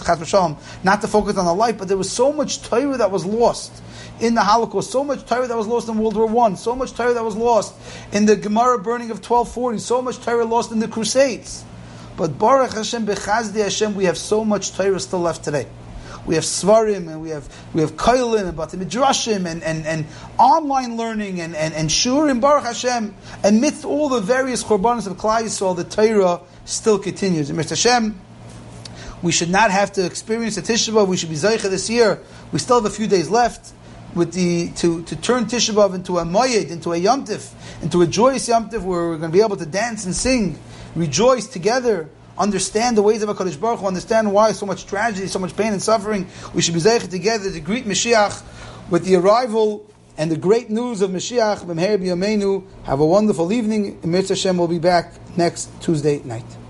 not 0.85 1.01
to 1.01 1.09
focus 1.09 1.37
on 1.37 1.45
the 1.45 1.55
life, 1.55 1.79
but 1.79 1.89
there 1.89 1.97
was 1.97 2.11
so 2.11 2.33
much 2.33 2.62
Torah 2.62 2.97
that 2.97 3.11
was 3.11 3.25
lost 3.25 3.83
in 4.21 4.35
the 4.35 4.43
Holocaust, 4.43 4.91
so 4.91 5.03
much 5.03 5.25
Torah 5.27 5.47
that 5.47 5.57
was 5.57 5.67
lost 5.67 5.89
in 5.89 5.99
World 5.99 6.17
War 6.17 6.27
One, 6.27 6.57
so 6.57 6.77
much 6.77 6.93
Torah 6.93 7.15
that 7.15 7.25
was 7.25 7.37
lost 7.37 7.75
in 8.12 8.27
the 8.27 8.37
Gemara 8.37 8.79
burning 8.79 9.11
of 9.11 9.17
1240, 9.17 9.79
so 9.79 10.01
much 10.01 10.19
Torah 10.19 10.45
lost 10.45 10.71
in 10.73 10.79
the 10.79 10.89
Crusades. 10.89 11.65
But 12.17 12.39
Baruch 12.39 12.75
Hashem, 12.75 13.07
Bechazdi 13.07 13.61
Hashem, 13.61 13.95
we 13.95 14.05
have 14.05 14.17
so 14.17 14.45
much 14.45 14.73
Torah 14.73 15.01
still 15.01 15.21
left 15.21 15.43
today. 15.43 15.67
We 16.27 16.37
have 16.37 16.45
Svarim 16.45 17.09
and 17.09 17.21
we 17.21 17.31
have 17.31 17.47
we 17.75 17.83
have 17.83 17.97
Kailin 17.97 18.47
and 18.47 18.57
Bati 18.57 18.79
Midrashim 18.79 19.47
and, 19.47 19.62
and, 19.62 19.85
and 19.85 20.07
online 20.39 20.97
learning 20.97 21.41
and, 21.41 21.55
and, 21.55 21.75
and 21.75 21.91
Shurim 21.91 22.41
Baruch 22.41 22.65
Hashem. 22.65 23.15
Amidst 23.43 23.85
all 23.85 24.09
the 24.09 24.21
various 24.21 24.65
korbanos 24.65 25.07
of 25.07 25.19
Klal 25.19 25.43
Yisrael, 25.43 25.77
the 25.77 25.85
Torah 25.85 26.41
still 26.65 26.99
continues. 26.99 27.51
And 27.51 27.59
Mr. 27.59 27.71
Hashem, 27.71 28.19
we 29.23 29.33
should 29.33 29.51
not 29.51 29.71
have 29.71 29.93
to 29.95 30.07
experience 30.07 30.55
the 30.55 30.62
Tisha 30.62 31.07
We 31.07 31.19
should 31.19 31.29
be 31.29 31.35
Zaycha 31.35 31.69
this 31.69 31.91
year. 31.91 32.23
We 32.53 32.59
still 32.59 32.81
have 32.81 32.91
a 32.91 32.95
few 32.95 33.07
days 33.07 33.29
left 33.29 33.75
with 34.15 34.33
the 34.33 34.71
to, 34.77 35.03
to 35.03 35.17
turn 35.17 35.47
Tisha 35.47 35.75
B'av 35.75 35.95
into 35.95 36.19
a 36.19 36.25
Moyed, 36.25 36.71
into 36.71 36.93
a 36.93 36.97
Yom 36.97 37.25
into 37.83 38.03
a 38.03 38.07
joyous 38.07 38.49
Yom 38.49 38.69
where 38.71 38.81
we're 38.83 39.19
going 39.19 39.31
to 39.31 39.37
be 39.37 39.43
able 39.43 39.57
to 39.57 39.67
dance 39.67 40.05
and 40.05 40.15
sing, 40.15 40.59
rejoice 40.95 41.47
together, 41.47 42.09
understand 42.39 42.97
the 42.97 43.03
ways 43.03 43.23
of 43.23 43.29
HaKadosh 43.29 43.61
Baruch 43.61 43.81
Hu, 43.81 43.87
understand 43.87 44.33
why 44.33 44.53
so 44.53 44.67
much 44.67 44.87
tragedy, 44.87 45.27
so 45.27 45.39
much 45.39 45.57
pain 45.57 45.73
and 45.73 45.83
suffering. 45.83 46.29
We 46.55 46.62
should 46.62 46.75
be 46.75 46.81
zeichet 46.81 47.11
together 47.11 47.51
to 47.51 47.61
greet 47.61 47.85
Mashiach 47.85 48.43
with 48.91 49.05
the 49.05 49.17
arrival 49.17 49.91
and 50.17 50.31
the 50.31 50.37
great 50.37 50.71
news 50.71 51.03
of 51.03 51.11
Mashiach. 51.11 51.65
B'mher 51.65 51.99
b'yameinu. 51.99 52.65
Have 52.85 53.01
a 53.01 53.07
wonderful 53.07 53.53
evening. 53.53 53.99
Emir 54.03 54.23
Hashem 54.23 54.57
will 54.57 54.69
be 54.69 54.79
back 54.79 55.12
next 55.37 55.71
Tuesday 55.81 56.23
night. 56.23 56.64